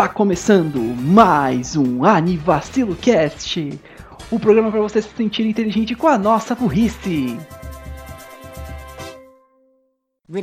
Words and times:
Está 0.00 0.08
começando 0.08 0.78
mais 0.80 1.76
um 1.76 2.06
Anivacilo 2.06 2.96
Cast, 2.96 3.78
o 4.30 4.40
programa 4.40 4.70
para 4.70 4.80
você 4.80 5.02
se 5.02 5.14
sentir 5.14 5.44
inteligente 5.44 5.94
com 5.94 6.08
a 6.08 6.16
nossa 6.16 6.54
burrice. 6.54 7.38
Bom 10.26 10.38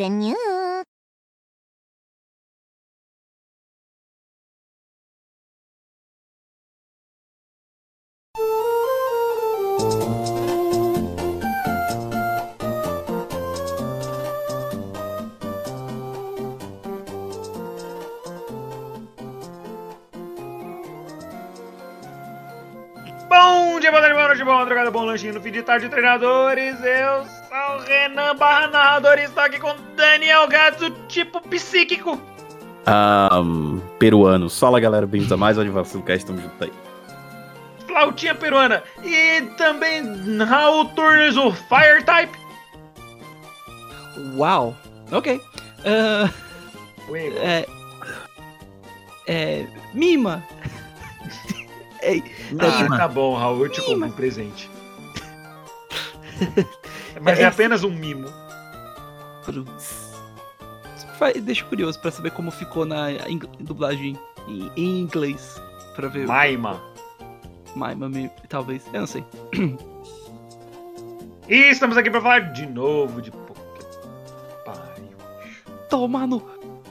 no 25.31 25.41
fim 25.41 25.52
de 25.52 25.62
tarde, 25.62 25.90
treinadores. 25.90 26.76
Eu 26.84 27.26
sou 27.26 27.77
o 27.77 27.80
Renan 27.81 28.35
barra 28.35 28.68
narrador 28.68 29.18
e 29.18 29.23
estou 29.23 29.44
aqui 29.44 29.59
com 29.59 29.76
Daniel 29.95 30.48
Gato, 30.48 30.90
tipo 31.08 31.41
psíquico. 31.49 32.20
Ahn, 32.85 33.80
peruano. 33.99 34.49
Fala 34.49 34.80
galera, 34.80 35.05
bem-vindos 35.05 35.32
a 35.32 35.38
mais 35.38 35.58
um 35.58 35.62
Anivacilo 35.62 36.04
Cast, 36.04 36.26
tamo 36.26 36.41
junto 36.41 36.63
aí. 36.63 36.71
Flautinha 37.85 38.35
peruana. 38.35 38.84
E 39.04 39.41
também 39.58 40.04
Raul 40.44 40.85
Turnes, 40.90 41.35
o 41.35 41.52
Fire 41.52 42.04
Type. 42.05 42.38
Uau, 44.38 44.76
ok. 45.12 45.41
Ah, 45.85 46.30
Ué, 47.09 47.27
é. 47.27 47.68
É. 49.27 49.68
Mima. 49.94 50.44
é, 52.02 52.21
ah, 52.59 52.98
tá 52.98 53.07
bom, 53.07 53.35
Raul, 53.35 53.65
eu 53.65 53.70
te 53.70 53.82
compro 53.82 54.07
um 54.07 54.12
presente. 54.12 54.77
Mas 57.21 57.40
é 57.40 57.46
apenas 57.46 57.84
um 57.84 57.91
mimo. 57.91 58.27
Deixa 61.43 61.66
curioso 61.66 61.99
pra 61.99 62.12
saber 62.12 62.32
como 62.32 62.52
ficou 62.52 62.85
na 62.85 63.12
ing- 63.30 63.49
dublagem 63.60 64.17
em, 64.47 64.71
em 64.75 64.99
inglês. 64.99 65.59
Pra 65.95 66.08
ver. 66.08 66.27
Maima. 66.27 66.81
Maima, 67.75 68.08
me- 68.09 68.30
talvez. 68.49 68.83
Eu 68.93 68.99
não 69.02 69.08
sei. 69.08 69.23
E 71.49 71.55
estamos 71.71 71.95
aqui 71.95 72.09
pra 72.11 72.19
falar 72.19 72.52
de 72.52 72.65
novo 72.65 73.21
de 73.21 73.31
Pokémon. 73.31 73.55
Toma 75.89 76.27
no. 76.27 76.43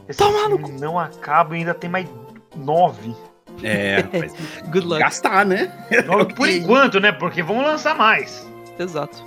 Esse 0.08 0.18
Toma 0.18 0.48
no 0.48 0.56
não 0.80 0.98
acaba 0.98 1.54
e 1.54 1.58
ainda 1.58 1.74
tem 1.74 1.90
mais 1.90 2.08
nove. 2.56 3.14
É, 3.62 4.02
mas 4.18 4.32
Good 4.72 4.86
luck. 4.86 4.98
gastar, 5.00 5.44
né? 5.44 5.66
Por 6.34 6.48
enquanto, 6.48 6.98
né? 7.00 7.12
Porque 7.12 7.42
vão 7.42 7.60
lançar 7.62 7.94
mais. 7.94 8.46
Exato. 8.78 9.22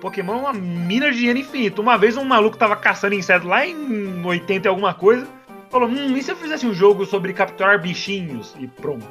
Pokémon 0.00 0.34
é 0.34 0.36
uma 0.40 0.52
mina 0.52 1.10
de 1.10 1.18
dinheiro 1.18 1.38
infinito. 1.38 1.80
Uma 1.82 1.96
vez 1.98 2.16
um 2.16 2.24
maluco 2.24 2.56
tava 2.56 2.74
caçando 2.76 3.14
inseto 3.14 3.46
lá 3.46 3.66
em 3.66 4.24
80 4.24 4.66
e 4.66 4.68
alguma 4.68 4.94
coisa. 4.94 5.26
Falou, 5.70 5.88
hum, 5.88 6.16
e 6.16 6.22
se 6.22 6.30
eu 6.32 6.36
fizesse 6.36 6.66
um 6.66 6.74
jogo 6.74 7.04
sobre 7.06 7.32
capturar 7.32 7.80
bichinhos? 7.80 8.54
E 8.58 8.66
pronto. 8.66 9.06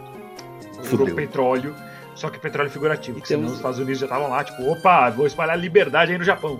Fudeu. 0.83 1.15
petróleo. 1.15 1.75
Só 2.15 2.29
que 2.29 2.37
petróleo 2.39 2.69
figurativo. 2.69 3.17
E 3.17 3.21
porque 3.21 3.33
senão 3.33 3.47
os 3.47 3.55
Estados 3.55 3.79
Unidos 3.79 3.99
já 3.99 4.05
estavam 4.05 4.29
lá, 4.29 4.43
tipo, 4.43 4.61
opa, 4.69 5.09
vou 5.09 5.25
espalhar 5.25 5.57
liberdade 5.57 6.11
aí 6.11 6.17
no 6.17 6.23
Japão. 6.25 6.59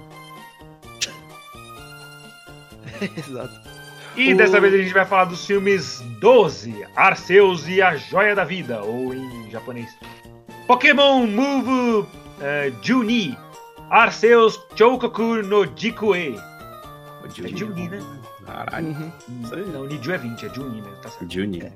Exato. 3.18 3.60
E 4.16 4.34
O- 4.34 4.38
dessa 4.38 4.60
vez 4.60 4.74
a 4.74 4.78
gente 4.78 4.94
vai 4.94 5.06
falar 5.06 5.26
dos 5.26 5.46
filmes 5.46 6.02
12, 6.20 6.86
Arceus 6.96 7.68
e 7.68 7.82
a 7.82 7.96
Joia 7.96 8.36
da 8.36 8.44
Vida, 8.44 8.82
ou 8.82 9.14
em 9.14 9.50
japonês. 9.52 9.90
Pokémon 10.68 11.26
Move 11.26 12.08
eh, 12.42 12.72
Juni, 12.82 13.38
Arceus 13.90 14.60
Chokoku 14.76 15.42
no 15.44 15.66
Jikue. 15.76 16.38
É 17.44 17.48
Juni, 17.50 17.90
né? 17.90 18.00
Caralho. 18.46 18.88
Uhum. 18.88 19.12
Não, 19.74 19.84
Niju 19.86 20.12
é 20.12 20.18
20, 20.18 20.46
é 20.46 20.50
Juni 20.54 20.82
mesmo, 20.82 20.98
tá 20.98 21.10
certo. 21.10 21.32
Junior. 21.32 21.72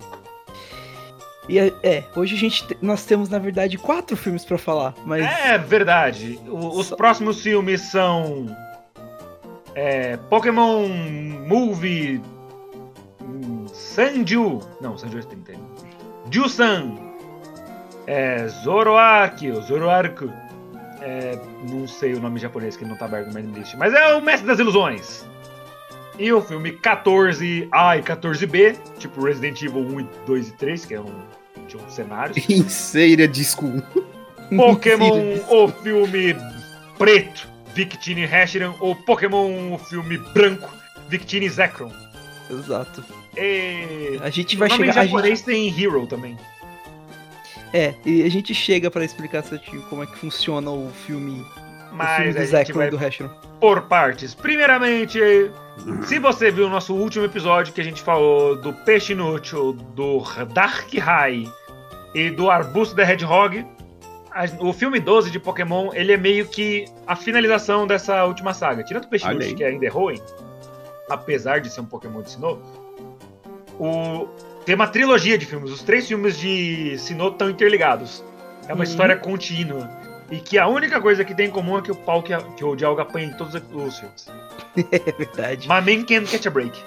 E 1.48 1.60
é, 1.60 1.74
é, 1.84 2.04
hoje 2.16 2.36
a 2.36 2.38
gente 2.40 2.66
te- 2.66 2.78
nós 2.82 3.06
temos 3.06 3.28
na 3.30 3.38
verdade 3.38 3.78
quatro 3.78 4.16
filmes 4.16 4.46
pra 4.46 4.58
falar, 4.58 4.94
mas 5.06 5.24
É 5.26 5.58
verdade. 5.58 6.40
O- 6.48 6.80
os 6.80 6.88
Só- 6.88 6.96
próximos 6.96 7.42
filmes 7.42 7.82
são 7.82 8.46
é, 9.76 10.18
Pokémon 10.30 10.88
Movie 11.48 12.22
hum, 13.22 13.66
Sanju. 13.68 14.60
Não, 14.82 14.98
Sanju 14.98 15.20
é 15.20 15.22
30. 15.22 15.54
Jusan. 16.32 16.96
É, 18.08 18.48
Zoroark, 18.48 19.52
Zoroark. 19.62 20.30
É, 21.06 21.38
não 21.70 21.86
sei 21.86 22.14
o 22.14 22.22
nome 22.22 22.40
japonês 22.40 22.78
que 22.78 22.86
não 22.86 22.96
tá 22.96 23.10
minha 23.10 23.42
list. 23.54 23.76
Mas 23.76 23.94
é 23.94 24.16
o 24.16 24.22
Mestre 24.22 24.48
das 24.48 24.58
Ilusões. 24.58 25.26
E 26.18 26.32
o 26.32 26.42
filme 26.42 26.72
14A 26.72 28.00
e 28.00 28.02
14B, 28.02 28.78
tipo 29.00 29.22
Resident 29.22 29.62
Evil 29.62 29.82
1, 29.82 30.00
e 30.00 30.08
2 30.26 30.48
e 30.48 30.52
3, 30.54 30.86
que 30.86 30.94
é 30.94 31.02
um, 31.02 31.14
tinha 31.68 31.84
um 31.84 31.90
cenário. 31.90 32.34
Inseira 32.48 33.28
Disco 33.28 33.66
1. 33.66 33.82
Pokémon, 34.56 35.40
o 35.50 35.68
filme 35.68 36.38
preto, 36.98 37.50
Victini 37.74 38.26
Reshiram, 38.26 38.76
ou 38.80 38.96
Pokémon, 38.96 39.74
o 39.74 39.78
filme 39.78 40.18
branco, 40.34 40.72
Victini 41.10 41.50
Zekrom. 41.50 41.92
exato. 42.50 43.04
E... 43.36 44.20
A 44.22 44.30
gente 44.30 44.56
O 44.56 44.60
vai 44.60 44.70
nome 44.70 44.84
em 44.84 44.88
chegar 44.88 45.02
a 45.02 45.06
japonês 45.06 45.40
gente, 45.40 45.46
tem 45.46 45.84
Hero 45.84 46.08
também. 46.08 46.38
É, 47.74 47.94
e 48.06 48.24
a 48.24 48.30
gente 48.30 48.54
chega 48.54 48.90
pra 48.92 49.04
explicar 49.04 49.44
certinho 49.44 49.82
como 49.90 50.04
é 50.04 50.06
que 50.06 50.18
funciona 50.18 50.70
o 50.72 50.90
filme, 51.06 51.42
o 51.42 51.46
filme 51.46 51.52
Mas 51.92 52.36
do 52.36 52.74
vai 52.74 52.88
e 52.88 52.92
do 52.92 52.98
Hashron. 52.98 53.30
por 53.60 53.82
partes. 53.84 54.34
Primeiramente, 54.36 55.20
se 56.06 56.20
você 56.20 56.52
viu 56.52 56.68
o 56.68 56.70
nosso 56.70 56.94
último 56.96 57.26
episódio 57.26 57.74
que 57.74 57.82
a 57.82 57.84
gente 57.84 58.02
falou 58.02 58.56
do 58.56 58.72
Peixe 58.74 59.14
Inútil, 59.14 59.74
do 59.74 60.22
Dark 60.54 60.94
High 60.94 61.46
e 62.14 62.30
do 62.30 62.50
Arbusto 62.52 62.96
da 62.96 63.04
Hedgehog, 63.10 63.66
a- 64.32 64.46
o 64.60 64.72
filme 64.74 65.00
12 65.00 65.32
de 65.32 65.40
Pokémon, 65.40 65.90
ele 65.94 66.12
é 66.14 66.18
meio 66.18 66.48
que 66.48 66.86
a 67.08 67.16
finalização 67.16 67.86
dessa 67.88 68.24
última 68.26 68.54
saga. 68.54 68.84
Tirando 68.84 69.06
o 69.06 69.08
Peixe 69.08 69.26
Inútil, 69.30 69.56
que 69.56 69.64
ainda 69.64 69.86
é 69.86 69.90
ruim, 69.90 70.20
apesar 71.10 71.60
de 71.60 71.70
ser 71.72 71.82
um 71.82 71.86
Pokémon 71.86 72.22
de 72.22 72.32
Sinnoh, 72.32 72.60
o... 73.80 74.28
tem 74.66 74.76
uma 74.76 74.88
trilogia 74.88 75.38
de 75.38 75.46
filmes. 75.46 75.72
Os 75.72 75.82
três 75.84 76.08
filmes 76.08 76.38
de 76.38 76.98
Sinnoh 76.98 77.30
estão 77.30 77.50
interligados. 77.50 78.24
É 78.68 78.74
uma 78.74 78.78
Uhum. 78.78 78.84
história 78.84 79.16
contínua. 79.18 79.90
E 80.32 80.38
que 80.40 80.58
a 80.58 80.68
única 80.68 81.00
coisa 81.02 81.24
que 81.24 81.36
tem 81.36 81.48
em 81.48 81.52
comum 81.52 81.78
é 81.78 81.82
que 81.82 81.92
o 81.92 81.96
pau 81.96 82.24
que, 82.24 82.34
a- 82.34 82.42
que 82.42 82.64
o 82.64 82.76
Dialga 82.76 83.04
apanha 83.04 83.28
em 83.28 83.34
todos 83.34 83.54
os 83.56 84.00
filmes. 84.00 84.28
É 84.92 85.12
verdade. 85.12 85.68
My 85.68 85.76
man 85.82 86.04
can't 86.06 86.26
catch 86.32 86.48
a 86.48 86.50
break. 86.50 86.82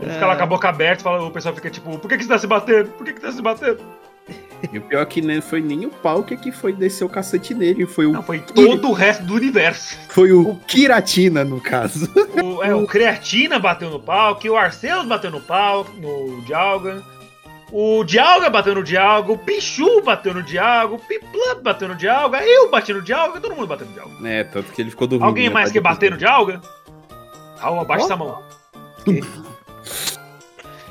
Ele 0.00 0.10
fica 0.12 0.26
lá 0.26 0.32
É. 0.32 0.36
com 0.36 0.42
a 0.44 0.46
boca 0.46 0.68
aberta, 0.68 1.02
fala, 1.04 1.22
o 1.22 1.30
pessoal 1.30 1.54
fica 1.54 1.68
tipo, 1.68 1.98
por 1.98 2.08
que, 2.08 2.16
que 2.16 2.22
você 2.24 2.28
tá 2.30 2.38
se 2.38 2.46
batendo? 2.46 2.88
Por 2.92 3.04
que, 3.04 3.12
que 3.12 3.20
tá 3.20 3.30
se 3.30 3.42
batendo? 3.42 3.82
E 4.72 4.78
o 4.78 4.82
pior 4.82 5.00
é 5.02 5.06
que 5.06 5.22
nem 5.22 5.40
foi 5.40 5.60
nem 5.60 5.86
o 5.86 5.90
pau 5.90 6.22
que 6.22 6.36
que 6.36 6.52
foi 6.52 6.72
descer 6.72 7.04
o 7.04 7.08
cacete 7.08 7.54
nele, 7.54 7.86
foi 7.86 8.06
o, 8.06 8.12
Não, 8.12 8.22
foi 8.22 8.40
todo 8.40 8.90
o 8.90 8.92
resto 8.92 9.22
do 9.24 9.34
universo. 9.34 9.96
foi 10.08 10.32
o 10.32 10.54
Kiratina, 10.66 11.44
no 11.44 11.60
caso. 11.60 12.08
O, 12.42 12.62
é, 12.62 12.74
o 12.74 12.86
Creatina 12.86 13.58
bateu 13.58 13.90
no 13.90 13.98
pau, 13.98 14.36
que 14.36 14.50
o 14.50 14.56
Arceus 14.56 15.06
bateu 15.06 15.30
no 15.30 15.40
pau, 15.40 15.86
no 15.96 16.42
Dialga. 16.42 17.02
O 17.72 18.04
Dialga 18.04 18.50
bateu 18.50 18.74
no 18.74 18.82
Dialga, 18.82 19.32
o 19.32 19.38
Pichu 19.38 20.02
bateu 20.02 20.34
no 20.34 20.42
Dialga, 20.42 20.94
o 20.94 20.98
Piplup 20.98 21.62
bateu 21.62 21.88
no 21.88 21.94
Dialga, 21.94 22.42
eu 22.42 22.68
bati 22.68 22.92
no 22.92 23.00
Dialga, 23.00 23.40
todo 23.40 23.54
mundo 23.54 23.68
bateu 23.68 23.86
no 23.86 23.92
Dialga. 23.92 24.28
É, 24.28 24.44
tanto 24.44 24.72
que 24.72 24.82
ele 24.82 24.90
ficou 24.90 25.06
dormindo. 25.06 25.28
Alguém 25.28 25.48
né, 25.48 25.54
mais 25.54 25.70
que 25.70 25.80
bater 25.80 26.10
no. 26.10 26.16
Dialga? 26.16 26.60
Raul, 27.58 27.80
abaixa 27.80 28.02
Ó. 28.02 28.06
essa 28.06 28.16
mão. 28.16 28.42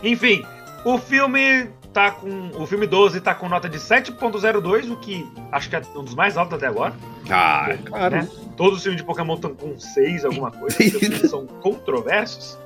Enfim, 0.02 0.46
o 0.86 0.98
filme 0.98 1.70
tá 1.94 2.12
com. 2.12 2.50
O 2.56 2.66
filme 2.66 2.88
12 2.88 3.22
tá 3.22 3.34
com 3.34 3.48
nota 3.50 3.68
de 3.68 3.78
7.02, 3.78 4.92
o 4.92 4.98
que 4.98 5.28
acho 5.52 5.70
que 5.70 5.76
é 5.76 5.82
um 5.96 6.04
dos 6.04 6.16
mais 6.16 6.38
altos 6.38 6.56
até 6.56 6.68
agora. 6.68 6.94
Ah, 7.30 7.78
claro. 7.86 8.16
né? 8.16 8.30
Todos 8.56 8.78
os 8.78 8.84
filmes 8.84 9.00
de 9.00 9.06
Pokémon 9.06 9.36
estão 9.36 9.56
com 9.56 9.80
6, 9.80 10.26
alguma 10.26 10.52
coisa, 10.52 10.76
porque 10.76 10.96
os 10.96 11.00
filmes 11.00 11.22
são 11.30 11.46
controversos. 11.46 12.58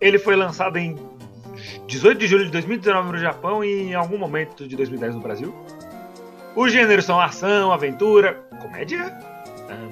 Ele 0.00 0.18
foi 0.18 0.36
lançado 0.36 0.76
em 0.76 0.96
18 1.86 2.18
de 2.18 2.26
julho 2.26 2.44
de 2.44 2.50
2019 2.52 3.12
no 3.12 3.18
Japão 3.18 3.64
e 3.64 3.90
em 3.90 3.94
algum 3.94 4.18
momento 4.18 4.66
de 4.66 4.76
2010 4.76 5.14
no 5.14 5.20
Brasil. 5.20 5.54
Os 6.54 6.72
gêneros 6.72 7.04
são 7.04 7.20
ação, 7.20 7.72
aventura, 7.72 8.34
comédia. 8.60 9.16
Ahn, 9.68 9.90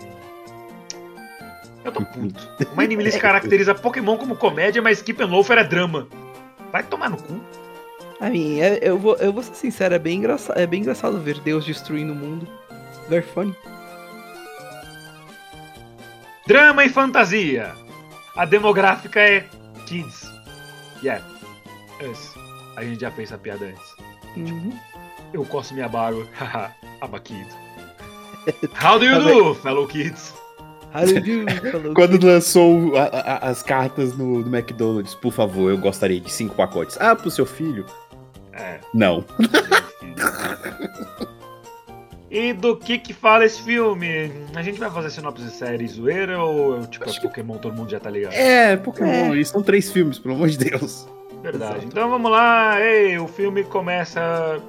Eu 1.84 1.92
tô 1.92 2.04
puto. 2.04 2.48
O 2.72 2.76
Mind 2.76 2.92
caracteriza 3.20 3.74
Pokémon 3.74 4.16
como 4.16 4.36
comédia, 4.36 4.80
mas 4.80 5.02
Keep 5.02 5.22
and 5.22 5.26
Loafer 5.26 5.58
é 5.58 5.64
drama. 5.64 6.08
Vai 6.72 6.82
tomar 6.82 7.10
no 7.10 7.16
cu. 7.16 7.40
A 8.20 8.30
mim, 8.30 8.60
é- 8.60 8.78
eu 8.82 8.98
vou, 8.98 9.16
eu 9.16 9.32
vou 9.32 9.42
ser 9.42 9.54
sincero, 9.54 9.94
é 9.94 9.98
bem 9.98 10.18
engraçado, 10.18 10.58
é 10.58 10.66
bem 10.66 10.80
engraçado 10.80 11.20
ver 11.20 11.38
Deus 11.40 11.64
destruindo 11.64 12.12
o 12.12 12.16
mundo. 12.16 12.46
Very 13.08 13.24
funny. 13.24 13.54
Drama 16.46 16.84
e 16.84 16.88
fantasia. 16.88 17.74
A 18.36 18.44
demográfica 18.44 19.20
é 19.20 19.44
kids. 19.86 20.30
Yeah. 21.02 21.24
Us. 22.10 22.34
A 22.76 22.84
gente 22.84 23.00
já 23.00 23.10
fez 23.10 23.30
essa 23.30 23.38
piada 23.38 23.66
antes. 23.66 23.94
Uhum. 24.36 24.72
Eu 25.32 25.44
coço 25.44 25.74
minha 25.74 25.88
barba. 25.88 26.26
Haha, 26.34 26.70
I'm 27.02 27.14
a 27.14 27.20
kid. 27.20 27.46
How 28.82 28.98
do 28.98 29.04
you 29.04 29.20
do, 29.24 29.54
fellow 29.56 29.86
kids? 29.86 30.32
How 30.94 31.04
do 31.04 31.10
you 31.28 31.44
do, 31.46 31.52
falou 31.72 31.94
Quando 31.94 32.24
lançou 32.24 32.96
a- 32.96 33.04
a- 33.04 33.48
as 33.48 33.62
cartas 33.62 34.16
no, 34.16 34.40
no 34.40 34.56
McDonald's, 34.56 35.14
por 35.14 35.32
favor, 35.32 35.70
eu 35.70 35.78
gostaria 35.78 36.20
de 36.20 36.30
cinco 36.30 36.54
pacotes. 36.54 36.96
Ah, 37.00 37.16
pro 37.16 37.30
seu 37.30 37.44
filho? 37.46 37.84
É, 38.56 38.80
Não. 38.94 39.24
E 42.30 42.52
do 42.52 42.76
que 42.76 42.98
que 42.98 43.12
fala 43.14 43.44
esse 43.44 43.62
filme? 43.62 44.30
A 44.54 44.62
gente 44.62 44.78
vai 44.80 44.90
fazer 44.90 45.10
sinopse 45.10 45.44
de 45.44 45.50
série 45.50 45.86
zoeira 45.86 46.42
ou 46.42 46.84
tipo 46.86 47.04
é 47.04 47.08
Acho 47.08 47.20
que- 47.20 47.28
Pokémon 47.28 47.56
todo 47.58 47.74
mundo 47.74 47.90
já 47.90 48.00
tá 48.00 48.10
ligado? 48.10 48.32
É, 48.34 48.76
Pokémon, 48.76 49.32
É. 49.34 49.36
isso 49.36 49.52
são 49.52 49.62
três 49.62 49.90
filmes, 49.92 50.18
pelo 50.18 50.34
amor 50.34 50.48
de 50.48 50.58
Deus. 50.58 51.06
Verdade. 51.42 51.72
Exato. 51.74 51.86
Então 51.86 52.10
vamos 52.10 52.30
lá. 52.30 52.80
Ei, 52.80 53.16
o 53.18 53.28
filme 53.28 53.62
começa 53.62 54.60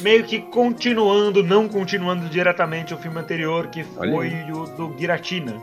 meio 0.00 0.22
que 0.24 0.40
continuando, 0.40 1.42
não 1.42 1.68
continuando 1.68 2.28
diretamente 2.28 2.94
o 2.94 2.98
filme 2.98 3.18
anterior, 3.18 3.66
que 3.66 3.82
foi 3.82 4.30
o 4.52 4.66
do 4.76 4.94
Giratina. 4.96 5.60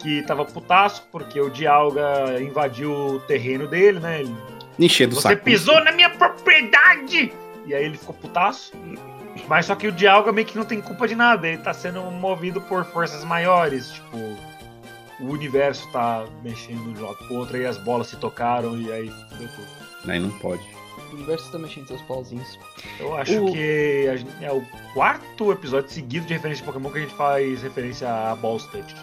Que 0.00 0.22
tava 0.22 0.44
putaço 0.44 1.08
porque 1.10 1.40
o 1.40 1.50
Dialga 1.50 2.40
invadiu 2.40 2.92
o 2.92 3.18
terreno 3.20 3.66
dele, 3.66 3.98
né? 3.98 4.20
Ele, 4.20 4.32
Enchendo 4.78 5.12
o 5.16 5.20
Você 5.20 5.28
saco. 5.30 5.42
pisou 5.44 5.82
na 5.84 5.92
minha 5.92 6.10
propriedade! 6.10 7.32
E 7.66 7.74
aí 7.74 7.84
ele 7.84 7.96
ficou 7.98 8.14
putaço. 8.14 8.72
Mas 9.48 9.66
só 9.66 9.74
que 9.74 9.86
o 9.86 9.92
Dialga 9.92 10.32
meio 10.32 10.46
que 10.46 10.56
não 10.56 10.64
tem 10.64 10.80
culpa 10.80 11.06
de 11.06 11.14
nada. 11.14 11.46
Ele 11.46 11.58
tá 11.58 11.72
sendo 11.74 12.00
movido 12.02 12.60
por 12.60 12.84
forças 12.84 13.22
maiores. 13.24 13.90
Tipo, 13.90 14.16
o 15.20 15.26
universo 15.30 15.90
tá 15.92 16.24
mexendo 16.42 16.92
de 16.94 17.00
um 17.02 17.06
lado 17.06 17.16
pro 17.18 17.34
outro, 17.36 17.56
aí 17.56 17.66
as 17.66 17.78
bolas 17.78 18.08
se 18.08 18.16
tocaram 18.16 18.76
e 18.80 18.90
aí 18.92 19.06
deu 19.38 19.48
tudo. 19.48 20.10
Aí 20.10 20.18
não 20.20 20.30
pode. 20.38 20.62
O 21.10 21.14
universo 21.14 21.50
tá 21.52 21.58
mexendo 21.58 21.86
seus 21.86 22.02
pauzinhos. 22.02 22.58
Eu 22.98 23.16
acho 23.16 23.44
O- 23.44 23.52
que 23.52 24.08
a 24.10 24.16
gente- 24.16 24.44
é 24.44 24.52
o 24.52 24.62
quarto 24.94 25.52
episódio 25.52 25.90
seguido 25.90 26.26
de 26.26 26.34
referência 26.34 26.62
de 26.64 26.70
Pokémon 26.70 26.90
que 26.90 26.98
a 26.98 27.02
gente 27.02 27.14
faz 27.14 27.62
referência 27.62 28.08
a 28.08 28.34
Ball 28.36 28.56
State. 28.58 28.94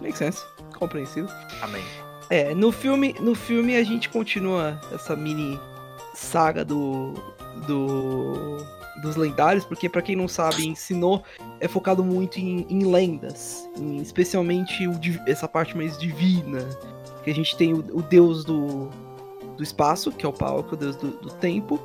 Make 0.00 0.16
sense. 0.18 0.42
Compreensível. 0.78 1.30
Amém. 1.60 1.84
É, 2.32 2.54
no 2.54 2.72
filme, 2.72 3.14
no 3.20 3.34
filme 3.34 3.76
a 3.76 3.84
gente 3.84 4.08
continua 4.08 4.80
essa 4.90 5.14
mini 5.14 5.60
saga 6.14 6.64
do, 6.64 7.12
do 7.66 8.56
dos 9.02 9.16
lendários, 9.16 9.66
porque 9.66 9.86
pra 9.86 10.00
quem 10.00 10.16
não 10.16 10.26
sabe, 10.26 10.66
ensinou 10.66 11.22
é 11.60 11.68
focado 11.68 12.02
muito 12.02 12.38
em, 12.38 12.64
em 12.70 12.86
lendas, 12.90 13.68
em- 13.76 13.98
especialmente 14.00 14.88
o 14.88 14.98
essa 15.26 15.46
parte 15.46 15.76
mais 15.76 15.98
divina, 15.98 16.66
que 17.22 17.30
a 17.30 17.34
gente 17.34 17.54
tem 17.54 17.74
o, 17.74 17.84
o 17.92 18.00
deus 18.00 18.46
do, 18.46 18.88
do 19.58 19.62
espaço, 19.62 20.10
que 20.10 20.24
é 20.24 20.28
o 20.28 20.32
Pau, 20.32 20.62
que 20.62 20.70
é 20.70 20.74
o 20.74 20.78
deus 20.78 20.96
do, 20.96 21.08
do 21.08 21.28
tempo, 21.34 21.78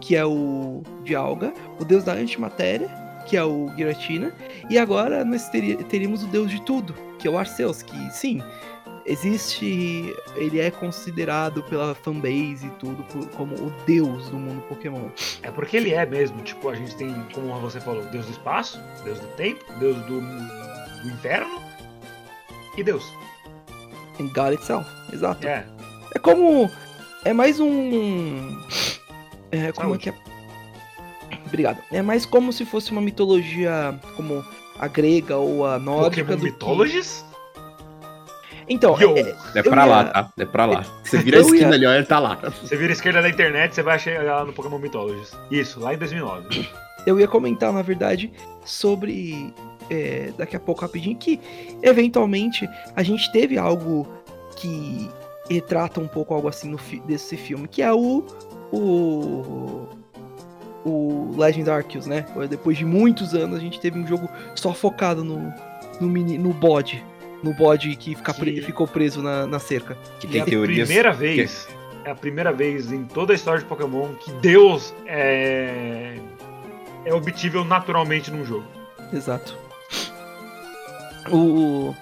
que 0.00 0.16
é 0.16 0.24
o 0.24 0.82
Dialga, 1.04 1.52
o 1.78 1.84
deus 1.84 2.04
da 2.04 2.14
antimatéria, 2.14 2.88
que 3.26 3.36
é 3.36 3.44
o 3.44 3.68
Giratina, 3.76 4.32
e 4.70 4.78
agora 4.78 5.26
nós 5.26 5.50
teríamos 5.50 6.24
o 6.24 6.26
deus 6.28 6.50
de 6.50 6.62
tudo, 6.62 6.94
que 7.18 7.28
é 7.28 7.30
o 7.30 7.36
Arceus, 7.36 7.82
que 7.82 8.10
sim, 8.10 8.42
existe. 9.06 10.14
Ele 10.36 10.60
é 10.60 10.70
considerado 10.70 11.62
pela 11.64 11.94
fanbase 11.94 12.66
e 12.66 12.70
tudo 12.78 13.04
como 13.36 13.54
o 13.54 13.72
deus 13.86 14.28
do 14.28 14.36
mundo 14.38 14.62
Pokémon. 14.68 15.08
É 15.42 15.50
porque 15.50 15.76
ele 15.76 15.92
é 15.92 16.04
mesmo. 16.06 16.40
Tipo, 16.42 16.68
a 16.68 16.74
gente 16.74 16.94
tem, 16.96 17.12
como 17.34 17.52
você 17.60 17.80
falou, 17.80 18.02
Deus 18.06 18.26
do 18.26 18.32
espaço, 18.32 18.80
Deus 19.04 19.18
do 19.20 19.26
tempo, 19.28 19.64
Deus 19.78 19.96
do, 20.06 20.20
do 20.20 21.08
inferno 21.08 21.60
e 22.76 22.82
Deus. 22.82 23.04
Em 24.18 24.28
God 24.28 24.54
itself, 24.54 24.88
exato. 25.12 25.46
É. 25.46 25.66
É 26.14 26.18
como. 26.18 26.70
É 27.24 27.32
mais 27.32 27.60
um. 27.60 28.58
É, 29.52 29.72
como 29.72 29.94
é 29.94 29.98
que 29.98 30.10
é? 30.10 30.14
Obrigado. 31.46 31.78
É 31.90 32.00
mais 32.02 32.24
como 32.24 32.52
se 32.52 32.64
fosse 32.64 32.92
uma 32.92 33.00
mitologia 33.00 33.98
como 34.16 34.44
a 34.78 34.86
grega 34.88 35.36
ou 35.36 35.66
a 35.66 35.78
nórdica. 35.78 36.22
Pokémon 36.24 36.36
do 36.38 36.44
que- 36.44 36.52
Mythologies? 36.52 37.24
Então, 38.70 38.96
Yo! 39.00 39.16
é- 39.16 39.34
É 39.56 39.62
pra 39.62 39.84
Eu 39.84 39.90
lá, 39.90 39.98
ia- 40.02 40.04
tá? 40.10 40.32
É 40.38 40.44
pra 40.46 40.64
lá. 40.64 40.84
Você 41.02 41.18
vira 41.18 41.38
a 41.38 41.40
esquina 41.40 41.68
ia- 41.70 41.74
ali, 41.74 41.86
olha, 41.86 41.96
ele 41.96 42.06
tá 42.06 42.18
lá. 42.20 42.38
Você 42.62 42.76
vira 42.76 42.92
a 42.92 42.94
esquerda 42.94 43.20
da 43.20 43.28
internet, 43.28 43.74
você 43.74 43.82
vai 43.82 43.98
chegar 43.98 44.22
lá 44.22 44.44
no 44.44 44.52
Pokémon 44.52 44.78
Mythologies. 44.78 45.32
Isso, 45.50 45.80
lá 45.80 45.92
em 45.92 45.98
2009. 45.98 46.68
eu 47.06 47.18
ia 47.18 47.26
comentar, 47.28 47.72
na 47.72 47.82
verdade, 47.82 48.32
sobre. 48.64 49.52
é, 49.90 50.32
daqui 50.38 50.54
a 50.54 50.60
pouco 50.60 50.82
rapidinho, 50.82 51.16
que 51.16 51.40
eventualmente 51.82 52.68
a 52.94 53.02
gente 53.02 53.30
teve 53.32 53.58
algo 53.58 54.06
que 54.54 55.10
retrata 55.50 55.98
um 56.00 56.06
pouco 56.06 56.32
algo 56.32 56.46
assim 56.46 56.70
no 56.70 56.78
fi- 56.78 57.00
desse 57.00 57.36
filme, 57.36 57.66
que 57.66 57.82
é 57.82 57.92
o. 57.92 58.24
O. 58.72 59.88
O 60.84 61.34
Legend 61.36 61.68
Arceus, 61.70 62.06
né? 62.06 62.24
Depois 62.48 62.78
de 62.78 62.84
muitos 62.86 63.34
anos, 63.34 63.58
a 63.58 63.60
gente 63.60 63.78
teve 63.80 63.98
um 63.98 64.06
jogo 64.06 64.28
só 64.54 64.72
focado 64.72 65.22
no. 65.24 65.52
No, 66.00 66.08
mini, 66.08 66.38
no 66.38 66.54
bode. 66.54 67.04
No 67.42 67.54
bode 67.54 67.94
que, 67.96 68.14
fica 68.14 68.34
pre- 68.34 68.52
Que- 68.52 68.62
ficou 68.62 68.86
preso 68.86 69.22
na, 69.22 69.46
na 69.46 69.58
cerca. 69.58 69.96
Que 70.18 70.26
tem 70.26 70.40
é 70.40 70.42
a 70.42 70.46
teorias. 70.46 70.86
primeira 70.86 71.12
vez, 71.12 71.68
é 72.04 72.10
a 72.10 72.14
primeira 72.14 72.52
vez 72.52 72.92
em 72.92 73.04
toda 73.04 73.32
a 73.32 73.36
história 73.36 73.60
de 73.60 73.66
Pokémon 73.66 74.08
que 74.14 74.30
Deus 74.32 74.92
é, 75.06 76.18
é 77.04 77.14
obtível 77.14 77.64
naturalmente 77.64 78.30
num 78.30 78.44
jogo. 78.44 78.64
Exato. 79.12 79.56
O, 81.30 81.94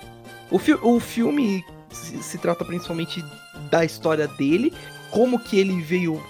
o, 0.50 0.58
fi- 0.58 0.78
o 0.80 1.00
filme 1.00 1.64
se, 1.90 2.22
se 2.22 2.38
trata 2.38 2.64
principalmente 2.64 3.24
da 3.70 3.84
história 3.84 4.26
dele, 4.28 4.72
como 5.10 5.38
que 5.38 5.58
ele 5.58 5.80
veio 5.82 6.22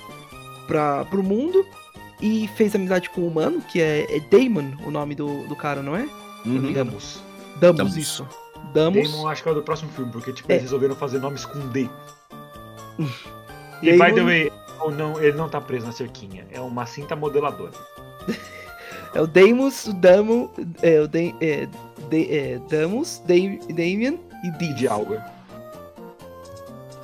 para 0.67 1.05
pro 1.05 1.23
mundo 1.23 1.65
e 2.21 2.49
fez 2.57 2.75
amizade 2.75 3.09
com 3.11 3.21
o 3.23 3.29
humano, 3.29 3.61
que 3.63 3.81
é, 3.81 4.07
é 4.17 4.21
Damon, 4.21 4.73
o 4.85 4.91
nome 4.91 5.15
do, 5.15 5.47
do 5.47 5.55
cara, 5.55 5.83
não 5.83 5.95
é? 5.97 6.09
Uhum. 6.45 6.73
Damus. 6.73 7.23
Damos, 7.61 7.77
Damus. 7.79 7.97
isso. 7.97 8.27
Damos. 8.73 9.11
Damon 9.11 9.29
acho 9.29 9.43
que 9.43 9.49
é 9.49 9.53
o 9.53 9.55
do 9.55 9.63
próximo 9.63 9.91
filme, 9.93 10.11
porque 10.13 10.33
tipo, 10.33 10.51
É. 10.51 10.55
eles 10.55 10.65
resolveram 10.65 10.95
fazer 10.95 11.19
nomes 11.19 11.45
com 11.47 11.59
D. 11.69 11.89
E 13.81 13.93
by 13.93 13.99
Damon- 13.99 14.15
the 14.15 14.23
way, 14.25 14.53
ou 14.81 14.91
não, 14.91 15.21
ele 15.23 15.37
não 15.37 15.49
tá 15.49 15.61
preso 15.61 15.87
na 15.87 15.93
cerquinha, 15.93 16.47
é 16.51 16.61
uma 16.61 16.85
cinta 16.87 17.15
modeladora. 17.17 17.73
É 19.15 19.23
o 19.23 19.27
Damus, 19.27 19.87
o 19.87 19.95
Damo, 19.95 20.51
é, 20.83 21.01
o 21.01 21.09
Da- 21.09 21.19
é, 21.41 21.65
Da- 21.67 22.17
é, 22.19 22.61
Damus, 22.71 23.23
Dam- 23.27 23.59
Damian 23.71 24.19
e 24.45 24.49
E 24.49 24.51
Dee. 24.59 24.75
de 24.75 24.87
alga. 24.87 25.25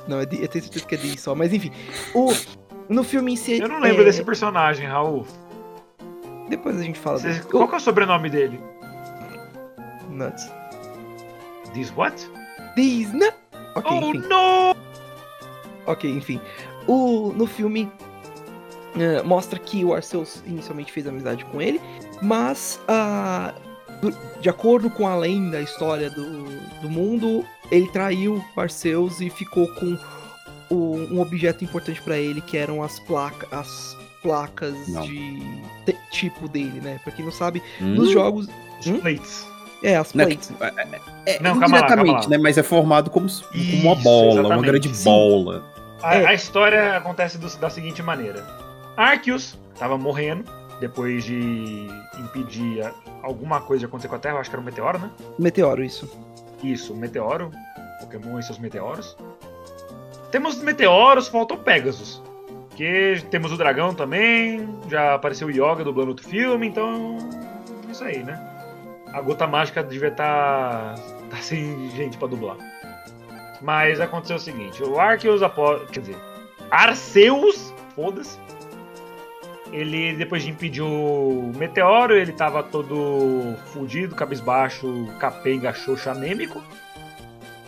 Não, 0.07 0.19
é 0.19 0.21
eu 0.23 0.27
tenho 0.27 0.63
certeza 0.63 0.85
que 0.85 0.93
é 0.93 0.97
Dee 0.99 1.17
só, 1.17 1.33
mas 1.33 1.51
enfim. 1.51 1.71
O, 2.13 2.31
no 2.87 3.03
filme 3.03 3.33
em 3.33 3.35
si. 3.35 3.57
Eu 3.59 3.67
não 3.67 3.79
lembro 3.79 4.03
é, 4.03 4.05
desse 4.05 4.23
personagem, 4.23 4.85
Raul. 4.87 5.25
Depois 6.47 6.79
a 6.79 6.83
gente 6.83 6.99
fala 6.99 7.17
dele. 7.19 7.39
qual 7.49 7.67
que 7.67 7.73
é 7.73 7.77
o 7.77 7.81
sobrenome 7.81 8.29
dele? 8.29 8.59
Nuts. 10.11 10.47
This 11.75 11.91
what? 11.95 12.15
Disney. 12.75 13.29
Ok, 13.75 13.91
oh 13.91 14.09
enfim. 14.15 14.27
no! 14.27 14.75
Ok, 15.85 16.09
enfim. 16.09 16.41
O, 16.87 17.31
no 17.35 17.45
filme 17.45 17.91
eh, 18.97 19.21
mostra 19.23 19.59
que 19.59 19.83
o 19.85 19.93
Arceus 19.93 20.41
inicialmente 20.47 20.91
fez 20.91 21.05
amizade 21.05 21.43
com 21.45 21.61
ele, 21.61 21.79
mas 22.21 22.79
do- 24.01 24.15
de 24.41 24.49
acordo 24.49 24.89
com 24.89 25.07
a 25.07 25.15
lenda, 25.15 25.57
a 25.57 25.61
história 25.61 26.09
do, 26.09 26.45
do 26.81 26.89
mundo, 26.89 27.45
ele 27.71 27.87
traiu 27.91 28.43
o 28.55 28.59
Arceus 28.61 29.19
e 29.19 29.29
ficou 29.29 29.67
com 29.75 29.97
o- 30.69 30.95
um 31.13 31.19
objeto 31.21 31.63
importante 31.63 32.01
pra 32.01 32.17
ele, 32.17 32.39
que 32.41 32.57
eram 32.57 32.81
as 32.81 32.99
placas, 32.99 33.51
as 33.51 33.97
placas 34.23 34.87
Não. 34.87 35.01
de 35.03 35.39
te- 35.85 35.97
tipo 36.11 36.47
dele, 36.47 36.79
né? 36.81 36.99
Pra 37.03 37.11
quem 37.11 37.23
não 37.25 37.31
sabe, 37.31 37.61
Hum. 37.81 37.95
nos 37.95 38.09
jogos, 38.09 38.47
Os 38.79 38.87
Hum? 38.87 38.99
plates. 38.99 39.47
É 39.85 39.95
as 39.97 40.13
Não, 40.13 40.25
plates. 40.25 40.51
É, 41.25 41.39
Não, 41.41 41.59
calma 41.59 41.79
lá, 41.79 41.87
calma 41.87 42.11
lá. 42.13 42.27
né? 42.27 42.37
Mas 42.37 42.57
é 42.57 42.63
formado 42.63 43.09
como, 43.09 43.27
como 43.27 43.53
uma 43.83 43.93
Isso, 43.93 44.03
bola, 44.03 44.31
uma 44.33 44.39
exatamente. 44.41 44.65
grande 44.65 44.95
Sim. 44.95 45.03
bola. 45.05 45.63
A, 46.03 46.15
É. 46.15 46.25
a 46.27 46.33
história 46.33 46.97
acontece 46.97 47.37
do- 47.37 47.57
da 47.57 47.69
seguinte 47.69 48.01
maneira: 48.03 48.45
Arceus 48.97 49.57
tava 49.79 49.97
morrendo 49.97 50.43
depois 50.79 51.23
de 51.23 51.87
impedir 52.19 52.83
alguma 53.23 53.61
coisa 53.61 53.79
de 53.79 53.85
acontecer 53.85 54.07
com 54.09 54.15
a 54.15 54.19
Terra. 54.19 54.35
Eu 54.35 54.41
acho 54.41 54.49
que 54.49 54.55
era 54.55 54.61
um 54.61 54.65
meteoro, 54.65 54.99
né? 54.99 55.09
Meteoro, 55.39 55.83
isso. 55.83 56.09
Isso, 56.63 56.93
um 56.93 56.97
meteoro. 56.97 57.51
Pokémon 58.01 58.37
e 58.39 58.43
seus 58.43 58.59
meteoros. 58.59 59.15
Temos 60.31 60.61
meteoros, 60.61 61.27
faltou 61.27 61.57
Pegasus. 61.57 62.21
Que 62.75 63.23
temos 63.31 63.53
o 63.53 63.57
dragão 63.57 63.93
também. 63.93 64.67
Já 64.89 65.15
apareceu 65.15 65.47
o 65.47 65.51
Yoga 65.51 65.83
dublando 65.83 66.09
outro 66.09 66.27
filme, 66.27 66.67
então. 66.67 67.17
é 67.87 67.91
Isso 67.91 68.03
aí, 68.03 68.21
né? 68.21 68.37
A 69.15 69.21
gota 69.21 69.47
mágica 69.47 69.81
devia 69.81 70.09
estar. 70.09 70.95
Tá, 71.29 71.37
sem 71.37 71.89
gente 71.91 72.17
pra 72.17 72.27
dublar. 72.27 72.57
Mas 73.61 74.01
aconteceu 74.01 74.35
o 74.35 74.39
seguinte: 74.39 74.83
o 74.83 74.99
Arceus 74.99 75.41
após. 75.41 75.89
Quer 75.89 76.01
dizer, 76.01 76.17
Arceus, 76.69 77.73
foda-se. 77.95 78.37
Ele, 79.71 80.13
depois 80.15 80.43
de 80.43 80.49
impedir 80.49 80.81
o 80.81 81.53
meteoro, 81.55 82.13
ele 82.13 82.33
tava 82.33 82.61
todo 82.61 83.55
fudido, 83.67 84.15
cabisbaixo, 84.15 85.07
capenga, 85.17 85.73
xoxo, 85.73 86.09
anêmico. 86.09 86.61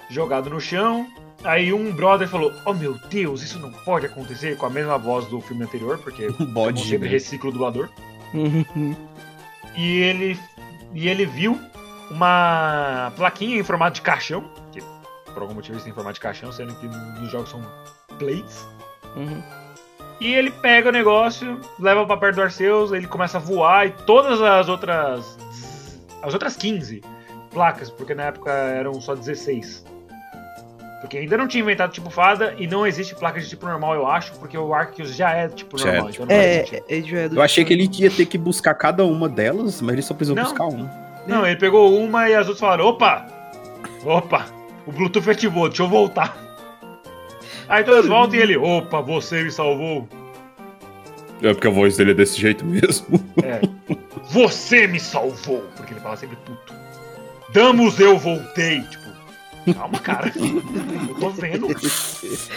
Jogado 0.09 0.49
no 0.49 0.59
chão. 0.59 1.07
Aí 1.45 1.71
um 1.71 1.93
brother 1.93 2.27
falou: 2.27 2.51
Oh 2.65 2.73
meu 2.73 2.95
Deus, 3.09 3.41
isso 3.41 3.57
não 3.57 3.71
pode 3.71 4.05
acontecer 4.05 4.57
com 4.57 4.65
a 4.65 4.69
mesma 4.69 4.97
voz 4.97 5.25
do 5.27 5.39
filme 5.39 5.63
anterior, 5.63 5.97
porque 5.99 6.29
bode 6.51 6.79
sempre 6.79 7.07
gigante. 7.07 7.13
reciclo 7.13 7.51
o 7.51 7.53
dublador. 7.53 7.89
Uhum. 8.33 8.93
E 9.79 9.99
ele, 9.99 10.39
e 10.93 11.07
ele 11.07 11.25
viu 11.25 11.59
uma 12.09 13.11
plaquinha 13.15 13.57
em 13.57 13.63
formato 13.63 13.95
de 13.95 14.01
caixão, 14.01 14.49
que 14.71 14.81
por 15.33 15.41
algum 15.41 15.53
motivo 15.53 15.77
isso 15.77 15.85
tem 15.85 15.93
formato 15.93 16.15
de 16.15 16.21
caixão, 16.21 16.51
sendo 16.51 16.73
que 16.75 16.87
nos 16.87 17.31
jogos 17.31 17.49
são 17.49 17.61
plates. 18.17 18.65
Uhum. 19.15 19.41
E 20.19 20.33
ele 20.33 20.49
pega 20.49 20.89
o 20.89 20.91
negócio, 20.91 21.59
leva 21.79 22.05
pra 22.05 22.17
perto 22.17 22.37
do 22.37 22.41
Arceus, 22.41 22.91
ele 22.91 23.07
começa 23.07 23.37
a 23.37 23.41
voar 23.41 23.85
e 23.87 23.91
todas 23.91 24.41
as 24.41 24.67
outras. 24.67 25.37
As 26.23 26.33
outras 26.33 26.55
15 26.55 27.03
placas, 27.51 27.89
porque 27.91 28.15
na 28.15 28.23
época 28.23 28.51
eram 28.51 28.99
só 28.99 29.13
16. 29.13 29.85
Porque 31.01 31.17
ainda 31.19 31.37
não 31.37 31.47
tinha 31.47 31.61
inventado 31.61 31.91
tipo 31.91 32.09
fada 32.09 32.55
e 32.57 32.65
não 32.65 32.85
existe 32.85 33.13
placa 33.13 33.39
de 33.39 33.47
tipo 33.47 33.65
normal, 33.67 33.93
eu 33.93 34.07
acho, 34.07 34.33
porque 34.39 34.57
o 34.57 34.73
Arceus 34.73 35.15
já 35.15 35.31
é 35.31 35.47
tipo 35.47 35.77
Já 35.77 35.89
é 35.89 35.93
normal. 35.93 36.09
então 36.11 36.25
não 36.25 36.35
vai 36.35 36.45
É, 36.45 36.83
é, 36.89 37.01
já 37.01 37.17
é 37.19 37.29
do 37.29 37.35
Eu 37.35 37.41
achei 37.41 37.63
que 37.63 37.71
ele 37.73 37.87
ia 37.99 38.09
ter 38.09 38.25
que 38.25 38.37
buscar 38.37 38.73
cada 38.73 39.05
uma 39.05 39.29
delas, 39.29 39.79
mas 39.81 39.93
ele 39.93 40.01
só 40.01 40.13
precisou 40.15 40.35
Não. 40.35 40.43
buscar 40.43 40.65
uma. 40.65 40.89
Não, 41.27 41.45
ele 41.45 41.57
pegou 41.57 41.95
uma 41.99 42.27
e 42.29 42.33
as 42.33 42.47
outras 42.47 42.59
falaram: 42.59 42.85
opa! 42.87 43.25
Opa! 44.05 44.45
O 44.87 44.91
Bluetooth 44.91 45.29
ativou, 45.29 45.67
deixa 45.67 45.83
eu 45.83 45.87
voltar. 45.87 46.35
Aí 47.69 47.83
todas 47.83 48.07
voltam 48.07 48.39
e 48.39 48.41
ele: 48.41 48.57
opa, 48.57 49.01
você 49.01 49.43
me 49.43 49.51
salvou. 49.51 50.07
É 51.43 51.53
porque 51.53 51.67
a 51.67 51.71
voz 51.71 51.95
dele 51.97 52.11
é 52.11 52.13
desse 52.15 52.39
jeito 52.41 52.65
mesmo. 52.65 53.23
É. 53.43 53.61
Você 54.31 54.87
me 54.87 54.99
salvou! 54.99 55.63
Porque 55.75 55.93
ele 55.93 55.99
fala 55.99 56.15
sempre 56.17 56.37
puto. 56.37 56.73
Damos, 57.53 57.99
eu 57.99 58.17
voltei. 58.17 58.81
Tipo, 58.81 59.06
calma, 59.73 59.99
cara. 59.99 60.31
Eu 60.35 61.15
tô 61.15 61.29
vendo. 61.29 61.67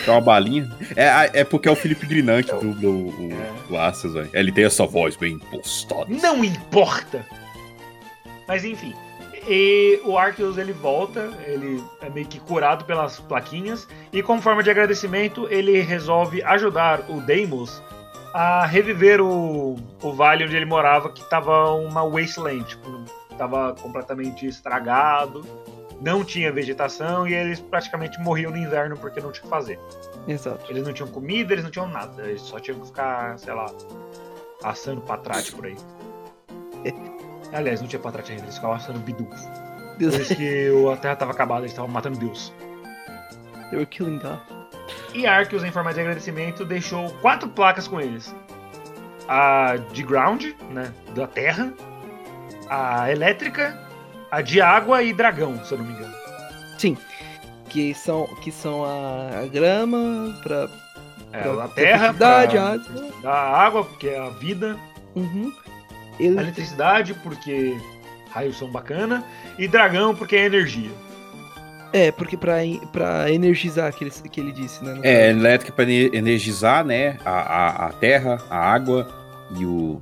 É 0.06 0.10
uma 0.10 0.20
balinha. 0.20 0.70
É, 0.96 1.40
é 1.40 1.44
porque 1.44 1.68
é 1.68 1.70
o 1.70 1.76
Felipe 1.76 2.06
Grinan 2.06 2.42
que 2.42 2.52
dubla 2.52 2.88
o, 2.88 3.08
o, 3.08 3.32
É. 3.32 4.06
o 4.06 4.12
velho. 4.12 4.30
Ele 4.32 4.50
tem 4.52 4.64
essa 4.64 4.86
voz 4.86 5.16
bem 5.16 5.34
impostada. 5.34 6.06
Não 6.08 6.44
importa! 6.44 7.24
Mas 8.48 8.64
enfim. 8.64 8.94
E 9.48 10.00
o 10.04 10.18
Arceus 10.18 10.58
ele 10.58 10.72
volta, 10.72 11.30
ele 11.46 11.82
é 12.02 12.10
meio 12.10 12.26
que 12.26 12.38
curado 12.40 12.84
pelas 12.84 13.18
plaquinhas, 13.20 13.86
e 14.12 14.22
como 14.22 14.40
forma 14.42 14.62
de 14.62 14.70
agradecimento, 14.70 15.46
ele 15.50 15.80
resolve 15.80 16.42
ajudar 16.42 17.00
o 17.08 17.20
Deimos 17.20 17.82
a 18.34 18.64
reviver 18.66 19.20
o, 19.20 19.76
o 20.02 20.12
vale 20.12 20.44
onde 20.44 20.56
ele 20.56 20.66
morava, 20.66 21.10
que 21.10 21.28
tava 21.28 21.72
uma 21.72 22.06
wasteland, 22.08 22.64
tipo, 22.64 23.04
tava 23.36 23.74
completamente 23.80 24.46
estragado, 24.46 25.44
não 26.00 26.24
tinha 26.24 26.50
vegetação 26.52 27.26
e 27.26 27.34
eles 27.34 27.60
praticamente 27.60 28.18
morriam 28.20 28.50
no 28.50 28.56
inverno 28.56 28.96
porque 28.96 29.20
não 29.20 29.30
tinha 29.30 29.42
o 29.42 29.44
que 29.44 29.50
fazer. 29.50 29.78
Exato. 30.26 30.64
Eles 30.70 30.84
não 30.84 30.92
tinham 30.92 31.08
comida, 31.08 31.52
eles 31.52 31.64
não 31.64 31.70
tinham 31.70 31.88
nada, 31.88 32.22
eles 32.26 32.42
só 32.42 32.58
tinham 32.58 32.80
que 32.80 32.86
ficar, 32.86 33.38
sei 33.38 33.52
lá, 33.52 33.66
assando 34.62 35.00
patrate 35.02 35.52
por 35.52 35.66
aí. 35.66 35.76
Aliás, 37.52 37.80
não 37.80 37.88
tinha 37.88 38.00
patrate 38.00 38.32
ainda, 38.32 38.44
eles 38.44 38.54
ficavam 38.54 38.76
assando 38.76 38.98
bidufo. 39.00 39.36
Deus, 39.98 40.14
Por 40.14 40.22
isso 40.22 40.36
que 40.36 40.70
a 40.92 40.96
Terra 40.96 41.16
tava 41.16 41.32
acabada, 41.32 41.60
eles 41.62 41.72
estavam 41.72 41.90
matando 41.90 42.18
Deus. 42.18 42.52
they 43.70 43.78
were 43.78 43.86
killing 43.86 44.18
God. 44.18 44.38
E 45.14 45.26
Arceus, 45.26 45.62
em 45.64 45.70
forma 45.70 45.92
de 45.92 46.00
agradecimento, 46.00 46.64
deixou 46.64 47.10
quatro 47.20 47.48
placas 47.48 47.86
com 47.86 48.00
eles. 48.00 48.34
A 49.28 49.76
de 49.92 50.02
ground, 50.02 50.44
né, 50.70 50.92
da 51.14 51.26
terra, 51.26 51.72
a 52.68 53.10
elétrica, 53.10 53.78
a 54.30 54.40
de 54.42 54.60
água 54.60 55.02
e 55.02 55.12
dragão, 55.12 55.62
se 55.64 55.72
eu 55.72 55.78
não 55.78 55.84
me 55.84 55.92
engano. 55.92 56.14
Sim. 56.78 56.96
Que 57.68 57.94
são, 57.94 58.26
que 58.42 58.50
são 58.50 58.84
a, 58.84 59.42
a 59.42 59.46
grama 59.46 60.34
pra. 60.42 60.68
É, 61.32 61.42
Pra 61.42 61.64
a 61.64 61.68
terra, 61.68 62.12
pra- 62.12 62.40
água. 62.40 62.80
a 63.24 63.62
água, 63.64 63.84
porque 63.84 64.08
é 64.08 64.18
a 64.18 64.30
vida, 64.30 64.76
Uhum. 65.14 65.52
a 66.18 66.22
Ele, 66.22 66.38
eletricidade, 66.40 67.14
porque 67.22 67.76
raios 68.32 68.58
são 68.58 68.68
bacana, 68.70 69.22
e 69.56 69.68
dragão, 69.68 70.12
porque 70.14 70.34
é 70.34 70.46
energia. 70.46 70.90
é, 71.92 72.10
porque 72.10 72.36
pra, 72.36 72.54
pra 72.92 73.30
energizar 73.30 73.92
que 73.92 74.02
ele, 74.04 74.10
que 74.10 74.40
ele 74.40 74.50
disse, 74.52 74.82
né? 74.84 74.98
É, 75.04 75.30
elétrica 75.30 75.72
pra 75.72 75.84
ener- 75.84 76.12
energizar, 76.14 76.84
né? 76.84 77.16
A, 77.24 77.30
a, 77.30 77.86
a 77.86 77.92
terra, 77.92 78.38
a 78.50 78.56
água 78.58 79.08
e 79.56 79.64
o. 79.64 80.00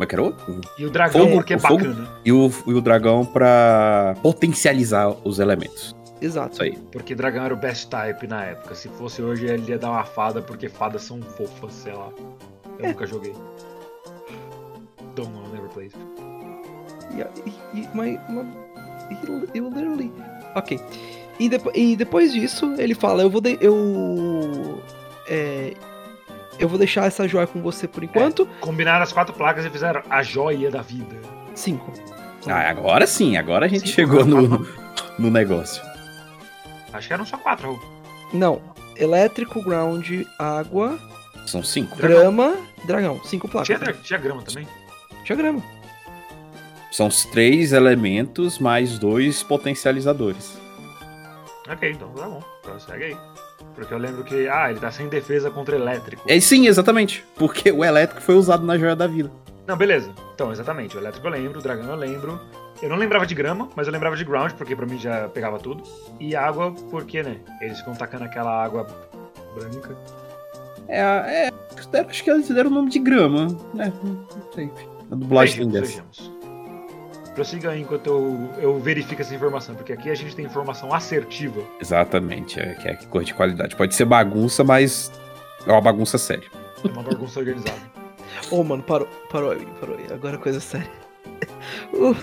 Como 0.00 0.04
é 0.04 0.06
que 0.06 0.14
era 0.14 0.22
outro? 0.22 0.60
E 0.78 0.86
o 0.86 0.90
dragão, 0.90 1.20
Fogo, 1.24 1.34
porque 1.34 1.52
é 1.52 1.58
fogo. 1.58 1.76
bacana. 1.76 2.08
E 2.24 2.32
o, 2.32 2.50
e 2.66 2.72
o 2.72 2.80
dragão 2.80 3.22
pra 3.26 4.14
potencializar 4.22 5.14
os 5.28 5.38
elementos. 5.38 5.94
Exato. 6.22 6.54
Isso 6.54 6.62
aí. 6.62 6.78
Porque 6.90 7.14
dragão 7.14 7.44
era 7.44 7.52
o 7.52 7.56
best 7.58 7.90
type 7.90 8.26
na 8.26 8.46
época. 8.46 8.74
Se 8.74 8.88
fosse 8.88 9.20
hoje, 9.20 9.44
ele 9.44 9.70
ia 9.70 9.78
dar 9.78 9.90
uma 9.90 10.04
fada, 10.04 10.40
porque 10.40 10.70
fadas 10.70 11.02
são 11.02 11.20
fofas, 11.20 11.74
sei 11.74 11.92
lá. 11.92 12.08
Eu 12.78 12.86
É. 12.86 12.88
nunca 12.88 13.06
joguei. 13.06 13.34
Don't 15.14 15.30
know, 15.32 15.46
never 15.52 15.68
played. 15.68 15.94
Yeah, 17.14 17.30
he, 17.44 17.52
he, 17.82 17.88
my, 17.92 18.18
my, 18.30 18.46
he, 19.10 19.16
he 19.52 19.60
literally. 19.60 20.10
Ok. 20.54 20.80
E, 21.38 21.46
depo 21.50 21.70
e 21.74 21.94
depois 21.94 22.32
disso, 22.32 22.74
ele 22.78 22.94
fala: 22.94 23.20
Eu 23.20 23.28
vou. 23.28 23.42
De 23.42 23.58
eu. 23.60 24.80
É, 25.28 25.74
eu 26.60 26.68
vou 26.68 26.78
deixar 26.78 27.06
essa 27.06 27.26
joia 27.26 27.46
com 27.46 27.60
você 27.60 27.88
por 27.88 28.04
enquanto. 28.04 28.46
Combinaram 28.60 29.02
as 29.02 29.12
quatro 29.12 29.34
placas 29.34 29.64
e 29.64 29.70
fizeram 29.70 30.02
a 30.08 30.22
joia 30.22 30.70
da 30.70 30.82
vida. 30.82 31.16
Cinco. 31.54 31.92
Ah, 32.46 32.70
agora 32.70 33.06
sim, 33.06 33.36
agora 33.36 33.66
a 33.66 33.68
gente 33.68 33.88
Sim, 33.88 33.94
chegou 33.94 34.24
no, 34.24 34.66
no 35.18 35.30
negócio. 35.30 35.82
Acho 36.92 37.06
que 37.08 37.12
eram 37.12 37.26
só 37.26 37.36
quatro, 37.36 37.66
Raul. 37.72 37.80
Não. 38.32 38.62
Elétrico, 38.96 39.62
ground, 39.62 40.08
água, 40.38 40.98
São 41.46 41.62
cinco. 41.62 41.96
Dragão. 41.96 42.18
grama, 42.18 42.56
dragão. 42.84 43.20
Cinco 43.24 43.48
placas. 43.48 43.66
Tinha, 43.66 43.78
dra- 43.78 43.92
tinha 44.02 44.18
grama 44.18 44.42
também. 44.42 44.66
Tinha 45.24 45.36
grama. 45.36 45.62
São 46.92 47.06
os 47.06 47.24
três 47.26 47.72
elementos 47.72 48.58
mais 48.58 48.98
dois 48.98 49.42
potencializadores. 49.42 50.58
Ok, 51.70 51.90
então 51.92 52.08
tá 52.10 52.28
bom. 52.28 52.42
Então 52.60 52.80
segue 52.80 53.04
aí. 53.04 53.16
Porque 53.74 53.92
eu 53.94 53.98
lembro 53.98 54.24
que, 54.24 54.48
ah, 54.48 54.70
ele 54.70 54.80
tá 54.80 54.90
sem 54.90 55.08
defesa 55.08 55.50
contra 55.50 55.76
elétrico. 55.76 56.22
É 56.28 56.38
sim, 56.40 56.66
exatamente. 56.66 57.24
Porque 57.36 57.70
o 57.70 57.84
elétrico 57.84 58.20
foi 58.20 58.34
usado 58.34 58.64
na 58.64 58.76
joia 58.76 58.96
da 58.96 59.06
vida. 59.06 59.30
Não, 59.66 59.76
beleza. 59.76 60.10
Então, 60.34 60.50
exatamente. 60.50 60.96
O 60.96 61.00
elétrico 61.00 61.26
eu 61.26 61.30
lembro, 61.30 61.60
o 61.60 61.62
dragão 61.62 61.88
eu 61.90 61.96
lembro. 61.96 62.40
Eu 62.82 62.88
não 62.88 62.96
lembrava 62.96 63.26
de 63.26 63.34
grama, 63.34 63.68
mas 63.76 63.86
eu 63.86 63.92
lembrava 63.92 64.16
de 64.16 64.24
ground, 64.24 64.52
porque 64.52 64.74
pra 64.74 64.86
mim 64.86 64.98
já 64.98 65.28
pegava 65.28 65.58
tudo. 65.58 65.82
E 66.18 66.34
água, 66.34 66.72
porque, 66.90 67.22
né? 67.22 67.36
Eles 67.60 67.78
ficam 67.78 67.94
tacando 67.94 68.24
aquela 68.24 68.62
água 68.64 68.86
branca. 69.54 69.96
É, 70.88 70.98
é 70.98 71.50
acho 72.08 72.24
que 72.24 72.30
eles 72.30 72.48
deram 72.48 72.70
o 72.70 72.74
nome 72.74 72.90
de 72.90 72.98
grama, 72.98 73.46
né? 73.74 73.92
Não 74.02 74.26
sei. 74.54 74.70
A 75.10 75.14
dublagem 75.14 75.56
Vejamos, 75.68 75.72
dessa. 75.72 76.02
vejamos. 76.02 76.39
Prossiga 77.34 77.70
aí 77.70 77.80
enquanto 77.82 78.06
eu, 78.08 78.50
eu 78.58 78.78
verifico 78.80 79.22
essa 79.22 79.34
informação, 79.34 79.74
porque 79.74 79.92
aqui 79.92 80.10
a 80.10 80.14
gente 80.14 80.34
tem 80.34 80.44
informação 80.44 80.92
assertiva. 80.92 81.62
Exatamente, 81.80 82.58
é 82.60 82.74
que 82.74 82.88
é 82.88 82.94
coisa 82.96 83.26
de 83.26 83.34
qualidade. 83.34 83.76
Pode 83.76 83.94
ser 83.94 84.04
bagunça, 84.04 84.64
mas 84.64 85.10
é 85.66 85.70
uma 85.72 85.80
bagunça 85.80 86.18
séria. 86.18 86.48
É 86.84 86.88
uma 86.88 87.02
bagunça 87.02 87.38
organizada. 87.40 87.78
Ô, 88.50 88.62
mano, 88.64 88.82
parou, 88.82 89.08
parou 89.30 89.52
aí, 89.52 89.64
parou 89.78 89.96
aí. 89.96 90.06
Agora 90.12 90.36
é 90.36 90.38
coisa 90.38 90.58
séria. 90.60 90.90
O, 91.92 92.14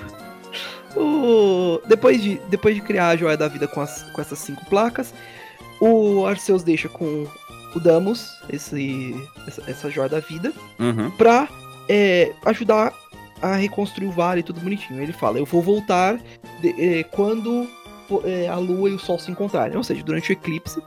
o- 1.00 1.82
depois, 1.88 2.22
de, 2.22 2.40
depois 2.50 2.76
de 2.76 2.82
criar 2.82 3.10
a 3.10 3.16
joia 3.16 3.38
da 3.38 3.48
vida 3.48 3.68
com, 3.68 3.82
as, 3.82 4.04
com 4.12 4.22
essas 4.22 4.40
cinco 4.40 4.66
placas, 4.66 5.14
o 5.80 6.26
Arceus 6.26 6.64
deixa 6.64 6.90
com 6.90 7.26
o 7.76 7.80
Damos 7.80 8.40
esse, 8.50 9.16
essa, 9.48 9.64
essa 9.72 9.90
joia 9.90 10.10
da 10.10 10.20
vida 10.20 10.52
Uhum. 10.80 11.12
pra 11.12 11.48
é, 11.88 12.34
ajudar 12.46 12.92
a 13.42 13.56
reconstruir 13.56 14.08
o 14.08 14.12
vale 14.12 14.40
e 14.40 14.44
tudo 14.44 14.60
bonitinho. 14.60 15.02
Ele 15.02 15.14
fala: 15.14 15.38
Eu 15.40 15.46
vou 15.46 15.62
voltar 15.62 16.20
de- 16.62 17.00
é, 17.00 17.04
quando 17.04 17.68
é, 18.24 18.48
a 18.48 18.56
lua 18.58 18.90
e 18.90 18.94
o 18.94 19.00
sol 19.00 19.20
se 19.20 19.30
encontrarem, 19.32 19.76
ou 19.78 19.84
seja, 19.84 20.04
durante 20.04 20.32
o 20.32 20.34
eclipse. 20.34 20.82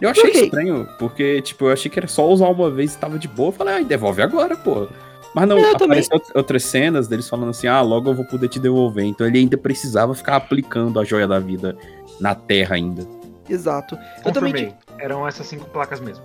Eu 0.00 0.10
achei 0.10 0.30
Ok. 0.30 0.44
estranho, 0.44 0.88
porque, 0.98 1.42
tipo, 1.42 1.64
eu 1.66 1.72
achei 1.72 1.90
que 1.90 1.98
era 1.98 2.06
só 2.06 2.28
usar 2.28 2.48
uma 2.48 2.70
vez 2.70 2.94
e 2.94 2.98
tava 2.98 3.18
de 3.18 3.26
boa. 3.26 3.48
Eu 3.48 3.52
falei, 3.52 3.74
ai, 3.74 3.84
devolve 3.84 4.22
agora, 4.22 4.56
pô. 4.56 4.86
Mas 5.34 5.48
não, 5.48 5.58
É, 5.58 5.60
eu 5.60 5.72
também. 5.76 5.98
apareceu 5.98 6.14
out- 6.14 6.32
outras 6.36 6.62
cenas 6.64 7.08
deles 7.08 7.28
falando 7.28 7.50
assim, 7.50 7.66
ah, 7.66 7.80
logo 7.80 8.08
eu 8.10 8.14
vou 8.14 8.24
poder 8.24 8.48
te 8.48 8.60
devolver. 8.60 9.04
Então 9.04 9.26
ele 9.26 9.38
ainda 9.40 9.56
precisava 9.58 10.14
ficar 10.14 10.36
aplicando 10.36 11.00
a 11.00 11.04
joia 11.04 11.26
da 11.26 11.38
vida 11.40 11.76
na 12.20 12.34
Terra 12.34 12.76
ainda. 12.76 13.04
Exato. 13.48 13.98
Eu 14.24 14.32
também. 14.32 14.52
Confirmei. 14.52 14.74
Eram 15.00 15.26
essas 15.26 15.46
cinco 15.48 15.68
placas 15.70 15.98
mesmo. 16.00 16.22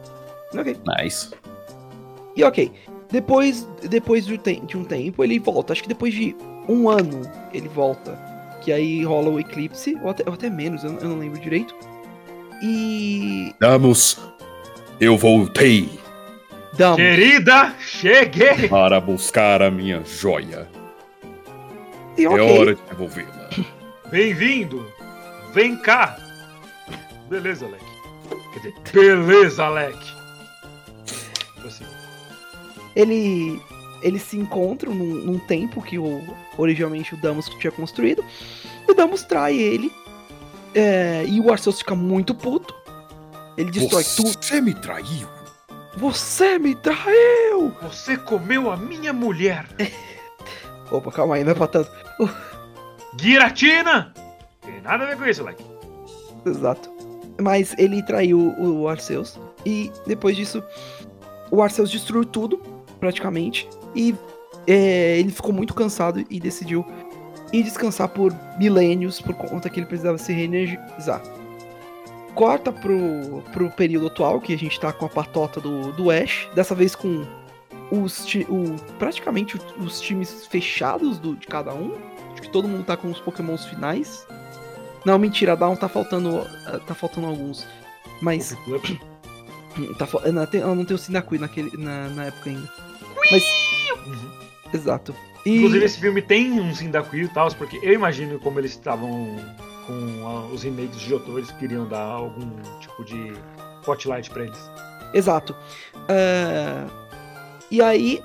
Ok. 0.53 0.77
Nice. 0.99 1.31
E 2.35 2.43
ok, 2.43 2.71
depois, 3.13 3.70
depois 3.84 4.25
de, 4.25 4.34
um 4.34 4.65
de 4.65 4.75
um 4.75 4.84
tempo 4.84 5.24
ele 5.24 5.38
volta. 5.38 5.72
Acho 5.72 5.84
que 5.84 5.88
depois 5.88 6.12
de 6.15 6.36
um 6.67 6.89
ano 6.89 7.22
ele 7.53 7.70
volta. 7.70 8.20
Que 8.60 8.72
aí 8.74 9.03
rola 9.03 9.29
o 9.29 9.39
eclipse, 9.39 9.96
ou 10.01 10.10
até, 10.10 10.24
ou 10.25 10.34
até 10.34 10.50
menos, 10.50 10.84
eu, 10.84 10.98
eu 10.98 11.10
não 11.10 11.20
lembro 11.20 11.39
direito. 11.39 11.75
E. 12.63 13.53
Vamos, 13.60 14.20
eu 15.00 15.15
voltei 15.15 16.00
Damos. 16.75 16.98
Querida, 16.98 17.75
cheguei! 17.79 18.67
para 18.67 19.00
buscar 19.00 19.62
a 19.62 19.70
minha 19.70 20.01
joia. 20.03 20.67
E 22.17 22.25
É 22.25 22.29
ok. 22.29 22.60
hora 22.60 22.74
de 22.74 22.82
devolvê-la. 22.89 23.50
Bem-vindo! 24.10 24.91
Vem 25.53 25.77
cá! 25.77 26.17
Beleza, 27.29 27.65
Alec. 27.67 27.84
Quer 28.53 28.60
dizer, 28.60 29.17
beleza, 29.17 29.65
Alec. 29.65 30.00
Assim. 31.63 31.92
Ele, 32.95 33.62
eles 34.01 34.21
se 34.21 34.38
encontram 34.38 34.93
num, 34.93 35.15
num 35.15 35.39
templo 35.39 35.81
que 35.81 35.97
o, 35.97 36.21
originalmente 36.57 37.13
o 37.13 37.17
Damus 37.17 37.50
tinha 37.59 37.71
construído. 37.71 38.23
E 38.88 38.91
o 38.91 38.95
Damus 38.95 39.23
trai 39.23 39.55
ele. 39.55 39.91
é, 40.75 41.25
e 41.27 41.39
o 41.39 41.51
Arceus 41.51 41.79
fica 41.79 41.95
muito 41.95 42.33
puto. 42.35 42.73
Ele 43.57 43.69
destrói 43.71 44.03
tudo. 44.03 44.29
Você 44.41 44.59
me 44.62 44.73
traiu. 44.73 45.27
Você 45.95 46.57
me 46.57 46.73
traiu! 46.73 47.71
Você 47.83 48.17
comeu 48.17 48.71
a 48.71 48.75
minha 48.75 49.13
mulher. 49.13 49.67
Opa, 50.91 51.12
calma 51.12 51.35
aí, 51.35 51.43
não 51.43 51.51
é 51.51 51.55
pra 51.55 51.67
tanto. 51.67 51.91
Giratina! 53.19 54.12
Tem 54.62 54.81
nada 54.81 55.03
a 55.03 55.07
ver 55.07 55.17
com 55.17 55.25
isso, 55.25 55.41
Alec. 55.41 55.63
Exato. 56.45 56.89
Mas 57.41 57.75
ele 57.77 58.01
traiu 58.03 58.55
o 58.57 58.88
Arceus. 58.88 59.39
E 59.65 59.91
depois 60.07 60.35
disso, 60.35 60.63
o 61.51 61.62
Arceus 61.62 61.91
destruiu 61.91 62.25
tudo, 62.25 62.59
praticamente. 63.03 63.67
E 63.93 64.15
é, 64.65 65.19
ele 65.19 65.29
ficou 65.29 65.51
muito 65.51 65.74
cansado 65.74 66.24
e 66.29 66.39
decidiu 66.39 66.86
ir 67.51 67.62
descansar 67.63 68.07
por 68.07 68.33
milênios, 68.57 69.19
por 69.19 69.36
conta 69.36 69.69
que 69.69 69.77
ele 69.81 69.86
precisava 69.86 70.17
se 70.17 70.31
reenergizar. 70.31 71.22
Corta 72.33 72.72
pro, 72.72 73.43
pro 73.51 73.69
período 73.72 74.07
atual, 74.07 74.39
que 74.39 74.53
a 74.53 74.57
gente 74.57 74.79
tá 74.79 74.93
com 74.93 75.05
a 75.05 75.10
patota 75.10 75.60
do, 75.60 75.91
do 75.91 76.10
Ash. 76.10 76.48
Dessa 76.55 76.74
vez 76.74 76.95
com 76.95 77.25
os, 77.91 78.25
o, 78.48 78.75
praticamente 78.98 79.60
os, 79.77 80.00
times 80.00 80.48
fechados 80.48 81.19
do, 81.19 81.36
de 81.36 81.45
cada 81.45 81.74
um. 81.74 81.95
Acho 82.31 82.41
que 82.41 82.50
todo 82.50 82.69
mundo 82.69 82.86
tá 82.86 82.95
com 82.95 83.12
os 83.12 83.19
pokémons 83.19 83.65
finais. 83.65 84.25
Não, 85.05 85.19
mentira, 85.19 85.57
Down 85.57 85.75
tá 85.75 85.89
faltando. 85.89 86.48
ah, 86.65 86.79
Tá 86.88 86.95
faltando 86.95 87.27
alguns. 87.27 87.67
Mas. 88.22 88.55
Tá, 89.98 90.05
fal- 90.05 90.22
não, 90.31 90.45
tem, 90.45 90.62
não 90.62 90.86
tenho 90.86 91.00
o 91.00 91.01
Sinakui 91.01 91.39
naquele, 91.39 91.75
na, 91.77 92.07
na 92.10 92.25
época 92.25 92.51
ainda. 92.51 92.69
Mas. 93.31 93.43
Uhum. 94.05 94.31
Exato. 94.73 95.15
E, 95.45 95.57
Inclusive, 95.57 95.85
esse 95.85 95.99
filme 95.99 96.21
tem 96.21 96.51
um 96.51 96.73
Sindacuil 96.73 97.25
e 97.25 97.29
tal, 97.29 97.53
porque 97.55 97.79
eu 97.83 97.93
imagino 97.93 98.39
como 98.39 98.59
eles 98.59 98.71
estavam 98.71 99.35
com 99.85 100.27
ah, 100.27 100.47
os 100.53 100.63
remakes 100.63 100.99
de 100.99 101.09
Jotô, 101.09 101.37
eles 101.37 101.51
queriam 101.51 101.87
dar 101.87 102.03
algum 102.03 102.49
tipo 102.79 103.03
de 103.03 103.33
spotlight 103.81 104.29
pra 104.29 104.43
eles. 104.43 104.71
Exato. 105.13 105.55
Ah, 106.07 106.87
e 107.69 107.81
aí, 107.81 108.23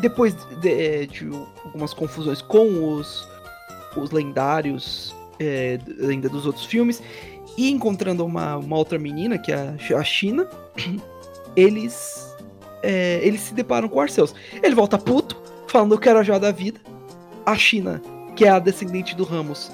depois 0.00 0.34
de, 0.60 1.06
de 1.06 1.30
algumas 1.64 1.94
confusões 1.94 2.42
com 2.42 2.94
os, 2.94 3.28
os 3.96 4.10
lendários 4.10 5.14
é, 5.38 5.78
ainda 6.08 6.28
dos 6.28 6.46
outros 6.46 6.66
filmes, 6.66 7.02
e 7.56 7.70
encontrando 7.70 8.24
uma, 8.24 8.56
uma 8.56 8.76
outra 8.76 8.98
menina, 8.98 9.38
que 9.38 9.52
é 9.52 9.76
a 9.94 10.04
China, 10.04 10.48
eles, 11.56 12.27
é, 12.82 13.20
eles 13.22 13.40
se 13.40 13.54
deparam 13.54 13.88
com 13.88 13.96
o 13.98 14.00
Arceus. 14.00 14.34
Ele 14.62 14.74
volta 14.74 14.98
puto, 14.98 15.40
falando 15.66 15.94
eu 15.94 15.98
quero 15.98 16.18
a 16.18 16.22
joia 16.22 16.40
da 16.40 16.52
vida. 16.52 16.80
A 17.44 17.56
China, 17.56 18.02
que 18.36 18.44
é 18.44 18.50
a 18.50 18.58
descendente 18.58 19.16
do 19.16 19.24
Ramos, 19.24 19.70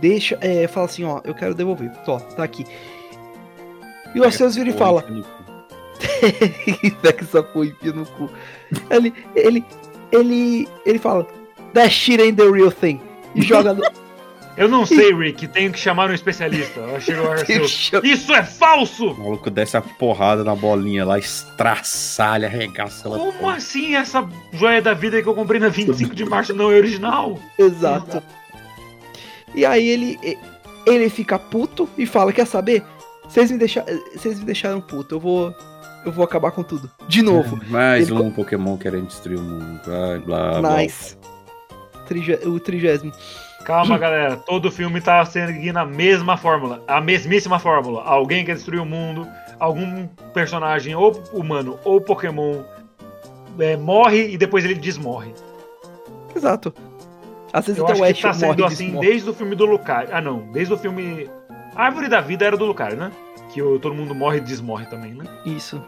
deixa, 0.00 0.38
é, 0.40 0.66
fala 0.66 0.86
assim, 0.86 1.04
ó, 1.04 1.20
eu 1.24 1.34
quero 1.34 1.54
devolver. 1.54 1.90
Ó, 2.06 2.18
tá 2.18 2.42
aqui. 2.42 2.64
E 4.14 4.20
o 4.20 4.24
Arceus 4.24 4.54
vira 4.54 4.70
e 4.70 4.72
fala, 4.72 5.04
Pega 7.02 7.22
essa 7.22 7.42
porra 7.42 7.66
e 7.82 7.92
no 7.92 8.06
cu. 8.06 8.28
Ele, 8.90 9.12
ele, 9.34 9.64
ele, 10.12 10.68
ele 10.84 10.98
fala, 10.98 11.26
that 11.72 11.90
shit 11.90 12.20
ain't 12.20 12.36
the 12.36 12.48
real 12.48 12.70
thing. 12.70 13.00
E 13.34 13.42
joga 13.42 13.72
no. 13.74 13.82
Eu 14.56 14.68
não 14.68 14.86
sei, 14.86 15.12
Rick, 15.12 15.48
tenho 15.48 15.72
que 15.72 15.78
chamar 15.78 16.10
um 16.10 16.14
especialista. 16.14 16.78
Eu 16.80 16.96
achei 16.96 17.14
o 17.16 17.30
Arceus. 17.30 17.90
Isso 18.02 18.32
é 18.32 18.42
falso! 18.44 19.10
O 19.10 19.18
maluco 19.18 19.50
desce 19.50 19.76
a 19.76 19.82
porrada 19.82 20.44
na 20.44 20.54
bolinha 20.54 21.04
lá, 21.04 21.18
estraçalha, 21.18 22.46
arregaça 22.46 23.08
ela. 23.08 23.18
Como 23.18 23.32
toda. 23.32 23.52
assim 23.54 23.96
essa 23.96 24.26
joia 24.52 24.80
da 24.80 24.94
vida 24.94 25.20
que 25.20 25.28
eu 25.28 25.34
comprei 25.34 25.60
na 25.60 25.68
25 25.68 26.14
de 26.14 26.24
março 26.24 26.54
não 26.54 26.70
é 26.70 26.76
original? 26.76 27.38
Exato. 27.58 28.22
E 29.54 29.64
aí 29.64 29.88
ele, 29.88 30.18
ele 30.86 31.08
fica 31.08 31.38
puto 31.38 31.88
e 31.96 32.06
fala, 32.06 32.32
quer 32.32 32.46
saber? 32.46 32.82
Vocês 33.28 33.50
me, 33.50 33.58
deixa, 33.58 33.84
vocês 34.14 34.38
me 34.38 34.44
deixaram 34.44 34.80
puto, 34.80 35.14
eu 35.14 35.20
vou. 35.20 35.54
Eu 36.04 36.12
vou 36.12 36.22
acabar 36.22 36.50
com 36.50 36.62
tudo. 36.62 36.90
De 37.08 37.22
novo. 37.22 37.58
Mais 37.68 38.10
Ele 38.10 38.20
um 38.20 38.30
Pokémon 38.30 38.76
querendo 38.76 39.06
destruir 39.06 39.38
o 39.38 39.42
mundo. 39.42 39.80
Ai, 39.88 40.18
blá, 40.18 40.60
blá. 40.60 40.76
nice. 40.76 41.16
Trige- 42.06 42.40
o 42.44 42.60
trigésimo. 42.60 43.10
Calma, 43.64 43.96
galera. 43.98 44.36
Todo 44.36 44.70
filme 44.70 45.00
tá 45.00 45.24
seguindo 45.24 45.76
a 45.78 45.86
mesma 45.86 46.36
fórmula. 46.36 46.82
A 46.86 47.00
mesmíssima 47.00 47.58
fórmula. 47.58 48.02
Alguém 48.04 48.44
quer 48.44 48.54
destruir 48.54 48.80
o 48.80 48.84
mundo, 48.84 49.26
algum 49.58 50.06
personagem, 50.34 50.94
ou 50.94 51.12
humano, 51.32 51.78
ou 51.84 52.00
Pokémon, 52.00 52.62
é, 53.58 53.76
morre 53.76 54.28
e 54.32 54.36
depois 54.36 54.64
ele 54.64 54.74
desmorre. 54.74 55.32
Exato. 56.36 56.74
Às 57.52 57.66
vezes 57.66 57.78
Eu 57.78 57.86
acho 57.86 58.02
que 58.14 58.22
tá 58.22 58.28
morre 58.28 58.38
sendo 58.40 58.60
e 58.60 58.64
assim 58.64 58.84
desmorre. 58.86 59.06
desde 59.08 59.30
o 59.30 59.34
filme 59.34 59.54
do 59.56 59.64
Lucario. 59.64 60.10
Ah, 60.12 60.20
não. 60.20 60.50
Desde 60.52 60.74
o 60.74 60.76
filme. 60.76 61.30
Árvore 61.74 62.08
da 62.08 62.20
Vida 62.20 62.44
era 62.44 62.56
do 62.56 62.64
Lucario, 62.66 62.96
né? 62.96 63.10
Que 63.50 63.62
o- 63.62 63.78
todo 63.78 63.94
mundo 63.94 64.14
morre 64.14 64.38
e 64.38 64.40
desmorre 64.40 64.86
também, 64.86 65.14
né? 65.14 65.24
Isso. 65.46 65.80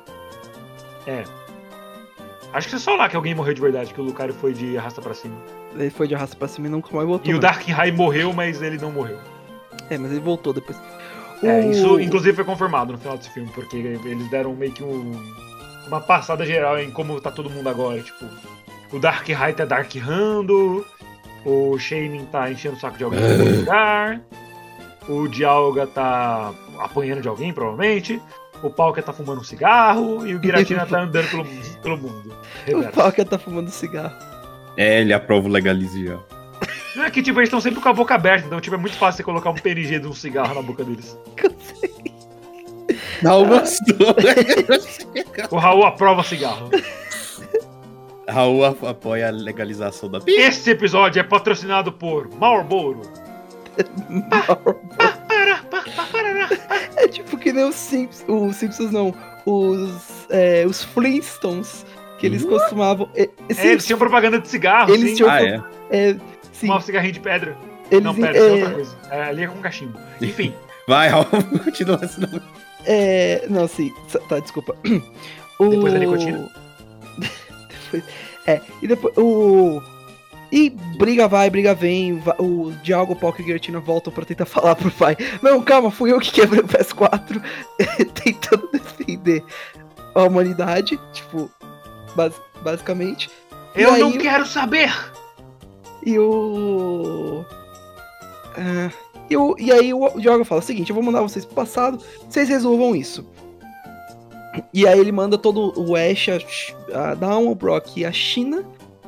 Acho 2.53 2.69
que 2.69 2.77
é 2.77 2.79
só 2.79 2.95
lá 2.97 3.09
que 3.09 3.17
alguém 3.17 3.35
morreu 3.35 3.53
de 3.55 3.61
verdade, 3.61 3.93
que 3.93 4.01
o 4.01 4.05
Lucario 4.05 4.35
foi 4.35 4.53
de 4.53 4.79
arrasta 4.79 5.03
pra 5.03 5.13
cima. 5.15 5.37
Ele 5.79 5.91
foi 5.91 6.09
de 6.09 6.15
arrasta 6.15 6.37
pra 6.37 6.49
cima 6.49 6.67
e 6.67 6.71
nunca 6.71 6.95
mais 6.95 7.07
voltou. 7.07 7.27
E 7.27 7.31
o 7.31 7.35
não. 7.35 7.41
Darkrai 7.41 7.91
morreu, 7.93 8.33
mas 8.33 8.63
ele 8.63 8.79
não 8.79 8.91
morreu. 8.91 9.19
É, 9.91 9.97
mas 9.99 10.11
ele 10.11 10.21
voltou 10.21 10.53
depois. 10.53 10.77
É, 11.43 11.61
O- 11.61 11.71
isso 11.71 12.01
inclusive 12.01 12.35
foi 12.35 12.45
confirmado 12.45 12.93
no 12.93 12.99
final 12.99 13.17
desse 13.17 13.31
filme, 13.31 13.51
porque 13.55 13.77
eles 13.77 14.29
deram 14.31 14.55
meio 14.55 14.73
que 14.73 14.83
um- 14.83 15.13
uma 15.87 16.01
passada 16.01 16.45
geral 16.47 16.79
em 16.79 16.91
como 16.91 17.21
tá 17.21 17.31
todo 17.31 17.51
mundo 17.51 17.69
agora. 17.69 18.01
Tipo, 18.03 18.25
o 18.93 18.99
Darkrai 18.99 19.53
tá 19.53 19.65
Darkrando, 19.65 20.85
o 21.45 21.79
Shaman 21.79 22.25
tá 22.27 22.51
enchendo 22.51 22.77
o 22.77 22.81
saco 22.81 22.97
de 22.99 23.05
alguém 23.05 23.21
em 23.21 23.33
algum 23.33 23.57
lugar, 23.61 24.21
o 25.09 25.29
Dialga 25.29 25.87
tá 25.87 26.53
apanhando 26.79 27.21
de 27.21 27.29
alguém, 27.29 27.53
provavelmente. 27.53 28.21
O 28.63 28.71
Palkia 28.71 29.03
tá 29.03 29.13
fumando 29.13 29.43
um 29.43 29.45
cigarro 29.45 30.27
e 30.27 30.35
o 30.35 30.43
Giratina 30.43 30.87
tá 30.87 31.01
andando 31.03 31.29
pelo, 31.31 31.45
pelo 31.83 31.97
mundo. 31.99 32.35
O 32.67 32.77
Reverso. 32.79 32.93
Palkia 32.99 33.25
tá 33.27 33.39
fumando 33.39 33.69
cigarro. 33.71 34.15
É, 34.77 35.01
ele 35.01 35.13
aprova 35.13 35.49
o 35.49 35.51
legalize 35.51 36.05
já. 36.05 36.19
Não 36.95 37.05
é 37.05 37.11
que 37.11 37.23
tipo, 37.23 37.39
eles 37.39 37.49
estão 37.49 37.61
sempre 37.61 37.81
com 37.81 37.89
a 37.89 37.93
boca 37.93 38.15
aberta, 38.15 38.47
então 38.47 38.61
tipo, 38.61 38.75
é 38.75 38.79
muito 38.79 38.97
fácil 38.97 39.19
você 39.19 39.23
colocar 39.23 39.51
um 39.51 39.55
PNG 39.55 39.99
de 39.99 40.07
um 40.07 40.15
cigarro 40.15 40.55
na 40.55 40.63
boca 40.63 40.83
deles. 40.83 41.17
Não 43.23 43.47
gostou. 43.47 44.15
O 45.51 45.57
Raul 45.57 45.85
aprova 45.85 46.23
cigarro. 46.23 46.71
Raul 48.29 48.65
apoia 48.65 49.29
a 49.29 49.31
legalização 49.31 50.11
da 50.11 50.21
Esse 50.27 50.71
episódio 50.71 51.21
é 51.21 51.23
patrocinado 51.23 51.93
por 51.93 52.29
Marlboro. 52.39 53.03
É 56.97 57.09
tipo 57.09 57.37
que 57.37 57.53
nem 57.53 57.65
os 57.65 57.75
Simpsons. 57.75 58.25
Os 58.27 58.57
Simpsons 58.57 58.91
não. 58.91 59.15
Os. 59.45 60.27
é, 60.31 60.65
os 60.67 60.83
Flintstones. 60.83 61.85
Que 62.19 62.27
eles 62.27 62.45
costumavam. 62.45 63.09
É, 63.15 63.23
É, 63.23 63.29
eles 63.49 63.57
Simpsons, 63.59 63.87
tinham 63.87 63.99
propaganda 63.99 64.39
de 64.41 64.49
cigarro, 64.49 64.93
Eles 64.95 65.11
sim. 65.11 65.17
tinham- 65.17 65.31
Ah, 65.31 65.43
é. 65.43 65.63
é, 65.91 66.13
sim, 66.15 66.21
Fumava 66.53 66.81
cigarrinho 66.83 67.13
de 67.13 67.21
pedra. 67.21 67.57
eles, 67.91 68.05
Não, 68.05 68.15
pedra, 68.15 68.31
isso 68.33 68.41
é 68.47 68.51
outra 68.53 68.69
é, 68.69 68.73
coisa. 68.75 68.97
É, 69.11 69.23
ali 69.25 69.43
é 69.45 69.47
com 69.47 69.59
cachimbo. 69.61 69.99
Enfim, 70.21 70.55
Vai, 70.89 71.09
Raul, 71.09 71.27
continua 71.65 71.99
senão. 72.07 72.41
é, 72.87 73.45
não, 73.51 73.67
sim. 73.69 73.93
Tá, 74.29 74.39
desculpa. 74.41 74.75
O... 75.59 75.71
Depois 75.71 75.91
da 75.95 75.99
nicotina? 75.99 76.51
Depois- 77.85 78.05
é, 78.47 78.61
e 78.83 78.87
depois. 78.87 79.15
O. 79.17 79.83
E 80.53 80.71
briga 80.99 81.27
vai, 81.27 81.49
briga 81.51 81.75
vem. 81.75 82.23
O 82.39 82.73
Dialgo, 82.83 83.15
o 83.15 83.17
Palco 83.17 83.41
e 83.41 83.45
Giratina 83.45 83.81
voltam 83.81 84.13
pra 84.13 84.25
tentar 84.27 84.45
falar 84.45 84.77
pro 84.77 84.91
pai. 84.91 85.17
Não, 85.43 85.61
calma, 85.63 85.91
fui 85.91 86.13
eu 86.13 86.21
que 86.21 86.31
quebrei 86.31 86.61
o 86.61 86.69
PS4. 86.69 87.43
tentando 88.23 88.69
defender 88.71 89.43
a 90.15 90.23
humanidade. 90.25 90.99
Tipo, 91.13 91.51
bas- 92.17 92.41
basicamente. 92.63 93.31
E 93.77 93.83
eu 93.83 93.93
aí 93.93 94.01
não 94.01 94.11
o- 94.11 94.19
quero 94.19 94.45
saber! 94.47 94.93
E 96.05 96.19
o. 96.19 97.45
Ah, 98.57 98.91
e, 99.29 99.37
o 99.37 99.55
e 99.59 99.71
aí 99.73 99.93
o 99.93 100.09
Diogo 100.19 100.45
fala: 100.45 100.63
seguinte, 100.63 100.91
eu 100.91 100.95
vou 100.95 101.05
mandar 101.05 101.21
vocês 101.23 101.45
pro 101.45 101.55
passado, 101.55 101.99
vocês 102.29 102.49
resolvam 102.49 102.95
isso. 102.97 103.25
E 104.73 104.87
aí 104.87 104.99
ele 104.99 105.13
manda 105.13 105.37
todo 105.37 105.75
o 105.79 105.95
Ash, 105.95 106.29
a, 106.95 107.11
a 107.11 107.15
Dawn, 107.15 107.47
o 107.49 107.55
Brock 107.55 107.97
e 107.99 108.07
a 108.07 108.13
China 108.13 108.65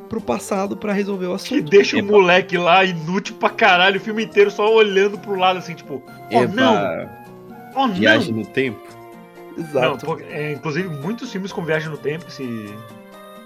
pro 0.09 0.21
passado 0.21 0.77
pra 0.77 0.93
resolver 0.93 1.27
o 1.27 1.31
Que 1.31 1.35
assunto. 1.37 1.71
deixa 1.71 1.97
o 1.99 2.03
moleque 2.05 2.57
lá 2.59 2.85
inútil 2.85 3.37
pra 3.37 3.49
caralho 3.51 3.99
o 3.99 4.01
filme 4.01 4.25
inteiro 4.25 4.51
só 4.51 4.71
olhando 4.75 5.19
pro 5.19 5.35
lado 5.39 5.59
assim, 5.59 5.75
tipo, 5.75 6.03
oh 6.33 6.43
não, 6.55 7.09
oh 7.75 7.87
não! 7.87 7.95
viagem 7.95 8.35
no 8.35 8.45
tempo. 8.47 8.81
Não, 9.57 9.65
Exato. 9.65 10.07
pô, 10.07 10.19
é, 10.31 10.53
inclusive 10.53 10.89
muitos 10.89 11.31
filmes 11.33 11.53
com 11.53 11.63
viagem 11.65 11.89
no 11.91 11.97
tempo 11.97 12.27
esse, 12.29 12.75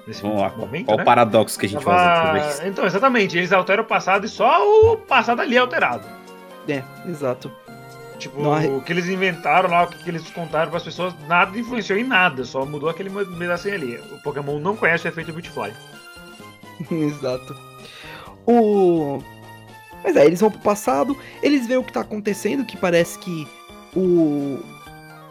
nesse 0.06 0.22
Vamos 0.22 0.40
lá, 0.40 0.50
momento, 0.50 0.86
qual 0.86 0.96
né? 0.96 1.02
o 1.02 1.06
paradoxo 1.06 1.58
que 1.58 1.66
a 1.66 1.68
gente 1.68 1.84
faz 1.84 1.96
Tava- 2.02 2.32
vez? 2.32 2.62
Então, 2.64 2.84
exatamente, 2.86 3.36
eles 3.36 3.52
alteram 3.52 3.84
o 3.84 3.86
passado 3.86 4.26
e 4.26 4.28
só 4.28 4.92
o 4.92 4.96
passado 4.96 5.40
ali 5.40 5.56
é 5.56 5.60
alterado. 5.60 6.04
É, 6.68 6.82
exato. 7.08 7.50
Tipo, 8.18 8.40
Não, 8.40 8.76
o 8.78 8.82
que 8.82 8.92
eles 8.92 9.08
inventaram 9.08 9.68
lá, 9.68 9.82
o 9.82 9.88
que 9.88 10.08
eles 10.08 10.28
contaram 10.30 10.68
para 10.68 10.76
as 10.76 10.84
pessoas, 10.84 11.12
nada 11.26 11.58
influenciou 11.58 11.98
em 11.98 12.04
nada, 12.04 12.44
só 12.44 12.64
mudou 12.64 12.88
aquele 12.88 13.10
pedacinho 13.10 13.74
ali. 13.74 13.96
O 14.12 14.22
Pokémon 14.22 14.60
não 14.60 14.76
conhece 14.76 15.06
o 15.06 15.08
efeito 15.08 15.32
Beautyfly. 15.32 15.72
Exato. 16.90 17.56
O. 18.46 19.20
Mas 20.04 20.16
é, 20.16 20.24
eles 20.24 20.40
vão 20.40 20.50
pro 20.50 20.60
passado, 20.60 21.16
eles 21.42 21.66
veem 21.66 21.78
o 21.80 21.84
que 21.84 21.92
tá 21.92 22.00
acontecendo, 22.00 22.64
que 22.64 22.76
parece 22.76 23.18
que 23.18 23.46
o. 23.96 24.60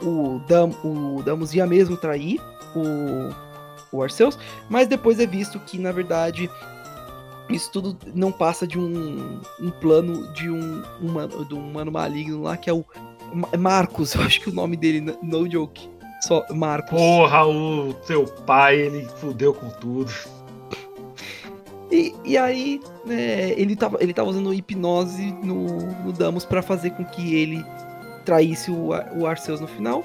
O, 0.02 0.42
Dam, 0.48 0.72
o 0.84 1.22
Damus 1.24 1.54
ia 1.54 1.68
mesmo 1.68 1.96
trair 1.96 2.42
o, 2.76 3.30
o 3.92 4.02
Arceus, 4.02 4.38
mas 4.70 4.88
depois 4.88 5.20
é 5.20 5.26
visto 5.26 5.60
que, 5.60 5.78
na 5.78 5.92
verdade, 5.92 6.50
isso 7.50 7.72
tudo 7.72 7.98
não 8.14 8.32
passa 8.32 8.66
de 8.66 8.80
um, 8.80 9.40
um 9.60 9.70
plano 9.70 10.32
de 10.34 10.50
um, 10.50 10.82
humano, 11.02 11.46
de 11.46 11.54
um 11.54 11.60
humano 11.70 11.92
maligno 11.92 12.44
lá, 12.44 12.56
que 12.58 12.70
é 12.70 12.74
o 12.74 12.86
Ma- 13.34 13.50
Marcos, 13.58 14.14
eu 14.16 14.22
acho 14.22 14.42
que 14.42 14.50
o 14.50 14.54
nome 14.54 14.76
dele, 14.78 15.02
no- 15.22 15.50
joke. 15.50 15.90
Só 16.22 16.46
Marcos. 16.54 16.92
Porra, 16.92 17.48
o 17.48 17.96
teu 18.06 18.26
pai, 18.26 18.80
ele 18.80 19.08
fudeu 19.18 19.56
com 19.56 19.70
tudo. 19.72 20.12
E, 21.92 22.16
e 22.24 22.38
aí, 22.38 22.80
né, 23.06 23.52
ele, 23.60 23.76
tava, 23.76 23.98
ele 24.00 24.14
tava 24.14 24.30
usando 24.30 24.54
hipnose 24.54 25.32
no, 25.44 25.66
no 26.04 26.14
Damus 26.14 26.46
pra 26.46 26.62
fazer 26.62 26.92
com 26.92 27.04
que 27.04 27.36
ele 27.36 27.66
traísse 28.24 28.70
o, 28.70 28.90
o 29.18 29.26
Arceus 29.26 29.60
no 29.60 29.68
final. 29.68 30.04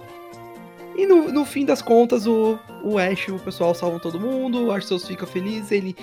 E 0.96 1.06
no, 1.06 1.30
no 1.30 1.44
fim 1.44 1.64
das 1.64 1.82
contas, 1.82 2.26
o, 2.26 2.59
o 2.82 2.98
Ash 2.98 3.28
o 3.28 3.38
pessoal 3.38 3.74
salvam 3.74 3.98
todo 3.98 4.18
mundo, 4.18 4.64
o 4.64 4.72
Arceus 4.72 5.06
fica 5.06 5.26
feliz, 5.26 5.70
ele, 5.70 5.94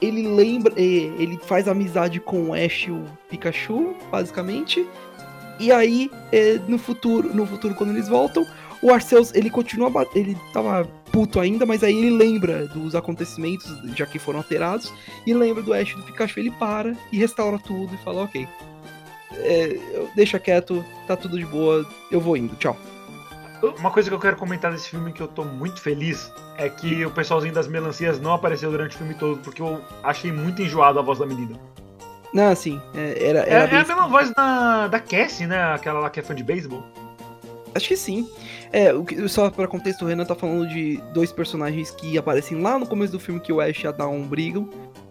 ele 0.00 0.28
lembra, 0.28 0.74
ele 0.78 1.38
faz 1.38 1.66
amizade 1.66 2.20
com 2.20 2.50
o 2.50 2.54
Ash 2.54 2.84
e 2.86 2.90
o 2.90 3.02
Pikachu, 3.30 3.94
basicamente. 4.10 4.86
E 5.58 5.72
aí, 5.72 6.10
eh, 6.30 6.60
no 6.68 6.76
futuro, 6.76 7.34
no 7.34 7.46
futuro 7.46 7.74
quando 7.74 7.90
eles 7.90 8.08
voltam, 8.08 8.46
o 8.82 8.92
Arceus, 8.92 9.32
ele 9.32 9.48
continua, 9.48 9.90
ele 10.14 10.36
tava 10.52 10.84
puto 11.10 11.40
ainda, 11.40 11.64
mas 11.64 11.82
aí 11.82 11.96
ele 11.96 12.10
lembra 12.10 12.66
dos 12.66 12.94
acontecimentos, 12.94 13.72
já 13.96 14.04
que 14.04 14.18
foram 14.18 14.40
alterados, 14.40 14.92
e 15.26 15.32
lembra 15.32 15.62
do 15.62 15.72
Ash 15.72 15.92
e 15.92 15.96
do 15.96 16.02
Pikachu, 16.02 16.40
ele 16.40 16.50
para 16.50 16.94
e 17.10 17.16
restaura 17.16 17.58
tudo 17.58 17.94
e 17.94 18.04
fala, 18.04 18.24
ok, 18.24 18.46
é, 19.36 19.78
deixa 20.14 20.38
quieto, 20.38 20.84
tá 21.06 21.16
tudo 21.16 21.38
de 21.38 21.46
boa, 21.46 21.88
eu 22.10 22.20
vou 22.20 22.36
indo, 22.36 22.54
tchau. 22.56 22.76
Uma 23.78 23.90
coisa 23.90 24.08
que 24.08 24.14
eu 24.14 24.18
quero 24.18 24.36
comentar 24.36 24.72
desse 24.72 24.88
filme 24.90 25.12
que 25.12 25.20
eu 25.22 25.28
tô 25.28 25.44
muito 25.44 25.80
feliz 25.80 26.32
é 26.56 26.68
que 26.68 27.04
o 27.06 27.10
pessoalzinho 27.10 27.54
das 27.54 27.68
melancias 27.68 28.20
não 28.20 28.32
apareceu 28.34 28.70
durante 28.70 28.94
o 28.96 28.98
filme 28.98 29.14
todo, 29.14 29.38
porque 29.38 29.62
eu 29.62 29.80
achei 30.02 30.32
muito 30.32 30.60
enjoado 30.62 30.98
a 30.98 31.02
voz 31.02 31.18
da 31.18 31.26
menina. 31.26 31.58
Não, 32.34 32.48
assim, 32.50 32.80
é, 32.94 33.28
era, 33.28 33.38
É, 33.40 33.50
era 33.52 33.64
é 33.64 33.66
bem- 33.68 33.78
a 33.80 33.84
mesma 33.86 34.08
voz 34.08 34.32
da, 34.34 34.88
da 34.88 34.98
Cassie, 34.98 35.46
né? 35.46 35.62
Aquela 35.74 36.00
lá 36.00 36.10
que 36.10 36.18
é 36.18 36.22
fã 36.22 36.34
de 36.34 36.42
beisebol. 36.42 36.82
Acho 37.74 37.88
que 37.88 37.96
sim. 37.96 38.28
É, 38.72 38.92
o 38.92 39.04
que, 39.04 39.28
só 39.28 39.50
pra 39.50 39.66
contexto, 39.68 40.02
o 40.04 40.08
Renan 40.08 40.24
tá 40.24 40.34
falando 40.34 40.66
de 40.68 40.96
dois 41.14 41.30
personagens 41.30 41.90
que 41.90 42.18
aparecem 42.18 42.60
lá 42.60 42.78
no 42.78 42.86
começo 42.86 43.12
do 43.12 43.20
filme 43.20 43.38
que 43.40 43.52
o 43.52 43.60
Ash 43.60 43.82
e 43.84 43.86
a 43.86 43.92
Dawn 43.92 44.22
brigam, 44.24 44.68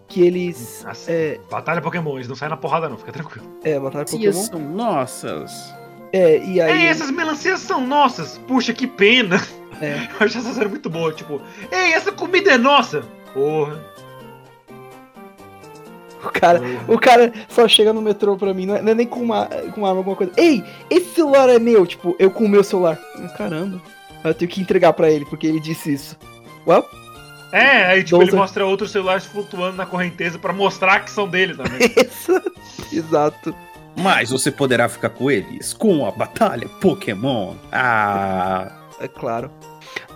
que 0.08 0.20
eles... 0.22 0.82
Nossa, 0.84 1.10
É, 1.10 1.40
Batalha 1.50 1.80
Pokémon, 1.80 2.16
eles 2.16 2.28
não 2.28 2.36
saem 2.36 2.50
na 2.50 2.56
porrada 2.56 2.88
não, 2.88 2.98
fica 2.98 3.12
tranquilo. 3.12 3.46
é 3.64 3.78
batalha 3.80 4.04
Pokémon. 4.04 4.32
são 4.32 4.58
nossas. 4.60 5.74
É, 6.12 6.38
e 6.44 6.60
aí... 6.60 6.82
Ei, 6.82 6.86
essas 6.86 7.10
melancias 7.10 7.60
são 7.60 7.86
nossas! 7.86 8.38
Puxa, 8.46 8.72
que 8.72 8.86
pena! 8.86 9.40
É, 9.80 10.08
Eu 10.20 10.26
acho 10.26 10.38
essa 10.38 10.52
série 10.52 10.68
muito 10.68 10.90
boa, 10.90 11.12
tipo, 11.12 11.40
ei, 11.70 11.92
essa 11.94 12.12
comida 12.12 12.52
é 12.52 12.58
nossa! 12.58 13.02
Porra. 13.32 13.82
o 16.22 16.30
cara... 16.30 16.60
porra. 16.60 16.84
O 16.88 16.98
cara 16.98 17.32
só 17.48 17.66
chega 17.66 17.92
no 17.92 18.02
metrô 18.02 18.36
pra 18.36 18.52
mim, 18.52 18.66
não 18.66 18.76
é, 18.76 18.82
não 18.82 18.92
é 18.92 18.94
nem 18.94 19.06
com 19.06 19.20
uma, 19.20 19.46
com 19.46 19.80
uma 19.80 19.88
arma, 19.88 20.00
alguma 20.00 20.16
coisa. 20.16 20.32
Ei, 20.36 20.62
esse 20.90 21.14
celular 21.14 21.48
é 21.48 21.58
meu, 21.58 21.86
tipo, 21.86 22.14
eu 22.18 22.30
com 22.30 22.44
o 22.44 22.48
meu 22.48 22.62
celular. 22.62 22.98
Caramba, 23.38 23.80
eu 24.22 24.34
tenho 24.34 24.50
que 24.50 24.60
entregar 24.60 24.92
pra 24.92 25.10
ele, 25.10 25.24
porque 25.24 25.46
ele 25.46 25.60
disse 25.60 25.94
isso. 25.94 26.18
Well, 26.66 26.86
É, 27.50 27.86
aí 27.86 28.04
tipo, 28.04 28.22
ele 28.22 28.32
mostra 28.32 28.64
outros 28.64 28.92
celulares 28.92 29.24
flutuando 29.24 29.76
na 29.76 29.86
correnteza 29.86 30.38
pra 30.38 30.52
mostrar 30.52 31.00
que 31.00 31.10
são 31.10 31.26
dele 31.26 31.54
também. 31.54 31.80
exato. 32.92 33.54
Mas 33.96 34.30
você 34.30 34.50
poderá 34.50 34.88
ficar 34.88 35.10
com 35.10 35.30
eles 35.30 35.72
com 35.72 36.06
a 36.06 36.10
batalha 36.10 36.68
Pokémon. 36.80 37.54
Ah, 37.70 38.72
É 39.00 39.06
claro. 39.08 39.50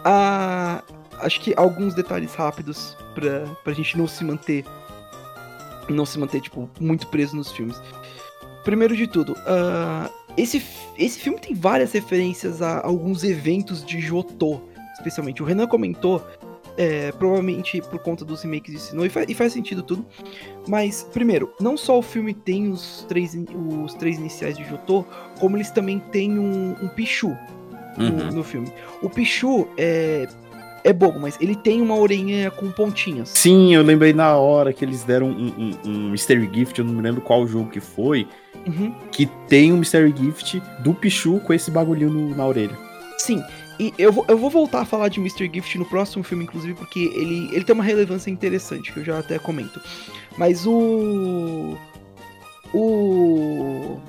Ah, 0.05 0.83
acho 1.21 1.41
que 1.41 1.53
alguns 1.57 1.95
detalhes 1.95 2.35
rápidos 2.35 2.97
pra, 3.15 3.41
pra 3.63 3.73
gente 3.73 3.97
não 3.99 4.07
se 4.07 4.25
manter. 4.25 4.65
Não 5.89 6.05
se 6.07 6.19
manter, 6.19 6.41
tipo, 6.41 6.69
muito 6.81 7.07
preso 7.09 7.37
nos 7.37 7.53
filmes. 7.53 7.81
Primeiro 8.65 8.97
de 8.97 9.07
tudo, 9.07 9.37
ah, 9.47 10.11
esse, 10.37 10.65
esse 10.99 11.21
filme 11.21 11.39
tem 11.39 11.55
várias 11.55 11.93
referências 11.93 12.61
a 12.61 12.81
alguns 12.85 13.23
eventos 13.23 13.85
de 13.85 14.01
Jotô, 14.01 14.61
especialmente. 14.95 15.43
O 15.43 15.47
Renan 15.47 15.67
comentou, 15.69 16.27
é, 16.77 17.11
provavelmente 17.13 17.81
por 17.83 17.99
conta 18.01 18.25
dos 18.25 18.43
remakes 18.43 18.73
de 18.73 18.81
Sinnoh, 18.81 19.07
e, 19.07 19.09
fa- 19.09 19.25
e 19.27 19.35
faz 19.35 19.53
sentido 19.53 19.83
tudo. 19.83 20.05
Mas, 20.69 21.03
primeiro, 21.13 21.53
não 21.61 21.77
só 21.77 21.99
o 21.99 22.03
filme 22.03 22.35
tem 22.35 22.69
os 22.71 23.05
três, 23.09 23.37
os 23.85 23.95
três 23.95 24.19
iniciais 24.19 24.57
de 24.57 24.65
Jotô, 24.65 25.05
como 25.39 25.57
eles 25.57 25.71
também 25.71 25.99
têm 25.99 26.39
um, 26.39 26.75
um 26.83 26.89
Pichu 26.89 27.37
no, 27.97 28.05
uhum. 28.05 28.33
no 28.33 28.45
filme. 28.45 28.71
O 29.03 29.09
Pichu 29.09 29.67
é, 29.79 30.27
é 30.85 30.93
bobo, 30.93 31.19
mas 31.19 31.39
ele 31.41 31.55
tem 31.57 31.81
uma 31.81 31.97
orelhinha 31.97 32.51
com 32.51 32.71
pontinhas. 32.71 33.31
Sim, 33.31 33.75
eu 33.75 33.83
lembrei 33.83 34.13
na 34.13 34.37
hora 34.37 34.73
que 34.73 34.85
eles 34.85 35.03
deram 35.03 35.29
um, 35.29 35.47
um, 35.59 35.91
um 35.91 36.11
Mystery 36.11 36.51
Gift, 36.53 36.79
eu 36.79 36.85
não 36.85 36.93
me 36.95 37.03
lembro 37.03 37.21
qual 37.21 37.47
jogo 37.47 37.71
que 37.71 37.81
foi, 37.81 38.27
Uhum. 38.67 38.93
que 39.13 39.27
tem 39.49 39.73
um 39.73 39.77
Mystery 39.77 40.13
Gift 40.17 40.61
do 40.81 40.93
Pichu 40.93 41.39
com 41.39 41.53
esse 41.55 41.71
bagulhinho 41.71 42.11
no- 42.11 42.35
na 42.35 42.45
orelha. 42.45 42.77
Sim, 43.17 43.41
e 43.79 43.93
eu 43.99 44.13
vou, 44.13 44.25
eu 44.29 44.39
vou 44.39 44.51
voltar 44.51 44.81
a 44.81 44.85
falar 44.85 45.09
de 45.09 45.21
Mr. 45.21 45.51
Gift 45.53 45.79
no 45.79 45.85
próximo 45.85 46.25
filme, 46.25 46.45
inclusive, 46.45 46.75
porque 46.75 47.01
ele, 47.01 47.49
ele 47.53 47.65
tem 47.65 47.75
uma 47.75 47.85
relevância 47.85 48.31
interessante, 48.31 48.93
que 48.93 48.99
eu 48.99 49.05
já 49.05 49.19
até 49.19 49.39
comento. 49.39 49.81
Mas 50.37 50.67
o. 50.67 51.77
O. 52.73 54.01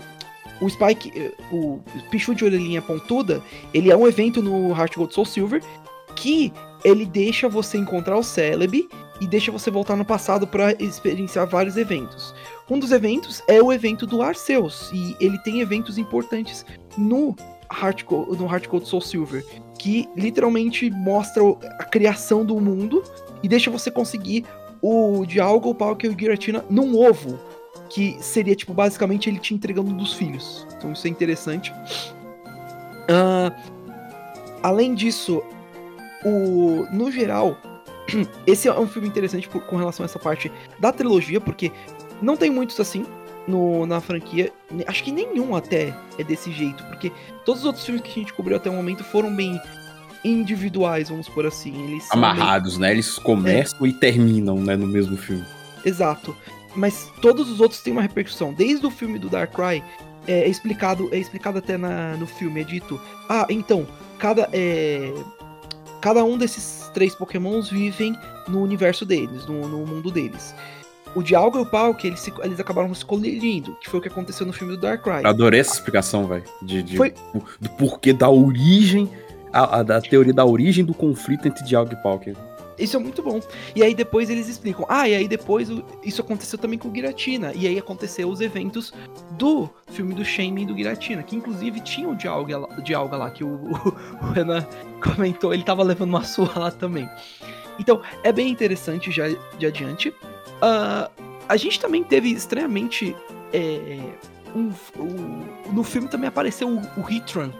O 0.59 0.67
Spike, 0.67 1.31
o 1.51 1.79
Pichu 2.09 2.33
de 2.33 2.43
orelhinha 2.43 2.81
pontuda, 2.81 3.43
ele 3.71 3.91
é 3.91 3.95
um 3.95 4.07
evento 4.07 4.41
no 4.41 4.71
Heart 4.71 4.95
Gold 4.95 5.13
Soul 5.13 5.25
Silver 5.25 5.61
que 6.15 6.51
ele 6.83 7.05
deixa 7.05 7.47
você 7.47 7.77
encontrar 7.77 8.17
o 8.17 8.23
Celebi 8.23 8.89
e 9.21 9.27
deixa 9.27 9.51
você 9.51 9.69
voltar 9.69 9.95
no 9.95 10.05
passado 10.05 10.47
para 10.47 10.71
experienciar 10.81 11.47
vários 11.47 11.77
eventos. 11.77 12.33
Um 12.69 12.79
dos 12.79 12.91
eventos 12.91 13.41
é 13.47 13.61
o 13.61 13.71
evento 13.71 14.05
do 14.05 14.21
Arceus, 14.21 14.91
e 14.93 15.15
ele 15.19 15.37
tem 15.39 15.61
eventos 15.61 15.97
importantes 15.97 16.65
no 16.97 17.35
Gold, 18.05 18.39
no 18.39 18.47
Gold 18.47 18.87
Soul 18.87 19.01
Silver, 19.01 19.45
que 19.77 20.09
literalmente 20.15 20.89
mostra 20.89 21.43
a 21.79 21.83
criação 21.83 22.45
do 22.45 22.59
mundo 22.59 23.03
e 23.43 23.47
deixa 23.47 23.69
você 23.69 23.91
conseguir 23.91 24.45
o 24.81 25.25
Dialga, 25.25 25.67
o 25.67 25.75
Palkia 25.75 26.09
e 26.09 26.13
o 26.13 26.19
Giratina 26.19 26.63
num 26.69 26.97
ovo, 26.97 27.39
que 27.89 28.17
seria, 28.19 28.55
tipo, 28.55 28.73
basicamente 28.73 29.29
ele 29.29 29.39
te 29.39 29.53
entregando 29.53 29.93
dos 29.93 30.13
filhos. 30.13 30.67
Então 30.77 30.91
isso 30.91 31.07
é 31.07 31.09
interessante. 31.09 31.73
Ah, 33.09 33.51
além 34.61 34.93
disso, 34.93 35.41
o, 36.25 36.85
no 36.91 37.11
geral, 37.11 37.57
esse 38.45 38.67
é 38.67 38.79
um 38.79 38.87
filme 38.87 39.07
interessante 39.07 39.47
por- 39.47 39.65
com 39.65 39.77
relação 39.77 40.03
a 40.03 40.05
essa 40.05 40.19
parte 40.19 40.51
da 40.79 40.91
trilogia, 40.91 41.39
porque 41.39 41.71
não 42.21 42.35
tem 42.35 42.49
muitos 42.49 42.79
assim 42.79 43.05
no, 43.47 43.85
na 43.85 44.01
franquia. 44.01 44.51
Acho 44.85 45.03
que 45.03 45.11
nenhum 45.11 45.55
até 45.55 45.93
é 46.17 46.23
desse 46.23 46.51
jeito, 46.51 46.83
porque 46.85 47.11
todos 47.45 47.61
os 47.61 47.65
outros 47.67 47.85
filmes 47.85 48.03
que 48.03 48.09
a 48.09 48.13
gente 48.23 48.33
cobriu 48.33 48.57
até 48.57 48.69
o 48.69 48.73
momento 48.73 49.03
foram 49.03 49.33
bem 49.35 49.59
individuais, 50.23 51.09
vamos 51.09 51.29
por 51.29 51.45
assim. 51.45 51.73
Eles 51.91 52.03
são 52.03 52.19
bem- 52.19 52.29
Amarrados, 52.29 52.77
né? 52.77 52.91
Eles 52.91 53.17
começam 53.17 53.85
e 53.85 53.93
terminam, 53.93 54.57
né, 54.57 54.75
no 54.75 54.87
mesmo 54.87 55.15
filme. 55.17 55.45
Exato. 55.85 56.35
Mas 56.75 57.11
todos 57.21 57.49
os 57.49 57.59
outros 57.59 57.81
têm 57.81 57.93
uma 57.93 58.01
repercussão. 58.01 58.53
Desde 58.53 58.85
o 58.85 58.91
filme 58.91 59.17
do 59.17 59.29
Darkrai, 59.29 59.83
é, 60.27 60.41
é 60.41 60.47
explicado, 60.49 61.09
é 61.13 61.17
explicado 61.17 61.57
até 61.57 61.77
na, 61.77 62.15
no 62.17 62.27
filme, 62.27 62.61
é 62.61 62.63
dito. 62.63 62.99
Ah, 63.29 63.47
então, 63.49 63.87
cada, 64.19 64.49
é, 64.51 65.13
cada 66.01 66.23
um 66.23 66.37
desses 66.37 66.89
três 66.93 67.15
pokémons 67.15 67.69
vivem 67.69 68.15
no 68.47 68.61
universo 68.61 69.05
deles, 69.05 69.45
no, 69.47 69.67
no 69.67 69.85
mundo 69.85 70.11
deles. 70.11 70.53
O 71.15 71.23
Dialga 71.23 71.59
e 71.59 71.61
o 71.61 71.65
Palkia, 71.65 72.09
eles, 72.09 72.19
se- 72.19 72.33
eles 72.43 72.59
acabaram 72.59 72.93
se 72.93 73.03
colidindo, 73.05 73.75
que 73.81 73.89
foi 73.89 73.99
o 73.99 74.03
que 74.03 74.07
aconteceu 74.09 74.45
no 74.45 74.53
filme 74.53 74.75
do 74.75 74.81
Darkrai. 74.81 75.23
Eu 75.23 75.29
adorei 75.29 75.59
essa 75.59 75.73
explicação, 75.73 76.27
velho. 76.27 76.43
De, 76.61 76.83
de- 76.83 76.97
Foi- 76.97 77.13
do 77.59 77.69
porquê 77.71 78.13
da 78.13 78.29
origem, 78.29 79.09
a, 79.51 79.79
a- 79.79 79.83
da 79.83 79.99
teoria 80.01 80.33
da 80.33 80.45
origem 80.45 80.85
do 80.85 80.93
conflito 80.93 81.47
entre 81.47 81.63
Dialga 81.63 81.93
e 81.93 82.03
Palkia. 82.03 82.35
Isso 82.77 82.95
é 82.95 82.99
muito 82.99 83.23
bom. 83.23 83.39
E 83.75 83.81
aí 83.81 83.95
depois 83.95 84.29
eles 84.29 84.47
explicam. 84.47 84.85
Ah, 84.87 85.09
e 85.09 85.15
aí 85.15 85.27
depois 85.27 85.67
isso 86.03 86.21
aconteceu 86.21 86.59
também 86.59 86.77
com 86.77 86.89
o 86.89 86.93
Giratina. 86.93 87.51
E 87.55 87.65
aí 87.65 87.79
aconteceu 87.79 88.29
os 88.29 88.39
eventos 88.39 88.93
do 89.31 89.67
filme 89.89 90.13
do 90.13 90.23
Shame 90.23 90.61
e 90.61 90.65
do 90.67 90.77
Giratina. 90.77 91.23
Que 91.23 91.35
inclusive 91.35 91.79
tinha 91.81 92.07
o 92.07 92.15
Dialga, 92.15 92.59
lá- 92.59 92.75
Dialga 92.83 93.17
lá, 93.17 93.31
que 93.31 93.43
o, 93.43 93.47
o, 93.47 93.71
o 94.21 94.31
Renan 94.31 94.63
comentou. 95.01 95.55
Ele 95.55 95.63
tava 95.63 95.81
levando 95.81 96.09
uma 96.09 96.23
surra 96.23 96.59
lá 96.65 96.69
também. 96.71 97.09
Então, 97.79 97.99
é 98.23 98.31
bem 98.31 98.49
interessante 98.51 99.09
já 99.11 99.23
de 99.57 99.65
adiante. 99.65 100.13
Ah, 100.61 101.09
a 101.47 101.57
gente 101.57 101.79
também 101.79 102.03
teve 102.03 102.29
estranhamente 102.31 103.15
é, 103.53 103.99
um, 104.55 104.71
um- 104.99 105.71
no 105.73 105.83
filme 105.83 106.07
também 106.07 106.27
apareceu 106.27 106.67
o, 106.67 106.81
o 107.01 107.09
Hitran, 107.09 107.51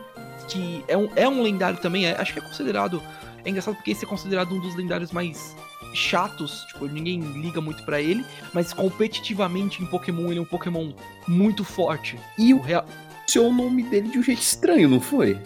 que 0.47 0.83
é 0.87 0.97
um, 0.97 1.09
é 1.15 1.27
um 1.27 1.41
lendário 1.43 1.79
também, 1.79 2.05
é- 2.05 2.19
acho 2.19 2.33
que 2.33 2.39
é 2.39 2.41
considerado. 2.41 3.01
É 3.45 3.49
engraçado 3.49 3.75
porque 3.75 3.91
esse 3.91 4.03
é 4.03 4.07
considerado 4.07 4.53
um 4.53 4.59
dos 4.59 4.75
lendários 4.75 5.11
mais 5.11 5.55
chatos, 5.93 6.65
tipo, 6.65 6.85
ninguém 6.87 7.19
liga 7.21 7.61
muito 7.61 7.83
pra 7.83 8.01
ele, 8.01 8.25
mas 8.53 8.73
competitivamente 8.73 9.81
em 9.81 9.85
Pokémon 9.85 10.29
ele 10.29 10.39
é 10.39 10.41
um 10.41 10.45
Pokémon 10.45 10.91
muito 11.27 11.63
forte. 11.63 12.19
E 12.37 12.53
O 12.53 12.57
o 12.57 12.61
Rea- 12.61 12.83
seu 13.25 13.51
nome 13.53 13.83
dele 13.83 14.09
de 14.09 14.19
um 14.19 14.23
jeito 14.23 14.41
estranho, 14.41 14.89
não 14.89 14.99
foi? 14.99 15.37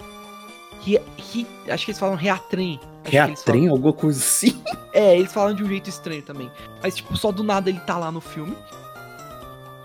Ria- 0.82 1.04
Ri- 1.18 1.46
acho 1.70 1.86
que 1.86 1.92
eles 1.92 2.00
falam 2.00 2.16
Reatren. 2.16 2.80
Reatrem, 3.04 3.68
alguma 3.68 3.94
coisa 3.94 4.20
assim. 4.20 4.52
falam- 4.52 4.82
É, 4.94 5.18
eles 5.18 5.32
falam 5.32 5.54
de 5.56 5.64
um 5.64 5.68
jeito 5.68 5.90
estranho 5.90 6.22
também. 6.22 6.52
Mas, 6.84 6.96
tipo, 6.98 7.16
só 7.16 7.32
do 7.32 7.44
nada 7.44 7.70
ele 7.70 7.80
tá 7.80 7.98
lá 7.98 8.12
no 8.12 8.20
filme. 8.22 8.56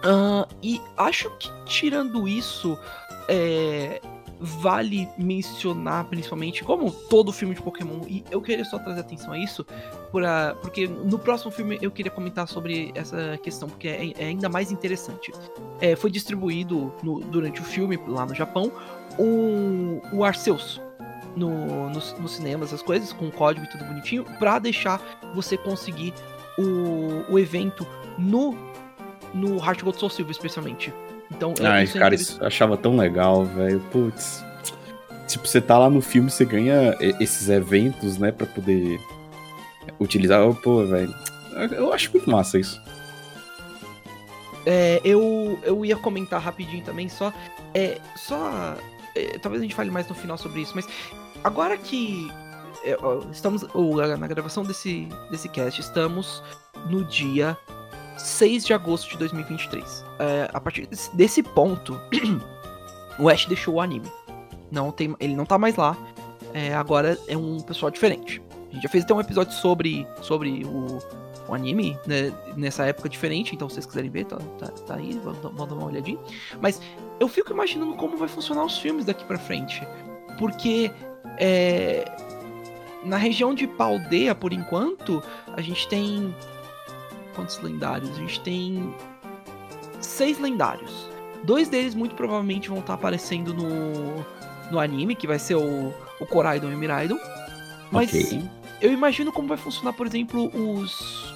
Ah, 0.02 0.46
e 0.62 0.80
acho 0.96 1.30
que, 1.38 1.50
tirando 1.64 2.28
isso, 2.28 2.78
é, 3.28 4.00
vale 4.38 5.08
mencionar, 5.16 6.04
principalmente, 6.04 6.62
como 6.62 6.90
todo 6.90 7.32
filme 7.32 7.54
de 7.54 7.62
Pokémon, 7.62 8.00
e 8.06 8.22
eu 8.30 8.40
queria 8.42 8.64
só 8.64 8.78
trazer 8.78 9.00
atenção 9.00 9.32
a 9.32 9.38
isso, 9.38 9.64
pra- 10.12 10.54
porque 10.60 10.86
no 10.86 11.18
próximo 11.18 11.50
filme 11.50 11.78
eu 11.80 11.90
queria 11.90 12.10
comentar 12.12 12.46
sobre 12.46 12.92
essa 12.94 13.38
questão, 13.42 13.68
porque 13.68 13.88
é, 13.88 14.12
é 14.18 14.24
ainda 14.26 14.48
mais 14.48 14.70
interessante. 14.70 15.32
É, 15.80 15.96
foi 15.96 16.10
distribuído 16.10 16.92
no- 17.02 17.20
durante 17.20 17.60
o 17.60 17.64
filme, 17.64 17.98
lá 18.06 18.26
no 18.26 18.34
Japão, 18.34 18.70
um, 19.18 20.00
o 20.12 20.22
Arceus. 20.24 20.80
No, 21.36 21.90
nos, 21.90 22.18
nos 22.18 22.32
cinemas, 22.36 22.68
essas 22.70 22.80
coisas, 22.82 23.12
com 23.12 23.30
código 23.30 23.66
e 23.66 23.68
tudo 23.68 23.84
bonitinho, 23.84 24.24
pra 24.38 24.58
deixar 24.58 25.00
você 25.34 25.56
conseguir 25.56 26.14
o, 26.58 27.30
o 27.30 27.38
evento 27.38 27.86
no, 28.16 28.56
no 29.34 29.56
Heart 29.58 29.82
Gold 29.82 29.98
Soul 29.98 30.08
Silver, 30.10 30.30
especialmente. 30.32 30.92
Então, 31.30 31.52
é- 31.60 31.66
Ai, 31.66 31.84
isso 31.84 31.98
cara, 31.98 32.14
isso 32.14 32.38
eu 32.40 32.46
achava 32.46 32.76
tão 32.76 32.96
legal, 32.96 33.44
velho. 33.44 33.80
Putz. 33.92 34.42
Tipo, 35.28 35.46
você 35.46 35.60
tá 35.60 35.76
lá 35.76 35.90
no 35.90 36.00
filme, 36.00 36.30
você 36.30 36.44
ganha 36.44 36.96
esses 37.20 37.48
eventos, 37.50 38.16
né, 38.16 38.32
pra 38.32 38.46
poder 38.46 38.98
utilizar. 40.00 40.42
Oh, 40.48 40.54
Pô, 40.54 40.86
velho. 40.86 41.12
Eu 41.72 41.92
acho 41.92 42.10
muito 42.12 42.30
massa 42.30 42.58
isso. 42.58 42.80
É, 44.64 45.00
eu, 45.04 45.58
eu 45.62 45.84
ia 45.84 45.96
comentar 45.96 46.40
rapidinho 46.40 46.82
também, 46.84 47.08
só. 47.08 47.32
É, 47.74 48.00
só. 48.16 48.76
é, 49.14 49.38
talvez 49.38 49.60
a 49.60 49.64
gente 49.64 49.74
fale 49.74 49.90
mais 49.90 50.08
no 50.08 50.14
final 50.14 50.36
sobre 50.36 50.60
isso, 50.62 50.72
mas 50.74 50.86
agora 51.46 51.76
que. 51.78 52.30
é, 52.84 52.96
estamos. 53.30 53.62
na 54.18 54.26
gravação 54.26 54.64
desse, 54.64 55.08
desse 55.30 55.48
cast, 55.48 55.80
estamos 55.80 56.42
no 56.90 57.04
dia 57.04 57.56
6 58.18 58.66
de 58.66 58.74
agosto 58.74 59.10
de 59.10 59.18
2023. 59.18 60.04
É, 60.18 60.50
a 60.52 60.60
partir 60.60 60.88
desse, 61.14 61.42
ponto, 61.42 61.98
o 63.18 63.28
Ash 63.28 63.46
deixou 63.46 63.74
o 63.74 63.80
anime. 63.80 64.10
Não 64.70 64.90
tem, 64.90 65.14
ele 65.20 65.36
não 65.36 65.46
tá 65.46 65.56
mais 65.56 65.76
lá. 65.76 65.96
É, 66.52 66.74
agora 66.74 67.18
é 67.28 67.36
um 67.36 67.60
pessoal 67.60 67.90
diferente. 67.90 68.42
A 68.70 68.74
gente 68.74 68.82
já 68.82 68.88
fez 68.88 69.04
até 69.04 69.14
um 69.14 69.20
episódio 69.20 69.52
sobre, 69.52 70.06
sobre 70.22 70.64
o, 70.64 70.98
o 71.48 71.54
anime, 71.54 71.98
né, 72.06 72.32
nessa 72.56 72.84
época 72.84 73.08
diferente, 73.08 73.54
então 73.54 73.68
se 73.68 73.74
vocês 73.74 73.86
quiserem 73.86 74.10
ver, 74.10 74.24
tá, 74.24 74.36
tá, 74.58 74.66
tá 74.68 74.94
aí, 74.94 75.14
dar- 75.14 75.32
vão 75.50 75.66
dar 75.66 75.74
uma 75.74 75.86
olhadinha. 75.86 76.18
Mas 76.60 76.80
eu 77.20 77.28
fico 77.28 77.52
imaginando 77.52 77.94
como 77.94 78.16
vai 78.16 78.28
funcionar 78.28 78.64
os 78.64 78.78
filmes 78.78 79.04
daqui 79.04 79.24
pra 79.24 79.38
frente. 79.38 79.86
Porque 80.38 80.90
é, 81.38 82.04
na 83.04 83.16
região 83.16 83.54
de 83.54 83.66
Paldeia, 83.66 84.34
por 84.34 84.52
enquanto, 84.52 85.22
a 85.52 85.60
gente 85.60 85.86
tem. 85.88 86.34
Quantos 87.34 87.60
lendários? 87.60 88.10
A 88.10 88.14
gente 88.14 88.40
tem. 88.40 88.94
Seis 90.00 90.38
lendários. 90.38 91.08
Dois 91.44 91.68
deles 91.68 91.94
muito 91.94 92.14
provavelmente 92.14 92.68
vão 92.68 92.78
estar 92.78 92.94
aparecendo 92.94 93.54
no, 93.54 94.24
no 94.70 94.80
anime, 94.80 95.14
que 95.14 95.26
vai 95.26 95.38
ser 95.38 95.54
o, 95.54 95.94
o 96.20 96.26
Koraidon 96.26 96.70
e 96.70 96.74
o 96.74 96.78
Miraidon. 96.78 97.18
Mas 97.90 98.08
Ok. 98.08 98.42
eu 98.80 98.92
imagino 98.92 99.30
como 99.32 99.46
vai 99.48 99.56
funcionar, 99.56 99.92
por 99.92 100.06
exemplo, 100.06 100.50
os, 100.54 100.92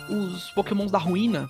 os 0.08 0.50
Pokémons 0.50 0.90
da 0.90 0.98
ruína, 0.98 1.48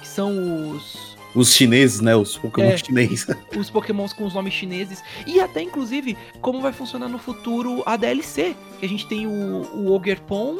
que 0.00 0.08
são 0.08 0.72
os, 0.72 1.09
Os 1.34 1.52
chineses, 1.54 2.00
né? 2.00 2.14
Os 2.16 2.36
Pokémon 2.36 2.70
É. 2.70 2.76
chineses. 2.76 3.26
os 3.56 3.70
Pokémons 3.70 4.12
com 4.12 4.24
os 4.24 4.34
nomes 4.34 4.52
chineses, 4.52 5.02
e 5.26 5.40
até 5.40 5.62
inclusive 5.62 6.16
como 6.40 6.60
vai 6.60 6.72
funcionar 6.72 7.08
no 7.08 7.18
futuro 7.18 7.82
a 7.86 7.96
DLC, 7.96 8.56
que 8.78 8.86
a 8.86 8.88
gente 8.88 9.06
tem 9.06 9.26
o, 9.26 9.30
o 9.30 9.92
Ogerpon 9.92 10.56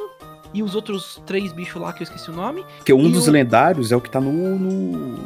e 0.55 0.63
os 0.63 0.75
outros 0.75 1.21
três 1.27 1.53
bichos 1.53 1.81
lá 1.81 1.93
que 1.93 2.03
eu 2.03 2.05
esqueci 2.05 2.31
o 2.31 2.35
nome. 2.35 2.65
Porque 2.77 2.93
um 2.93 3.11
dos 3.11 3.27
o- 3.27 3.31
lendários 3.31 3.91
é 3.93 3.97
o 3.97 4.01
que 4.01 4.11
tá 4.11 4.21
no. 4.21 4.33
no, 4.59 5.17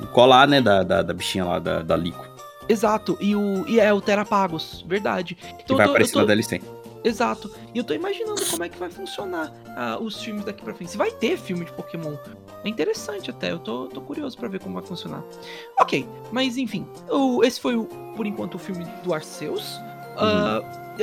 no 0.00 0.06
colar, 0.12 0.46
né? 0.48 0.60
Da, 0.60 0.82
da, 0.82 1.02
da 1.02 1.12
bichinha 1.14 1.44
lá, 1.44 1.58
da, 1.58 1.82
da 1.82 1.96
Lico. 1.96 2.30
Exato, 2.68 3.18
e, 3.20 3.34
o, 3.34 3.66
e 3.68 3.80
é 3.80 3.92
o 3.92 4.00
Terapagos, 4.00 4.84
verdade. 4.88 5.34
Que 5.34 5.62
Então 5.64 5.76
vai 5.76 5.84
eu 5.84 5.88
tô- 5.88 5.92
aparecer 5.94 6.12
tô- 6.12 6.18
na 6.20 6.24
DLC. 6.26 6.60
Exato. 7.04 7.50
E 7.74 7.78
eu 7.78 7.84
tô 7.84 7.92
imaginando 7.94 8.40
como 8.50 8.62
é 8.64 8.68
que 8.68 8.78
vai 8.78 8.90
funcionar 8.90 9.52
ah, 9.76 9.98
os 10.00 10.22
filmes 10.22 10.44
daqui 10.44 10.62
pra 10.62 10.72
frente. 10.74 10.92
Se 10.92 10.96
vai 10.96 11.10
ter 11.10 11.36
filme 11.36 11.64
de 11.64 11.72
Pokémon. 11.72 12.14
É 12.64 12.68
interessante 12.68 13.28
até, 13.30 13.50
eu 13.50 13.58
tô, 13.58 13.88
tô 13.88 14.00
curioso 14.00 14.36
pra 14.38 14.46
ver 14.48 14.60
como 14.60 14.74
vai 14.74 14.84
funcionar. 14.84 15.22
Ok, 15.80 16.06
mas 16.30 16.56
enfim, 16.56 16.86
o- 17.10 17.42
esse 17.42 17.60
foi, 17.60 17.74
o, 17.74 17.84
por 18.16 18.24
enquanto, 18.26 18.54
o 18.54 18.58
filme 18.58 18.84
do 19.02 19.12
Arceus. 19.12 19.80
Ah, 20.16 20.60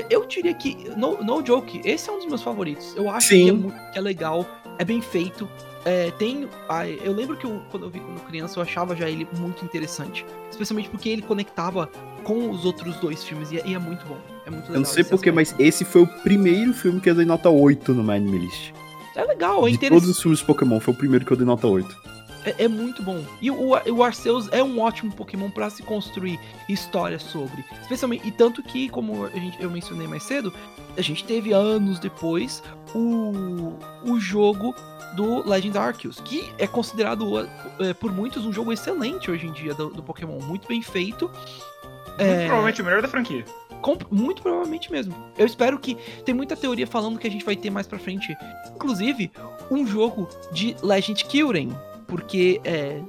eu 0.09 0.25
diria 0.25 0.53
que, 0.53 0.89
no, 0.95 1.21
no 1.23 1.45
joke, 1.45 1.81
esse 1.83 2.09
é 2.09 2.13
um 2.13 2.17
dos 2.17 2.27
meus 2.27 2.41
favoritos. 2.43 2.95
Eu 2.95 3.09
acho 3.09 3.29
que 3.29 3.49
é, 3.49 3.51
mu- 3.51 3.71
que 3.91 3.97
é 3.97 4.01
legal, 4.01 4.45
é 4.77 4.85
bem 4.85 5.01
feito. 5.01 5.49
É, 5.89 6.12
tem. 6.12 6.47
ah, 6.67 6.88
eu 6.88 7.12
lembro 7.13 7.36
que 7.36 7.45
eu, 7.45 7.62
quando 7.71 7.84
eu 7.86 7.89
vi 7.89 7.99
quando 7.99 8.19
criança, 8.28 8.60
eu 8.60 8.63
achava 8.63 8.95
já 8.95 9.10
ele 9.10 9.28
muito 9.39 9.65
interessante. 9.65 10.23
Especialmente 10.52 10.89
porque 10.89 11.10
ele 11.10 11.21
conectava 11.23 11.89
com 12.23 12.49
os 12.52 12.63
outros 12.65 12.95
dois 12.97 13.23
filmes. 13.23 13.52
E, 13.52 13.58
é- 13.58 13.63
e 13.65 13.73
é 13.73 13.80
muito 13.80 14.06
bom. 14.06 14.17
É 14.45 14.49
muito 14.52 14.63
legal. 14.63 14.75
Eu 14.75 14.80
não 14.82 14.86
sei 14.86 15.04
porquê, 15.04 15.32
mas 15.32 15.56
esse 15.58 15.84
foi 15.84 16.04
o 16.04 16.08
primeiro 16.08 16.73
filme 16.73 16.99
que 17.02 17.10
eu 17.10 17.15
dei 17.15 17.25
nota 17.25 17.49
8 17.49 17.93
no 17.93 18.12
Anime 18.12 18.38
List. 18.39 18.71
É 19.15 19.23
legal, 19.23 19.65
é 19.65 19.69
De 19.71 19.75
interessante. 19.78 20.02
todos 20.02 20.15
os 20.15 20.21
filmes 20.21 20.39
de 20.39 20.45
Pokémon, 20.45 20.80
foi 20.80 20.93
o 20.93 20.97
primeiro 20.97 21.25
que 21.25 21.32
eu 21.32 21.38
dei 21.38 21.45
nota 21.45 21.65
8. 21.67 22.10
É, 22.45 22.65
é 22.65 22.67
muito 22.67 23.02
bom. 23.04 23.21
E 23.41 23.49
o, 23.52 23.71
o 23.71 24.04
Arceus 24.04 24.47
é 24.52 24.63
um 24.63 24.80
ótimo 24.80 25.12
Pokémon 25.12 25.49
pra 25.49 25.69
se 25.69 25.84
construir 25.84 26.39
histórias 26.69 27.21
sobre. 27.23 27.65
Especialmente. 27.82 28.28
E 28.28 28.32
tanto 28.32 28.62
que, 28.63 28.88
como 28.89 29.25
a 29.25 29.30
gente, 29.30 29.62
eu 29.62 29.69
mencionei 29.69 30.08
mais 30.08 30.23
cedo, 30.23 30.54
a 30.97 31.02
gente 31.02 31.23
teve 31.25 31.52
anos 31.52 31.99
depois 31.99 32.63
o, 32.95 33.73
o 34.06 34.19
jogo 34.19 34.73
do 35.15 35.48
Legends 35.48 35.76
Arceus, 35.76 36.19
que 36.19 36.52
é 36.58 36.67
considerado 36.67 37.48
é, 37.80 37.93
por 37.93 38.12
muitos 38.12 38.45
um 38.45 38.52
jogo 38.54 38.72
excelente 38.72 39.30
hoje 39.30 39.48
em 39.48 39.52
dia 39.52 39.74
do, 39.74 39.89
do 39.89 40.04
Pokémon. 40.04 40.39
Muito 40.39 40.67
bem 40.67 40.82
feito. 40.82 41.28
Muito 41.28 42.22
É, 42.22 42.45
provavelmente 42.45 42.82
o 42.82 42.86
melhor 42.86 43.02
da 43.02 43.08
franquia. 43.08 43.45
Com- 43.82 43.98
muito 44.12 44.41
provavelmente 44.41 44.91
mesmo. 44.91 45.15
Eu 45.38 45.45
espero 45.45 45.80
que. 45.80 45.95
Tem 46.26 46.36
muita 46.36 46.56
teoria 46.56 46.86
falando 46.86 47.17
que 47.17 47.26
a 47.28 47.32
gente 47.32 47.45
vai 47.45 47.56
ter 47.56 47.69
mais 47.69 47.88
pra 47.88 47.98
frente, 47.98 48.36
inclusive, 48.76 49.32
um 49.72 49.88
jogo 49.88 50.28
de 50.52 50.76
Legend 50.84 51.24
Kyurem. 51.26 51.69
Porque 52.06 52.60
é, 52.65 53.00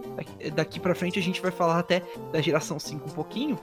daqui 0.55 0.79
pra 0.79 0.95
frente 0.95 1.19
a 1.19 1.23
gente 1.23 1.41
vai 1.41 1.51
falar 1.51 1.79
até 1.79 2.03
da 2.33 2.41
geração 2.41 2.79
5 2.79 3.09
um 3.09 3.13
pouquinho. 3.13 3.59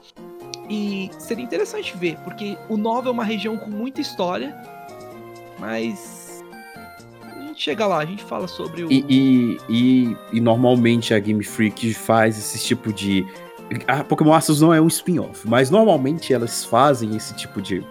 E 0.70 1.10
seria 1.20 1.46
interessante 1.46 1.96
ver, 1.96 2.18
porque 2.26 2.58
o 2.68 2.76
9 2.76 3.08
é 3.08 3.12
uma 3.12 3.24
região 3.24 3.56
com 3.56 3.70
muita 3.70 4.02
história, 4.02 4.54
mas. 5.60 6.27
Gente 7.58 7.64
chega 7.64 7.88
lá, 7.88 7.98
a 7.98 8.06
gente 8.06 8.24
fala 8.24 8.48
sobre 8.48 8.84
o. 8.84 8.92
E, 8.92 9.04
e, 9.10 9.58
e, 9.68 10.18
e 10.34 10.40
normalmente 10.40 11.12
a 11.12 11.18
Game 11.18 11.44
Freak 11.44 11.92
faz 11.96 12.38
esse 12.38 12.64
tipo 12.64 12.94
de. 12.94 13.26
A 13.88 14.04
Pokémon 14.04 14.32
Arceus 14.34 14.62
não 14.62 14.72
é 14.72 14.80
um 14.80 14.86
spin-off, 14.88 15.48
mas 15.48 15.72
normalmente 15.72 16.32
elas 16.32 16.64
fazem 16.64 17.16
esse 17.18 17.34
tipo 17.36 17.60
de 17.60 17.84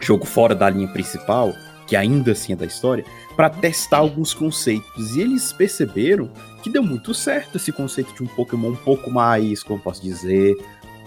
jogo 0.00 0.26
fora 0.26 0.52
da 0.52 0.68
linha 0.68 0.88
principal, 0.88 1.54
que 1.86 1.94
ainda 1.94 2.32
assim 2.32 2.54
é 2.54 2.56
da 2.56 2.66
história, 2.66 3.04
pra 3.36 3.48
testar 3.48 3.98
alguns 3.98 4.34
conceitos. 4.34 5.14
E 5.14 5.20
eles 5.20 5.52
perceberam 5.52 6.28
que 6.60 6.68
deu 6.68 6.82
muito 6.82 7.14
certo 7.14 7.58
esse 7.58 7.70
conceito 7.70 8.12
de 8.12 8.24
um 8.24 8.26
Pokémon 8.26 8.70
um 8.70 8.76
pouco 8.76 9.12
mais, 9.12 9.62
como 9.62 9.78
eu 9.78 9.82
posso 9.82 10.02
dizer, 10.02 10.56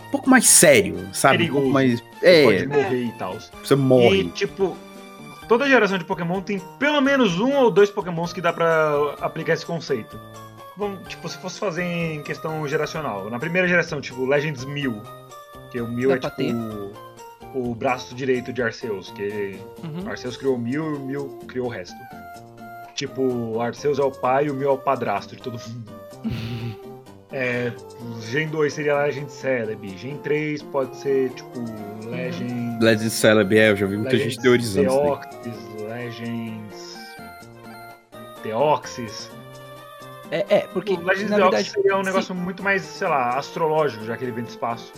um 0.07 0.11
pouco 0.11 0.29
mais 0.29 0.47
sério, 0.47 0.95
sabe? 1.11 1.35
Um 1.35 1.37
Perigoso. 1.39 1.59
pouco 1.61 1.73
mais. 1.73 1.99
Pode 1.99 2.15
É, 2.23 2.65
morrer 2.67 3.03
e 3.03 3.11
tal. 3.19 3.37
você 3.61 3.75
morre. 3.75 4.21
E, 4.21 4.29
tipo, 4.29 4.77
toda 5.47 5.67
geração 5.67 5.97
de 5.97 6.03
Pokémon 6.05 6.41
tem 6.41 6.59
pelo 6.79 7.01
menos 7.01 7.39
um 7.39 7.53
ou 7.55 7.71
dois 7.71 7.89
Pokémons 7.89 8.33
que 8.33 8.41
dá 8.41 8.51
pra 8.53 9.15
aplicar 9.21 9.53
esse 9.53 9.65
conceito. 9.65 10.19
Vamos, 10.77 11.07
tipo, 11.07 11.27
se 11.29 11.37
fosse 11.37 11.57
fazer 11.59 11.83
em 11.83 12.21
questão 12.23 12.67
geracional. 12.67 13.29
Na 13.29 13.39
primeira 13.39 13.67
geração, 13.67 14.01
tipo, 14.01 14.25
Legends 14.25 14.65
Mil. 14.65 15.01
Que 15.71 15.79
o 15.79 15.87
Mil 15.87 16.09
Dá 16.09 16.15
é 16.15 16.19
pra 16.19 16.29
tipo 16.29 16.41
ter. 16.43 16.53
o, 16.53 17.71
o 17.71 17.75
braço 17.75 18.13
direito 18.13 18.51
de 18.51 18.61
Arceus. 18.61 19.09
Que 19.11 19.57
Uhum. 19.83 20.09
Arceus 20.09 20.35
criou 20.37 20.55
o 20.55 20.59
Mil 20.59 20.83
e 20.93 20.95
o 20.95 20.99
Mil 20.99 21.39
criou 21.47 21.67
o 21.67 21.69
resto. 21.69 21.95
Tipo, 22.93 23.21
o 23.21 23.61
Arceus 23.61 23.99
é 23.99 24.03
o 24.03 24.11
pai 24.11 24.47
e 24.47 24.51
o 24.51 24.53
Mil 24.53 24.69
é 24.69 24.71
o 24.71 24.77
padrasto 24.77 25.35
de 25.35 25.41
todo 25.41 25.53
mundo. 25.59 25.91
É, 27.37 27.69
Gen 28.21 28.47
2 28.47 28.73
seria 28.73 28.95
Legend 28.97 29.29
Celebi. 29.29 29.97
Gen 29.97 30.17
3 30.19 30.61
pode 30.63 30.95
ser, 30.95 31.31
tipo, 31.31 31.59
Legend. 32.09 32.81
Legend 32.81 33.09
Celebi, 33.09 33.57
é, 33.57 33.71
eu 33.71 33.75
já 33.75 33.85
vi 33.85 33.97
muita 33.97 34.11
Legends 34.13 34.33
gente 34.35 34.41
teorizando. 34.41 34.87
Deoxys, 34.87 35.81
Legends. 35.81 36.97
Deoxys. 38.41 39.29
É, 40.31 40.45
é 40.49 40.59
porque 40.73 40.93
O 40.93 41.01
Legends 41.03 41.29
na 41.29 41.35
of 41.37 41.43
verdade 41.43 41.69
seria 41.69 41.95
um 41.97 41.99
se- 41.99 42.05
negócio 42.05 42.33
muito 42.35 42.63
mais, 42.63 42.81
sei 42.83 43.07
lá, 43.07 43.37
astrológico, 43.37 44.05
já 44.05 44.15
que 44.17 44.23
ele 44.23 44.31
vem 44.31 44.43
do 44.43 44.49
espaço. 44.49 44.93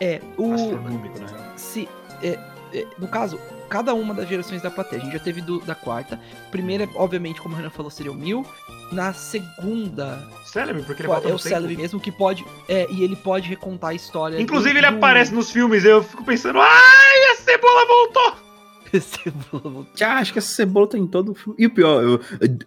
é 0.00 0.20
o 0.38 0.52
Astronômico, 0.54 1.18
na 1.20 1.26
real. 1.26 1.52
se 1.56 1.88
é, 2.22 2.38
é, 2.72 2.86
no 2.98 3.08
caso 3.08 3.38
cada 3.68 3.92
uma 3.94 4.14
das 4.14 4.28
gerações 4.28 4.62
da 4.62 4.70
plateia 4.70 5.00
a 5.00 5.04
gente 5.04 5.12
já 5.12 5.18
teve 5.18 5.40
do, 5.42 5.60
da 5.60 5.74
quarta 5.74 6.18
primeira 6.50 6.88
obviamente 6.94 7.40
como 7.40 7.54
o 7.54 7.56
Renan 7.58 7.68
falou 7.70 7.90
seria 7.90 8.10
o 8.10 8.14
Mil 8.14 8.44
na 8.92 9.12
segunda 9.12 10.18
Célebre, 10.44 10.82
porque 10.82 11.02
ele 11.02 11.08
volta 11.08 11.28
é 11.28 11.32
o 11.34 11.36
tempo. 11.38 11.48
Celebi 11.48 11.76
mesmo 11.76 12.00
que 12.00 12.10
pode 12.10 12.44
é, 12.68 12.86
e 12.90 13.02
ele 13.04 13.14
pode 13.16 13.48
recontar 13.48 13.90
a 13.90 13.94
história 13.94 14.40
Inclusive, 14.40 14.72
do- 14.72 14.78
ele 14.78 14.90
do- 14.90 14.96
aparece 14.96 15.32
nos 15.32 15.50
filmes 15.50 15.84
e 15.84 15.88
eu 15.88 16.02
fico 16.02 16.24
pensando, 16.24 16.58
ai, 16.60 17.32
a 17.32 17.36
cebola 17.36 17.86
voltou! 17.86 18.50
Cebola. 19.00 19.86
Já 19.94 20.14
acho 20.18 20.32
que 20.32 20.40
essa 20.40 20.52
cebola 20.52 20.88
tá 20.88 20.98
em 20.98 21.06
todo 21.06 21.30
o 21.30 21.34
filme. 21.36 21.54
E 21.56 21.66
o 21.66 21.70
pior, 21.70 22.02
eu- 22.02 22.20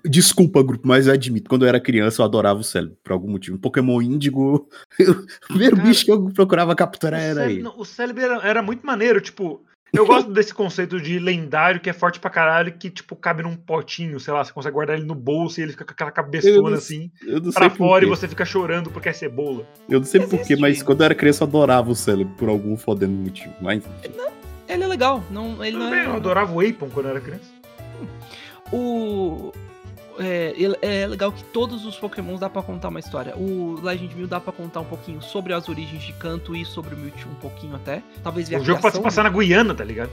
desculpa, 0.06 0.64
grupo, 0.64 0.88
mas 0.88 1.06
eu 1.08 1.14
admito, 1.14 1.50
quando 1.50 1.64
eu 1.66 1.68
era 1.70 1.82
criança 1.82 2.22
eu 2.22 2.26
adorava 2.26 2.62
o 2.62 2.64
cérebro, 2.64 2.96
por 3.04 3.12
algum 3.12 3.30
motivo. 3.30 3.58
Pokémon 3.58 4.02
Índigo, 4.02 4.70
o 5.02 5.48
primeiro 5.50 5.76
Cara, 5.76 5.88
bicho 5.90 6.06
que 6.06 6.12
eu 6.12 6.30
procurava 6.30 6.74
capturar 6.76 7.20
O 7.20 7.24
era 7.24 7.52
ele. 7.52 7.68
O 7.76 7.84
Celebi 7.84 8.22
era, 8.22 8.38
era 8.48 8.62
muito 8.62 8.86
maneiro, 8.86 9.20
tipo. 9.20 9.62
Eu 9.94 10.08
gosto 10.08 10.32
desse 10.32 10.52
conceito 10.54 11.00
de 11.00 11.20
lendário 11.20 11.80
que 11.80 11.88
é 11.90 11.94
forte 11.94 12.20
pra 12.20 12.30
caralho, 12.30 12.72
que, 12.74 12.90
tipo, 12.90 13.16
cabe 13.16 13.44
num 13.44 13.56
potinho, 13.56 14.20
sei 14.20 14.34
lá, 14.34 14.44
você 14.44 14.52
consegue 14.52 14.74
guardar 14.74 14.98
ele 14.98 15.06
no 15.06 15.14
bolso 15.14 15.60
e 15.60 15.64
ele 15.64 15.72
fica 15.74 15.86
com 15.86 15.92
aquela 15.92 16.10
Eu 16.10 16.14
cabeçona 16.16 16.70
não- 16.72 16.78
assim, 16.78 17.12
Eu 17.22 17.40
não 17.40 17.52
pra 17.52 17.70
sei 17.70 17.78
fora 17.78 18.04
e 18.04 18.08
você 18.10 18.28
fica 18.28 18.44
chorando 18.44 18.90
porque 18.90 19.10
é 19.10 19.14
cebola. 19.14 19.68
Eu 19.88 20.00
não 20.00 20.06
sei 20.06 20.22
porquê, 20.22 20.56
mas 20.56 20.82
quando 20.82 21.02
eu 21.02 21.06
era 21.06 21.14
criança 21.16 21.44
eu 21.44 21.48
adorava 21.48 21.92
o 21.92 21.96
cérebro 21.96 22.34
por 22.38 22.50
algum 22.50 22.76
fodendo 22.76 23.14
motivo. 23.14 23.54
Mas 23.62 23.84
ele 24.68 24.84
é 24.84 24.88
legal 24.88 25.24
não 25.30 25.64
ele 25.64 25.78
não 25.78 25.94
é 25.94 26.08
eu 26.08 26.14
adorava 26.16 26.52
o 26.52 26.60
Apon 26.60 26.90
quando 26.90 27.06
eu 27.06 27.12
era 27.12 27.22
criança. 27.22 27.52
O. 28.72 29.52
É, 30.19 30.54
é 30.82 31.08
legal 31.08 31.32
que 31.32 31.43
todos 31.45 31.86
os 31.86 31.97
Pokémons 31.97 32.39
dá 32.39 32.49
pra 32.49 32.62
contar 32.62 32.89
uma 32.89 32.99
história. 32.99 33.36
O 33.36 33.80
Legend 33.82 34.15
Mil 34.15 34.28
dá 34.28 34.39
pra 34.39 34.54
contar 34.54 34.80
um 34.82 34.86
pouquinho 34.86 35.21
sobre 35.21 35.54
as 35.54 35.67
origens 35.67 36.04
de 36.04 36.13
Canto 36.13 36.56
e 36.56 36.63
sobre 36.65 36.93
o 36.93 36.97
Mewtwo 36.97 37.32
um 37.32 37.36
pouquinho 37.36 37.76
até. 37.76 38.02
Talvez 38.23 38.47
O 38.49 38.56
a 38.56 38.60
jogo 38.60 38.82
pode 38.82 38.95
se 38.95 39.02
passar 39.02 39.23
na 39.23 39.30
Guiana, 39.30 39.73
tá 39.73 39.84
ligado? 39.84 40.12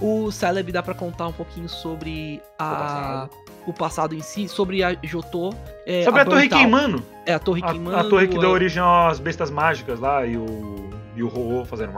O 0.00 0.30
Celebi 0.32 0.72
dá 0.72 0.82
pra 0.82 0.92
contar 0.94 1.28
um 1.28 1.32
pouquinho 1.32 1.68
sobre 1.68 2.42
a, 2.58 3.28
o 3.66 3.72
passado 3.72 4.14
em 4.14 4.20
si, 4.20 4.48
sobre 4.48 4.82
a 4.82 4.96
Jotô. 5.04 5.54
É, 5.86 6.02
Sobre 6.02 6.20
a, 6.20 6.24
Torre 6.24 6.40
Burnt 6.48 6.52
Out. 6.52 6.62
queimando. 6.64 7.02
É, 7.24 7.32
a 7.34 7.38
Torre 7.38 7.62
A, 7.64 7.70
queimando. 7.70 7.96
a 7.96 8.04
torre 8.04 8.26
que 8.28 8.38
deu 8.38 8.48
a- 8.50 8.52
origem 8.52 8.82
às 8.82 9.20
bestas 9.20 9.50
mágicas 9.50 10.00
lá 10.00 10.26
e 10.26 10.36
o. 10.36 10.90
E 11.16 11.22
o 11.22 11.28
Ho-Oh 11.28 11.64
fazendo 11.64 11.92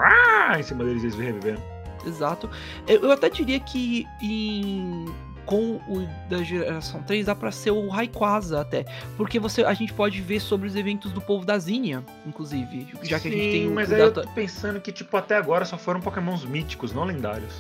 em 0.59 0.63
cima 0.63 0.85
deles 0.85 1.03
eles 1.03 1.15
revivendo. 1.17 1.63
Exato. 2.05 2.51
Eu, 2.87 3.01
eu 3.01 3.13
até 3.13 3.31
diria 3.31 3.59
que 3.59 4.05
em. 4.23 5.07
Com 5.47 5.77
o 5.89 6.09
da 6.29 6.43
geração 6.43 7.03
3 7.05 7.27
dá 7.27 7.35
pra 7.35 7.53
ser 7.53 7.71
o 7.71 7.89
Rayquaza 7.89 8.61
até. 8.61 8.85
Porque 9.17 9.39
você, 9.39 9.63
a 9.63 9.73
gente 9.75 9.93
pode 9.93 10.21
ver 10.21 10.41
sobre 10.41 10.67
os 10.67 10.75
eventos 10.75 11.13
do 11.13 11.21
povo 11.21 11.47
da 11.47 11.57
Zinha, 11.57 12.05
inclusive. 12.27 12.89
Já 13.03 13.21
que 13.21 13.29
a 13.29 13.31
gente 13.31 13.45
Sim, 13.45 13.51
tem 13.53 13.69
o, 13.69 13.71
mas 13.73 13.93
aí 13.93 14.01
eu 14.01 14.11
data- 14.11 14.27
tô 14.27 14.35
pensando 14.35 14.81
que, 14.81 14.91
tipo, 14.91 15.17
até 15.17 15.37
agora 15.37 15.65
só 15.65 15.79
foram 15.79 16.01
pokémons 16.01 16.45
míticos, 16.45 16.93
não 16.93 17.05
lendários. 17.05 17.53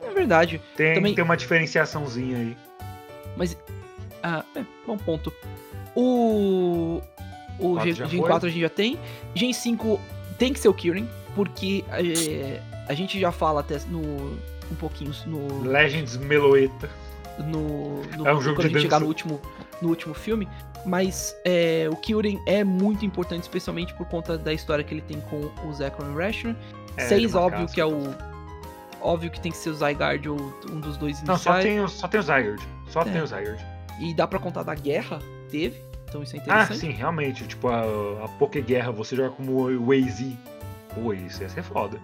É 0.00 0.10
verdade. 0.14 0.60
Tem, 0.76 0.94
Também- 0.94 1.14
tem 1.16 1.24
uma 1.24 1.36
diferenciaçãozinha 1.36 2.36
aí. 2.38 2.56
Mas. 3.36 3.56
Ah, 4.22 4.44
é, 4.54 4.64
bom 4.86 4.96
ponto. 4.96 5.32
O. 5.96 7.02
O 7.58 7.80
Gen 7.80 7.94
foi? 7.94 8.18
4 8.20 8.46
a 8.48 8.50
gente 8.50 8.60
já 8.62 8.68
tem. 8.68 8.98
Gen 9.34 9.52
5 9.52 10.00
tem 10.38 10.52
que 10.52 10.58
ser 10.60 10.68
o 10.68 10.74
Kyurem, 10.74 11.08
porque 11.34 11.84
é, 11.90 12.60
a 12.88 12.94
gente 12.94 13.18
já 13.20 13.32
fala 13.32 13.60
até 13.60 13.78
no. 13.88 14.00
Um 14.70 14.74
pouquinho 14.78 15.12
no. 15.26 15.62
Legends 15.64 16.16
Meloeta. 16.16 16.88
No, 17.38 18.02
no 18.16 18.26
É 18.26 18.34
um 18.34 18.40
jogo 18.40 18.56
quando 18.56 18.66
a 18.66 18.68
gente 18.68 18.80
chegar 18.82 19.00
no 19.00 19.06
último, 19.06 19.40
no 19.80 19.88
último 19.88 20.14
filme. 20.14 20.48
Mas 20.84 21.34
é, 21.44 21.88
o 21.90 21.96
Kyurem 21.96 22.42
é 22.46 22.64
muito 22.64 23.04
importante, 23.06 23.42
especialmente 23.42 23.94
por 23.94 24.06
conta 24.06 24.36
da 24.36 24.52
história 24.52 24.82
que 24.82 24.92
ele 24.92 25.00
tem 25.02 25.20
com 25.22 25.48
o 25.68 25.72
Zekrom 25.72 26.06
e 26.06 26.14
o 26.14 26.18
Rashner. 26.18 26.56
É, 26.96 27.06
Seis, 27.06 27.32
uma 27.34 27.42
óbvio 27.42 27.60
casca. 27.60 27.74
que 27.74 27.80
é 27.80 27.86
o. 27.86 28.32
Óbvio 29.00 29.30
que 29.30 29.40
tem 29.40 29.50
que 29.52 29.58
ser 29.58 29.70
o 29.70 29.74
Zygarde 29.74 30.28
ou 30.28 30.36
um 30.70 30.80
dos 30.80 30.96
dois 30.96 31.22
Não, 31.22 31.34
iniciais. 31.34 31.40
só 31.42 31.62
tem, 31.62 31.88
só 31.88 32.08
tem 32.08 32.20
o 32.20 32.22
Zygarde. 32.22 32.68
Só 32.88 33.00
É. 33.00 33.04
tem 33.04 33.22
o 33.22 33.26
Zygarde. 33.26 33.64
E 34.00 34.14
dá 34.14 34.26
pra 34.26 34.38
contar 34.38 34.62
da 34.62 34.74
guerra, 34.74 35.18
teve. 35.50 35.82
Então 36.08 36.22
isso 36.22 36.36
é 36.36 36.38
Ah, 36.40 36.42
interessante. 36.42 36.78
sim, 36.80 36.90
realmente. 36.90 37.46
Tipo, 37.46 37.68
a, 37.68 37.80
a 38.24 38.28
Pokéguerra, 38.38 38.92
você 38.92 39.14
joga 39.16 39.30
como 39.30 39.52
o 39.68 39.86
Waze. 39.86 40.36
Pô, 40.94 41.12
isso 41.12 41.42
ia 41.42 41.48
ser 41.48 41.62
foda. 41.62 41.98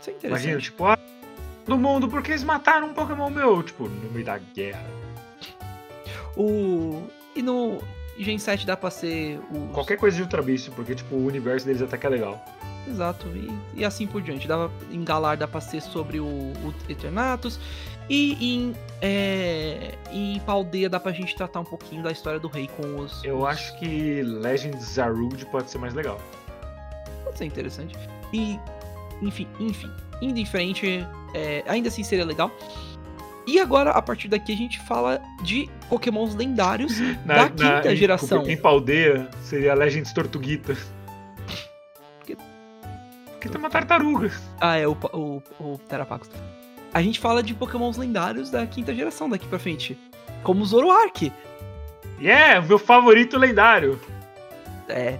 Isso 0.00 0.10
é 0.10 0.12
interessante. 0.14 0.24
Imagina, 0.44 0.60
tipo, 0.60 0.84
ah, 0.84 0.98
no 1.68 1.78
mundo, 1.78 2.08
porque 2.08 2.32
eles 2.32 2.42
mataram 2.42 2.88
um 2.88 2.94
Pokémon 2.94 3.30
meu? 3.30 3.62
Tipo, 3.62 3.88
no 3.88 4.10
meio 4.10 4.24
da 4.24 4.38
guerra. 4.38 4.84
O. 6.36 7.02
E 7.34 7.42
no 7.42 7.78
Gen 8.18 8.38
7 8.38 8.66
dá 8.66 8.76
pra 8.76 8.90
ser 8.90 9.38
o. 9.52 9.68
Qualquer 9.72 9.96
coisa 9.96 10.16
de 10.16 10.22
Ultra 10.22 10.42
Beast, 10.42 10.70
porque, 10.70 10.94
tipo, 10.94 11.14
o 11.14 11.26
universo 11.26 11.66
deles 11.66 11.82
até 11.82 11.96
que 11.96 12.06
é 12.06 12.10
legal. 12.10 12.42
Exato, 12.86 13.26
e, 13.28 13.52
e 13.74 13.84
assim 13.84 14.06
por 14.06 14.22
diante. 14.22 14.48
Dava, 14.48 14.70
em 14.90 15.04
Galar 15.04 15.36
dá 15.36 15.46
pra 15.46 15.60
ser 15.60 15.82
sobre 15.82 16.18
o, 16.20 16.24
o 16.26 16.74
Eternatus. 16.88 17.60
E 18.08 18.32
em, 18.54 18.74
é, 19.02 19.94
em 20.10 20.40
Paldeia 20.40 20.88
dá 20.88 20.98
pra 20.98 21.12
gente 21.12 21.36
tratar 21.36 21.60
um 21.60 21.64
pouquinho 21.64 22.02
da 22.02 22.10
história 22.10 22.40
do 22.40 22.48
rei 22.48 22.66
com 22.76 22.96
os. 23.00 23.22
Eu 23.22 23.40
os- 23.40 23.44
acho 23.46 23.78
que 23.78 24.22
Legends 24.22 24.82
Zarude 24.94 25.44
pode 25.46 25.70
ser 25.70 25.76
mais 25.78 25.92
legal. 25.92 26.18
Pode 27.24 27.36
ser 27.36 27.44
interessante. 27.44 27.94
E, 28.32 28.58
enfim, 29.20 29.46
enfim, 29.60 29.90
indo 30.22 30.38
em 30.38 30.44
frente, 30.46 31.06
é, 31.34 31.62
ainda 31.66 31.88
assim 31.88 32.02
seria 32.02 32.24
legal. 32.24 32.50
E 33.46 33.58
agora, 33.58 33.90
a 33.92 34.02
partir 34.02 34.28
daqui, 34.28 34.52
a 34.52 34.56
gente 34.56 34.78
fala 34.80 35.20
de 35.42 35.70
pokémons 35.88 36.34
lendários 36.34 36.98
da 37.24 37.48
quinta 37.48 37.92
em- 37.92 37.96
geração. 37.96 38.46
Em 38.46 38.56
Paldeia 38.56 39.28
seria 39.42 39.74
Legends 39.74 40.12
Tortuguita. 40.12 40.76
Porque- 42.18 42.36
Porque 43.32 43.48
tem 43.48 43.58
uma 43.58 43.70
tartaruga. 43.70 44.30
Ah, 44.60 44.76
é 44.76 44.86
o, 44.86 44.96
o, 45.12 45.42
o 45.60 45.78
Terapacos. 45.88 46.28
A 46.92 47.00
gente 47.02 47.18
fala 47.20 47.42
de 47.42 47.54
pokémons 47.54 47.96
lendários 47.96 48.50
da 48.50 48.66
quinta 48.66 48.94
geração 48.94 49.28
daqui 49.30 49.46
pra 49.46 49.58
frente. 49.58 49.96
Como 50.42 50.62
o 50.62 50.66
Zoroark. 50.66 51.32
É, 52.22 52.58
o 52.58 52.64
meu 52.64 52.78
favorito 52.78 53.38
lendário. 53.38 54.00
É, 54.88 55.18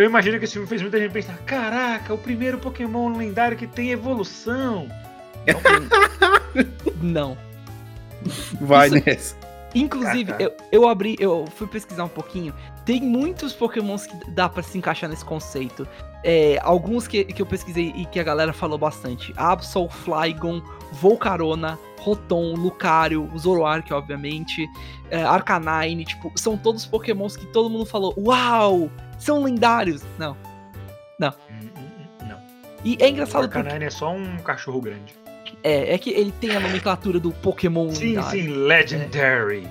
Eu 0.00 0.06
imagino 0.06 0.38
que 0.38 0.44
esse 0.46 0.54
filme 0.54 0.66
fez 0.66 0.80
muita 0.80 0.98
gente 0.98 1.12
pensar: 1.12 1.36
caraca, 1.44 2.14
o 2.14 2.16
primeiro 2.16 2.56
Pokémon 2.56 3.14
lendário 3.14 3.54
que 3.54 3.66
tem 3.66 3.90
evolução. 3.90 4.88
não. 7.02 7.36
vai 8.62 8.88
Isso- 8.88 9.02
nessa. 9.04 9.36
Inclusive, 9.74 10.34
eu, 10.38 10.52
eu 10.72 10.88
abri, 10.88 11.16
eu 11.20 11.44
fui 11.54 11.66
pesquisar 11.66 12.04
um 12.04 12.08
pouquinho. 12.08 12.52
Tem 12.84 13.00
muitos 13.00 13.52
pokémons 13.52 14.06
que 14.06 14.30
dá 14.32 14.48
pra 14.48 14.62
se 14.62 14.76
encaixar 14.78 15.08
nesse 15.08 15.24
conceito. 15.24 15.86
É, 16.24 16.58
alguns 16.62 17.06
que, 17.06 17.24
que 17.24 17.40
eu 17.40 17.46
pesquisei 17.46 17.92
e 17.94 18.04
que 18.06 18.18
a 18.18 18.24
galera 18.24 18.52
falou 18.52 18.78
bastante. 18.78 19.32
Absol, 19.36 19.88
Flygon, 19.88 20.60
Volcarona, 20.92 21.78
Rotom, 21.98 22.54
Lucario, 22.54 23.30
Zoroark, 23.38 23.92
obviamente, 23.92 24.66
é, 25.10 25.22
Arcanine, 25.22 26.04
tipo, 26.04 26.32
são 26.36 26.56
todos 26.56 26.86
pokémons 26.86 27.36
que 27.36 27.46
todo 27.46 27.68
mundo 27.68 27.84
falou, 27.86 28.14
uau, 28.18 28.90
são 29.18 29.42
lendários. 29.42 30.02
Não. 30.18 30.36
Hum, 31.22 31.68
Não. 32.26 32.38
E 32.84 32.96
é 33.00 33.04
O 33.04 33.08
engraçado 33.08 33.42
porque 33.42 33.58
Arcanine 33.58 33.84
é 33.84 33.90
só 33.90 34.10
um 34.12 34.38
cachorro 34.38 34.80
grande. 34.80 35.14
é, 35.62 35.94
é 35.94 35.98
que 35.98 36.10
ele 36.10 36.32
tem 36.32 36.56
a 36.56 36.60
nomenclatura 36.60 37.20
do 37.20 37.30
Pokémon 37.32 37.90
Sim, 37.92 38.16
lendário. 38.16 38.42
sim, 38.42 38.48
Legendary. 38.48 39.68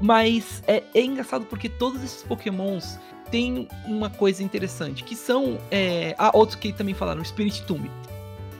Mas 0.00 0.62
é, 0.66 0.82
é 0.94 1.02
engraçado 1.02 1.44
porque 1.44 1.68
todos 1.68 2.02
esses 2.02 2.22
pokémons 2.22 2.98
têm 3.30 3.68
uma 3.84 4.08
coisa 4.08 4.42
interessante, 4.42 5.04
que 5.04 5.14
são... 5.14 5.58
É, 5.70 6.14
ah, 6.18 6.30
outros 6.32 6.56
que 6.58 6.72
também 6.72 6.94
falaram, 6.94 7.22
Spirit 7.22 7.62
Tomb. 7.64 7.90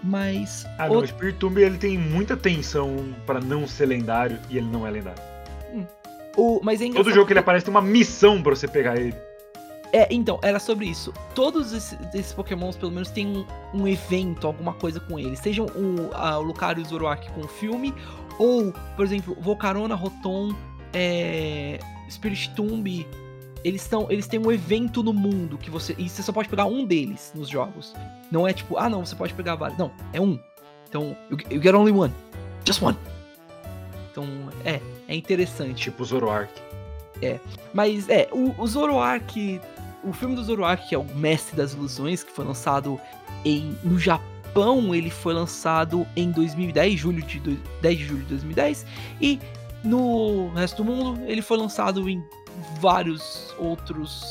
Mas... 0.02 0.64
Ah, 0.78 0.86
não, 0.86 0.92
o 0.92 0.96
outro- 0.96 1.10
Spiritomb 1.10 1.58
ele 1.58 1.78
tem 1.78 1.98
muita 1.98 2.36
tensão 2.36 3.14
pra 3.26 3.40
não 3.40 3.66
ser 3.68 3.86
lendário 3.86 4.38
e 4.48 4.56
ele 4.58 4.66
não 4.66 4.86
é 4.86 4.90
lendário. 4.90 5.22
o, 6.36 6.60
mas 6.62 6.80
é 6.80 6.88
Todo 6.90 7.12
jogo 7.12 7.26
que 7.26 7.32
ele 7.32 7.40
aparece 7.40 7.64
tem 7.64 7.74
uma 7.74 7.82
missão 7.82 8.42
pra 8.42 8.54
você 8.54 8.66
pegar 8.66 8.96
ele. 8.96 9.14
É, 9.92 10.06
então, 10.10 10.38
era 10.42 10.58
sobre 10.60 10.86
isso. 10.86 11.12
Todos 11.34 11.72
esses, 11.72 11.98
esses 12.14 12.32
pokémons, 12.32 12.76
pelo 12.76 12.92
menos, 12.92 13.10
têm 13.10 13.26
um, 13.26 13.46
um 13.74 13.88
evento, 13.88 14.46
alguma 14.46 14.72
coisa 14.72 15.00
com 15.00 15.18
eles. 15.18 15.40
Sejam 15.40 15.66
o, 15.66 16.14
a, 16.14 16.38
o 16.38 16.42
Lucario 16.42 16.80
e 16.80 16.84
o 16.84 16.88
Zoroark 16.88 17.28
com 17.32 17.40
o 17.40 17.48
filme, 17.48 17.92
ou, 18.38 18.72
por 18.94 19.04
exemplo, 19.04 19.36
Volcarona, 19.40 19.94
Rotom, 19.94 20.54
é, 20.92 21.80
Spirit 22.08 22.50
Tomb, 22.54 23.06
eles, 23.64 23.86
tão, 23.86 24.10
eles 24.10 24.26
têm 24.26 24.40
um 24.40 24.50
evento 24.50 25.02
no 25.02 25.12
mundo 25.12 25.58
que 25.58 25.70
você. 25.70 25.94
E 25.98 26.08
você 26.08 26.22
só 26.22 26.32
pode 26.32 26.48
pegar 26.48 26.66
um 26.66 26.84
deles 26.84 27.32
nos 27.34 27.48
jogos. 27.48 27.94
Não 28.30 28.46
é 28.46 28.52
tipo, 28.52 28.76
ah 28.78 28.88
não, 28.88 29.04
você 29.04 29.14
pode 29.14 29.34
pegar 29.34 29.54
vários. 29.54 29.78
Não, 29.78 29.90
é 30.12 30.20
um. 30.20 30.38
Então, 30.88 31.16
you, 31.30 31.38
you 31.50 31.62
get 31.62 31.74
only 31.74 31.92
one. 31.92 32.12
Just 32.64 32.82
one. 32.82 32.96
Então, 34.10 34.24
é, 34.64 34.80
é 35.08 35.14
interessante. 35.14 35.74
Tipo 35.82 36.04
Zoroark. 36.04 36.50
Mas 37.72 38.08
é, 38.08 38.28
o, 38.32 38.54
o 38.58 38.66
Zoroark. 38.66 39.60
O 40.02 40.14
filme 40.14 40.34
do 40.34 40.42
Zoroark, 40.42 40.88
que 40.88 40.94
é 40.94 40.98
o 40.98 41.04
Mestre 41.14 41.54
das 41.54 41.74
Ilusões, 41.74 42.22
que 42.24 42.32
foi 42.32 42.44
lançado 42.46 42.98
em, 43.44 43.76
no 43.84 43.98
Japão, 43.98 44.94
ele 44.94 45.10
foi 45.10 45.34
lançado 45.34 46.06
em 46.16 46.30
2010, 46.30 46.98
julho 46.98 47.22
de, 47.22 47.38
do- 47.38 47.60
10 47.82 47.98
de 47.98 48.04
julho 48.06 48.20
de 48.22 48.28
2010. 48.28 48.86
E 49.20 49.38
no 49.84 50.48
resto 50.54 50.82
do 50.82 50.84
mundo, 50.90 51.20
ele 51.26 51.42
foi 51.42 51.58
lançado 51.58 52.08
em 52.08 52.24
vários 52.80 53.54
outros 53.58 54.24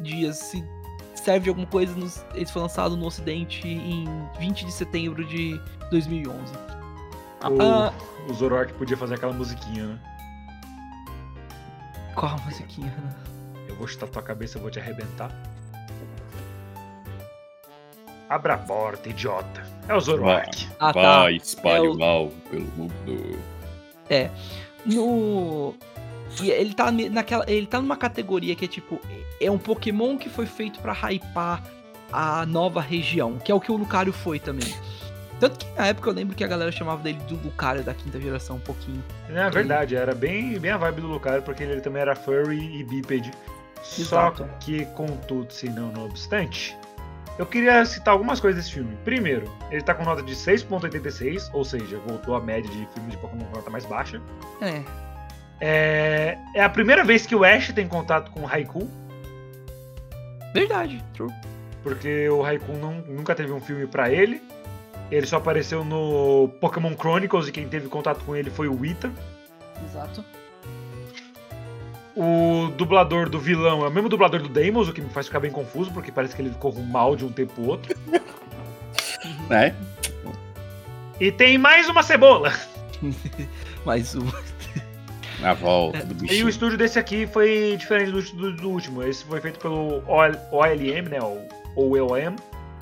dias. 0.00 0.36
Se 0.38 0.64
serve 1.14 1.44
de 1.44 1.48
alguma 1.50 1.66
coisa, 1.66 1.94
nos, 1.94 2.24
ele 2.34 2.46
foi 2.46 2.62
lançado 2.62 2.96
no 2.96 3.06
Ocidente 3.06 3.66
em 3.68 4.04
20 4.38 4.64
de 4.66 4.72
setembro 4.72 5.24
de 5.24 5.60
2011. 5.90 6.52
O, 7.44 7.60
Ah, 7.62 7.92
o 8.28 8.34
Zoroark 8.34 8.72
podia 8.74 8.96
fazer 8.96 9.14
aquela 9.14 9.32
musiquinha, 9.32 9.86
né? 9.86 9.98
qual 12.14 12.32
a 12.34 12.36
musiquinha? 12.38 12.88
né? 12.90 13.14
Eu 13.68 13.74
vou 13.76 13.86
chutar 13.86 14.06
tua 14.08 14.22
cabeça, 14.22 14.58
eu 14.58 14.62
vou 14.62 14.70
te 14.70 14.78
arrebentar. 14.78 15.30
Abra 18.28 18.54
a 18.54 18.58
porta, 18.58 19.08
idiota. 19.08 19.62
É 19.88 19.94
o 19.94 20.00
Zoroark. 20.00 20.68
Ah, 20.80 20.92
tá. 20.92 21.22
Vai, 21.22 21.34
espalhe 21.36 21.86
É 21.86 21.88
o 21.88 21.92
o- 21.94 21.98
mal 21.98 22.28
pelo 22.50 22.64
mundo. 22.76 23.38
No. 24.86 25.74
E 26.40 26.50
ele 26.50 26.74
tá 26.74 26.90
naquela. 26.90 27.44
Ele 27.48 27.66
tá 27.66 27.80
numa 27.80 27.96
categoria 27.96 28.54
que 28.54 28.64
é 28.64 28.68
tipo. 28.68 29.00
É 29.40 29.50
um 29.50 29.58
Pokémon 29.58 30.16
que 30.16 30.28
foi 30.28 30.46
feito 30.46 30.80
pra 30.80 30.92
hypar 30.92 31.62
a 32.12 32.46
nova 32.46 32.80
região, 32.80 33.38
que 33.38 33.50
é 33.50 33.54
o 33.54 33.60
que 33.60 33.72
o 33.72 33.76
Lucario 33.76 34.12
foi 34.12 34.38
também. 34.38 34.72
Tanto 35.40 35.58
que 35.58 35.72
na 35.76 35.88
época 35.88 36.08
eu 36.08 36.14
lembro 36.14 36.36
que 36.36 36.44
a 36.44 36.46
galera 36.46 36.70
chamava 36.70 37.02
dele 37.02 37.18
do 37.26 37.34
Lucario 37.34 37.82
da 37.82 37.92
quinta 37.92 38.20
geração 38.20 38.56
um 38.56 38.60
pouquinho. 38.60 39.02
É 39.28 39.50
verdade, 39.50 39.96
era 39.96 40.14
bem, 40.14 40.56
bem 40.58 40.70
a 40.70 40.76
vibe 40.76 41.00
do 41.00 41.08
Lucario, 41.08 41.42
porque 41.42 41.64
ele 41.64 41.80
também 41.80 42.02
era 42.02 42.14
furry 42.14 42.78
e 42.78 42.84
bípede. 42.84 43.32
Exato. 43.98 44.44
Só 44.44 44.48
que, 44.60 44.86
contudo, 44.94 45.52
se 45.52 45.68
não, 45.68 45.90
não 45.90 46.04
obstante, 46.04 46.76
eu 47.38 47.46
queria 47.46 47.84
citar 47.84 48.12
algumas 48.12 48.38
coisas 48.38 48.62
desse 48.62 48.74
filme. 48.74 48.96
Primeiro, 49.04 49.50
ele 49.70 49.82
tá 49.82 49.94
com 49.94 50.04
nota 50.04 50.22
de 50.22 50.32
6.86, 50.32 51.50
ou 51.52 51.64
seja, 51.64 51.98
voltou 52.06 52.36
à 52.36 52.40
média 52.40 52.70
de 52.70 52.86
filmes 52.94 53.10
de 53.10 53.16
Pokémon 53.16 53.44
com 53.46 53.56
nota 53.56 53.70
mais 53.70 53.84
baixa. 53.84 54.22
É. 54.60 54.82
É, 55.64 56.36
é 56.56 56.64
a 56.64 56.68
primeira 56.68 57.04
vez 57.04 57.24
que 57.24 57.36
o 57.36 57.44
Ash 57.44 57.72
tem 57.72 57.86
contato 57.86 58.32
com 58.32 58.40
o 58.40 58.44
Raikou, 58.44 58.90
Verdade, 60.52 61.02
true. 61.14 61.32
porque 61.84 62.28
o 62.28 62.42
Raikou 62.42 62.76
não, 62.76 62.94
nunca 63.02 63.32
teve 63.32 63.52
um 63.52 63.60
filme 63.60 63.86
pra 63.86 64.10
ele. 64.10 64.42
Ele 65.08 65.24
só 65.24 65.36
apareceu 65.36 65.84
no 65.84 66.48
Pokémon 66.60 66.94
Chronicles 66.96 67.46
e 67.46 67.52
quem 67.52 67.68
teve 67.68 67.88
contato 67.88 68.24
com 68.24 68.34
ele 68.34 68.50
foi 68.50 68.66
o 68.66 68.84
Ethan. 68.84 69.12
Exato. 69.84 70.24
O 72.16 72.72
dublador 72.76 73.28
do 73.30 73.38
vilão 73.38 73.84
é 73.84 73.88
o 73.88 73.90
mesmo 73.90 74.08
dublador 74.08 74.42
do 74.42 74.48
Deimos, 74.48 74.88
o 74.88 74.92
que 74.92 75.00
me 75.00 75.10
faz 75.10 75.26
ficar 75.26 75.38
bem 75.38 75.50
confuso, 75.52 75.92
porque 75.92 76.10
parece 76.10 76.34
que 76.34 76.42
ele 76.42 76.50
ficou 76.50 76.74
mal 76.74 77.14
de 77.14 77.24
um 77.24 77.30
tempo 77.30 77.54
pro 77.54 77.68
outro. 77.68 77.96
Né? 79.48 79.74
E 81.20 81.30
tem 81.30 81.56
mais 81.56 81.88
uma 81.88 82.02
cebola! 82.02 82.52
Mais 83.86 84.14
um. 84.16 84.26
A 85.44 85.54
volta 85.54 85.98
É, 85.98 86.04
do 86.04 86.32
E 86.32 86.44
o 86.44 86.48
estúdio 86.48 86.78
desse 86.78 86.98
aqui 86.98 87.26
foi 87.26 87.76
diferente 87.78 88.10
do, 88.12 88.22
do- 88.22 88.56
do 88.56 88.70
último. 88.70 89.02
Esse 89.02 89.24
foi 89.24 89.40
feito 89.40 89.58
pelo 89.58 90.02
OL 90.08 90.32
OLM, 90.52 91.08
né? 91.08 91.18
O 91.20 91.46
OLM, 91.90 92.36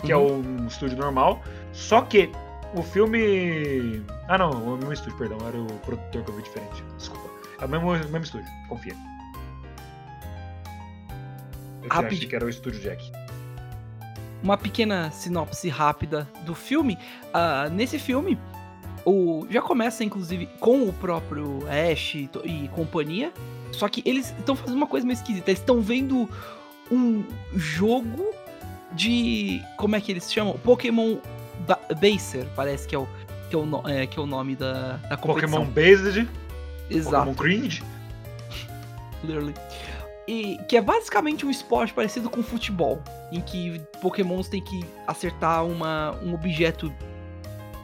que 0.05 0.13
é 0.13 0.17
um 0.17 0.67
estúdio 0.67 0.97
normal. 0.99 1.43
Só 1.73 2.03
que 2.03 2.31
o 2.75 2.83
filme. 2.83 4.03
Ah, 4.29 4.37
não, 4.39 4.51
o 4.51 4.77
mesmo 4.77 4.93
estúdio, 4.93 5.17
perdão. 5.19 5.39
Era 5.47 5.57
o 5.59 5.67
produtor 5.81 6.23
que 6.23 6.31
eu 6.31 6.37
vi 6.37 6.43
diferente. 6.43 6.83
Desculpa. 6.99 7.29
É 7.61 7.65
o 7.65 7.69
mesmo, 7.69 7.89
o 7.89 7.93
mesmo 7.93 8.19
estúdio, 8.19 8.47
confia. 8.69 8.95
Eu 11.83 11.89
Rapidinho. 11.89 12.19
achei 12.19 12.29
que 12.29 12.37
era 12.37 12.45
o 12.45 12.49
estúdio 12.49 12.81
Jack. 12.81 13.11
uma 14.43 14.57
pequena 14.57 15.11
sinopse 15.11 15.69
rápida 15.69 16.29
do 16.45 16.55
filme. 16.55 16.99
Ah, 17.33 17.69
nesse 17.71 17.99
filme, 17.99 18.39
o 19.05 19.47
já 19.51 19.61
começa 19.63 20.05
inclusive 20.05 20.47
com 20.59 20.83
o 20.89 20.93
próprio 20.93 21.61
Ash 21.69 22.15
e 22.15 22.31
e 22.45 22.69
companhia. 22.69 23.33
Só 23.73 23.89
que 23.89 24.03
eles 24.05 24.35
estão 24.39 24.57
fazendo 24.57 24.77
uma 24.77 24.87
coisa 24.87 25.07
meio 25.07 25.15
esquisita. 25.17 25.51
Eles 25.51 25.61
estão 25.61 25.81
vendo 25.81 26.29
um 26.91 27.25
jogo 27.55 28.35
de 28.93 29.63
como 29.77 29.95
é 29.95 30.01
que 30.01 30.11
eles 30.11 30.31
chamam? 30.33 30.55
Pokémon 30.59 31.19
ba 31.67 31.79
Baser, 32.01 32.47
parece 32.57 32.89
que 32.89 32.95
é 32.95 32.99
o 32.99 33.07
que 33.49 33.55
é 33.57 33.59
o, 33.59 33.67
no- 33.67 33.89
é, 33.89 34.07
que 34.07 34.19
é 34.19 34.23
o 34.23 34.27
nome 34.27 34.55
da, 34.57 34.97
da 35.09 35.17
competição. 35.17 35.65
Pokémon 35.67 35.73
Based, 35.73 36.29
Exato. 36.91 37.17
Pokémon 37.17 37.35
Cringe. 37.35 37.83
literally. 39.25 39.55
E 40.27 40.59
que 40.69 40.77
é 40.77 40.81
basicamente 40.81 41.45
um 41.45 41.51
esporte 41.51 41.93
parecido 41.93 42.31
com 42.31 42.43
futebol, 42.43 43.03
em 43.33 43.41
que 43.41 43.81
Pokémons 44.01 44.49
têm 44.49 44.63
que 44.63 44.85
acertar 45.07 45.65
uma, 45.67 46.17
um 46.23 46.35
objeto 46.35 46.93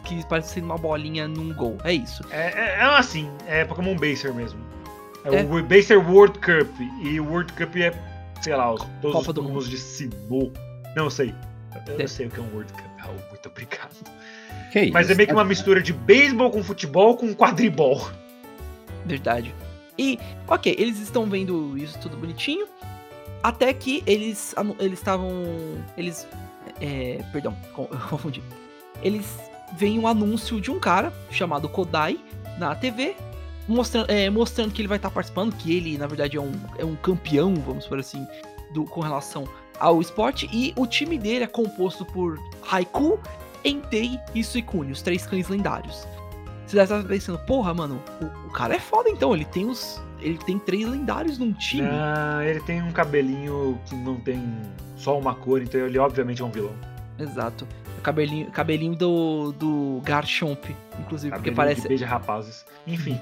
que 0.06 0.24
parece 0.26 0.54
ser 0.54 0.62
uma 0.62 0.78
bolinha 0.78 1.26
num 1.28 1.52
gol. 1.54 1.76
É 1.84 1.92
isso. 1.92 2.22
É, 2.30 2.52
é, 2.52 2.76
é 2.78 2.82
assim, 2.84 3.30
é 3.46 3.64
Pokémon 3.64 3.94
Baser 3.96 4.32
mesmo. 4.32 4.60
É, 5.24 5.40
É. 5.40 5.42
o 5.44 5.62
Baser 5.62 5.98
World 6.10 6.38
Cup. 6.38 6.70
E 7.02 7.18
o 7.20 7.24
World 7.28 7.52
Cup 7.54 7.76
é, 7.76 7.92
sei 8.40 8.54
lá, 8.54 8.72
os, 8.72 8.82
todos 9.02 9.26
Copa 9.26 9.40
os 9.40 9.64
do 9.64 9.70
de 9.70 9.76
Sinnoh. 9.78 10.52
Não 10.94 11.10
sei. 11.10 11.34
Eu 11.88 12.00
É. 12.00 12.06
sei 12.06 12.26
o 12.26 12.30
que 12.30 12.38
é 12.40 12.42
um 12.42 12.50
World 12.54 12.72
Cup, 12.72 12.84
Raul, 12.98 13.16
muito 13.30 13.48
obrigado. 13.48 13.94
Que 14.72 14.90
Mas 14.90 15.06
é 15.06 15.10
isso? 15.10 15.16
meio 15.16 15.26
que 15.28 15.32
uma 15.34 15.44
mistura 15.44 15.82
de 15.82 15.92
beisebol 15.92 16.50
com 16.50 16.62
futebol 16.62 17.16
com 17.16 17.34
quadribol. 17.34 18.08
Verdade. 19.04 19.54
E, 19.98 20.18
ok, 20.48 20.74
eles 20.78 20.98
estão 21.00 21.26
vendo 21.26 21.76
isso 21.78 21.98
tudo 21.98 22.16
bonitinho. 22.16 22.66
Até 23.42 23.72
que 23.72 24.02
eles 24.06 24.54
eles 24.78 24.98
estavam. 24.98 25.30
Eles. 25.96 26.26
É, 26.80 27.20
perdão, 27.32 27.56
confundi. 28.10 28.42
Eles 29.02 29.38
veem 29.74 29.98
um 29.98 30.06
anúncio 30.06 30.60
de 30.60 30.70
um 30.70 30.78
cara 30.78 31.12
chamado 31.30 31.68
Kodai 31.68 32.18
na 32.58 32.74
TV, 32.74 33.16
mostrando, 33.68 34.10
é, 34.10 34.30
mostrando 34.30 34.72
que 34.72 34.80
ele 34.80 34.88
vai 34.88 34.98
estar 34.98 35.10
participando, 35.10 35.54
que 35.54 35.76
ele, 35.76 35.98
na 35.98 36.06
verdade, 36.06 36.36
é 36.36 36.40
um, 36.40 36.52
é 36.78 36.84
um 36.84 36.96
campeão, 36.96 37.54
vamos 37.54 37.86
por 37.86 37.98
assim, 37.98 38.26
do, 38.72 38.84
com 38.84 39.00
relação 39.00 39.48
ao 39.78 40.00
esporte. 40.00 40.48
E 40.52 40.72
o 40.76 40.86
time 40.86 41.18
dele 41.18 41.44
é 41.44 41.46
composto 41.46 42.04
por 42.04 42.38
Haiku, 42.70 43.18
Entei 43.64 44.18
e 44.34 44.44
Suicune, 44.44 44.92
os 44.92 45.02
três 45.02 45.26
cães 45.26 45.48
lendários. 45.48 46.06
Você 46.66 46.76
deve 46.76 46.94
estar 46.94 47.08
pensando, 47.08 47.38
porra, 47.40 47.74
mano, 47.74 48.00
o, 48.20 48.46
o 48.46 48.50
cara 48.50 48.74
é 48.74 48.78
foda 48.78 49.08
então, 49.08 49.34
ele 49.34 49.44
tem 49.44 49.66
os. 49.66 50.00
Ele 50.20 50.38
tem 50.38 50.58
três 50.58 50.88
lendários 50.88 51.38
num 51.38 51.52
time. 51.52 51.86
Ah, 51.86 52.40
ele 52.42 52.60
tem 52.60 52.82
um 52.82 52.90
cabelinho 52.90 53.78
que 53.84 53.94
não 53.94 54.16
tem 54.16 54.42
só 54.96 55.18
uma 55.18 55.34
cor, 55.34 55.60
então 55.60 55.80
ele 55.80 55.98
obviamente 55.98 56.40
é 56.40 56.44
um 56.44 56.50
vilão. 56.50 56.74
Exato. 57.18 57.66
Cabelinho, 58.06 58.46
cabelinho 58.52 58.94
do, 58.94 59.50
do 59.52 60.00
Garchomp, 60.04 60.64
inclusive, 61.00 61.32
porque 61.34 61.50
Cabelinho 61.50 61.56
parece. 61.56 61.82
de 61.82 61.88
beija 61.88 62.06
rapazes. 62.06 62.64
Enfim, 62.86 63.20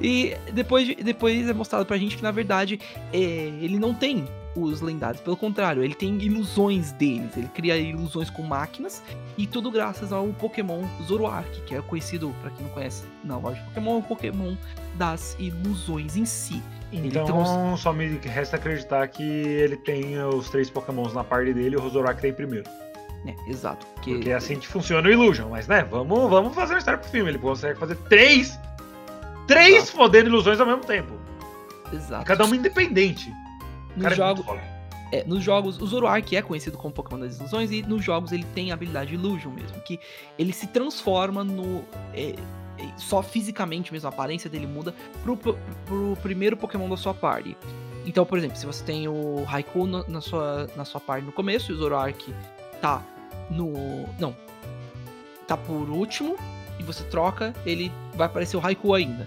E 0.00 0.34
depois, 0.54 0.86
de- 0.86 0.94
depois 0.96 1.46
é 1.48 1.52
mostrado 1.52 1.84
pra 1.84 1.98
gente 1.98 2.16
que, 2.16 2.22
na 2.22 2.30
verdade, 2.30 2.80
é, 3.12 3.16
ele 3.18 3.78
não 3.78 3.92
tem 3.94 4.24
os 4.56 4.80
lendários. 4.80 5.20
Pelo 5.22 5.36
contrário, 5.36 5.84
ele 5.84 5.94
tem 5.94 6.16
ilusões 6.22 6.92
deles. 6.92 7.36
Ele 7.36 7.46
cria 7.48 7.76
ilusões 7.76 8.28
com 8.30 8.42
máquinas. 8.42 9.02
E 9.36 9.46
tudo 9.46 9.70
graças 9.70 10.12
ao 10.12 10.26
Pokémon 10.28 10.82
Zoroark, 11.06 11.60
que 11.66 11.74
é 11.74 11.82
conhecido, 11.82 12.34
pra 12.40 12.50
quem 12.50 12.64
não 12.66 12.72
conhece, 12.72 13.04
na 13.22 13.36
loja 13.36 13.60
de 13.60 13.66
Pokémon, 13.68 13.94
é 13.96 13.98
o 13.98 14.02
Pokémon 14.02 14.56
das 14.96 15.36
ilusões 15.38 16.16
em 16.16 16.24
si. 16.24 16.62
então 16.90 17.76
só 17.76 17.92
me 17.92 18.18
resta 18.18 18.56
acreditar 18.56 19.06
que 19.08 19.22
ele 19.22 19.76
tem 19.76 20.18
os 20.24 20.48
três 20.50 20.68
Pokémons 20.70 21.12
na 21.14 21.22
parte 21.22 21.52
dele 21.54 21.76
e 21.76 21.78
o 21.78 21.80
Rozorak 21.82 22.20
tem 22.20 22.32
primeiro. 22.32 22.68
Né? 23.24 23.36
exato. 23.46 23.86
Porque, 23.94 24.14
Porque 24.14 24.30
é 24.30 24.34
assim 24.34 24.58
que 24.58 24.66
funciona 24.66 25.08
o 25.08 25.10
Illusion. 25.10 25.48
Mas, 25.48 25.66
né, 25.68 25.84
vamos, 25.84 26.30
vamos 26.30 26.54
fazer 26.54 26.74
uma 26.74 26.78
história 26.78 26.98
pro 26.98 27.10
filme. 27.10 27.30
Ele 27.30 27.38
consegue 27.38 27.78
fazer 27.78 27.96
três. 28.08 28.58
Três 29.46 29.76
Exato. 29.76 29.92
fodendo 29.92 30.28
ilusões 30.28 30.60
ao 30.60 30.66
mesmo 30.66 30.84
tempo. 30.84 31.12
exato. 31.92 32.24
Cada 32.24 32.44
uma 32.44 32.56
independente. 32.56 33.32
Nos 33.96 34.02
Cara, 34.02 34.14
é 34.14 34.16
jogos, 34.16 34.44
foda. 34.44 34.60
É, 35.12 35.24
nos 35.24 35.42
jogos, 35.44 35.80
o 35.80 35.86
Zoroark 35.86 36.34
é 36.34 36.40
conhecido 36.40 36.78
como 36.78 36.94
Pokémon 36.94 37.20
das 37.20 37.38
Ilusões 37.38 37.70
e 37.70 37.82
nos 37.82 38.02
jogos 38.02 38.32
ele 38.32 38.46
tem 38.54 38.70
a 38.70 38.74
habilidade 38.74 39.14
Illusion 39.14 39.50
mesmo, 39.50 39.78
que 39.82 40.00
ele 40.38 40.52
se 40.52 40.66
transforma 40.68 41.44
no. 41.44 41.84
é, 42.14 42.34
é, 42.78 42.88
só 42.96 43.22
fisicamente 43.22 43.92
mesmo, 43.92 44.08
a 44.08 44.12
aparência 44.12 44.48
dele 44.48 44.66
muda 44.66 44.94
pro, 45.22 45.36
pro, 45.36 45.58
pro 45.84 46.16
primeiro 46.22 46.56
Pokémon 46.56 46.88
da 46.88 46.96
sua 46.96 47.12
party. 47.12 47.56
Então, 48.06 48.24
por 48.24 48.38
exemplo, 48.38 48.56
se 48.56 48.64
você 48.64 48.82
tem 48.82 49.06
o 49.06 49.44
Raikou 49.44 49.86
na, 49.86 50.02
na 50.08 50.20
sua, 50.20 50.68
na 50.74 50.84
sua 50.84 51.00
party 51.00 51.26
no 51.26 51.32
começo 51.32 51.70
e 51.70 51.74
o 51.74 51.76
Zoroark 51.76 52.34
tá 52.80 53.02
no. 53.50 53.72
Não. 54.18 54.34
Tá 55.46 55.56
por 55.56 55.88
último 55.90 56.36
e 56.78 56.82
você 56.82 57.04
troca, 57.04 57.52
ele 57.66 57.92
vai 58.14 58.26
aparecer 58.26 58.56
o 58.56 58.60
Raikou 58.60 58.94
ainda. 58.94 59.26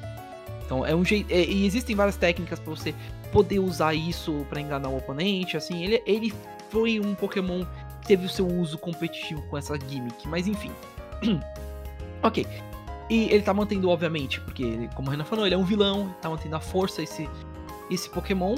Então 0.65 0.85
é 0.85 0.95
um 0.95 1.05
jeito. 1.05 1.31
é, 1.31 1.43
e 1.43 1.65
existem 1.65 1.95
várias 1.95 2.17
técnicas 2.17 2.59
pra 2.59 2.69
você 2.73 2.93
poder 3.31 3.59
usar 3.59 3.93
isso 3.93 4.45
pra 4.49 4.61
enganar 4.61 4.89
o 4.89 4.97
oponente, 4.97 5.57
assim, 5.57 5.83
ele, 5.83 6.01
ele 6.05 6.33
foi 6.69 6.99
um 6.99 7.13
Pokémon 7.13 7.65
que 8.01 8.07
teve 8.07 8.25
o 8.25 8.29
seu 8.29 8.47
uso 8.47 8.77
competitivo 8.77 9.41
com 9.49 9.57
essa 9.57 9.77
gimmick, 9.77 10.27
mas 10.27 10.47
enfim. 10.47 10.71
ok. 12.23 12.47
E 13.09 13.25
ele 13.25 13.43
tá 13.43 13.53
mantendo, 13.53 13.89
obviamente, 13.89 14.41
porque, 14.41 14.89
como 14.95 15.09
o 15.09 15.11
Renan 15.11 15.25
falou, 15.25 15.45
ele 15.45 15.53
é 15.53 15.57
um 15.57 15.63
vilão, 15.63 16.13
tá 16.21 16.29
mantendo 16.29 16.55
a 16.55 16.59
força 16.59 17.03
esse, 17.03 17.29
esse 17.91 18.09
Pokémon. 18.09 18.55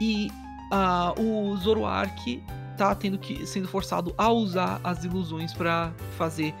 E 0.00 0.30
ah, 0.70 1.12
o 1.18 1.56
Zoroark 1.56 2.42
tá 2.80 2.94
tendo 2.94 3.18
que 3.18 3.46
sendo 3.46 3.68
forçado 3.68 4.14
a 4.16 4.32
usar 4.32 4.80
as 4.82 5.04
ilusões 5.04 5.52
pra 5.52 5.92
fazer 6.16 6.54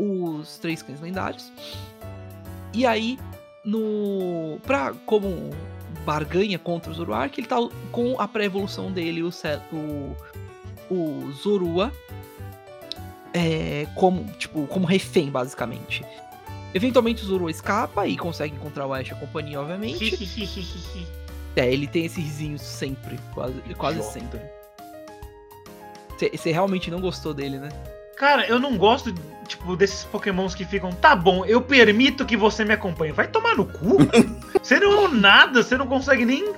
os 0.00 0.56
três 0.56 0.82
cães 0.82 1.02
lendários. 1.02 1.52
E 2.72 2.86
aí, 2.86 3.18
no. 3.62 4.58
Pra, 4.62 4.94
como 5.04 5.50
barganha 6.06 6.58
contra 6.58 6.90
o 6.90 6.94
Zoroark, 6.94 7.38
ele 7.38 7.46
tá 7.46 7.56
com 7.92 8.18
a 8.18 8.26
pré-evolução 8.26 8.90
dele, 8.90 9.22
o, 9.22 9.30
o, 9.70 10.16
o 10.90 11.32
Zorua, 11.32 11.92
é, 13.34 13.86
como, 13.94 14.24
tipo, 14.38 14.66
como 14.68 14.86
refém, 14.86 15.30
basicamente. 15.30 16.02
Eventualmente 16.72 17.22
o 17.22 17.26
Zorua 17.26 17.50
escapa 17.50 18.06
e 18.06 18.16
consegue 18.16 18.54
encontrar 18.54 18.86
o 18.86 18.94
Ash 18.94 19.08
e 19.08 19.12
a 19.12 19.16
companhia, 19.16 19.60
obviamente. 19.60 20.16
É, 21.58 21.72
ele 21.72 21.86
tem 21.86 22.04
esse 22.04 22.20
risinho 22.20 22.58
sempre, 22.58 23.18
quase, 23.32 23.58
quase 23.78 24.02
sempre. 24.12 24.38
Você 26.18 26.50
realmente 26.52 26.90
não 26.90 27.00
gostou 27.00 27.32
dele, 27.34 27.58
né? 27.58 27.68
Cara, 28.16 28.46
eu 28.46 28.58
não 28.58 28.76
gosto, 28.78 29.12
tipo, 29.46 29.76
desses 29.76 30.04
pokémons 30.04 30.54
que 30.54 30.64
ficam, 30.64 30.90
tá 30.90 31.14
bom, 31.14 31.44
eu 31.44 31.60
permito 31.60 32.24
que 32.24 32.36
você 32.36 32.64
me 32.64 32.72
acompanhe. 32.72 33.12
Vai 33.12 33.28
tomar 33.28 33.54
no 33.54 33.66
cu. 33.66 33.98
você 34.62 34.80
não 34.80 35.04
é 35.04 35.08
nada, 35.08 35.62
você 35.62 35.76
não 35.76 35.86
consegue 35.86 36.24
nem 36.24 36.52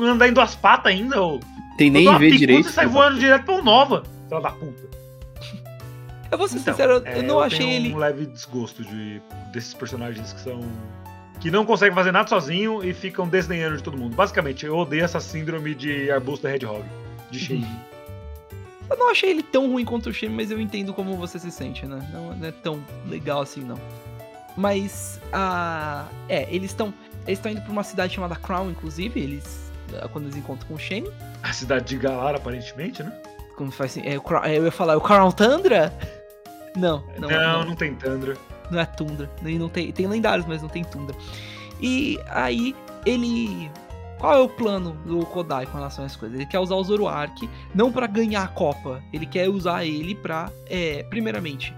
andar 0.00 0.28
em 0.28 0.32
duas 0.32 0.54
patas 0.54 0.92
ainda, 0.92 1.20
ô. 1.20 1.40
Tem 1.76 1.88
Eu 1.88 1.92
nem 1.92 2.04
ver 2.04 2.18
picuda 2.30 2.38
direito. 2.38 2.68
e 2.68 2.72
sai 2.72 2.86
voando 2.86 3.18
direto 3.18 3.44
pra 3.44 3.60
Nova. 3.62 4.02
Filha 4.28 4.40
da 4.40 4.50
puta. 4.50 4.88
Eu 6.30 6.36
vou 6.38 6.46
ser 6.46 6.58
Então, 6.58 6.74
sincero, 6.74 6.92
eu- 6.92 7.02
é, 7.06 7.18
eu 7.18 7.22
não 7.22 7.40
achei 7.40 7.58
tenho 7.58 7.70
ele. 7.72 7.94
um 7.94 7.96
leve 7.98 8.26
desgosto 8.26 8.84
de, 8.84 9.20
desses 9.52 9.72
personagens 9.74 10.32
que 10.32 10.40
são. 10.40 10.60
que 11.40 11.50
não 11.52 11.64
conseguem 11.64 11.94
fazer 11.94 12.10
nada 12.12 12.28
sozinho 12.28 12.82
e 12.84 12.92
ficam 12.92 13.26
desdenhando 13.28 13.76
de 13.76 13.82
todo 13.82 13.96
mundo. 13.96 14.14
Basicamente, 14.14 14.66
eu 14.66 14.76
odeio 14.76 15.04
essa 15.04 15.20
síndrome 15.20 15.72
de 15.74 16.10
arbusto 16.10 16.42
da 16.42 16.54
Hedgehog. 16.54 16.84
De 17.30 17.38
cheio. 17.40 17.66
Eu 18.90 18.96
não 18.96 19.10
achei 19.10 19.30
ele 19.30 19.42
tão 19.42 19.70
ruim 19.70 19.84
quanto 19.84 20.08
o 20.08 20.12
Shime, 20.12 20.34
mas 20.34 20.50
eu 20.50 20.60
entendo 20.60 20.94
como 20.94 21.16
você 21.16 21.38
se 21.38 21.50
sente, 21.50 21.86
né? 21.86 22.08
Não, 22.12 22.34
não 22.34 22.46
é 22.46 22.52
tão 22.52 22.82
legal 23.06 23.42
assim, 23.42 23.60
não. 23.60 23.78
Mas, 24.56 25.20
ah, 25.32 26.06
é, 26.28 26.48
eles 26.52 26.70
estão 26.70 26.92
eles 27.26 27.38
estão 27.38 27.52
indo 27.52 27.60
pra 27.60 27.70
uma 27.70 27.84
cidade 27.84 28.14
chamada 28.14 28.34
Crown, 28.34 28.70
inclusive, 28.70 29.20
eles, 29.20 29.70
ah, 30.00 30.08
quando 30.08 30.24
eles 30.24 30.36
encontram 30.36 30.66
com 30.66 30.74
o 30.74 30.78
Shane, 30.78 31.10
A 31.42 31.52
cidade 31.52 31.84
de 31.84 31.98
Galar, 31.98 32.34
aparentemente, 32.34 33.02
né? 33.02 33.12
como 33.54 33.72
faz 33.72 33.90
assim, 33.90 34.02
é, 34.02 34.14
é, 34.14 34.58
eu 34.58 34.64
ia 34.64 34.70
falar, 34.70 34.92
é 34.92 34.96
o 34.96 35.00
Crown 35.00 35.32
Tundra? 35.32 35.92
Não, 36.76 37.04
não, 37.18 37.28
Não, 37.28 37.40
não, 37.40 37.64
não, 37.66 37.76
tem 37.76 37.94
Tundra. 37.94 38.36
não 38.70 38.78
é 38.80 38.86
Tundra, 38.86 39.28
nem 39.42 39.58
não 39.58 39.68
tem, 39.68 39.90
tem 39.90 40.06
lendários, 40.06 40.46
mas 40.46 40.62
não 40.62 40.68
tem 40.68 40.84
Tundra. 40.84 41.14
E 41.80 42.18
aí, 42.28 42.74
ele... 43.04 43.70
Qual 44.18 44.34
é 44.34 44.40
o 44.40 44.48
plano 44.48 44.92
do 45.04 45.24
Kodai 45.26 45.64
com 45.66 45.74
relação 45.78 46.02
a 46.02 46.06
essas 46.06 46.16
coisas? 46.18 46.36
Ele 46.36 46.46
quer 46.46 46.58
usar 46.58 46.74
o 46.74 46.82
Zoroark, 46.82 47.48
não 47.74 47.92
pra 47.92 48.06
ganhar 48.06 48.42
a 48.42 48.48
Copa. 48.48 49.02
Ele 49.12 49.24
quer 49.24 49.48
usar 49.48 49.84
ele 49.84 50.14
pra, 50.14 50.50
é, 50.66 51.04
primeiramente, 51.04 51.72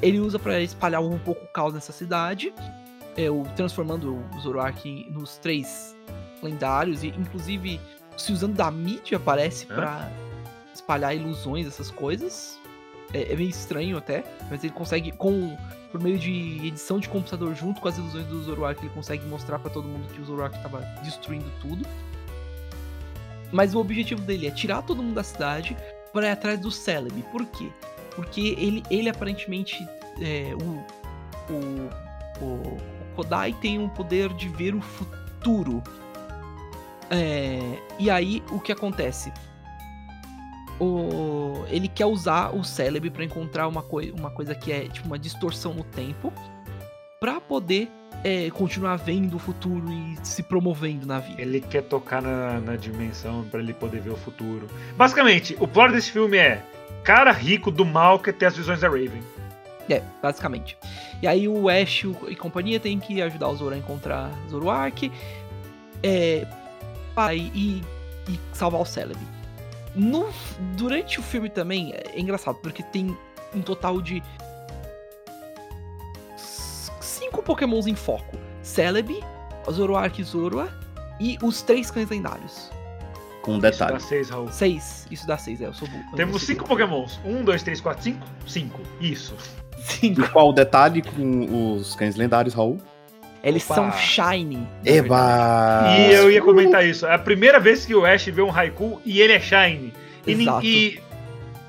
ele 0.00 0.20
usa 0.20 0.38
pra 0.38 0.60
espalhar 0.60 1.02
um 1.02 1.18
pouco 1.18 1.44
o 1.44 1.48
caos 1.48 1.74
nessa 1.74 1.92
cidade, 1.92 2.54
é, 3.16 3.28
o, 3.28 3.42
transformando 3.56 4.24
o 4.36 4.40
Zoroark 4.40 5.08
nos 5.10 5.36
três 5.38 5.96
lendários, 6.42 7.02
e 7.02 7.08
inclusive 7.08 7.80
se 8.16 8.32
usando 8.32 8.54
da 8.54 8.70
mídia, 8.70 9.18
parece, 9.18 9.66
Hã? 9.70 9.74
pra 9.74 10.12
espalhar 10.72 11.14
ilusões, 11.14 11.66
essas 11.66 11.90
coisas. 11.90 12.58
É, 13.12 13.32
é 13.32 13.36
meio 13.36 13.50
estranho 13.50 13.98
até, 13.98 14.24
mas 14.48 14.62
ele 14.62 14.72
consegue, 14.72 15.10
com 15.10 15.56
por 15.90 16.00
meio 16.00 16.18
de 16.18 16.66
edição 16.66 16.98
de 16.98 17.08
computador 17.08 17.54
junto 17.54 17.80
com 17.80 17.88
as 17.88 17.98
ilusões 17.98 18.26
do 18.26 18.42
Zoroark, 18.42 18.80
ele 18.80 18.92
consegue 18.94 19.24
mostrar 19.26 19.58
pra 19.58 19.70
todo 19.70 19.88
mundo 19.88 20.12
que 20.12 20.20
o 20.20 20.24
Zoroark 20.24 20.60
tava 20.62 20.80
destruindo 21.02 21.50
tudo. 21.60 21.86
Mas 23.52 23.74
o 23.74 23.78
objetivo 23.78 24.22
dele 24.22 24.46
é 24.46 24.50
tirar 24.50 24.82
todo 24.82 25.02
mundo 25.02 25.14
da 25.14 25.24
cidade 25.24 25.76
para 26.12 26.28
ir 26.28 26.30
atrás 26.30 26.60
do 26.60 26.70
Celebi. 26.70 27.22
Por 27.32 27.44
quê? 27.46 27.68
Porque 28.14 28.54
ele, 28.58 28.82
ele 28.90 29.08
aparentemente. 29.08 29.76
é, 30.20 30.54
o, 30.54 30.84
o, 31.52 32.44
o, 32.44 32.76
o 32.76 33.14
Kodai 33.16 33.52
tem 33.60 33.78
um 33.78 33.88
poder 33.88 34.32
de 34.34 34.48
ver 34.48 34.74
o 34.74 34.80
futuro. 34.80 35.82
É, 37.10 37.78
e 37.98 38.08
aí, 38.08 38.42
o 38.50 38.60
que 38.60 38.70
acontece? 38.70 39.32
O, 40.80 41.64
ele 41.68 41.88
quer 41.88 42.06
usar 42.06 42.54
o 42.56 42.64
Celebi 42.64 43.10
para 43.10 43.22
encontrar 43.24 43.68
uma, 43.68 43.82
coi 43.82 44.10
uma 44.10 44.30
coisa 44.30 44.54
que 44.54 44.72
é 44.72 44.88
tipo 44.88 45.06
uma 45.06 45.18
distorção 45.18 45.74
no 45.74 45.84
tempo. 45.84 46.32
Pra 47.20 47.38
poder 47.38 47.88
é, 48.24 48.48
continuar 48.50 48.96
vendo 48.96 49.36
o 49.36 49.38
futuro 49.38 49.92
e 49.92 50.16
se 50.22 50.42
promovendo 50.42 51.06
na 51.06 51.18
vida. 51.20 51.42
Ele 51.42 51.60
quer 51.60 51.82
tocar 51.82 52.22
na, 52.22 52.58
na 52.60 52.76
dimensão 52.76 53.44
pra 53.50 53.60
ele 53.60 53.74
poder 53.74 54.00
ver 54.00 54.10
o 54.10 54.16
futuro. 54.16 54.66
Basicamente, 54.96 55.54
o 55.60 55.68
plot 55.68 55.92
desse 55.92 56.10
filme 56.10 56.38
é 56.38 56.62
cara 57.04 57.30
rico 57.30 57.70
do 57.70 57.84
mal 57.84 58.18
quer 58.18 58.32
ter 58.32 58.46
as 58.46 58.56
visões 58.56 58.80
da 58.80 58.88
Raven. 58.88 59.22
É, 59.88 60.02
basicamente. 60.22 60.78
E 61.20 61.26
aí 61.26 61.46
o 61.46 61.68
Ash 61.68 62.04
e 62.28 62.36
companhia 62.36 62.80
tem 62.80 62.98
que 62.98 63.20
ajudar 63.20 63.48
o 63.48 63.56
Zoro 63.56 63.74
a 63.74 63.78
encontrar 63.78 64.30
Zoroark 64.48 65.12
é, 66.02 66.46
para- 67.14 67.34
e, 67.34 67.82
e 68.28 68.40
salvar 68.54 68.80
o 68.80 68.84
Celebi. 68.86 69.26
No, 69.94 70.28
durante 70.76 71.18
o 71.18 71.22
filme 71.22 71.48
também 71.50 71.92
é 71.94 72.18
engraçado, 72.18 72.56
porque 72.62 72.82
tem 72.82 73.16
um 73.54 73.60
total 73.60 74.00
de 74.00 74.22
cinco 76.36 77.42
pokémons 77.42 77.86
em 77.86 77.94
foco. 77.94 78.36
Celebi, 78.62 79.20
Zoroark 79.70 80.20
e 80.20 80.24
Zorua 80.24 80.68
e 81.18 81.36
os 81.42 81.62
três 81.62 81.90
cães 81.90 82.08
lendários. 82.08 82.70
Com 83.42 83.52
um 83.52 83.54
Isso 83.54 83.62
dá 83.62 83.70
detalhe. 83.70 84.00
seis, 84.00 84.30
Raul. 84.30 84.48
Seis, 84.52 85.06
isso 85.10 85.26
dá 85.26 85.38
seis, 85.38 85.60
é, 85.60 85.66
eu 85.66 85.72
sou 85.74 85.88
burro. 85.88 86.04
eu 86.12 86.16
Temos 86.16 86.42
cinco 86.42 86.66
pokémons. 86.66 87.18
Um, 87.24 87.42
dois, 87.42 87.62
três, 87.62 87.80
quatro, 87.80 88.02
cinco? 88.02 88.26
Cinco. 88.46 88.80
Isso. 89.00 89.34
Cinco. 89.78 90.20
E 90.20 90.28
qual 90.28 90.50
o 90.50 90.52
detalhe 90.52 91.00
com 91.02 91.74
os 91.74 91.94
cães 91.94 92.16
lendários, 92.16 92.52
Raul? 92.54 92.78
Eles 93.42 93.64
Opa. 93.64 93.74
são 93.74 93.92
shiny. 93.92 94.56
na. 94.84 94.90
Eba! 94.90 95.84
e 95.98 96.12
eu 96.12 96.30
ia 96.30 96.42
comentar 96.42 96.86
isso. 96.86 97.06
É 97.06 97.14
a 97.14 97.18
primeira 97.18 97.58
vez 97.58 97.86
que 97.86 97.94
o 97.94 98.04
Ash 98.04 98.26
vê 98.26 98.42
um 98.42 98.50
Raikou 98.50 99.00
e 99.04 99.20
ele 99.20 99.32
é. 99.32 99.40
E, 100.26 100.34
nin- 100.34 100.42
Exato. 100.42 100.66
e 100.66 101.00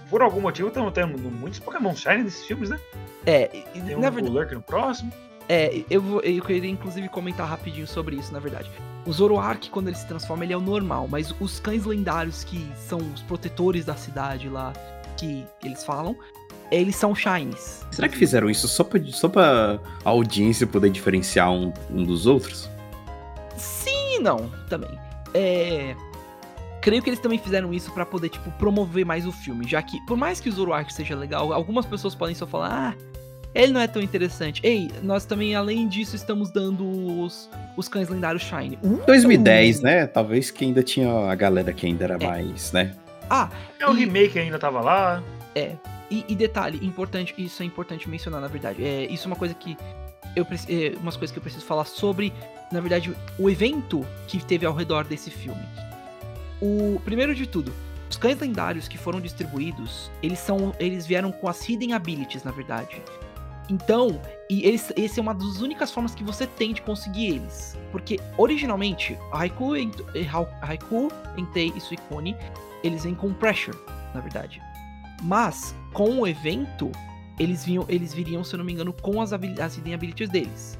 por 0.09 0.21
algum 0.21 0.41
motivo 0.41 0.67
estamos 0.67 0.91
tendo 0.93 1.17
muitos 1.17 1.59
Pokémon 1.59 1.95
Shine 1.95 2.23
nesses 2.23 2.43
filmes, 2.45 2.69
né? 2.69 2.79
É, 3.25 3.49
e- 3.53 3.79
Tem 3.81 3.95
na 3.95 4.09
um 4.09 4.11
verdade. 4.11 4.29
Lurk 4.29 4.53
no 4.53 4.61
próximo. 4.61 5.11
É, 5.47 5.81
eu, 5.89 6.01
vou, 6.01 6.21
eu 6.21 6.41
queria 6.43 6.69
inclusive 6.69 7.07
comentar 7.09 7.47
rapidinho 7.47 7.87
sobre 7.87 8.15
isso, 8.15 8.31
na 8.33 8.39
verdade. 8.39 8.69
O 9.05 9.11
Zoroark, 9.11 9.69
quando 9.69 9.87
ele 9.87 9.97
se 9.97 10.07
transforma, 10.07 10.43
ele 10.43 10.53
é 10.53 10.57
o 10.57 10.61
normal, 10.61 11.07
mas 11.09 11.33
os 11.39 11.59
cães 11.59 11.85
lendários 11.85 12.43
que 12.43 12.65
são 12.75 12.99
os 12.99 13.21
protetores 13.23 13.83
da 13.85 13.95
cidade 13.95 14.47
lá, 14.47 14.71
que 15.17 15.43
eles 15.63 15.83
falam, 15.83 16.15
eles 16.71 16.95
são 16.95 17.13
shinies. 17.13 17.85
Será 17.91 18.07
que 18.07 18.15
fizeram 18.17 18.49
isso 18.49 18.67
só 18.67 18.83
pra, 18.83 18.99
só 19.07 19.27
pra 19.27 19.79
audiência 20.05 20.65
poder 20.65 20.89
diferenciar 20.89 21.51
um, 21.51 21.73
um 21.89 22.03
dos 22.03 22.25
outros? 22.25 22.69
Sim 23.57 24.15
e 24.15 24.19
não, 24.19 24.49
também. 24.69 24.97
É. 25.33 25.95
Creio 26.81 27.03
que 27.03 27.09
eles 27.09 27.19
também 27.19 27.37
fizeram 27.37 27.71
isso 27.73 27.91
pra 27.91 28.05
poder, 28.05 28.29
tipo, 28.29 28.49
promover 28.51 29.05
mais 29.05 29.27
o 29.27 29.31
filme. 29.31 29.67
Já 29.67 29.81
que, 29.81 29.99
por 30.07 30.17
mais 30.17 30.39
que 30.39 30.49
o 30.49 30.51
Zoroark 30.51 30.91
seja 30.91 31.15
legal, 31.15 31.53
algumas 31.53 31.85
pessoas 31.85 32.15
podem 32.15 32.33
só 32.33 32.47
falar, 32.47 32.95
ah, 32.97 33.21
ele 33.53 33.71
não 33.71 33.79
é 33.81 33.85
tão 33.87 34.01
interessante. 34.01 34.61
Ei, 34.63 34.89
nós 35.03 35.23
também, 35.25 35.53
além 35.53 35.87
disso, 35.87 36.15
estamos 36.15 36.49
dando 36.51 36.83
os, 37.21 37.47
os 37.77 37.87
cães 37.87 38.09
lendários 38.09 38.41
Shine. 38.41 38.79
Uh! 38.81 38.99
2010, 39.05 39.81
né? 39.81 40.07
Talvez 40.07 40.49
que 40.49 40.65
ainda 40.65 40.81
tinha 40.81 41.29
a 41.29 41.35
galera 41.35 41.71
que 41.71 41.85
ainda 41.85 42.03
era 42.05 42.17
É. 42.19 42.25
mais, 42.27 42.71
né? 42.71 42.95
Ah, 43.29 43.49
É 43.79 43.87
o 43.87 43.95
E- 43.95 43.99
remake 43.99 44.39
ainda 44.39 44.57
tava 44.57 44.81
lá. 44.81 45.21
E, 46.11 46.25
e 46.27 46.35
detalhe, 46.35 46.85
importante, 46.85 47.33
isso 47.37 47.63
é 47.63 47.65
importante 47.65 48.09
mencionar, 48.09 48.41
na 48.41 48.49
verdade. 48.49 48.83
É, 48.83 49.05
isso 49.05 49.23
é 49.23 49.27
uma 49.27 49.35
coisa 49.37 49.53
que 49.53 49.77
eu 50.35 50.45
é, 50.67 50.97
umas 50.99 51.15
coisas 51.15 51.31
que 51.31 51.39
eu 51.39 51.41
preciso 51.41 51.65
falar 51.65 51.85
sobre, 51.85 52.33
na 52.69 52.81
verdade, 52.81 53.15
o 53.39 53.49
evento 53.49 54.05
que 54.27 54.43
teve 54.43 54.65
ao 54.65 54.73
redor 54.73 55.05
desse 55.05 55.31
filme. 55.31 55.63
O 56.61 56.99
primeiro 57.05 57.33
de 57.33 57.47
tudo, 57.47 57.73
os 58.09 58.17
cães 58.17 58.37
lendários 58.39 58.89
que 58.89 58.97
foram 58.97 59.21
distribuídos, 59.21 60.11
eles 60.21 60.39
são, 60.39 60.75
eles 60.79 61.07
vieram 61.07 61.31
com 61.31 61.47
as 61.47 61.67
hidden 61.67 61.93
abilities, 61.93 62.43
na 62.43 62.51
verdade. 62.51 63.01
Então, 63.69 64.21
e 64.49 64.67
esse, 64.67 64.93
esse 64.97 65.17
é 65.17 65.21
uma 65.23 65.33
das 65.33 65.61
únicas 65.61 65.91
formas 65.91 66.13
que 66.13 66.25
você 66.25 66.45
tem 66.45 66.73
de 66.73 66.81
conseguir 66.81 67.27
eles. 67.27 67.77
Porque, 67.89 68.19
originalmente, 68.37 69.17
Haiku, 69.31 69.71
Haiku 70.61 71.07
Entei 71.37 71.71
e 71.73 71.79
Suicune, 71.79 72.35
eles 72.83 73.05
vêm 73.05 73.15
com 73.15 73.33
Pressure, 73.33 73.77
na 74.13 74.19
verdade. 74.19 74.61
Mas, 75.21 75.75
com 75.93 76.19
o 76.21 76.27
evento, 76.27 76.91
eles, 77.39 77.63
vinham, 77.63 77.85
eles 77.87 78.13
viriam, 78.13 78.43
se 78.43 78.53
eu 78.53 78.57
não 78.57 78.65
me 78.65 78.73
engano, 78.73 78.91
com 78.93 79.21
as, 79.21 79.31
as 79.33 79.77
hidden 79.77 79.93
abilities 79.93 80.29
deles. 80.29 80.79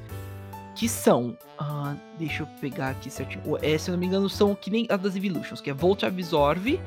Que 0.74 0.88
são. 0.88 1.36
ah, 1.58 1.94
deixa 2.18 2.42
eu 2.42 2.46
pegar 2.60 2.90
aqui 2.90 3.10
certinho. 3.10 3.42
O- 3.46 3.58
É, 3.62 3.76
se 3.78 3.90
eu 3.90 3.92
não 3.92 3.98
me 4.00 4.06
engano, 4.06 4.28
são 4.28 4.54
que 4.54 4.70
nem 4.70 4.86
as 4.88 5.00
das 5.00 5.14
Evolutions, 5.16 5.60
que 5.60 5.68
é 5.70 5.74
Volt 5.74 6.02
Absorb, 6.02 6.80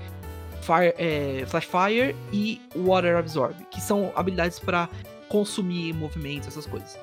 Fire, 0.61 0.93
é, 0.97 1.45
Flash 1.47 1.65
Fire 1.65 2.15
e 2.33 2.59
Water 2.75 3.15
Absorb. 3.17 3.55
Que 3.69 3.79
são 3.79 4.11
habilidades 4.15 4.59
para 4.59 4.89
consumir 5.29 5.93
movimentos, 5.93 6.47
essas 6.47 6.65
coisas. 6.65 6.97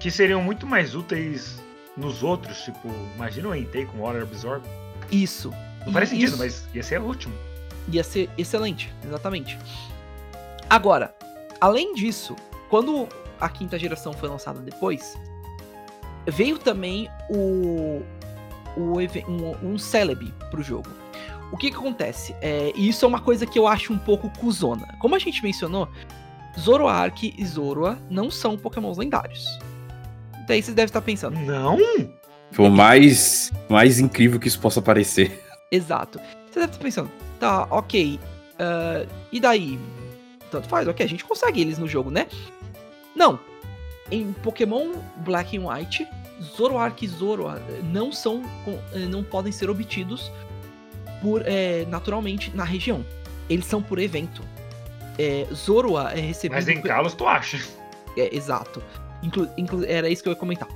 Que 0.00 0.10
seriam 0.10 0.42
muito 0.42 0.66
mais 0.66 0.94
úteis 0.94 1.60
nos 1.96 2.22
outros. 2.22 2.58
Tipo, 2.62 2.88
imagina 3.16 3.48
o 3.48 3.54
Entei 3.54 3.84
com 3.84 3.98
Water 3.98 4.22
Absorb. 4.22 4.64
Isso. 5.12 5.52
Não 5.84 5.92
faz 5.92 6.08
sentido, 6.08 6.28
isso- 6.28 6.38
mas 6.38 6.66
ia 6.74 6.82
ser 6.82 7.00
último. 7.00 7.34
Ia 7.90 8.04
ser 8.04 8.30
excelente, 8.38 8.92
exatamente. 9.04 9.58
Agora, 10.68 11.14
além 11.60 11.94
disso, 11.94 12.36
quando 12.68 13.08
a 13.40 13.48
quinta 13.48 13.78
geração 13.78 14.12
foi 14.12 14.28
lançada 14.28 14.60
depois, 14.60 15.18
veio 16.26 16.58
também 16.58 17.08
o, 17.28 18.02
o 18.76 18.98
um, 19.28 19.72
um 19.72 19.78
Celebi 19.78 20.32
pro 20.50 20.62
jogo. 20.62 20.88
O 21.52 21.56
que 21.56 21.70
que 21.70 21.76
acontece? 21.76 22.34
É, 22.40 22.72
e 22.76 22.88
isso 22.88 23.04
é 23.04 23.08
uma 23.08 23.20
coisa 23.20 23.44
que 23.44 23.58
eu 23.58 23.66
acho 23.66 23.92
um 23.92 23.98
pouco 23.98 24.30
cuzona. 24.38 24.96
Como 25.00 25.16
a 25.16 25.18
gente 25.18 25.42
mencionou, 25.42 25.88
Zoroark 26.58 27.34
e 27.36 27.44
Zoroa 27.44 27.98
não 28.08 28.30
são 28.30 28.56
pokémons 28.56 28.96
lendários. 28.96 29.44
Daí 30.46 30.62
vocês 30.62 30.74
devem 30.74 30.86
estar 30.86 31.02
pensando, 31.02 31.38
Não? 31.40 31.78
Foi 32.52 32.66
o 32.66 32.70
mais, 32.70 33.52
mais 33.68 34.00
incrível 34.00 34.38
que 34.40 34.48
isso 34.48 34.60
possa 34.60 34.82
parecer. 34.82 35.44
Exato. 35.70 36.18
Você 36.50 36.58
deve 36.58 36.72
estar 36.72 36.82
pensando, 36.82 37.10
tá, 37.40 37.66
ok. 37.70 38.20
ah, 38.58 39.04
e 39.32 39.40
daí? 39.40 39.80
Tanto 40.50 40.68
faz, 40.68 40.86
ok, 40.86 41.04
a 41.04 41.08
gente 41.08 41.24
consegue 41.24 41.60
eles 41.60 41.78
no 41.78 41.88
jogo, 41.88 42.10
né? 42.10 42.26
Não. 43.16 43.38
Em 44.10 44.32
Pokémon 44.32 44.92
Black 45.18 45.56
and 45.56 45.66
White, 45.68 46.06
Zoroark 46.56 47.04
e 47.04 47.08
Zoroa 47.08 47.60
não 47.92 48.12
são. 48.12 48.42
eh, 48.92 48.98
não 49.06 49.22
podem 49.22 49.52
ser 49.52 49.70
obtidos 49.70 50.30
por 51.22 51.42
eh, 51.46 51.84
naturalmente 51.88 52.50
na 52.56 52.64
região. 52.64 53.04
Eles 53.48 53.66
são 53.66 53.80
por 53.82 53.98
evento. 53.98 54.42
É, 55.18 55.46
Zoroa 55.54 56.12
é 56.12 56.20
recebido. 56.20 56.54
Mas 56.56 56.66
em 56.68 56.80
Kalos 56.80 57.14
tu 57.14 57.26
acha. 57.26 57.58
é, 58.16 58.34
exato. 58.34 58.82
Inclu- 59.22 59.50
inclu- 59.56 59.84
era 59.84 60.08
isso 60.08 60.22
que 60.22 60.28
eu 60.28 60.32
ia 60.32 60.38
comentar. 60.38 60.68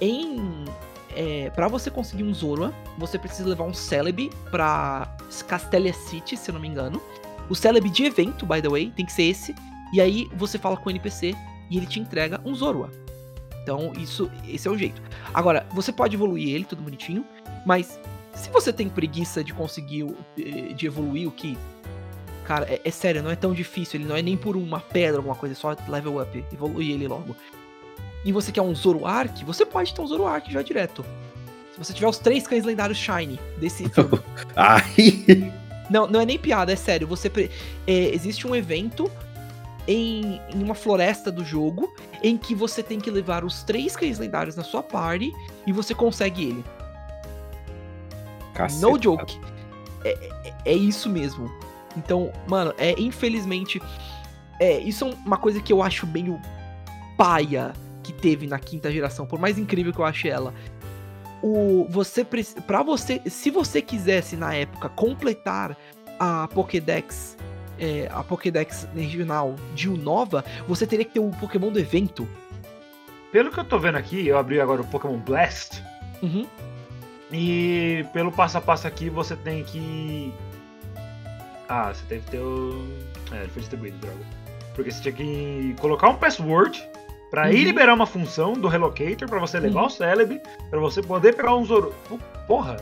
Em. 0.00 0.64
É, 1.14 1.50
para 1.50 1.68
você 1.68 1.90
conseguir 1.90 2.22
um 2.22 2.32
Zoroa, 2.32 2.72
você 2.96 3.18
precisa 3.18 3.48
levar 3.48 3.64
um 3.64 3.74
Celebi 3.74 4.30
pra 4.50 5.16
Castelia 5.46 5.92
City, 5.92 6.36
se 6.36 6.50
eu 6.50 6.54
não 6.54 6.60
me 6.60 6.68
engano. 6.68 7.00
O 7.48 7.54
Celebi 7.54 7.90
de 7.90 8.04
evento, 8.04 8.46
by 8.46 8.62
the 8.62 8.68
way, 8.68 8.92
tem 8.94 9.04
que 9.04 9.12
ser 9.12 9.24
esse. 9.24 9.54
E 9.92 10.00
aí 10.00 10.28
você 10.34 10.58
fala 10.58 10.76
com 10.76 10.88
o 10.88 10.90
NPC 10.90 11.34
e 11.68 11.76
ele 11.76 11.86
te 11.86 11.98
entrega 11.98 12.40
um 12.44 12.54
Zoroa. 12.54 12.90
Então, 13.62 13.92
isso, 13.98 14.30
esse 14.48 14.66
é 14.66 14.70
o 14.70 14.78
jeito. 14.78 15.02
Agora, 15.34 15.66
você 15.72 15.92
pode 15.92 16.14
evoluir 16.14 16.54
ele, 16.54 16.64
tudo 16.64 16.82
bonitinho, 16.82 17.24
mas 17.66 18.00
se 18.32 18.50
você 18.50 18.72
tem 18.72 18.88
preguiça 18.88 19.44
de 19.44 19.52
conseguir, 19.52 20.06
eh, 20.38 20.72
de 20.72 20.86
evoluir 20.86 21.28
o 21.28 21.30
que 21.30 21.58
Cara, 22.50 22.66
é, 22.68 22.80
é 22.84 22.90
sério, 22.90 23.22
não 23.22 23.30
é 23.30 23.36
tão 23.36 23.54
difícil. 23.54 24.00
Ele 24.00 24.08
não 24.08 24.16
é 24.16 24.22
nem 24.22 24.36
por 24.36 24.56
uma 24.56 24.80
pedra, 24.80 25.18
alguma 25.18 25.36
coisa, 25.36 25.54
é 25.54 25.56
só 25.56 25.76
level 25.86 26.20
up, 26.20 26.44
evoluir 26.52 26.90
ele 26.90 27.06
logo. 27.06 27.36
E 28.24 28.32
você 28.32 28.52
quer 28.52 28.62
um 28.62 28.74
Zoroark, 28.74 29.44
você 29.44 29.64
pode 29.64 29.94
ter 29.94 30.00
um 30.00 30.06
Zoroark 30.06 30.52
já 30.52 30.60
direto. 30.62 31.04
Se 31.72 31.78
você 31.78 31.92
tiver 31.92 32.08
os 32.08 32.18
três 32.18 32.46
cães 32.46 32.64
lendários 32.64 32.98
Shiny 32.98 33.40
desse 33.58 33.88
filme. 33.90 34.20
Ai, 34.54 35.52
não, 35.88 36.06
não 36.06 36.20
é 36.20 36.26
nem 36.26 36.38
piada, 36.38 36.72
é 36.72 36.76
sério. 36.76 37.06
Você 37.08 37.30
pre- 37.30 37.50
é, 37.86 37.92
existe 38.14 38.46
um 38.46 38.54
evento 38.54 39.10
em, 39.88 40.40
em 40.54 40.62
uma 40.62 40.74
floresta 40.74 41.32
do 41.32 41.42
jogo 41.44 41.92
em 42.22 42.36
que 42.36 42.54
você 42.54 42.82
tem 42.82 43.00
que 43.00 43.10
levar 43.10 43.42
os 43.44 43.62
três 43.62 43.96
cães 43.96 44.18
lendários 44.18 44.54
na 44.54 44.62
sua 44.62 44.82
party 44.82 45.32
e 45.66 45.72
você 45.72 45.94
consegue 45.94 46.44
ele. 46.44 46.64
caceta. 48.54 48.86
No 48.86 49.00
joke. 49.02 49.40
É, 50.04 50.10
é- 50.44 50.54
é 50.66 50.74
isso 50.74 51.08
mesmo. 51.08 51.50
Então, 51.96 52.30
mano, 52.46 52.74
é 52.78 52.94
infelizmente. 53.00 53.80
É, 54.60 54.78
isso 54.78 55.06
é 55.06 55.14
uma 55.26 55.38
coisa 55.38 55.60
que 55.60 55.72
eu 55.72 55.82
acho 55.82 56.06
meio 56.06 56.38
paia 57.16 57.72
que 58.10 58.20
teve 58.20 58.46
na 58.46 58.58
quinta 58.58 58.90
geração, 58.90 59.26
por 59.26 59.38
mais 59.38 59.58
incrível 59.58 59.92
que 59.92 59.98
eu 59.98 60.04
ache 60.04 60.28
ela. 60.28 60.54
O, 61.42 61.86
você 61.88 62.24
para 62.66 62.82
você, 62.82 63.20
se 63.26 63.50
você 63.50 63.80
quisesse 63.80 64.36
na 64.36 64.54
época 64.54 64.88
completar 64.90 65.76
a 66.18 66.46
Pokédex, 66.48 67.36
é, 67.78 68.08
a 68.12 68.22
Pokédex 68.22 68.86
regional 68.94 69.56
de 69.74 69.88
Unova, 69.88 70.44
você 70.68 70.86
teria 70.86 71.04
que 71.04 71.12
ter 71.12 71.20
o 71.20 71.30
Pokémon 71.30 71.70
do 71.70 71.78
evento. 71.78 72.28
Pelo 73.32 73.50
que 73.50 73.58
eu 73.58 73.64
tô 73.64 73.78
vendo 73.78 73.96
aqui, 73.96 74.26
eu 74.26 74.36
abri 74.36 74.60
agora 74.60 74.82
o 74.82 74.86
Pokémon 74.86 75.18
Blast. 75.18 75.82
Uhum. 76.22 76.46
E 77.32 78.04
pelo 78.12 78.32
passo 78.32 78.58
a 78.58 78.60
passo 78.60 78.86
aqui 78.86 79.08
você 79.08 79.36
tem 79.36 79.62
que. 79.64 80.34
Ah, 81.68 81.92
você 81.94 82.04
tem 82.06 82.20
que 82.20 82.30
ter 82.32 82.40
o. 82.40 82.86
É, 83.32 83.42
ele 83.42 83.48
foi 83.48 83.60
distribuído, 83.60 83.96
droga. 83.98 84.26
Porque 84.74 84.90
você 84.90 85.00
tinha 85.00 85.12
que 85.12 85.76
colocar 85.80 86.08
um 86.08 86.16
password 86.16 86.89
pra 87.30 87.46
Uhum. 87.46 87.52
ir 87.52 87.64
liberar 87.64 87.94
uma 87.94 88.06
função 88.06 88.52
do 88.54 88.68
Relocator 88.68 89.28
pra 89.28 89.38
você 89.38 89.58
levar 89.60 89.80
Uhum. 89.82 89.86
o 89.86 89.90
Celebi, 89.90 90.40
pra 90.68 90.80
você 90.80 91.00
poder 91.02 91.34
pegar 91.34 91.54
um 91.54 91.64
Zoro. 91.64 91.94
Porra! 92.46 92.76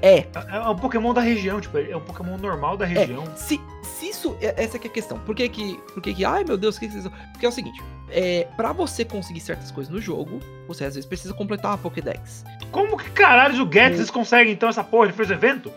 É, 0.00 0.18
É 0.18 0.26
é 0.52 0.60
um 0.60 0.76
Pokémon 0.76 1.12
da 1.12 1.20
região, 1.20 1.60
tipo, 1.60 1.76
é 1.76 1.96
um 1.96 2.00
Pokémon 2.00 2.36
normal 2.38 2.76
da 2.76 2.86
região. 2.86 3.24
Se, 3.34 3.60
se 3.82 4.08
isso. 4.10 4.36
é- 4.40 4.54
Essa 4.62 4.78
que 4.78 4.86
é 4.86 4.90
a 4.90 4.92
questão. 4.94 5.18
Por 5.18 5.34
que 5.34 5.48
que. 5.48 5.74
Por 5.92 6.00
que 6.00 6.14
que. 6.14 6.24
Ai 6.24 6.44
meu 6.44 6.56
Deus, 6.56 6.76
o 6.76 6.80
que, 6.80 6.86
que 6.86 6.92
vocês. 6.94 7.12
Porque 7.32 7.44
é 7.44 7.48
o 7.48 7.52
seguinte: 7.52 7.82
é, 8.08 8.46
pra 8.56 8.72
você 8.72 9.04
conseguir 9.04 9.40
certas 9.40 9.72
coisas 9.72 9.92
no 9.92 10.00
jogo, 10.00 10.38
você 10.68 10.84
às 10.84 10.94
vezes 10.94 11.04
precisa 11.04 11.34
completar 11.34 11.74
a 11.74 11.76
Pokédex. 11.76 12.44
Como 12.70 12.96
que 12.96 13.10
caralho 13.10 13.60
o 13.60 13.66
Guedes 13.66 14.08
consegue 14.08 14.52
então 14.52 14.68
essa 14.68 14.84
porra? 14.84 15.06
Ele 15.06 15.12
fez 15.14 15.32
evento? 15.32 15.72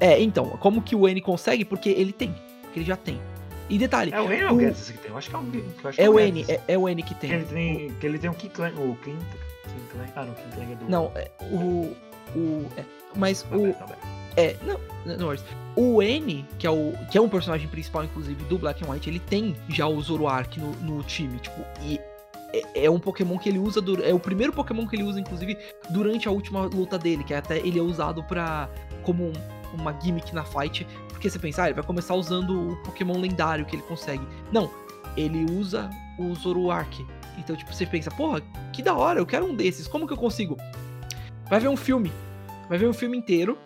É, 0.00 0.18
então, 0.22 0.46
como 0.58 0.80
que 0.80 0.96
o 0.96 1.06
N 1.06 1.20
consegue? 1.20 1.66
Porque 1.66 1.90
ele 1.90 2.12
tem. 2.14 2.34
Porque 2.62 2.78
ele 2.78 2.86
já 2.86 2.96
tem. 2.96 3.20
E 3.68 3.78
detalhe, 3.78 4.12
É 4.12 4.20
o 4.20 4.30
N 4.30 4.44
ou 4.44 4.50
o 4.50 4.54
O- 4.54 4.58
Guedes 4.58 4.90
que 4.90 4.98
tem? 4.98 5.10
Eu 5.10 5.16
acho 5.18 5.30
que 5.30 5.36
é 5.36 5.38
o, 5.38 5.42
que 5.92 6.00
é 6.02 6.08
o 6.10 6.14
Guedes. 6.14 6.48
N, 6.48 6.54
é, 6.54 6.60
é 6.74 6.78
o 6.78 6.88
N 6.88 7.02
que 7.02 7.14
Que 7.14 7.20
tem. 7.20 7.30
ele 7.32 7.44
tem, 7.46 7.90
que 7.94 8.06
ele 8.06 8.18
tem 8.18 8.28
um 8.30 8.34
Kinklang. 8.34 8.74
O 8.78 8.96
Kink, 8.96 9.16
Kinklang. 9.64 10.12
Ah, 10.16 10.24
não, 10.24 10.34
Kinklang 10.34 10.72
é 10.72 10.76
do. 10.76 10.84
Não, 10.90 11.12
é, 11.14 11.30
o. 11.50 11.96
O. 12.36 12.66
é, 12.76 12.84
mas 13.16 13.42
Tá 13.42 13.56
o. 13.56 13.62
bem, 13.62 13.72
tá 13.72 13.86
bem. 13.86 13.96
É, 14.36 14.56
não, 14.64 14.80
não, 15.16 15.26
worries. 15.26 15.44
O 15.76 16.02
N, 16.02 16.44
que 16.58 16.66
é, 16.66 16.70
o, 16.70 16.92
que 17.10 17.16
é 17.16 17.20
um 17.20 17.28
personagem 17.28 17.68
principal, 17.68 18.04
inclusive, 18.04 18.42
do 18.44 18.58
Black 18.58 18.84
and 18.84 18.90
White, 18.90 19.08
ele 19.08 19.20
tem 19.20 19.56
já 19.68 19.86
o 19.86 20.00
Zoroark 20.02 20.58
no, 20.60 20.72
no 20.76 21.02
time, 21.04 21.38
tipo, 21.38 21.60
e 21.82 22.00
é, 22.52 22.84
é 22.86 22.90
um 22.90 22.98
Pokémon 22.98 23.38
que 23.38 23.48
ele 23.48 23.58
usa, 23.60 23.80
é 24.04 24.12
o 24.12 24.18
primeiro 24.18 24.52
Pokémon 24.52 24.86
que 24.86 24.96
ele 24.96 25.04
usa, 25.04 25.20
inclusive, 25.20 25.56
durante 25.90 26.26
a 26.28 26.30
última 26.32 26.62
luta 26.62 26.98
dele, 26.98 27.22
que 27.24 27.32
até 27.32 27.58
ele 27.58 27.78
é 27.78 27.82
usado 27.82 28.22
pra, 28.24 28.68
como 29.02 29.24
um- 29.28 29.32
uma 29.74 29.98
gimmick 30.00 30.34
na 30.34 30.44
fight, 30.44 30.86
porque 31.08 31.28
você 31.28 31.38
pensa, 31.38 31.62
ah, 31.62 31.66
ele 31.66 31.74
vai 31.74 31.84
começar 31.84 32.14
usando 32.14 32.72
o 32.72 32.76
Pokémon 32.82 33.18
lendário 33.18 33.64
que 33.64 33.76
ele 33.76 33.82
consegue. 33.82 34.26
Não, 34.52 34.70
ele 35.16 35.44
usa 35.52 35.90
o 36.18 36.34
Zoroark. 36.34 37.04
Então, 37.38 37.56
tipo, 37.56 37.72
você 37.72 37.86
pensa, 37.86 38.10
porra, 38.10 38.40
que 38.72 38.82
da 38.82 38.94
hora, 38.94 39.18
eu 39.18 39.26
quero 39.26 39.46
um 39.46 39.54
desses, 39.54 39.88
como 39.88 40.06
que 40.06 40.12
eu 40.12 40.16
consigo? 40.16 40.56
Vai 41.48 41.60
ver 41.60 41.68
um 41.68 41.76
filme, 41.76 42.12
vai 42.68 42.78
ver 42.78 42.88
um 42.88 42.94
filme 42.94 43.16
inteiro, 43.16 43.58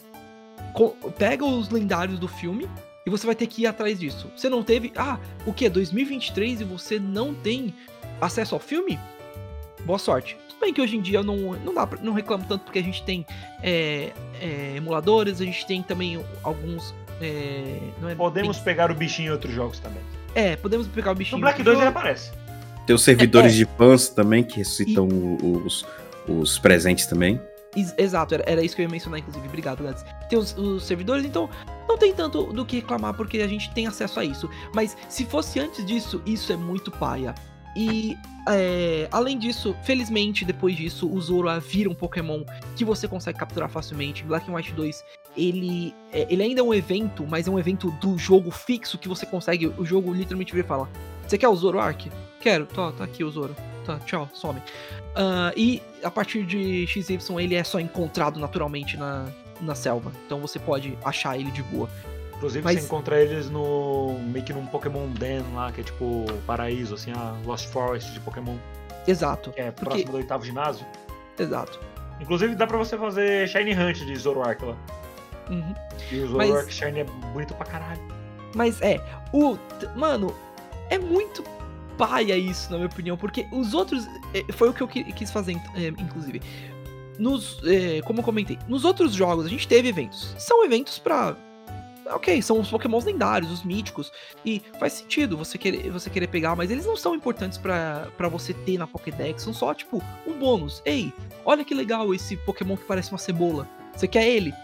pega 1.18 1.44
os 1.44 1.70
lendários 1.70 2.18
do 2.18 2.28
filme 2.28 2.68
e 3.06 3.10
você 3.10 3.26
vai 3.26 3.34
ter 3.34 3.46
que 3.46 3.62
ir 3.62 3.66
atrás 3.66 3.98
disso. 3.98 4.30
Você 4.36 4.48
não 4.48 4.62
teve. 4.62 4.92
Ah, 4.96 5.18
o 5.46 5.52
que? 5.52 5.68
2023 5.68 6.60
e 6.60 6.64
você 6.64 6.98
não 6.98 7.34
tem 7.34 7.74
acesso 8.20 8.54
ao 8.54 8.60
filme? 8.60 8.98
Boa 9.84 9.98
sorte. 9.98 10.36
Tudo 10.48 10.60
bem 10.60 10.74
que 10.74 10.80
hoje 10.80 10.96
em 10.96 11.00
dia 11.00 11.22
não, 11.22 11.36
não 11.64 11.72
dá 11.72 11.88
não 12.02 12.12
reclamo 12.12 12.44
tanto 12.46 12.64
porque 12.64 12.78
a 12.78 12.82
gente 12.82 13.02
tem 13.04 13.24
é, 13.62 14.12
é, 14.40 14.74
emuladores, 14.76 15.40
a 15.40 15.44
gente 15.44 15.66
tem 15.66 15.82
também 15.82 16.22
alguns. 16.42 16.94
é, 17.20 17.78
não 18.00 18.08
é 18.08 18.14
Podemos 18.14 18.56
bem- 18.56 18.64
pegar 18.64 18.90
o 18.90 18.94
bichinho 18.94 19.28
em 19.28 19.32
outros 19.32 19.52
jogos 19.54 19.78
também. 19.78 20.00
É, 20.34 20.56
podemos 20.56 20.86
pegar 20.86 21.12
o 21.12 21.14
bichinho. 21.14 21.38
No 21.38 21.42
Black 21.42 21.58
do 21.58 21.64
2 21.64 21.76
ele 21.78 21.86
jogo. 21.86 21.98
aparece. 21.98 22.30
Tem 22.86 22.94
os 22.94 23.02
servidores 23.02 23.52
É, 23.52 23.54
é. 23.54 23.58
de 23.58 23.64
fãs 23.76 24.08
também, 24.08 24.42
que 24.42 24.58
ressuscitam 24.58 25.06
o- 25.08 25.62
os, 25.66 25.84
os 26.28 26.58
presentes 26.58 27.06
também. 27.06 27.40
Ex- 27.76 27.94
Exato, 27.98 28.34
era, 28.34 28.44
era 28.46 28.62
isso 28.62 28.74
que 28.74 28.80
eu 28.82 28.84
ia 28.84 28.88
mencionar, 28.90 29.20
inclusive. 29.20 29.46
Obrigado, 29.46 29.82
Gads. 29.84 30.04
Tem 30.30 30.38
os, 30.38 30.56
os 30.56 30.84
servidores, 30.86 31.24
então 31.24 31.50
não 31.86 31.98
tem 31.98 32.14
tanto 32.14 32.44
do 32.52 32.64
que 32.64 32.76
reclamar, 32.76 33.12
porque 33.14 33.38
a 33.38 33.46
gente 33.48 33.70
tem 33.74 33.86
acesso 33.86 34.18
a 34.20 34.24
isso. 34.24 34.48
Mas 34.74 34.96
se 35.08 35.24
fosse 35.26 35.60
antes 35.60 35.84
disso, 35.84 36.22
isso 36.24 36.50
é 36.52 36.56
muito 36.56 36.90
paia. 36.90 37.34
E 37.76 38.16
é, 38.48 39.08
além 39.10 39.38
disso, 39.38 39.76
felizmente, 39.82 40.44
depois 40.44 40.76
disso, 40.76 41.08
o 41.10 41.20
Zoroa 41.20 41.60
vira 41.60 41.88
um 41.88 41.94
Pokémon 41.94 42.44
que 42.74 42.84
você 42.84 43.06
consegue 43.06 43.38
capturar 43.38 43.68
facilmente. 43.68 44.24
Black 44.24 44.50
and 44.50 44.54
White 44.54 44.72
2, 44.72 45.04
ele, 45.36 45.94
é, 46.12 46.26
ele 46.30 46.42
ainda 46.42 46.60
é 46.60 46.64
um 46.64 46.72
evento, 46.72 47.26
mas 47.26 47.46
é 47.46 47.50
um 47.50 47.58
evento 47.58 47.90
do 48.00 48.16
jogo 48.16 48.50
fixo 48.50 48.98
que 48.98 49.08
você 49.08 49.26
consegue. 49.26 49.66
O 49.66 49.84
jogo 49.84 50.12
literalmente 50.12 50.52
vira 50.52 50.64
e 50.64 50.68
fala: 50.68 50.88
Você 51.26 51.36
quer 51.36 51.48
o 51.48 51.56
Zoroark? 51.56 52.10
Quero, 52.40 52.66
tá, 52.66 52.92
tá 52.92 53.04
aqui 53.04 53.22
o 53.22 53.30
Zoro. 53.30 53.54
Tá, 53.84 53.98
tchau, 54.00 54.28
some. 54.34 54.60
Ah, 55.14 55.52
e 55.56 55.82
a 56.02 56.10
partir 56.10 56.44
de 56.44 56.86
XY 56.86 57.18
ele 57.38 57.54
é 57.54 57.64
só 57.64 57.80
encontrado 57.80 58.38
naturalmente 58.38 58.96
na, 58.96 59.26
na 59.60 59.74
selva. 59.74 60.12
Então 60.26 60.40
você 60.40 60.58
pode 60.58 60.96
achar 61.04 61.38
ele 61.38 61.50
de 61.50 61.62
boa. 61.62 61.88
Inclusive 62.38 62.64
Mas- 62.64 62.80
você 62.80 62.86
encontra 62.86 63.20
eles 63.20 63.50
no. 63.50 64.16
meio 64.20 64.44
que 64.44 64.52
num 64.52 64.64
Pokémon 64.66 65.08
Den 65.08 65.42
lá, 65.54 65.70
que 65.72 65.80
é 65.80 65.84
tipo 65.84 66.24
paraíso, 66.46 66.94
assim, 66.94 67.12
a 67.12 67.34
Lost 67.44 67.66
Forest 67.68 68.12
de 68.12 68.20
Pokémon, 68.20 68.56
Exato. 69.06 69.50
que 69.50 69.60
é 69.60 69.70
Porque- 69.72 69.84
próximo 69.84 70.12
do 70.12 70.16
oitavo 70.18 70.44
ginásio. 70.44 70.86
Exato. 71.38 71.80
Inclusive 72.20 72.54
dá 72.54 72.66
pra 72.66 72.78
você 72.78 72.96
fazer 72.96 73.48
Shiny 73.48 73.72
Hunt 73.74 73.98
de 74.06 74.16
Zoroark 74.16 74.64
lá. 74.64 74.76
Uhum. 75.50 75.74
E 76.12 76.20
o 76.20 76.30
Mas- 76.30 76.48
Zoroark 76.48 76.72
Shiny 76.72 77.00
é 77.00 77.04
bonito 77.04 77.54
pra 77.54 77.66
caralho. 77.66 78.00
Mas 78.54 78.80
é, 78.82 79.00
o. 79.32 79.58
Mano, 79.96 80.32
é 80.90 80.98
muito 80.98 81.42
paia 81.96 82.36
isso, 82.36 82.70
na 82.70 82.76
minha 82.78 82.86
opinião, 82.88 83.16
porque 83.16 83.46
os 83.52 83.74
outros. 83.74 84.06
é, 84.32 84.52
Foi 84.52 84.68
o 84.68 84.72
que 84.72 84.80
eu 84.80 84.86
qui- 84.88 85.12
quis 85.12 85.30
fazer, 85.32 85.56
é, 85.74 85.88
inclusive. 85.88 86.40
Nos. 87.18 87.60
é, 87.64 88.00
como 88.02 88.20
eu 88.20 88.24
comentei, 88.24 88.56
nos 88.68 88.84
outros 88.84 89.12
jogos 89.12 89.44
a 89.44 89.48
gente 89.48 89.66
teve 89.66 89.88
eventos. 89.88 90.34
São 90.38 90.64
eventos 90.64 90.98
pra. 91.00 91.36
Ok, 92.10 92.40
são 92.42 92.60
os 92.60 92.70
pokémons 92.70 93.04
lendários, 93.04 93.50
os 93.50 93.64
míticos. 93.64 94.12
E 94.44 94.62
faz 94.78 94.94
sentido 94.94 95.36
você 95.36 95.58
querer, 95.58 95.90
você 95.90 96.08
querer 96.08 96.26
pegar, 96.28 96.56
mas 96.56 96.70
eles 96.70 96.86
não 96.86 96.96
são 96.96 97.14
importantes 97.14 97.58
pra 97.58 98.08
pra 98.16 98.28
você 98.28 98.54
ter 98.54 98.78
na 98.78 98.86
Pokédex. 98.86 99.42
São 99.42 99.52
só, 99.52 99.74
tipo, 99.74 100.02
um 100.26 100.38
bônus. 100.38 100.82
Ei, 100.84 101.12
olha 101.44 101.64
que 101.64 101.74
legal 101.74 102.14
esse 102.14 102.36
Pokémon 102.36 102.76
que 102.76 102.84
parece 102.84 103.10
uma 103.10 103.18
cebola. 103.18 103.68
Você 103.94 104.06
quer 104.08 104.28
ele? 104.28 104.54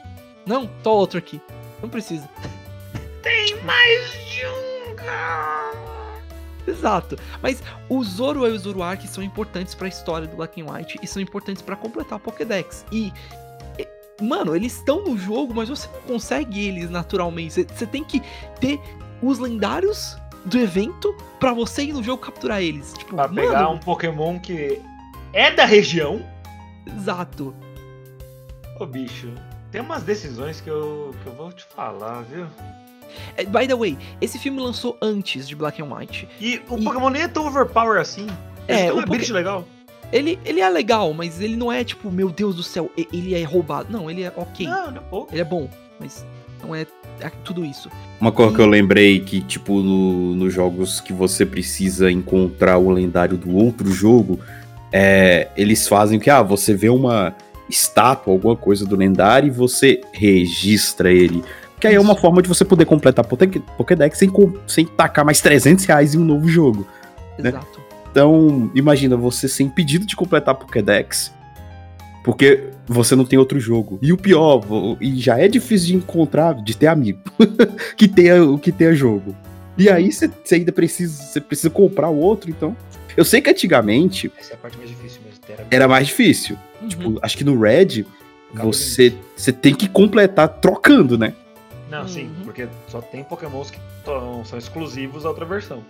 Não? 0.47 0.66
Tô 0.82 0.92
outro 0.92 1.18
aqui. 1.18 1.40
Não 1.82 1.88
precisa. 1.88 2.28
Tem 3.22 3.62
mais 3.62 4.12
de 4.12 4.47
um, 4.47 4.95
cara. 4.97 5.74
Exato. 6.66 7.16
Mas 7.42 7.62
o 7.88 8.03
Zoro 8.03 8.47
e 8.47 8.51
o 8.51 8.59
Zoroark 8.59 9.07
são 9.07 9.22
importantes 9.22 9.74
pra 9.74 9.88
história 9.88 10.26
do 10.26 10.36
Black 10.36 10.61
and 10.61 10.70
White 10.70 10.99
e 11.03 11.07
são 11.07 11.20
importantes 11.20 11.62
pra 11.62 11.76
completar 11.76 12.16
a 12.16 12.18
Pokédex. 12.18 12.84
E, 12.90 13.12
mano, 14.20 14.54
eles 14.54 14.76
estão 14.76 15.02
no 15.04 15.16
jogo, 15.18 15.52
mas 15.54 15.68
você 15.68 15.88
não 15.92 16.00
consegue 16.14 16.66
eles 16.68 16.90
naturalmente. 16.90 17.66
Você- 17.66 17.86
tem 17.86 18.04
que 18.04 18.22
ter 18.60 18.80
os 19.22 19.38
lendários 19.38 20.16
do 20.44 20.58
evento 20.58 21.14
pra 21.40 21.52
você 21.52 21.84
ir 21.84 21.92
no 21.92 22.02
jogo 22.02 22.22
capturar 22.22 22.60
eles. 22.62 22.92
Tipo, 22.94 23.16
Pra 23.16 23.28
pegar 23.28 23.62
mano, 23.62 23.70
um 23.74 23.78
Pokémon 23.78 24.38
que 24.38 24.80
é 25.32 25.50
da 25.50 25.64
região. 25.64 26.24
exato. 26.86 27.54
Ô, 28.78 28.86
bicho, 28.86 29.32
tem 29.70 29.80
umas 29.80 30.02
decisões 30.02 30.60
que 30.60 30.68
eu, 30.68 31.14
que 31.22 31.26
eu 31.28 31.34
vou 31.34 31.52
te 31.52 31.64
falar, 31.64 32.22
viu? 32.22 32.46
É, 33.36 33.44
By 33.44 33.66
the 33.68 33.74
way, 33.76 33.96
esse 34.20 34.38
filme 34.38 34.60
lançou 34.60 34.98
antes 35.00 35.46
de 35.46 35.54
Black 35.54 35.80
and 35.80 35.86
White. 35.94 36.28
E 36.40 36.60
o 36.68 36.76
E- 36.78 36.84
Pokémon 36.84 37.10
nem 37.10 37.22
é 37.22 37.28
tão 37.28 37.46
overpower 37.46 38.00
assim. 38.00 38.26
É, 38.66 38.72
Ele 38.74 38.82
tem 38.82 38.90
o 38.90 38.92
um 38.92 38.96
Poké- 38.96 39.08
ability 39.14 39.32
legal. 39.32 39.64
Ele, 40.12 40.38
ele 40.44 40.61
é 40.61 40.68
legal, 40.68 41.12
mas 41.12 41.40
ele 41.40 41.57
não 41.57 41.72
é 41.72 41.82
tipo, 41.82 42.11
meu 42.11 42.30
Deus 42.30 42.55
do 42.57 42.62
céu, 42.62 42.90
e- 42.96 43.09
ele 43.12 43.34
é 43.34 43.42
roubado. 43.42 43.88
Não, 43.90 44.11
ele 44.11 44.22
é 44.22 44.32
ok. 44.36 44.66
Não, 44.66 44.90
não 44.90 44.98
é 44.98 45.05
pouco. 45.11 45.32
Ele 45.32 45.40
é 45.40 45.44
bom, 45.44 45.68
mas 45.98 46.24
não 46.62 46.74
é, 46.74 46.86
é 47.20 47.30
tudo 47.44 47.64
isso. 47.64 47.90
Uma 48.20 48.30
coisa 48.32 48.55
que 48.55 48.61
eu 48.61 48.66
lembrei 48.66 49.20
que, 49.20 49.40
tipo, 49.40 49.80
no- 49.82 50.34
nos 50.36 50.52
jogos 50.55 51.00
que 51.00 51.12
você 51.12 51.44
precisa 51.44 52.11
encontrar 52.11 52.78
o 52.78 52.90
lendário 52.90 53.36
do 53.36 53.55
outro 53.57 53.90
jogo, 53.90 54.38
é, 54.92 55.48
eles 55.57 55.88
fazem 55.88 56.18
o 56.18 56.20
que? 56.20 56.30
Ah, 56.30 56.42
você 56.42 56.74
vê 56.74 56.88
uma 56.88 57.34
estátua, 57.68 58.32
alguma 58.32 58.55
coisa 58.57 58.86
do 58.86 58.94
lendário 58.94 59.48
e 59.48 59.50
você 59.50 60.00
registra 60.12 61.11
ele. 61.12 61.42
Que 61.80 61.88
aí 61.88 61.94
é 61.96 62.00
uma 62.00 62.14
forma 62.16 62.40
de 62.40 62.48
você 62.48 62.64
poder 62.64 62.84
completar 62.84 63.24
Poké- 63.26 63.61
Pokédex 63.76 64.16
sem, 64.18 64.30
sem 64.66 64.86
tacar 64.86 65.24
mais 65.24 65.40
300 65.40 65.84
reais 65.84 66.14
em 66.14 66.18
um 66.18 66.24
novo 66.24 66.46
jogo. 66.48 66.86
Né? 67.38 67.52
Então, 68.14 68.70
imagina 68.76 69.16
você 69.16 69.48
ser 69.48 69.64
impedido 69.64 70.06
de 70.06 70.14
completar 70.14 70.54
Pokédex 70.54 71.34
porque 72.22 72.70
você 72.86 73.16
não 73.16 73.24
tem 73.24 73.36
outro 73.36 73.58
jogo. 73.58 73.98
E 74.00 74.12
o 74.12 74.16
pior, 74.16 74.62
e 75.00 75.20
já 75.20 75.36
é 75.36 75.48
difícil 75.48 75.88
de 75.88 75.96
encontrar, 75.96 76.54
de 76.54 76.76
ter 76.76 76.86
amigo 76.86 77.18
que 77.98 78.06
tenha 78.06 78.40
o 78.44 78.56
que 78.56 78.70
tenha 78.70 78.94
jogo. 78.94 79.34
E 79.76 79.90
aí 79.90 80.12
você 80.12 80.30
ainda 80.52 80.70
precisa, 80.70 81.24
você 81.24 81.40
precisa 81.40 81.70
comprar 81.70 82.08
o 82.08 82.16
outro, 82.16 82.48
então. 82.48 82.76
Eu 83.16 83.24
sei 83.24 83.40
que 83.40 83.50
antigamente 83.50 84.30
Essa 84.38 84.52
é 84.52 84.54
a 84.54 84.58
parte 84.58 84.78
mais 84.78 84.88
difícil 84.90 85.20
mesmo. 85.24 85.40
Ter 85.44 85.66
era 85.68 85.88
mais 85.88 86.06
difícil. 86.06 86.56
Uhum. 86.80 86.88
Tipo, 86.88 87.18
acho 87.20 87.36
que 87.36 87.42
no 87.44 87.60
Red 87.60 88.06
você, 88.54 89.12
você 89.36 89.52
tem 89.52 89.74
que 89.74 89.88
completar 89.88 90.48
trocando, 90.60 91.18
né? 91.18 91.34
Não, 91.90 92.06
sim, 92.06 92.26
Uhum. 92.26 92.44
porque 92.44 92.68
só 92.86 93.00
tem 93.00 93.24
Pokémons 93.24 93.72
que 93.72 93.78
são 94.44 94.56
exclusivos 94.56 95.24
da 95.24 95.30
outra 95.30 95.44
versão. 95.44 95.82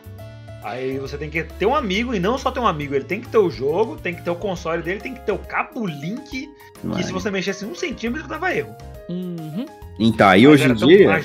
Aí 0.64 0.98
você 0.98 1.18
tem 1.18 1.28
que 1.28 1.44
ter 1.44 1.66
um 1.66 1.74
amigo, 1.74 2.14
e 2.14 2.18
não 2.18 2.38
só 2.38 2.50
ter 2.50 2.58
um 2.58 2.66
amigo, 2.66 2.94
ele 2.94 3.04
tem 3.04 3.20
que 3.20 3.28
ter 3.28 3.36
o 3.38 3.50
jogo, 3.50 3.96
tem 3.96 4.14
que 4.14 4.22
ter 4.22 4.30
o 4.30 4.34
console 4.36 4.82
dele, 4.82 4.98
tem 4.98 5.12
que 5.14 5.20
ter 5.20 5.32
o 5.32 5.38
cabo 5.38 5.86
link, 5.86 6.48
que 6.96 7.02
se 7.04 7.12
você 7.12 7.30
mexesse 7.30 7.64
um 7.66 7.74
centímetro 7.74 8.26
dava 8.26 8.54
erro. 8.54 8.74
Uhum. 9.08 9.66
Então, 9.98 10.26
aí 10.28 10.42
Mas 10.46 10.52
hoje 10.52 10.62
em 10.62 10.64
era 10.66 10.74
dia. 10.74 11.22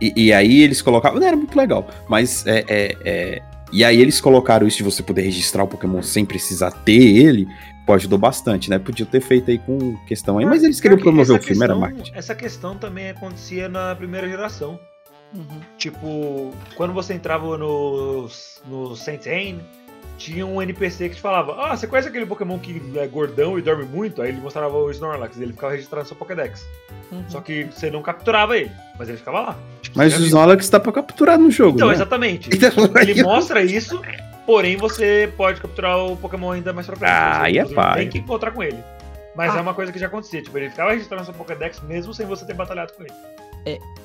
E, 0.00 0.12
e 0.16 0.32
aí 0.32 0.62
eles 0.62 0.80
colocavam. 0.80 1.20
Não, 1.20 1.26
era 1.26 1.36
muito 1.36 1.54
legal. 1.56 1.86
Mas 2.08 2.46
é, 2.46 2.64
é, 2.68 2.96
é- 3.04 3.42
E 3.70 3.84
aí 3.84 4.00
eles 4.00 4.18
colocaram 4.20 4.66
isso 4.66 4.78
de 4.78 4.82
você 4.82 5.02
poder 5.02 5.22
registrar 5.22 5.62
o 5.62 5.68
Pokémon 5.68 6.02
sem 6.02 6.24
precisar 6.24 6.70
ter 6.70 7.00
ele. 7.02 7.46
Pô, 7.86 7.92
ajudou 7.94 8.18
bastante, 8.18 8.70
né? 8.70 8.78
Podia 8.78 9.04
ter 9.04 9.20
feito 9.20 9.50
aí 9.50 9.58
com 9.58 9.96
questão 10.06 10.38
aí. 10.38 10.46
Mas 10.46 10.62
eles 10.64 10.80
queriam 10.80 10.96
Pior 10.96 11.04
que 11.04 11.10
promover 11.10 11.38
o 11.38 11.42
filme, 11.42 11.62
era 11.62 11.74
questão- 11.74 11.80
marketing. 11.80 12.12
Essa 12.18 12.34
questão 12.34 12.76
também 12.76 13.10
acontecia 13.10 13.68
na 13.68 13.94
primeira 13.94 14.26
geração. 14.28 14.80
Uhum. 15.34 15.60
Tipo, 15.78 16.52
quando 16.76 16.92
você 16.92 17.14
entrava 17.14 17.56
no, 17.56 18.28
no 18.66 18.96
Saint 18.96 19.26
Ain, 19.26 19.60
tinha 20.18 20.44
um 20.44 20.60
NPC 20.60 21.08
que 21.08 21.14
te 21.16 21.20
falava: 21.20 21.54
Ah, 21.58 21.76
você 21.76 21.86
conhece 21.86 22.08
aquele 22.08 22.26
Pokémon 22.26 22.58
que 22.58 22.80
é 22.96 23.06
gordão 23.06 23.58
e 23.58 23.62
dorme 23.62 23.84
muito? 23.84 24.20
Aí 24.22 24.28
ele 24.30 24.40
mostrava 24.40 24.76
o 24.76 24.90
Snorlax, 24.90 25.38
ele 25.40 25.52
ficava 25.52 25.72
registrado 25.72 26.02
no 26.02 26.08
seu 26.08 26.16
Pokédex. 26.16 26.66
Uhum. 27.12 27.24
Só 27.28 27.40
que 27.40 27.64
você 27.64 27.90
não 27.90 28.02
capturava 28.02 28.56
ele, 28.56 28.70
mas 28.98 29.08
ele 29.08 29.18
ficava 29.18 29.40
lá. 29.40 29.56
Tipo, 29.82 29.96
Mas 29.98 30.18
o. 30.18 30.22
Snorlax 30.24 30.68
tá 30.68 30.78
pra 30.80 30.92
capturar 30.92 31.38
no 31.38 31.50
jogo, 31.50 31.76
Então, 31.76 31.88
né? 31.88 31.94
exatamente. 31.94 32.50
Então, 32.54 32.70
Ele 33.00 33.22
mostra 33.22 33.62
isso, 33.62 34.00
porém 34.46 34.76
você 34.76 35.32
pode 35.36 35.60
capturar 35.60 35.98
o 35.98 36.16
Pokémon 36.16 36.50
ainda 36.52 36.72
mais 36.72 36.86
pra 36.86 36.96
frente. 36.96 37.10
Ah, 37.10 37.42
aí 37.42 37.58
é 37.58 37.64
paia. 37.64 37.96
Tem 38.02 38.08
que 38.10 38.18
encontrar 38.18 38.50
com 38.50 38.62
ele. 38.62 38.78
Mas 39.34 39.54
Ah. 39.54 39.58
é 39.58 39.60
uma 39.60 39.74
coisa 39.74 39.90
que 39.92 39.98
já 39.98 40.06
acontecia. 40.06 40.42
Tipo, 40.42 40.58
ele 40.58 40.70
ficava 40.70 40.90
registrado 40.90 41.22
no 41.22 41.24
seu 41.26 41.34
Pokédex 41.34 41.80
mesmo 41.82 42.12
sem 42.12 42.26
você 42.26 42.44
ter 42.44 42.54
batalhado 42.54 42.92
com 42.92 43.02
ele. 43.04 43.12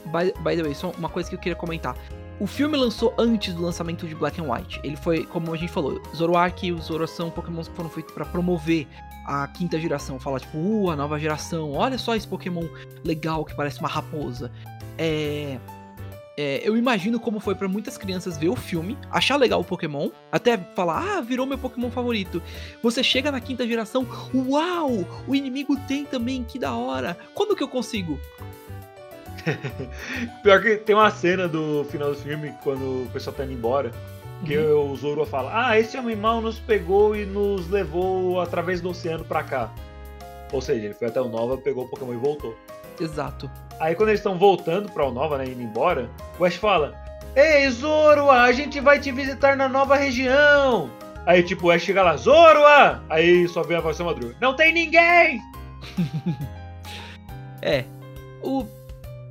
By, 0.05 0.33
by 0.41 0.55
the 0.55 0.63
way, 0.63 0.75
só 0.75 0.91
uma 0.91 1.09
coisa 1.09 1.29
que 1.29 1.35
eu 1.35 1.39
queria 1.39 1.55
comentar. 1.55 1.95
O 2.39 2.45
filme 2.45 2.75
lançou 2.75 3.13
antes 3.17 3.53
do 3.53 3.61
lançamento 3.61 4.05
de 4.05 4.13
Black 4.13 4.41
and 4.41 4.51
White. 4.51 4.81
Ele 4.83 4.97
foi, 4.97 5.25
como 5.25 5.53
a 5.53 5.57
gente 5.57 5.71
falou, 5.71 6.01
Zoroark 6.13 6.67
e 6.67 6.71
o 6.73 6.81
Zoro 6.81 7.07
são 7.07 7.29
pokémons 7.29 7.69
que 7.69 7.75
foram 7.75 7.89
feitos 7.89 8.13
pra 8.13 8.25
promover 8.25 8.85
a 9.25 9.47
quinta 9.47 9.79
geração. 9.79 10.19
Falar, 10.19 10.41
tipo, 10.41 10.57
uh, 10.57 10.91
a 10.91 10.95
nova 10.97 11.17
geração, 11.17 11.71
olha 11.71 11.97
só 11.97 12.13
esse 12.13 12.27
Pokémon 12.27 12.67
legal 13.05 13.45
que 13.45 13.55
parece 13.55 13.79
uma 13.79 13.87
raposa. 13.87 14.51
É. 14.97 15.57
é, 16.37 16.61
eu 16.61 16.75
imagino 16.75 17.21
como 17.21 17.39
foi 17.39 17.55
pra 17.55 17.69
muitas 17.69 17.97
crianças 17.97 18.37
ver 18.37 18.49
o 18.49 18.55
filme, 18.55 18.97
achar 19.09 19.37
legal 19.37 19.61
o 19.61 19.63
Pokémon, 19.63 20.09
até 20.29 20.57
falar, 20.57 21.17
ah, 21.17 21.21
virou 21.21 21.45
meu 21.45 21.57
Pokémon 21.57 21.89
favorito. 21.89 22.43
Você 22.83 23.01
chega 23.01 23.31
na 23.31 23.39
quinta 23.39 23.65
geração, 23.65 24.05
uau, 24.33 25.05
o 25.25 25.33
inimigo 25.33 25.77
tem 25.87 26.03
também, 26.03 26.43
que 26.43 26.59
da 26.59 26.73
hora. 26.75 27.17
Quando 27.33 27.55
que 27.55 27.63
eu 27.63 27.69
consigo? 27.69 28.19
Pior 30.43 30.61
que 30.61 30.77
tem 30.77 30.95
uma 30.95 31.11
cena 31.11 31.47
do 31.47 31.85
final 31.89 32.09
do 32.09 32.15
filme, 32.15 32.53
quando 32.63 33.03
o 33.03 33.09
pessoal 33.11 33.35
tá 33.35 33.43
indo 33.43 33.53
embora, 33.53 33.91
que 34.45 34.57
Uhum. 34.57 34.91
o 34.91 34.95
Zoro 34.95 35.25
fala: 35.25 35.51
Ah, 35.53 35.79
esse 35.79 35.97
homem 35.97 36.15
mal 36.15 36.41
nos 36.41 36.59
pegou 36.59 37.15
e 37.15 37.25
nos 37.25 37.69
levou 37.69 38.39
através 38.41 38.81
do 38.81 38.89
oceano 38.89 39.23
pra 39.23 39.43
cá. 39.43 39.69
Ou 40.51 40.61
seja, 40.61 40.85
ele 40.85 40.93
foi 40.93 41.07
até 41.07 41.19
o 41.21 41.27
Nova, 41.27 41.57
pegou 41.57 41.85
o 41.85 41.87
Pokémon 41.89 42.13
e 42.13 42.17
voltou. 42.17 42.55
Exato. 42.99 43.49
Aí 43.79 43.93
quando 43.95 44.09
eles 44.09 44.19
estão 44.19 44.37
voltando 44.37 44.89
pra 44.91 45.05
o 45.05 45.11
Nova, 45.11 45.37
né, 45.37 45.45
indo 45.45 45.61
embora, 45.61 46.09
o 46.39 46.45
Ash 46.45 46.55
fala: 46.55 46.93
Ei, 47.35 47.69
Zoro, 47.69 48.29
a 48.31 48.51
gente 48.51 48.79
vai 48.79 48.99
te 48.99 49.11
visitar 49.11 49.57
na 49.57 49.67
nova 49.67 49.95
região. 49.95 50.89
Aí 51.25 51.41
tipo, 51.43 51.67
o 51.67 51.71
Ash 51.71 51.81
chega 51.81 52.03
lá, 52.03 52.15
Zoroa! 52.15 53.03
Aí 53.09 53.47
só 53.47 53.63
vem 53.63 53.77
a 53.77 53.81
voz 53.81 53.97
da 53.97 54.05
Madruga. 54.05 54.35
Não 54.39 54.55
tem 54.55 54.71
ninguém! 54.73 55.41
É. 57.61 57.83
O, 58.43 58.63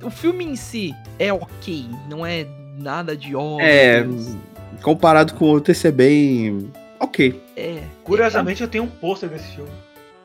o 0.05 0.09
filme 0.11 0.45
em 0.45 0.55
si 0.55 0.93
é 1.19 1.33
ok, 1.33 1.87
não 2.09 2.25
é 2.25 2.45
nada 2.77 3.15
de 3.15 3.35
ó. 3.35 3.59
É. 3.59 4.05
Comparado 4.81 5.33
com 5.33 5.45
o 5.45 5.47
outro, 5.49 5.71
esse 5.71 5.87
é 5.87 5.91
bem. 5.91 6.71
Ok. 6.99 7.41
É. 7.55 7.81
Curiosamente, 8.03 8.61
eu 8.61 8.67
tenho 8.67 8.83
um 8.83 8.89
pôster 8.89 9.29
desse 9.29 9.47
filme. 9.55 9.71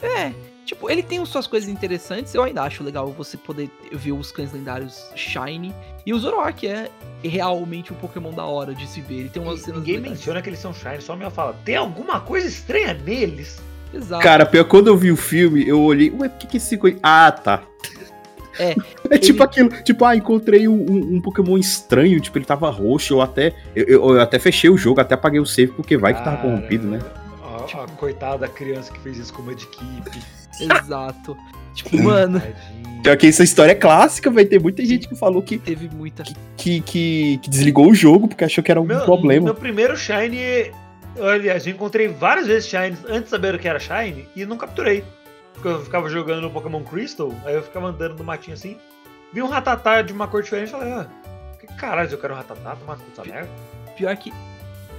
É. 0.02 0.32
Tipo, 0.64 0.90
ele 0.90 1.02
tem 1.02 1.24
suas 1.24 1.46
coisas 1.46 1.68
interessantes. 1.68 2.34
Eu 2.34 2.42
ainda 2.44 2.62
acho 2.62 2.84
legal 2.84 3.08
você 3.12 3.36
poder 3.36 3.68
ver 3.92 4.12
os 4.12 4.30
cães 4.30 4.52
lendários 4.52 5.10
Shiny. 5.16 5.74
E 6.06 6.12
o 6.14 6.18
Zoroark 6.18 6.66
é 6.66 6.88
realmente 7.24 7.92
um 7.92 7.96
Pokémon 7.96 8.30
da 8.32 8.44
hora 8.44 8.74
de 8.74 8.86
se 8.86 9.00
ver. 9.00 9.20
Ele 9.20 9.28
tem 9.28 9.42
umas 9.42 9.60
E 9.60 9.64
cenas 9.64 9.80
ninguém 9.80 9.96
legais. 9.96 10.12
menciona 10.12 10.40
que 10.42 10.48
eles 10.48 10.60
são 10.60 10.72
Shine, 10.72 11.00
só 11.00 11.16
me 11.16 11.28
fala: 11.30 11.56
Tem 11.64 11.76
alguma 11.76 12.20
coisa 12.20 12.46
estranha 12.46 12.94
neles? 12.94 13.60
Exato. 13.92 14.22
Cara, 14.22 14.46
pior 14.46 14.64
quando 14.64 14.86
eu 14.86 14.96
vi 14.96 15.10
o 15.10 15.16
filme, 15.16 15.66
eu 15.66 15.80
olhei. 15.80 16.10
Ué, 16.10 16.28
por 16.28 16.38
que, 16.38 16.46
que 16.46 16.56
esse 16.58 16.76
coisa. 16.76 16.98
Ah, 17.02 17.32
tá. 17.32 17.62
É, 18.60 18.74
É 19.10 19.18
tipo 19.18 19.38
ele- 19.38 19.44
aquilo, 19.44 19.68
tipo, 19.82 20.04
ah, 20.04 20.14
encontrei 20.14 20.68
um, 20.68 20.74
um- 20.74 21.16
um 21.16 21.20
Pokémon 21.20 21.56
estranho, 21.58 22.20
tipo, 22.20 22.36
ele 22.38 22.44
tava 22.44 22.68
roxo, 22.70 23.14
eu 23.14 23.20
até. 23.22 23.54
Eu, 23.74 23.84
eu- 23.86 24.10
eu 24.14 24.20
até 24.20 24.38
fechei 24.38 24.68
o 24.70 24.76
jogo, 24.76 25.00
até 25.00 25.14
apaguei 25.14 25.40
o 25.40 25.46
save, 25.46 25.72
porque 25.72 25.96
vai 25.96 26.14
que 26.14 26.22
tava 26.22 26.36
corrompido, 26.38 26.86
né? 26.86 27.00
A, 27.42 27.82
a 27.84 27.86
coitada 27.96 28.38
da 28.38 28.48
criança 28.48 28.92
que 28.92 29.00
fez 29.00 29.16
isso 29.18 29.32
com 29.32 29.42
uma 29.42 29.54
de 29.54 29.64
equipe. 29.64 30.18
exato. 30.60 31.36
Tipo, 31.74 32.02
mano. 32.02 32.42
Pior 33.02 33.16
que 33.16 33.28
essa 33.28 33.42
história 33.44 33.72
é 33.72 33.74
clássica, 33.74 34.30
vai 34.30 34.44
ter 34.44 34.60
muita 34.60 34.84
gente 34.84 35.08
que 35.08 35.14
falou 35.16 35.40
que, 35.40 35.56
teve 35.56 35.88
muita. 35.88 36.22
que, 36.56 36.80
que, 36.80 37.38
que 37.42 37.48
desligou 37.48 37.88
o 37.90 37.94
jogo 37.94 38.28
porque 38.28 38.44
achou 38.44 38.62
que 38.62 38.70
era 38.70 38.80
um 38.80 38.84
Meu, 38.84 39.00
problema. 39.02 39.44
Meu 39.46 39.54
primeiro 39.54 39.96
Shine. 39.96 40.70
Aliás, 41.20 41.66
eu 41.66 41.72
encontrei 41.72 42.08
várias 42.08 42.46
vezes 42.46 42.68
Shine 42.68 42.96
antes 43.08 43.24
de 43.24 43.28
saber 43.30 43.54
o 43.54 43.58
que 43.58 43.66
era 43.66 43.78
Shine 43.78 44.28
e 44.36 44.44
não 44.44 44.56
capturei. 44.56 45.02
Porque 45.60 45.68
eu 45.68 45.84
ficava 45.84 46.08
jogando 46.08 46.40
no 46.40 46.50
Pokémon 46.50 46.82
Crystal, 46.82 47.30
aí 47.44 47.54
eu 47.54 47.62
ficava 47.62 47.88
andando 47.88 48.16
no 48.16 48.24
matinho 48.24 48.54
assim. 48.54 48.78
Vi 49.32 49.42
um 49.42 49.46
ratatá 49.46 50.00
de 50.00 50.12
uma 50.12 50.26
cor 50.26 50.42
diferente 50.42 50.68
e 50.68 50.72
falei, 50.72 50.90
ah, 50.90 51.06
que 51.58 51.66
caralho, 51.74 52.10
eu 52.10 52.18
quero 52.18 52.32
um 52.32 52.36
ratatá, 52.36 52.74
tomar 52.76 52.96
puta 52.96 53.22
merda. 53.24 53.50
Pior 53.96 54.16
que. 54.16 54.32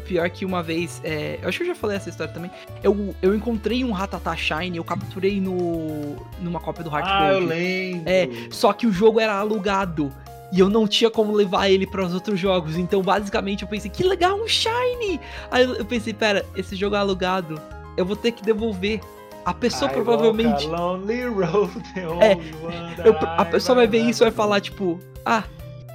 Pior 0.05 0.29
que 0.29 0.45
uma 0.45 0.61
vez. 0.61 1.01
É, 1.03 1.39
eu 1.41 1.49
acho 1.49 1.57
que 1.57 1.63
eu 1.63 1.67
já 1.67 1.75
falei 1.75 1.97
essa 1.97 2.09
história 2.09 2.31
também. 2.31 2.51
Eu, 2.83 3.15
eu 3.21 3.33
encontrei 3.35 3.83
um 3.83 3.91
Rattata 3.91 4.35
Shine, 4.35 4.77
eu 4.77 4.83
capturei 4.83 5.41
no. 5.41 6.15
numa 6.39 6.59
cópia 6.59 6.83
do 6.83 6.91
Heart 6.91 7.05
Ah, 7.07 7.27
eu 7.29 7.39
Gold. 7.39 7.47
lembro. 7.47 8.03
É, 8.09 8.29
só 8.51 8.71
que 8.73 8.85
o 8.85 8.91
jogo 8.91 9.19
era 9.19 9.33
alugado. 9.33 10.11
E 10.53 10.59
eu 10.59 10.69
não 10.69 10.85
tinha 10.85 11.09
como 11.09 11.33
levar 11.33 11.69
ele 11.69 11.87
para 11.87 12.03
os 12.03 12.13
outros 12.13 12.39
jogos. 12.39 12.75
Então, 12.77 13.01
basicamente, 13.01 13.63
eu 13.63 13.69
pensei, 13.69 13.89
que 13.89 14.03
legal, 14.03 14.35
um 14.37 14.47
Shine! 14.47 15.19
Aí 15.49 15.63
eu 15.63 15.75
eu 15.75 15.85
pensei, 15.85 16.13
pera, 16.13 16.45
esse 16.55 16.75
jogo 16.75 16.95
é 16.95 16.99
alugado. 16.99 17.59
Eu 17.95 18.05
vou 18.05 18.15
ter 18.15 18.31
que 18.33 18.43
devolver. 18.43 18.99
A 19.45 19.53
pessoa 19.53 19.89
I 19.89 19.93
provavelmente. 19.93 20.65
a 20.67 20.69
lonely 20.69 21.25
road, 21.25 21.71
the 21.93 22.01
É, 22.25 23.07
eu- 23.07 23.17
a 23.19 23.45
pessoa 23.45 23.75
vai 23.75 23.87
ver 23.87 23.99
isso 23.99 24.23
e 24.23 24.25
vai 24.25 24.31
falar, 24.31 24.61
tipo, 24.61 24.99
ah, 25.25 25.43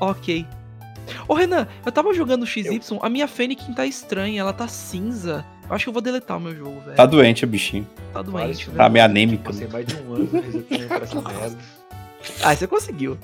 ok. 0.00 0.46
Ô 1.28 1.34
Renan, 1.34 1.68
eu 1.84 1.92
tava 1.92 2.12
jogando 2.12 2.44
XY, 2.46 2.80
a 3.00 3.08
minha 3.08 3.28
Fênix 3.28 3.64
tá 3.74 3.86
estranha, 3.86 4.40
ela 4.40 4.52
tá 4.52 4.66
cinza. 4.66 5.44
Eu 5.68 5.74
acho 5.74 5.84
que 5.84 5.88
eu 5.88 5.92
vou 5.92 6.02
deletar 6.02 6.36
o 6.36 6.40
meu 6.40 6.54
jogo, 6.54 6.80
velho. 6.80 6.96
Tá 6.96 7.06
doente 7.06 7.44
o 7.44 7.48
bichinho. 7.48 7.86
Tá 8.12 8.22
doente, 8.22 8.66
velho. 8.66 8.76
Tá 8.78 8.88
meio 8.88 9.04
anêmico. 9.04 9.44
Passei 9.44 9.66
mais 9.68 9.86
de 9.86 9.96
um 9.96 10.14
ano 10.14 10.28
resetando 10.32 10.86
pra 10.88 10.96
essa 10.98 11.20
merda. 11.22 11.58
Ah, 12.42 12.54
você 12.56 12.66
conseguiu. 12.66 13.18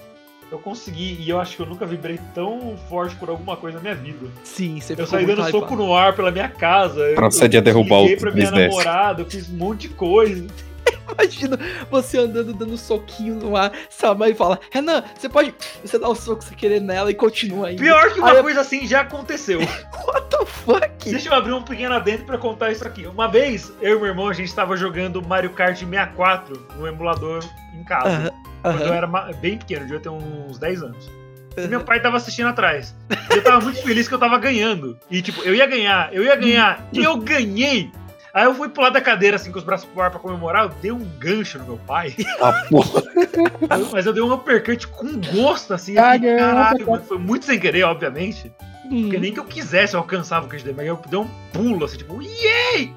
Eu 0.52 0.58
consegui, 0.58 1.16
e 1.18 1.30
eu 1.30 1.40
acho 1.40 1.56
que 1.56 1.62
eu 1.62 1.66
nunca 1.66 1.86
vibrei 1.86 2.20
tão 2.34 2.76
forte 2.88 3.16
por 3.16 3.30
alguma 3.30 3.56
coisa 3.56 3.78
na 3.78 3.82
minha 3.82 3.94
vida. 3.94 4.26
Sim, 4.44 4.78
você 4.78 4.92
Eu 4.92 5.06
saí 5.06 5.24
dando 5.24 5.50
soco 5.50 5.74
no 5.74 5.94
ar 5.96 6.14
pela 6.14 6.30
minha 6.30 6.46
casa. 6.48 7.00
eu- 7.00 7.14
Procede 7.14 7.56
eu 7.56 7.60
a 7.62 7.64
derrubar 7.64 8.00
o 8.00 8.02
liguei 8.02 8.16
pra 8.18 8.30
minha 8.30 8.50
3DS. 8.52 8.68
namorada, 8.68 9.22
eu 9.22 9.26
fiz 9.30 9.48
um 9.48 9.56
monte 9.56 9.88
de 9.88 9.94
coisa. 9.94 10.46
Imagina 11.18 11.58
você 11.90 12.18
andando, 12.18 12.52
dando 12.52 12.76
soquinho 12.76 13.36
no 13.36 13.56
ar, 13.56 13.72
sua 13.88 14.14
mãe 14.14 14.34
fala, 14.34 14.60
Renan, 14.70 15.02
você 15.18 15.26
pode. 15.26 15.54
Você 15.82 15.98
dá 15.98 16.06
o 16.08 16.14
soco 16.14 16.44
sem 16.44 16.54
querer 16.56 16.80
nela 16.82 17.10
e 17.10 17.14
continua 17.14 17.68
aí. 17.68 17.76
Pior 17.76 18.12
que 18.12 18.20
uma 18.20 18.30
Aí 18.32 18.36
eu- 18.36 18.42
coisa 18.42 18.60
assim 18.60 18.86
já 18.86 19.00
aconteceu. 19.00 19.58
What 20.06 20.28
the 20.28 20.44
fuck? 20.44 21.10
Deixa 21.10 21.30
eu 21.30 21.34
abrir 21.34 21.54
um 21.54 21.62
pequeno 21.62 21.94
adentro 21.94 22.26
pra 22.26 22.36
contar 22.36 22.70
isso 22.72 22.86
aqui. 22.86 23.06
Uma 23.06 23.26
vez, 23.26 23.72
eu 23.80 23.96
e 23.96 23.98
meu 24.00 24.08
irmão, 24.08 24.28
a 24.28 24.32
gente 24.34 24.54
tava 24.54 24.76
jogando 24.76 25.22
Mario 25.26 25.50
Kart 25.50 25.78
64 25.78 26.66
no 26.76 26.86
emulador 26.86 27.42
em 27.74 27.84
casa. 27.84 28.32
Quando 28.62 28.82
eu 28.82 28.94
era 28.94 29.06
bem 29.40 29.58
pequeno, 29.58 29.82
devia 29.82 30.00
ter 30.00 30.08
uns 30.08 30.58
10 30.58 30.82
anos. 30.82 31.10
E 31.56 31.66
meu 31.66 31.82
pai 31.84 32.00
tava 32.00 32.16
assistindo 32.16 32.48
atrás. 32.48 32.94
E 33.30 33.36
eu 33.36 33.44
tava 33.44 33.60
muito 33.60 33.82
feliz 33.82 34.08
que 34.08 34.14
eu 34.14 34.18
tava 34.18 34.38
ganhando. 34.38 34.98
E 35.10 35.20
tipo, 35.20 35.42
eu 35.42 35.54
ia 35.54 35.66
ganhar, 35.66 36.12
eu 36.14 36.24
ia 36.24 36.36
ganhar. 36.36 36.88
E 36.92 37.02
eu 37.02 37.16
ganhei! 37.16 37.90
Aí 38.32 38.44
eu 38.44 38.54
fui 38.54 38.70
pular 38.70 38.88
da 38.88 39.00
cadeira 39.00 39.36
assim 39.36 39.52
com 39.52 39.58
os 39.58 39.64
braços 39.64 39.86
pro 39.86 40.00
ar 40.00 40.10
pra 40.10 40.18
comemorar, 40.18 40.64
eu 40.64 40.70
dei 40.80 40.90
um 40.90 41.04
gancho 41.18 41.58
no 41.58 41.66
meu 41.66 41.76
pai. 41.86 42.14
Ah, 42.40 42.64
porra. 42.70 43.02
Mas 43.92 44.06
eu 44.06 44.12
dei 44.14 44.22
um 44.22 44.32
uppercut 44.32 44.86
com 44.88 45.20
gosto, 45.20 45.74
assim. 45.74 45.98
Ah, 45.98 46.14
fiquei, 46.14 46.36
caralho, 46.36 46.90
mano. 46.90 47.04
Foi 47.04 47.18
muito 47.18 47.44
sem 47.44 47.60
querer, 47.60 47.82
obviamente. 47.82 48.50
Hum. 48.86 49.02
Porque 49.02 49.18
nem 49.18 49.32
que 49.34 49.38
eu 49.38 49.44
quisesse 49.44 49.94
eu 49.94 50.00
alcançava 50.00 50.46
o 50.46 50.48
dele, 50.48 50.74
mas 50.74 50.86
eu 50.86 51.00
dei 51.08 51.18
um 51.18 51.28
pulo, 51.52 51.84
assim, 51.84 51.98
tipo, 51.98 52.20
yay! 52.22 52.92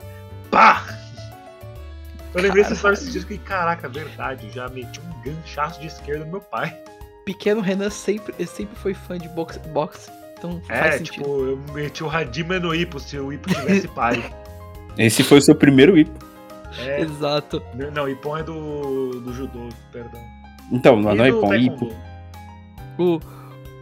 Pá! 0.49 0.85
Eu 2.35 2.41
lembrei 2.41 2.63
dessa 2.63 2.75
história 2.75 2.93
esses 2.95 3.11
dias 3.11 3.23
e 3.23 3.27
fiquei, 3.27 3.37
caraca, 3.37 3.87
verdade, 3.87 4.49
já 4.51 4.67
meti 4.67 4.99
um 4.99 5.21
ganchaço 5.23 5.79
de 5.79 5.87
esquerda 5.87 6.25
no 6.25 6.31
meu 6.31 6.41
pai. 6.41 6.77
Pequeno 7.25 7.61
Renan 7.61 7.89
sempre, 7.89 8.45
sempre 8.45 8.75
foi 8.75 8.93
fã 8.93 9.17
de 9.17 9.27
boxe, 9.29 9.57
boxe 9.69 10.11
então 10.37 10.61
É, 10.69 10.77
faz 10.79 10.95
sentido. 10.97 11.13
tipo, 11.13 11.45
eu 11.45 11.59
meti 11.73 12.03
o 12.03 12.09
Hadima 12.09 12.59
no 12.59 12.75
Ipo 12.75 12.99
se 12.99 13.17
o 13.17 13.31
Ipo 13.31 13.49
tivesse 13.53 13.87
pai. 13.87 14.21
Esse 14.97 15.23
foi 15.23 15.39
o 15.39 15.41
seu 15.41 15.55
primeiro 15.55 15.97
hipo. 15.97 16.25
É, 16.79 17.01
Exato. 17.01 17.61
não, 17.93 18.07
Ipon 18.07 18.37
é 18.37 18.43
do, 18.43 19.21
do 19.21 19.33
judô, 19.33 19.69
perdão. 19.91 20.21
Então, 20.71 21.01
não, 21.01 21.13
E 21.13 21.15
não 21.17 21.25
é 21.25 21.31
do 21.31 21.55
hipo, 21.55 21.91
é. 21.91 23.01
O. 23.01 23.19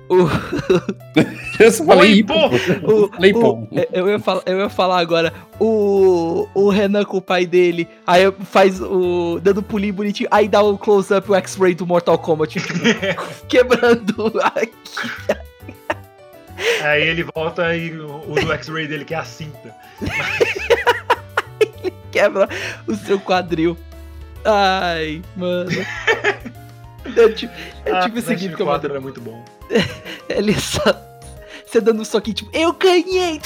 O. 0.10 0.28
Eu 1.60 1.72
só 1.72 1.86
falei 1.86 2.14
Oi, 2.14 2.24
pô! 2.24 2.48
O, 2.84 3.08
Falei 3.10 3.32
pô. 3.32 3.68
eu, 3.92 4.10
ia 4.10 4.20
falar, 4.20 4.42
eu 4.46 4.60
ia 4.60 4.70
falar 4.70 5.00
agora. 5.00 5.32
O, 5.60 6.48
o 6.54 6.70
Renan 6.70 7.06
com 7.06 7.18
o 7.18 7.22
pai 7.22 7.46
dele. 7.46 7.88
Aí 8.08 8.24
faz 8.44 8.82
o. 8.82 9.40
dando 9.42 9.62
pulinho 9.62 9.94
bonitinho. 9.94 10.28
Aí 10.32 10.48
dá 10.48 10.62
o 10.62 10.78
close-up, 10.78 11.30
o 11.30 11.36
X-Ray 11.36 11.76
do 11.76 11.86
Mortal 11.86 12.18
Kombat. 12.18 12.60
Tipo, 12.60 12.74
quebrando 13.48 14.34
aqui. 14.42 14.74
Aí 16.82 17.08
ele 17.08 17.24
volta 17.36 17.76
e 17.76 17.92
usa 18.28 18.48
o 18.48 18.54
X-Ray 18.54 18.88
dele, 18.88 19.06
que 19.06 19.14
é 19.14 19.18
a 19.18 19.24
cinta. 19.24 19.74
Quebra 22.12 22.50
o 22.88 22.96
seu 22.96 23.20
quadril. 23.20 23.78
Ai, 24.44 25.22
mano. 25.36 25.70
Eu 27.16 27.34
tipo, 27.36 27.54
é 27.86 27.92
Ah, 27.92 28.02
tipo 28.04 28.20
esse 28.20 28.36
gif 28.38 28.56
que 28.56 28.62
eu 28.62 28.66
4 28.66 28.74
mandei. 28.74 28.92
era 28.92 29.02
muito 29.02 29.22
bom. 29.22 29.44
Ele 30.30 30.54
só. 30.60 30.82
Você 31.66 31.82
dando 31.82 32.02
um 32.02 32.06
soquinho, 32.06 32.36
tipo, 32.36 32.56
eu 32.56 32.72
ganhei! 32.74 33.42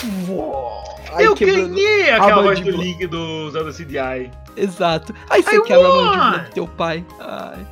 Aí 1.14 1.26
eu 1.26 1.34
ganhei 1.34 2.10
aquela 2.10 2.42
voz 2.44 2.60
do. 2.60 2.72
Link 2.72 3.08
do 3.08 3.50
Zelda 3.52 3.72
CDI. 3.72 4.30
Exato. 4.58 5.14
Aí 5.30 5.42
você 5.42 5.56
I 5.56 5.64
quebra 5.64 5.88
a 5.88 5.90
mandíbula 5.90 6.40
do 6.40 6.52
teu 6.52 6.68
pai. 6.68 7.06
Ai. 7.20 7.66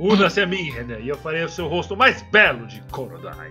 Una-se 0.00 0.40
a 0.40 0.46
mim, 0.46 0.70
Renan, 0.70 1.00
e 1.00 1.08
eu 1.08 1.16
farei 1.18 1.44
o 1.44 1.48
seu 1.48 1.66
rosto 1.66 1.96
mais 1.96 2.22
belo 2.30 2.66
de 2.66 2.80
Korodai. 2.90 3.50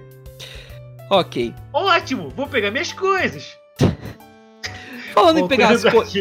Ok. 1.10 1.54
Ótimo, 1.74 2.30
vou 2.30 2.48
pegar 2.48 2.72
minhas 2.72 2.92
coisas. 2.94 3.58
Falando 5.14 5.40
em 5.40 5.48
pegar 5.48 5.72
as 5.72 5.84
coisas. 5.84 6.14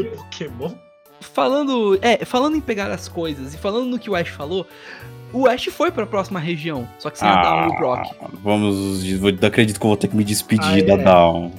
Falando. 1.20 1.98
É, 2.02 2.24
falando 2.24 2.56
em 2.56 2.60
pegar 2.60 2.90
as 2.90 3.08
coisas 3.08 3.54
e 3.54 3.58
falando 3.58 3.86
no 3.86 3.98
que 3.98 4.08
o 4.10 4.14
Ash 4.14 4.28
falou, 4.28 4.66
o 5.40 5.46
Ash 5.48 5.64
foi 5.66 5.90
pra 5.90 6.06
próxima 6.06 6.38
região. 6.40 6.88
Só 6.98 7.10
que 7.10 7.18
sem 7.18 7.28
a 7.28 7.42
Down 7.42 7.64
e 7.64 7.68
o 7.72 7.76
Brock. 7.78 8.06
Vamos. 8.42 9.12
vou- 9.18 9.30
acredito 9.42 9.78
que 9.78 9.84
eu 9.86 9.88
vou 9.88 9.96
ter 9.96 10.08
que 10.08 10.16
me 10.16 10.24
despedir 10.24 10.84
Ah, 10.84 10.96
da 10.96 11.00
é. 11.00 11.04
Down. 11.04 11.52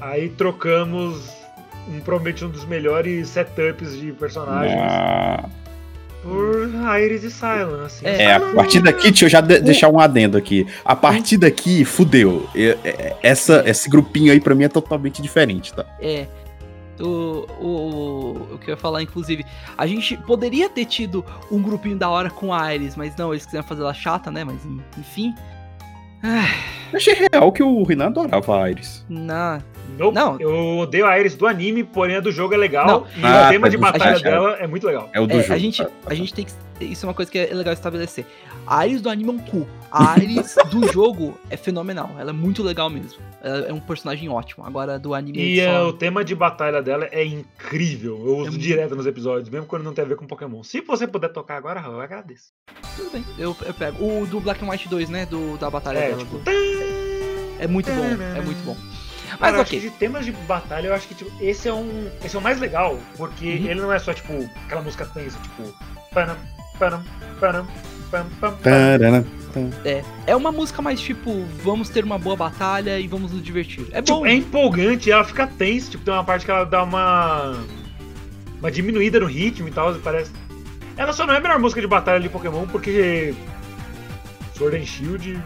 Aí 0.00 0.28
trocamos 0.30 1.30
um, 1.88 2.00
provavelmente 2.00 2.44
um 2.44 2.48
dos 2.50 2.64
melhores 2.64 3.28
setups 3.28 3.96
de 3.98 4.12
personagens 4.12 4.76
Ah, 4.80 5.44
por 6.22 6.68
Iris 7.00 7.24
e 7.24 7.30
Silent. 7.30 7.84
Assim. 7.86 8.06
É. 8.06 8.22
É, 8.22 8.32
a 8.34 8.40
partir 8.40 8.80
daqui, 8.80 9.04
deixa 9.10 9.24
eu 9.24 9.28
já 9.28 9.40
de- 9.40 9.60
deixar 9.60 9.88
um 9.88 9.98
adendo 9.98 10.36
aqui. 10.38 10.66
A 10.84 10.94
partir 10.94 11.36
daqui, 11.36 11.84
fudeu. 11.84 12.48
Eu- 12.54 12.78
é- 12.84 13.16
essa, 13.22 13.62
esse 13.66 13.88
grupinho 13.88 14.32
aí 14.32 14.40
pra 14.40 14.54
mim 14.54 14.64
é 14.64 14.68
totalmente 14.68 15.20
diferente, 15.20 15.72
tá? 15.74 15.84
É. 16.00 16.26
O, 17.00 17.46
o, 17.60 18.54
o 18.54 18.58
que 18.58 18.70
eu 18.70 18.74
ia 18.74 18.76
falar, 18.76 19.02
inclusive, 19.02 19.44
a 19.76 19.86
gente 19.86 20.16
poderia 20.18 20.68
ter 20.68 20.84
tido 20.84 21.24
um 21.50 21.60
grupinho 21.62 21.96
da 21.96 22.08
hora 22.08 22.30
com 22.30 22.52
a 22.52 22.74
Iris, 22.74 22.96
mas 22.96 23.16
não, 23.16 23.32
eles 23.32 23.44
quiseram 23.46 23.64
fazer 23.66 23.80
ela 23.82 23.94
chata, 23.94 24.30
né? 24.30 24.44
Mas 24.44 24.64
en- 24.64 24.80
enfim. 24.98 25.34
Ah, 26.22 26.46
achei 26.94 27.14
real 27.32 27.50
que 27.50 27.62
o 27.62 27.82
Renan 27.82 28.06
adorava 28.06 28.62
a 28.62 28.70
Iris. 28.70 29.04
na, 29.08 29.60
Nope. 29.98 30.14
Não. 30.14 30.40
Eu 30.40 30.78
odeio 30.78 31.06
a 31.06 31.18
Iris 31.18 31.34
do 31.34 31.46
anime, 31.46 31.84
porém 31.84 32.16
a 32.16 32.20
do 32.20 32.32
jogo 32.32 32.54
é 32.54 32.56
legal. 32.56 32.86
Não. 32.86 33.06
E 33.16 33.24
Ah, 33.24 33.46
o 33.46 33.50
tema 33.50 33.66
tá, 33.66 33.68
de 33.70 33.76
batalha 33.76 34.12
jogo. 34.16 34.24
dela 34.24 34.56
é 34.58 34.66
muito 34.66 34.86
legal. 34.86 35.08
É 35.12 35.20
o 35.20 35.26
do 35.26 35.34
É, 35.38 35.42
jogo. 35.42 35.52
a 35.54 35.58
gente, 35.58 35.84
tá? 35.84 35.90
a 36.06 36.14
gente 36.14 36.32
tem 36.34 36.44
que. 36.44 36.52
Isso 36.84 37.06
é 37.06 37.08
uma 37.08 37.14
coisa 37.14 37.30
que 37.30 37.38
é 37.38 37.46
legal 37.54 37.72
estabelecer. 37.72 38.26
A 38.66 38.86
Iris 38.86 39.00
do 39.02 39.08
anime 39.10 39.28
é 39.30 39.32
um 39.32 39.38
cu. 39.38 39.66
A 39.90 40.16
Iris 40.18 40.54
do 40.70 40.90
jogo 40.92 41.38
é 41.50 41.56
fenomenal. 41.56 42.10
Ela 42.18 42.30
é 42.30 42.32
muito 42.32 42.62
legal 42.62 42.88
mesmo. 42.90 43.20
Ela 43.42 43.66
é 43.66 43.72
um 43.72 43.78
personagem 43.80 44.28
ótimo. 44.28 44.64
Agora 44.64 44.98
do 44.98 45.14
anime. 45.14 45.38
E 45.38 45.60
é 45.60 45.64
é, 45.64 45.72
só- 45.72 45.88
o 45.88 45.92
tema 45.92 46.24
de 46.24 46.34
batalha 46.34 46.82
dela 46.82 47.06
é 47.12 47.24
incrível. 47.24 48.16
Eu 48.18 48.36
uso 48.38 48.50
muito- 48.50 48.58
direto 48.58 48.96
nos 48.96 49.06
episódios, 49.06 49.48
mesmo 49.48 49.66
quando 49.66 49.82
não 49.82 49.92
tem 49.92 50.04
a 50.04 50.08
ver 50.08 50.16
com 50.16 50.26
Pokémon. 50.26 50.62
Se 50.64 50.80
você 50.80 51.06
puder 51.06 51.28
tocar 51.28 51.56
agora, 51.56 51.80
eu 51.80 52.00
agradeço. 52.00 52.46
Tudo 52.96 53.10
bem, 53.10 53.24
eu, 53.38 53.54
eu 53.64 53.74
pego. 53.74 54.04
O 54.04 54.26
do 54.26 54.40
Black 54.40 54.64
and 54.64 54.68
White 54.68 54.88
2, 54.88 55.08
né? 55.08 55.26
Do, 55.26 55.56
da 55.58 55.68
batalha 55.70 55.98
É, 55.98 56.08
dela. 56.10 56.18
tipo, 56.18 56.40
É 57.58 57.66
muito 57.68 57.90
bom, 57.92 58.04
é 58.36 58.40
muito 58.40 58.64
bom. 58.64 58.76
Mas 59.32 59.50
Cara, 59.50 59.52
acho 59.62 59.62
ok. 59.62 59.80
que 59.80 59.88
de 59.90 59.96
temas 59.96 60.24
de 60.24 60.32
batalha, 60.32 60.86
eu 60.88 60.94
acho 60.94 61.08
que 61.08 61.14
tipo, 61.14 61.30
esse 61.40 61.68
é 61.68 61.72
um. 61.74 62.08
Esse 62.24 62.36
é 62.36 62.38
o 62.38 62.42
mais 62.42 62.58
legal, 62.60 62.98
porque 63.16 63.44
Uhum. 63.46 63.66
ele 63.70 63.80
não 63.80 63.92
é 63.92 63.98
só, 63.98 64.12
tipo, 64.12 64.48
aquela 64.66 64.82
música 64.82 65.04
tensa, 65.06 65.38
tipo. 65.40 65.72
Panam, 66.12 66.36
panam, 66.78 67.02
panam, 67.40 67.66
pam, 68.10 68.26
pam, 68.40 68.52
pam. 68.52 68.56
Tarana. 68.62 69.24
É 70.26 70.34
uma 70.34 70.50
música 70.50 70.80
mais 70.80 70.98
tipo, 71.00 71.44
vamos 71.62 71.88
ter 71.90 72.04
uma 72.04 72.18
boa 72.18 72.34
batalha 72.36 72.98
e 72.98 73.06
vamos 73.06 73.32
nos 73.32 73.42
divertir. 73.42 73.86
É 73.92 74.00
Tipo, 74.00 74.20
bom. 74.20 74.26
é 74.26 74.34
empolgante, 74.34 75.10
ela 75.10 75.24
fica 75.24 75.46
tensa, 75.46 75.90
tipo, 75.90 76.04
tem 76.04 76.14
uma 76.14 76.24
parte 76.24 76.44
que 76.44 76.50
ela 76.50 76.64
dá 76.64 76.82
uma. 76.82 77.56
Uma 78.60 78.70
diminuída 78.70 79.18
no 79.20 79.26
ritmo 79.26 79.68
e 79.68 79.70
tal, 79.72 79.92
parece. 79.96 80.30
Ela 80.96 81.12
só 81.12 81.26
não 81.26 81.34
é 81.34 81.38
a 81.38 81.40
melhor 81.40 81.58
música 81.58 81.80
de 81.80 81.86
batalha 81.86 82.20
de 82.20 82.28
Pokémon 82.28 82.66
porque. 82.66 83.34
Sword 84.54 84.76
and 84.76 84.84
Shield. 84.86 85.42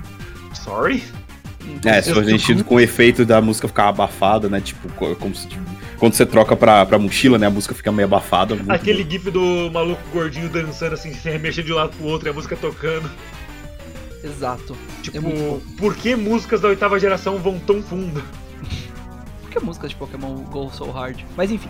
Sorry? 0.55 1.03
É, 1.85 2.01
se 2.03 2.13
for 2.15 2.25
sentido 2.25 2.65
com 2.65 2.77
o 2.77 2.81
efeito 2.81 3.25
da 3.25 3.41
música 3.41 3.67
ficar 3.69 3.89
abafada, 3.89 4.49
né? 4.49 4.61
Tipo, 4.61 4.89
co- 4.95 5.15
como 5.17 5.35
se. 5.35 5.49
Quando 5.99 6.13
você 6.15 6.27
troca 6.27 6.55
pra, 6.55 6.85
pra 6.85 6.99
mochila, 6.99 7.39
né? 7.39 7.47
A 7.47 7.51
música 7.51 7.75
fica 7.75 7.91
meio 7.91 8.07
abafada. 8.07 8.57
Aquele 8.69 9.03
bom. 9.05 9.11
gif 9.11 9.31
do 9.31 9.71
maluco 9.73 10.03
gordinho 10.13 10.49
dançando 10.49 10.95
assim, 10.95 11.13
se 11.15 11.29
remexendo 11.31 11.67
de 11.67 11.73
um 11.73 11.77
lado 11.77 11.91
pro 11.97 12.07
outro 12.07 12.29
e 12.29 12.31
a 12.31 12.35
música 12.35 12.55
tocando. 12.57 13.11
Exato. 14.23 14.77
Tipo, 15.03 15.19
É 15.29 15.61
por 15.79 15.95
que 15.95 16.17
músicas 16.17 16.61
da 16.61 16.69
oitava 16.69 16.99
geração 16.99 17.39
vão 17.39 17.59
tão 17.59 17.83
fundo? 17.83 18.23
Por 19.43 19.51
que 19.51 19.59
a 19.59 19.61
música 19.61 19.89
de 19.89 19.95
Pokémon 19.95 20.35
Go 20.51 20.71
So 20.71 20.91
Hard? 20.91 21.21
Mas 21.37 21.51
enfim. 21.51 21.69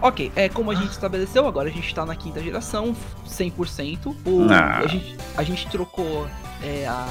Ok, 0.00 0.30
é 0.36 0.48
como 0.48 0.70
a 0.70 0.74
gente 0.74 0.90
estabeleceu, 0.92 1.46
agora 1.46 1.68
a 1.68 1.72
gente 1.72 1.92
tá 1.94 2.06
na 2.06 2.14
quinta 2.14 2.40
geração, 2.42 2.94
100%. 3.28 4.14
O, 4.24 4.46
Ah. 4.50 4.78
a, 4.78 4.86
gente, 4.86 5.16
a 5.36 5.42
gente 5.42 5.66
trocou 5.68 6.26
é, 6.62 6.86
a, 6.86 7.06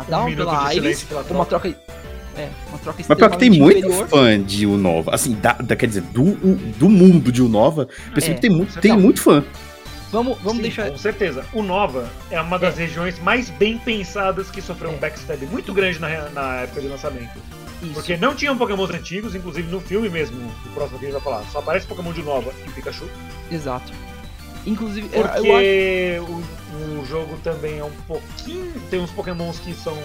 Um 0.02 0.10
Down 0.10 0.24
minuto 0.26 0.48
pela 0.48 0.74
Iris. 0.74 1.02
pela 1.04 1.22
Uma 1.22 1.46
troca. 1.46 1.68
É, 2.36 2.48
uma 2.70 2.78
troca 2.78 3.04
Mas 3.06 3.18
pior 3.18 3.30
que 3.30 3.36
tem 3.38 3.50
muito 3.50 3.78
inferior. 3.78 4.08
fã 4.08 4.42
de 4.42 4.66
Unova. 4.66 5.14
Assim, 5.14 5.34
da, 5.34 5.52
da- 5.52 5.76
quer 5.76 5.86
dizer, 5.86 6.00
do, 6.02 6.24
do 6.78 6.88
mundo 6.88 7.30
de 7.30 7.42
Unova, 7.42 7.86
percebo 8.14 8.32
É, 8.32 8.34
que 8.36 8.40
tem 8.40 8.50
muito, 8.50 8.80
tem 8.80 8.96
muito 8.96 9.20
fã. 9.20 9.44
Vamos, 10.10 10.36
vamos 10.38 10.56
Sim, 10.56 10.62
deixar. 10.62 10.90
Com 10.90 10.96
certeza. 10.98 11.44
O 11.52 11.62
Nova 11.62 12.08
é 12.30 12.40
uma 12.40 12.58
das 12.58 12.76
regiões 12.76 13.18
mais 13.18 13.48
bem 13.50 13.78
pensadas 13.78 14.50
que 14.50 14.60
sofreu 14.62 14.90
É. 14.90 14.94
um 14.94 14.98
backstab 14.98 15.44
muito 15.46 15.72
grande 15.74 15.98
na, 15.98 16.28
na 16.30 16.54
época 16.60 16.80
de 16.80 16.88
lançamento. 16.88 17.38
Isso. 17.82 17.94
Porque 17.94 18.16
não 18.16 18.34
tinham 18.34 18.56
Pokémons 18.56 18.90
antigos, 18.90 19.34
inclusive 19.34 19.68
no 19.70 19.80
filme 19.80 20.08
mesmo, 20.08 20.38
o 20.66 20.68
próximo 20.70 20.98
que 20.98 21.06
a 21.06 21.08
gente 21.08 21.20
vai 21.20 21.22
falar, 21.32 21.44
só 21.50 21.58
aparece 21.58 21.86
Pokémon 21.86 22.12
de 22.12 22.22
nova 22.22 22.50
e 22.66 22.70
Pikachu. 22.70 23.04
Exato. 23.50 23.92
Inclusive, 24.66 25.08
eu- 25.12 25.20
eu 25.20 25.24
acho. 25.26 25.34
Porque 25.42 26.20
o, 26.28 27.00
o 27.00 27.06
jogo 27.06 27.36
também 27.42 27.78
é 27.78 27.84
um 27.84 27.90
pouquinho. 28.06 28.72
Tem 28.90 29.00
uns 29.00 29.10
Pokémons 29.10 29.58
que 29.58 29.74
são 29.74 29.96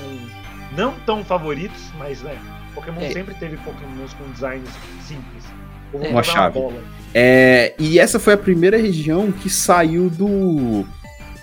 não 0.75 0.93
tão 1.05 1.23
favoritos, 1.23 1.81
mas 1.97 2.21
né, 2.21 2.37
Pokémon 2.73 3.01
É. 3.01 3.11
sempre 3.11 3.33
teve 3.35 3.57
Pokémons 3.57 4.13
com 4.13 4.29
designs 4.31 4.69
simples. 5.07 5.43
É. 5.93 5.97
vou 5.99 6.09
Uma 6.09 6.23
chave. 6.23 6.59
bola. 6.59 6.81
É, 7.13 7.73
e 7.79 7.97
essa 7.99 8.19
foi 8.19 8.33
a 8.33 8.37
primeira 8.37 8.77
região 8.77 9.31
que 9.31 9.49
saiu 9.49 10.09
do, 10.09 10.85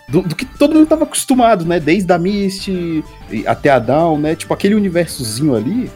do. 0.08 0.22
do 0.22 0.34
que 0.36 0.44
todo 0.44 0.74
mundo 0.74 0.86
tava 0.86 1.04
acostumado, 1.04 1.64
né? 1.64 1.80
Desde 1.80 2.12
a 2.12 2.18
Misty 2.18 3.02
e 3.30 3.46
até 3.46 3.70
a 3.70 3.78
Down, 3.78 4.18
né? 4.18 4.34
Tipo, 4.36 4.52
aquele 4.54 4.74
universozinho 4.74 5.54
ali. 5.54 5.90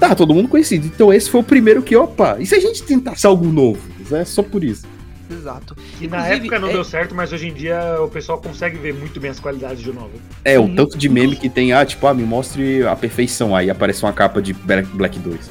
Tá, 0.00 0.12
todo 0.14 0.34
mundo 0.34 0.48
conhecido. 0.48 0.86
Então 0.86 1.12
esse 1.12 1.30
foi 1.30 1.40
o 1.40 1.44
primeiro 1.44 1.80
que, 1.82 1.94
opa, 1.94 2.36
e 2.40 2.44
se 2.46 2.54
a 2.56 2.60
gente 2.60 2.82
tentasse 2.82 3.24
algo 3.26 3.46
novo? 3.46 3.80
É 4.12 4.24
só 4.24 4.42
por 4.42 4.64
isso. 4.64 4.84
Exato. 5.30 5.76
Que 5.98 6.06
na 6.06 6.26
época 6.26 6.58
não 6.58 6.68
é- 6.68 6.72
deu 6.72 6.84
certo, 6.84 7.14
mas 7.14 7.32
hoje 7.32 7.48
em 7.48 7.54
dia 7.54 8.00
o 8.00 8.08
pessoal 8.08 8.38
consegue 8.38 8.76
ver 8.78 8.94
muito 8.94 9.18
bem 9.18 9.30
as 9.30 9.40
qualidades 9.40 9.82
de 9.82 9.92
novo. 9.92 10.12
É, 10.44 10.58
o 10.58 10.68
tanto 10.74 10.98
de 10.98 11.08
meme 11.08 11.36
que 11.36 11.48
tem, 11.48 11.72
ah, 11.72 11.84
tipo, 11.84 12.06
ah, 12.06 12.14
me 12.14 12.22
mostre 12.24 12.86
a 12.86 12.94
perfeição. 12.94 13.54
Aí 13.56 13.70
aparece 13.70 14.02
uma 14.02 14.12
capa 14.12 14.42
de 14.42 14.52
Black 14.52 14.88
Black 14.88 15.18
2. 15.18 15.50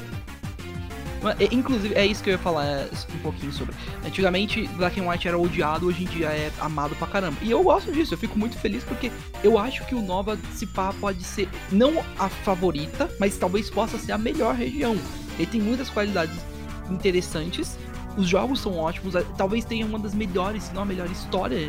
Mas, 1.22 1.40
é, 1.40 1.48
Inclusive, 1.50 1.94
é 1.94 2.04
isso 2.04 2.22
que 2.22 2.28
eu 2.28 2.32
ia 2.32 2.38
falar 2.38 2.66
é, 2.66 2.88
um 3.14 3.18
pouquinho 3.20 3.50
sobre. 3.50 3.74
Antigamente, 4.04 4.68
Black 4.76 5.00
and 5.00 5.08
White 5.08 5.26
era 5.26 5.38
odiado, 5.38 5.86
hoje 5.86 6.04
em 6.04 6.06
dia 6.06 6.26
é 6.26 6.50
amado 6.60 6.94
pra 6.96 7.06
caramba. 7.06 7.38
E 7.40 7.50
eu 7.50 7.62
gosto 7.62 7.90
disso, 7.90 8.12
eu 8.12 8.18
fico 8.18 8.38
muito 8.38 8.58
feliz 8.58 8.84
porque 8.84 9.10
eu 9.42 9.58
acho 9.58 9.86
que 9.86 9.94
o 9.94 10.02
Nova, 10.02 10.38
se 10.52 10.66
pá, 10.66 10.92
pode 11.00 11.24
ser 11.24 11.48
não 11.72 12.04
a 12.18 12.28
favorita, 12.28 13.08
mas 13.18 13.38
talvez 13.38 13.70
possa 13.70 13.96
ser 13.96 14.12
a 14.12 14.18
melhor 14.18 14.54
região. 14.54 14.96
Ele 15.38 15.46
tem 15.46 15.60
muitas 15.62 15.88
qualidades 15.88 16.36
interessantes, 16.90 17.78
os 18.16 18.28
jogos 18.28 18.60
são 18.60 18.76
ótimos, 18.78 19.14
eh, 19.14 19.24
talvez 19.36 19.64
tenha 19.64 19.84
uma 19.86 19.98
das 19.98 20.14
melhores, 20.14 20.64
se 20.64 20.74
não 20.74 20.82
a 20.82 20.84
melhor 20.84 21.10
história. 21.10 21.68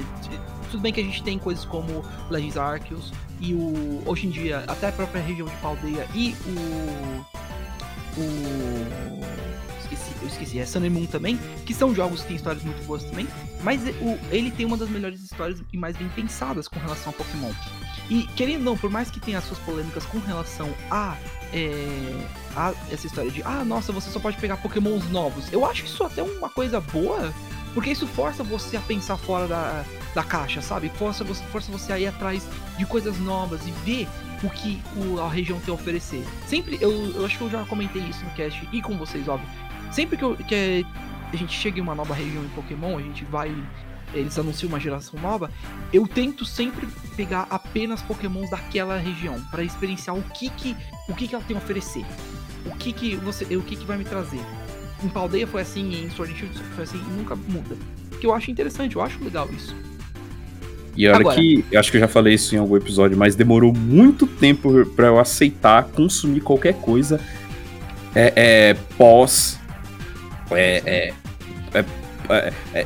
Tudo 0.71 0.81
bem 0.81 0.91
que 0.91 0.99
a 0.99 1.03
gente 1.03 1.23
tem 1.23 1.39
coisas 1.39 1.65
como 1.65 2.03
Legends 2.29 2.57
Arceus 2.57 3.13
e 3.39 3.53
o. 3.53 4.01
Hoje 4.05 4.27
em 4.27 4.29
dia, 4.29 4.63
até 4.67 4.89
a 4.89 4.91
própria 4.91 5.21
região 5.21 5.47
de 5.47 5.55
Paldeia 5.57 6.07
e 6.13 6.35
o. 6.45 7.25
O. 8.19 9.25
Esqueci, 9.81 10.11
eu 10.21 10.27
esqueci, 10.27 10.59
é 10.59 10.65
Sun 10.65 10.79
and 10.79 10.89
Moon 10.89 11.05
também, 11.05 11.37
que 11.65 11.73
são 11.73 11.93
jogos 11.93 12.21
que 12.21 12.27
têm 12.27 12.35
histórias 12.35 12.63
muito 12.63 12.83
boas 12.85 13.03
também, 13.03 13.27
mas 13.63 13.81
o, 14.01 14.17
ele 14.31 14.49
tem 14.51 14.65
uma 14.65 14.77
das 14.77 14.89
melhores 14.89 15.21
histórias 15.21 15.61
e 15.71 15.77
mais 15.77 15.95
bem 15.95 16.09
pensadas 16.09 16.67
com 16.67 16.79
relação 16.79 17.11
a 17.11 17.13
Pokémon. 17.13 17.51
E 18.09 18.23
querendo 18.35 18.59
ou 18.59 18.65
não, 18.65 18.77
por 18.77 18.89
mais 18.89 19.09
que 19.09 19.19
tenha 19.19 19.37
as 19.37 19.45
suas 19.45 19.59
polêmicas 19.59 20.05
com 20.05 20.19
relação 20.19 20.69
a, 20.91 21.17
é, 21.55 22.27
a 22.55 22.73
essa 22.91 23.07
história 23.07 23.31
de 23.31 23.41
ah, 23.43 23.63
nossa, 23.63 23.91
você 23.93 24.09
só 24.09 24.19
pode 24.19 24.37
pegar 24.37 24.57
Pokémons 24.57 25.09
novos, 25.09 25.51
eu 25.53 25.65
acho 25.65 25.85
isso 25.85 26.03
até 26.03 26.21
uma 26.21 26.49
coisa 26.49 26.81
boa, 26.81 27.33
porque 27.73 27.91
isso 27.91 28.05
força 28.07 28.43
você 28.43 28.75
a 28.77 28.81
pensar 28.81 29.17
fora 29.17 29.47
da, 29.47 29.83
da 30.13 30.23
caixa, 30.23 30.61
sabe? 30.61 30.89
Força 30.97 31.23
você, 31.23 31.43
força 31.45 31.71
você 31.71 31.93
a 31.93 31.99
ir 31.99 32.07
atrás 32.07 32.45
de 32.77 32.85
coisas 32.85 33.17
novas 33.19 33.61
e 33.65 33.71
ver 33.85 34.07
o 34.43 34.49
que 34.49 34.81
o- 34.97 35.19
a 35.21 35.29
região 35.29 35.59
tem 35.59 35.71
a 35.71 35.75
oferecer. 35.75 36.23
Sempre, 36.47 36.77
eu, 36.81 36.91
eu 37.15 37.25
acho 37.25 37.37
que 37.37 37.43
eu 37.45 37.49
já 37.49 37.63
comentei 37.65 38.01
isso 38.03 38.23
no 38.25 38.31
cast 38.31 38.67
e 38.71 38.81
com 38.81 38.97
vocês, 38.97 39.27
óbvio. 39.27 39.47
Sempre 39.91 40.17
que, 40.17 40.23
eu- 40.23 40.35
que 40.35 40.85
a 41.33 41.35
gente 41.37 41.53
chega 41.57 41.79
em 41.79 41.81
uma 41.81 41.95
nova 41.95 42.13
região 42.13 42.43
em 42.43 42.49
Pokémon, 42.49 42.97
a 42.97 43.01
gente 43.01 43.23
vai. 43.25 43.53
Eles 44.13 44.37
anunciam 44.37 44.69
uma 44.69 44.79
geração 44.79 45.19
nova. 45.19 45.51
Eu 45.91 46.07
tento 46.07 46.45
sempre 46.45 46.87
pegar 47.15 47.47
apenas 47.49 48.01
Pokémons 48.01 48.49
daquela 48.49 48.97
região 48.97 49.41
para 49.51 49.63
experienciar 49.63 50.15
o 50.15 50.23
que 50.23 50.49
que, 50.49 50.75
o 51.09 51.15
que 51.15 51.27
que 51.27 51.35
ela 51.35 51.43
tem 51.43 51.55
a 51.55 51.59
oferecer. 51.59 52.05
O 52.65 52.75
que 52.75 52.93
que 52.93 53.15
você, 53.17 53.43
o 53.55 53.61
que 53.61 53.75
que 53.75 53.85
vai 53.85 53.97
me 53.97 54.05
trazer. 54.05 54.39
Em 55.03 55.09
Paldeia 55.09 55.45
foi 55.45 55.61
assim, 55.61 56.05
em 56.05 56.09
Sword 56.09 56.33
and 56.33 56.37
Shield 56.37 56.59
foi 56.75 56.83
assim, 56.83 56.97
e 56.97 57.13
nunca 57.17 57.35
muda. 57.35 57.75
Que 58.19 58.25
eu 58.25 58.33
acho 58.33 58.49
interessante, 58.49 58.95
eu 58.95 59.01
acho 59.01 59.21
legal 59.23 59.49
isso. 59.53 59.75
E 60.95 61.07
olha 61.07 61.17
Agora. 61.17 61.35
que, 61.35 61.65
eu 61.69 61.79
acho 61.79 61.91
que 61.91 61.97
eu 61.97 62.01
já 62.01 62.07
falei 62.07 62.35
isso 62.35 62.55
em 62.55 62.57
algum 62.57 62.77
episódio, 62.77 63.17
mas 63.17 63.35
demorou 63.35 63.73
muito 63.73 64.25
tempo 64.25 64.85
pra 64.95 65.07
eu 65.07 65.19
aceitar 65.19 65.83
consumir 65.83 66.39
qualquer 66.39 66.75
coisa 66.75 67.19
é, 68.15 68.33
é, 68.35 68.73
pós. 68.97 69.59
É, 70.51 70.81
é, 70.85 71.13
é, 71.79 71.85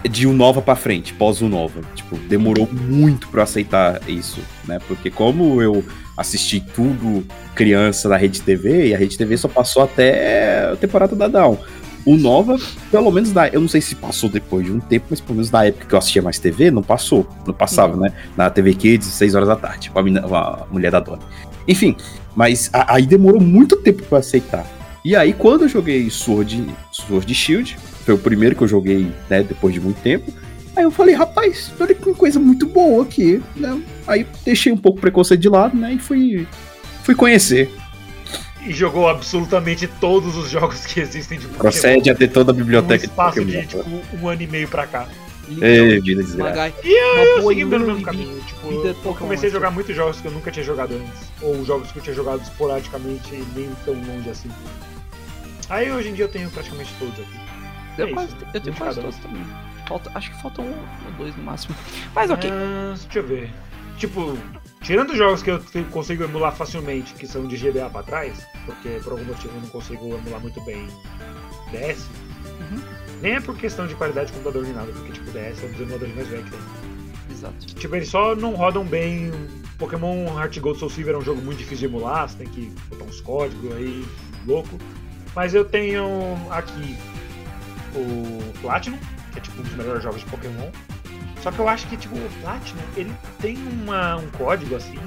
de 0.10 0.28
um 0.28 0.34
nova 0.34 0.62
pra 0.62 0.76
frente, 0.76 1.14
pós 1.14 1.42
um 1.42 1.50
nova. 1.50 1.82
Tipo, 1.96 2.18
demorou 2.18 2.68
muito 2.72 3.28
pra 3.30 3.40
eu 3.40 3.44
aceitar 3.44 4.02
isso, 4.08 4.40
né? 4.68 4.80
Porque 4.88 5.10
como 5.10 5.62
eu 5.62 5.84
assisti 6.18 6.60
tudo 6.60 7.26
criança 7.56 8.10
na 8.10 8.18
Rede 8.18 8.42
TV, 8.42 8.88
e 8.88 8.96
a 8.96 8.98
Rede 8.98 9.18
TV 9.18 9.38
só 9.38 9.48
passou 9.48 9.84
até 9.84 10.70
a 10.72 10.76
temporada 10.76 11.16
da 11.16 11.28
Down. 11.28 11.58
O 12.06 12.16
Nova, 12.16 12.58
pelo 12.90 13.12
menos 13.12 13.32
na, 13.34 13.50
eu 13.50 13.60
não 13.60 13.68
sei 13.68 13.82
se 13.82 13.94
passou 13.94 14.30
depois 14.30 14.66
de 14.66 14.72
um 14.72 14.80
tempo, 14.80 15.08
mas 15.10 15.20
pelo 15.20 15.36
menos 15.36 15.52
na 15.52 15.66
época 15.66 15.86
que 15.86 15.94
eu 15.94 16.00
assistia 16.00 16.22
mais 16.22 16.40
TV, 16.40 16.72
não 16.72 16.82
passou. 16.82 17.28
Não 17.46 17.54
passava, 17.54 17.98
né? 17.98 18.14
Na 18.38 18.50
TV 18.50 18.74
Kids, 18.74 19.08
6 19.08 19.36
horas 19.36 19.48
da 19.50 19.56
tarde, 19.56 19.90
com 19.92 20.00
a, 20.00 20.04
mina- 20.04 20.22
a 20.26 20.66
mulher 20.72 20.92
da 20.92 21.00
dona. 21.02 21.20
Enfim, 21.68 21.96
mas 22.36 22.70
a- 22.74 22.96
aí 22.96 23.06
demorou 23.06 23.42
muito 23.42 23.76
tempo 23.76 24.02
pra 24.04 24.18
eu 24.18 24.20
aceitar. 24.22 24.66
E 25.04 25.16
aí, 25.16 25.34
quando 25.34 25.64
eu 25.64 25.70
joguei 25.70 26.10
Sword, 26.10 26.66
Sword 26.92 27.34
Shield, 27.36 27.78
foi 28.06 28.14
o 28.14 28.18
primeiro 28.18 28.56
que 28.56 28.64
eu 28.64 28.68
joguei, 28.68 29.12
né, 29.30 29.44
depois 29.44 29.74
de 29.74 29.80
muito 29.80 30.02
tempo. 30.02 30.32
Aí 30.76 30.84
eu 30.84 30.92
falei, 30.92 31.16
rapaz, 31.16 31.72
olha 31.80 31.94
que 31.94 32.14
coisa 32.14 32.40
muito 32.40 32.66
boa 32.66 33.04
aqui, 33.04 33.42
né? 33.56 33.82
Aí 34.08 34.26
deixei 34.46 34.72
um 34.72 34.78
pouco 34.78 34.98
o 34.98 35.02
preconceito 35.02 35.42
de 35.42 35.50
lado, 35.50 35.76
né? 35.76 35.94
E 35.94 36.00
fui, 36.00 36.48
fui 37.04 37.16
conhecer. 37.16 37.70
E 38.66 38.72
jogou 38.72 39.08
absolutamente 39.08 39.88
todos 40.00 40.38
os 40.38 40.50
jogos 40.50 40.86
que 40.86 41.00
existem 41.00 41.40
de 41.40 41.48
Pokémon. 41.48 41.62
Procede 41.62 42.10
a 42.10 42.16
ter 42.16 42.28
toda 42.30 42.52
a 42.52 42.54
biblioteca 42.54 43.00
de 43.00 43.06
espaço 43.06 43.40
Pokémon. 43.40 43.62
de 43.62 43.68
tipo, 43.68 44.02
um 44.22 44.28
ano 44.28 44.42
e 44.42 44.48
meio 44.48 44.68
pra 44.68 44.86
cá. 44.86 45.08
Ei, 45.62 46.00
vida 46.00 46.22
desgraçada. 46.22 46.50
Magai. 46.50 46.74
E 46.84 46.92
eu, 46.92 47.38
eu 47.38 47.48
segui 47.48 47.66
no 47.66 47.80
mesmo 47.80 48.02
caminho. 48.02 48.40
Tipo, 48.42 48.72
eu 48.72 48.94
Pokémon, 48.96 49.16
comecei 49.16 49.50
a 49.50 49.52
jogar 49.52 49.72
muitos 49.72 49.96
jogos 49.96 50.22
que 50.22 50.28
eu 50.28 50.32
nunca 50.32 50.52
tinha 50.52 50.64
jogado 50.64 50.94
antes. 50.94 51.30
Ou 51.42 51.66
jogos 51.66 51.92
que 51.92 51.98
eu 51.98 52.04
tinha 52.04 52.16
jogado 52.16 52.42
esporadicamente 52.42 53.34
e 53.34 53.44
nem 53.56 53.70
tão 53.84 53.96
longe 53.96 54.30
assim. 54.30 54.50
Aí 55.70 55.92
hoje 55.92 56.10
em 56.10 56.14
dia 56.14 56.26
eu 56.26 56.30
tenho 56.30 56.50
praticamente 56.50 56.94
todos 57.00 57.14
aqui. 57.16 57.49
Eu, 58.02 58.08
É 58.08 58.14
quase, 58.14 58.28
isso, 58.36 58.46
eu 58.54 58.62
tenho 58.62 58.76
quase 58.76 59.02
todos 59.02 59.16
também. 59.18 59.46
Falta, 59.88 60.12
acho 60.16 60.32
que 60.32 60.42
faltam 60.42 60.66
um 60.66 60.70
ou 61.06 61.12
dois 61.18 61.36
no 61.36 61.44
máximo. 61.44 61.76
Mas 62.14 62.30
ok. 62.30 62.50
Ah, 62.52 62.94
deixa 62.96 63.20
eu 63.20 63.28
ver. 63.28 63.50
Tipo, 63.98 64.38
tirando 64.82 65.12
os 65.12 65.18
jogos 65.18 65.42
que 65.44 65.50
eu 65.52 65.60
consigo 65.92 66.24
emular 66.24 66.54
facilmente, 66.56 67.14
que 67.14 67.28
são 67.28 67.46
de 67.48 67.58
GBA 67.58 67.90
pra 67.90 68.04
trás, 68.04 68.46
porque 68.66 68.90
por 69.04 69.14
algum 69.14 69.26
motivo 69.26 69.54
eu 69.56 69.62
não 69.62 69.70
consigo 69.70 70.06
emular 70.16 70.40
muito 70.40 70.62
bem 70.62 70.88
DS, 71.72 72.08
Uhum. 72.60 72.82
nem 73.22 73.34
é 73.36 73.42
por 73.42 73.56
questão 73.58 73.88
de 73.88 73.96
qualidade 73.96 74.28
de 74.28 74.34
computador 74.34 74.64
nem 74.64 74.74
nada, 74.74 74.92
porque 74.92 75.12
tipo, 75.14 75.30
DS 75.32 75.64
é 75.64 75.66
um 75.66 75.72
dos 75.72 75.82
emuladores 75.82 76.16
mais 76.16 76.28
velhos 76.28 76.46
que 76.46 76.52
tem. 76.52 76.60
Exato. 77.32 77.66
Tipo, 77.68 77.96
eles 77.96 78.10
só 78.10 78.36
não 78.36 78.54
rodam 78.56 78.84
bem. 78.86 79.32
Pokémon 79.78 80.26
Heart 80.38 80.60
Gold 80.60 80.78
Soul 80.80 80.92
Silver 80.92 81.16
é 81.16 81.18
um 81.18 81.22
jogo 81.22 81.42
muito 81.42 81.58
difícil 81.60 81.90
de 81.90 81.96
emular, 81.96 82.28
você 82.28 82.38
tem 82.38 82.48
que 82.48 82.72
botar 82.90 83.06
uns 83.06 83.22
códigos 83.22 83.72
aí, 83.76 84.06
louco. 84.46 84.78
Mas 85.36 85.54
eu 85.54 85.64
tenho 85.64 86.04
aqui 86.52 86.98
o 87.96 88.54
Platinum, 88.62 88.98
que 89.32 89.40
é 89.40 89.42
tipo 89.42 89.60
um 89.60 89.64
dos 89.64 89.74
melhores 89.74 90.04
jogos 90.04 90.22
de 90.22 90.28
Pokémon. 90.28 90.70
Só 91.42 91.52
que 91.52 91.60
eu 91.60 91.68
acho 91.68 91.88
que 91.88 91.98
tipo, 91.98 92.16
o 92.16 92.30
Platinum, 92.42 92.82
ele 92.96 93.16
tem 93.42 93.58
uma, 93.58 94.18
um 94.18 94.30
código 94.32 94.76
assim, 94.76 95.00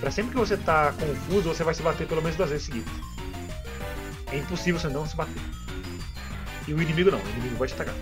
pra 0.00 0.10
sempre 0.10 0.32
que 0.32 0.38
você 0.38 0.56
tá 0.56 0.92
confuso, 0.92 1.48
você 1.48 1.62
vai 1.62 1.74
se 1.74 1.82
bater 1.82 2.06
pelo 2.06 2.22
menos 2.22 2.36
duas 2.36 2.50
vezes 2.50 2.66
seguidas. 2.66 2.92
É 4.32 4.38
impossível 4.38 4.80
você 4.80 4.88
não 4.88 5.06
se 5.06 5.16
bater. 5.16 5.42
E 6.66 6.74
o 6.74 6.82
inimigo 6.82 7.10
não, 7.10 7.18
o 7.18 7.28
inimigo 7.28 7.56
vai 7.56 7.68
te 7.68 7.74
atacar. 7.74 7.94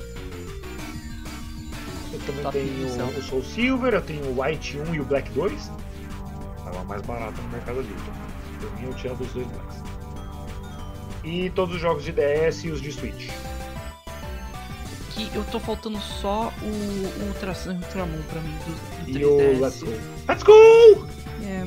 Eu 2.12 2.20
também 2.20 2.43
Top 2.43 2.59
tenho 2.59 3.18
o 3.18 3.22
Soul 3.22 3.45
Silver, 3.45 3.95
eu 3.95 4.01
tenho 4.01 4.24
o 4.24 4.43
White 4.43 4.78
1 4.78 4.95
e 4.95 5.01
o 5.01 5.05
Black 5.05 5.30
2. 5.32 5.70
Tava 6.64 6.85
mais 6.85 7.03
barato 7.03 7.41
no 7.43 7.49
Mercado 7.49 7.80
Livre. 7.80 8.12
Por 8.61 8.80
mim 8.80 8.87
eu 8.87 8.95
tinha 8.95 9.14
dos 9.14 9.30
dois 9.32 9.47
Blacks. 9.47 9.82
E 11.22 11.51
todos 11.51 11.74
os 11.74 11.80
jogos 11.80 12.05
de 12.05 12.12
DS 12.12 12.64
e 12.64 12.70
os 12.70 12.80
de 12.80 12.93
Switch. 12.93 13.28
Que 15.15 15.31
eu 15.35 15.45
tô 15.45 15.61
faltando 15.61 15.99
só 16.01 16.53
o 16.62 17.27
Ultra 17.29 17.55
Sun 17.55 17.73
e 17.73 17.77
Ultramon 17.77 18.21
pra 18.31 18.41
mim 18.41 18.55
do, 18.67 19.12
do 19.12 19.19
E 19.19 19.25
o 19.25 19.37
3DS. 19.37 19.61
Let's 19.61 19.81
Go. 19.81 19.91
Let's 20.29 20.43
Go! 20.43 21.07
É, 21.43 21.47
é, 21.47 21.67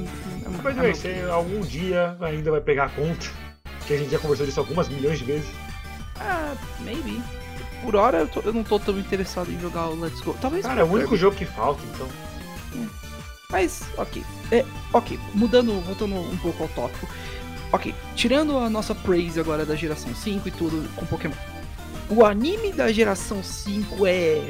Mas 0.83 1.05
é, 1.05 1.19
é, 1.19 1.29
algum 1.29 1.61
dia 1.61 2.17
ainda 2.21 2.51
vai 2.51 2.61
pegar 2.61 2.85
a 2.85 2.89
conta. 2.89 3.25
Que 3.85 3.93
a 3.93 3.97
gente 3.97 4.11
já 4.11 4.19
conversou 4.19 4.45
disso 4.45 4.59
algumas 4.59 4.89
milhões 4.89 5.19
de 5.19 5.25
vezes. 5.25 5.47
Ah, 6.19 6.53
maybe. 6.81 7.21
Por 7.81 7.95
hora 7.95 8.19
eu, 8.19 8.27
tô- 8.27 8.41
eu 8.41 8.51
não 8.51 8.63
tô 8.63 8.77
tão 8.79 8.97
interessado 8.99 9.49
em 9.51 9.59
jogar 9.61 9.87
o 9.87 9.95
Let's 9.99 10.19
Go. 10.19 10.35
Talvez. 10.41 10.65
Cara, 10.65 10.81
é 10.81 10.83
o 10.83 10.91
único 10.91 11.15
jogo 11.15 11.35
que 11.37 11.45
falta, 11.45 11.81
então. 11.93 12.07
Mas, 13.49 13.83
ok. 13.97 14.21
É, 14.51 14.65
ok, 14.91 15.17
mudando, 15.33 15.79
voltando 15.81 16.15
um 16.15 16.37
pouco 16.37 16.63
ao 16.63 16.69
tópico. 16.69 17.07
Ok, 17.71 17.95
tirando 18.15 18.57
a 18.57 18.69
nossa 18.69 18.93
praise 18.93 19.39
agora 19.39 19.65
da 19.65 19.75
geração 19.75 20.13
5 20.13 20.47
e 20.49 20.51
tudo 20.51 20.89
com 20.95 21.05
Pokémon. 21.05 21.33
O 22.09 22.25
anime 22.25 22.71
da 22.71 22.91
geração 22.91 23.43
5 23.43 24.05
é. 24.07 24.41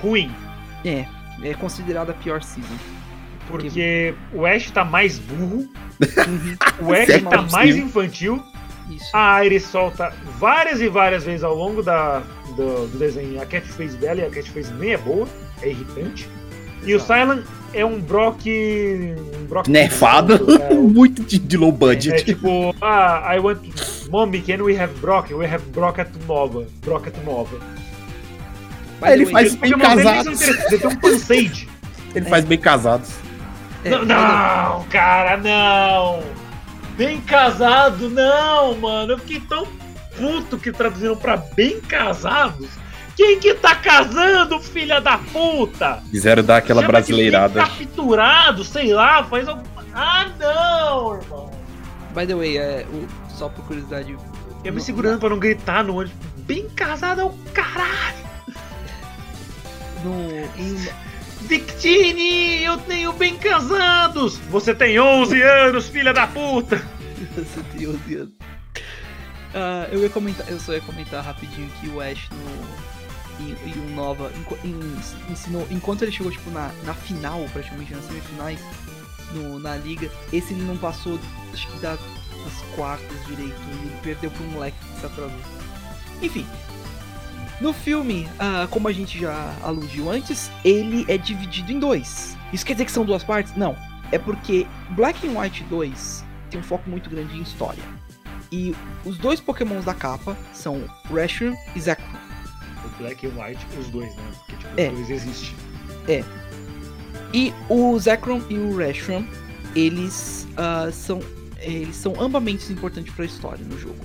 Ruim. 0.00 0.30
É. 0.84 1.06
É 1.42 1.54
considerada 1.54 2.12
a 2.12 2.14
pior 2.14 2.42
season. 2.42 2.76
Porque 3.48 4.14
o 4.32 4.46
Ash 4.46 4.70
tá 4.70 4.84
mais 4.84 5.18
burro. 5.18 5.68
Uhum. 6.00 6.88
O 6.88 6.92
Ash 6.92 7.22
tá 7.22 7.42
mais 7.42 7.76
infantil. 7.76 8.42
Isso. 8.90 9.10
A 9.16 9.44
Iris 9.44 9.64
solta 9.64 10.12
várias 10.38 10.80
e 10.80 10.88
várias 10.88 11.24
vezes 11.24 11.44
ao 11.44 11.54
longo 11.54 11.82
da, 11.82 12.20
do, 12.56 12.86
do 12.88 12.98
desenho 12.98 13.40
a 13.40 13.46
catchphrase 13.46 13.96
dela 13.96 14.20
e 14.20 14.24
a 14.24 14.30
catchphrase 14.30 14.72
nem 14.74 14.92
é 14.92 14.98
boa, 14.98 15.26
é 15.62 15.68
irritante. 15.68 16.28
E 16.84 16.94
o 16.94 17.00
Silent 17.00 17.44
é 17.74 17.84
um 17.84 18.00
Brock. 18.00 18.46
Um 18.46 19.46
Brock 19.46 19.68
Nerfado. 19.68 20.34
É, 20.62 20.74
Muito 20.74 21.22
de, 21.22 21.38
de 21.38 21.56
low 21.56 21.70
é 21.70 21.72
budget. 21.72 22.24
tipo, 22.24 22.74
ah, 22.80 23.34
I 23.34 23.38
want. 23.38 23.60
Mommy, 24.10 24.40
can 24.42 24.62
we 24.62 24.78
have 24.78 24.92
Brock? 25.00 25.32
We 25.32 25.46
have 25.46 25.64
Brock 25.70 25.98
at 25.98 26.08
Nova. 26.26 26.66
Brock 26.84 27.06
at 27.08 27.14
Nova. 27.24 27.56
Aí 29.00 29.14
ele 29.14 29.26
faz 29.26 29.54
bem 29.54 29.72
Pokémon 29.72 29.96
deles 29.96 30.04
casado. 30.04 30.24
são 30.24 30.32
interessantes, 30.32 30.72
Ele 30.72 30.78
tem 30.80 30.90
um 30.90 30.96
Pansage. 30.96 31.68
Ele 32.14 32.26
faz 32.26 32.44
bem 32.44 32.58
casados. 32.58 33.10
é, 33.84 33.90
não, 33.90 34.04
não, 34.04 34.84
cara, 34.90 35.38
não! 35.38 36.22
Bem 36.96 37.20
casado, 37.22 38.10
não, 38.10 38.76
mano. 38.76 39.14
Eu 39.14 39.18
fiquei 39.18 39.40
tão 39.40 39.66
puto 40.16 40.58
que 40.58 40.70
traduziram 40.70 41.16
pra 41.16 41.38
bem 41.38 41.80
casados. 41.80 42.68
Quem 43.16 43.38
que 43.38 43.54
tá 43.54 43.74
casando, 43.74 44.58
filha 44.60 45.00
da 45.00 45.18
puta? 45.18 46.02
Quiseram 46.10 46.42
dar 46.42 46.58
aquela 46.58 46.80
Chama 46.80 46.92
brasileirada. 46.92 47.60
Capturado, 47.60 48.64
sei 48.64 48.92
lá, 48.94 49.22
faz 49.24 49.46
alguma. 49.48 49.84
Ah, 49.94 50.30
não, 50.38 51.14
irmão. 51.20 51.50
By 52.14 52.26
the 52.26 52.34
way, 52.34 52.56
é, 52.58 52.86
o- 52.90 53.06
só 53.30 53.48
por 53.48 53.64
curiosidade. 53.66 54.16
Eu 54.64 54.72
me 54.72 54.80
segurando 54.80 55.18
pra 55.18 55.28
não 55.28 55.38
gritar 55.38 55.84
no 55.84 55.96
ônibus. 55.98 56.16
Bem 56.38 56.68
casado 56.70 57.20
é 57.20 57.24
o 57.24 57.30
caralho. 57.52 58.16
No, 60.04 60.30
em, 60.58 60.88
Victini, 61.42 62.62
eu 62.64 62.76
tenho 62.78 63.12
bem 63.12 63.36
casados. 63.36 64.38
Você 64.50 64.74
tem 64.74 64.98
11 64.98 65.40
anos, 65.42 65.88
filha 65.88 66.12
da 66.12 66.26
puta. 66.26 66.76
Nossa, 67.36 67.62
Deus, 67.74 67.96
Deus. 68.06 68.28
Ah, 69.54 69.86
eu 69.92 70.00
ia 70.00 70.08
comentar, 70.08 70.48
eu 70.48 70.58
só 70.58 70.72
ia 70.72 70.80
comentar 70.80 71.22
rapidinho 71.22 71.68
que 71.80 71.88
o 71.88 72.00
Ash 72.00 72.28
no 72.30 73.01
em 73.40 73.78
um 73.80 73.94
nova 73.94 74.30
ensinou 75.30 75.66
enquanto 75.70 76.02
ele 76.02 76.12
chegou 76.12 76.30
tipo 76.30 76.50
na, 76.50 76.70
na 76.84 76.94
final, 76.94 77.44
praticamente 77.52 77.94
nas 77.94 78.04
semifinais 78.04 78.60
no, 79.32 79.58
na 79.58 79.76
liga, 79.76 80.10
esse 80.32 80.52
ele 80.52 80.62
não 80.62 80.76
passou 80.76 81.18
acho 81.52 81.66
que 81.68 81.78
da- 81.78 81.96
das 81.96 82.62
quartas 82.74 83.26
direito 83.26 83.54
e 83.68 83.70
ele 83.86 83.96
perdeu 84.02 84.30
pro 84.30 84.44
moleque 84.44 84.76
que 84.94 85.00
se 85.00 85.06
atrasou. 85.06 85.38
Enfim, 86.20 86.46
no 87.60 87.72
filme, 87.72 88.28
ah, 88.38 88.66
como 88.70 88.88
a 88.88 88.92
gente 88.92 89.18
já 89.20 89.54
aludiu 89.62 90.10
antes, 90.10 90.50
ele 90.64 91.04
é 91.08 91.16
dividido 91.16 91.70
em 91.72 91.78
dois. 91.78 92.36
Isso 92.52 92.66
quer 92.66 92.72
dizer 92.74 92.84
que 92.86 92.92
são 92.92 93.04
duas 93.04 93.22
partes? 93.24 93.54
Não. 93.56 93.76
É 94.10 94.18
porque 94.18 94.66
Black 94.90 95.26
and 95.26 95.38
White 95.40 95.62
2 95.64 96.24
tem 96.50 96.60
um 96.60 96.62
foco 96.62 96.90
muito 96.90 97.08
grande 97.08 97.36
em 97.38 97.42
história. 97.42 97.82
E 98.50 98.74
os 99.04 99.16
dois 99.16 99.40
pokémons 99.40 99.84
da 99.84 99.94
capa 99.94 100.36
são 100.52 100.84
Reshiram 101.10 101.56
e 101.74 101.80
Zekrom. 101.80 102.04
Black 102.98 103.24
e 103.26 103.28
White, 103.28 103.66
os 103.78 103.86
dois, 103.88 104.14
né? 104.14 104.22
Porque 104.46 104.56
tipo, 104.56 104.80
É. 104.80 104.88
os 104.90 104.94
dois 104.94 105.10
existem. 105.10 105.54
E 107.34 107.52
o 107.68 107.98
Zekrom 107.98 108.42
e 108.50 108.58
o 108.58 108.76
Reshiram, 108.76 109.26
eles 109.74 110.46
ah, 110.56 110.90
são 110.92 111.20
eles 111.60 111.94
são 111.96 112.20
ambamente 112.20 112.70
importantes 112.72 113.14
para 113.14 113.22
a 113.24 113.26
história 113.26 113.64
no 113.64 113.78
jogo. 113.78 114.04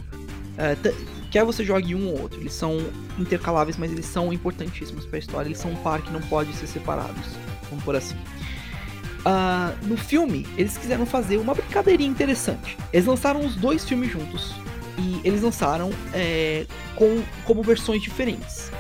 Ta- 0.82 0.92
quer 1.32 1.44
você 1.44 1.64
jogue 1.64 1.94
um 1.96 2.08
ou 2.10 2.22
outro, 2.22 2.40
eles 2.40 2.54
são 2.54 2.78
intercaláveis, 3.18 3.78
mas 3.78 3.92
eles 3.92 4.06
são 4.06 4.32
importantíssimos 4.32 5.06
para 5.06 5.18
a 5.18 5.20
história. 5.20 5.48
Eles 5.48 5.58
são 5.58 5.72
um 5.72 5.76
par 5.78 6.02
que 6.02 6.12
não 6.12 6.22
pode 6.22 6.54
ser 6.54 6.68
separados, 6.68 7.26
vamos 7.70 7.84
por 7.84 7.96
assim. 7.96 8.16
Ah, 9.26 9.74
no 9.84 9.98
filme, 9.98 10.48
eles 10.58 10.78
quiseram 10.78 11.06
fazer 11.06 11.38
uma 11.38 11.54
brincadeirinha 11.54 12.10
interessante. 12.10 12.78
Eles 12.94 13.06
lançaram 13.08 13.44
os 13.46 13.56
dois 13.56 13.84
filmes 13.84 14.12
juntos 14.12 14.54
e 14.98 15.20
eles 15.24 15.42
lançaram 15.42 15.90
é, 16.14 16.66
com, 16.96 17.22
como 17.44 17.62
versões 17.64 18.02
diferentes. 18.02 18.72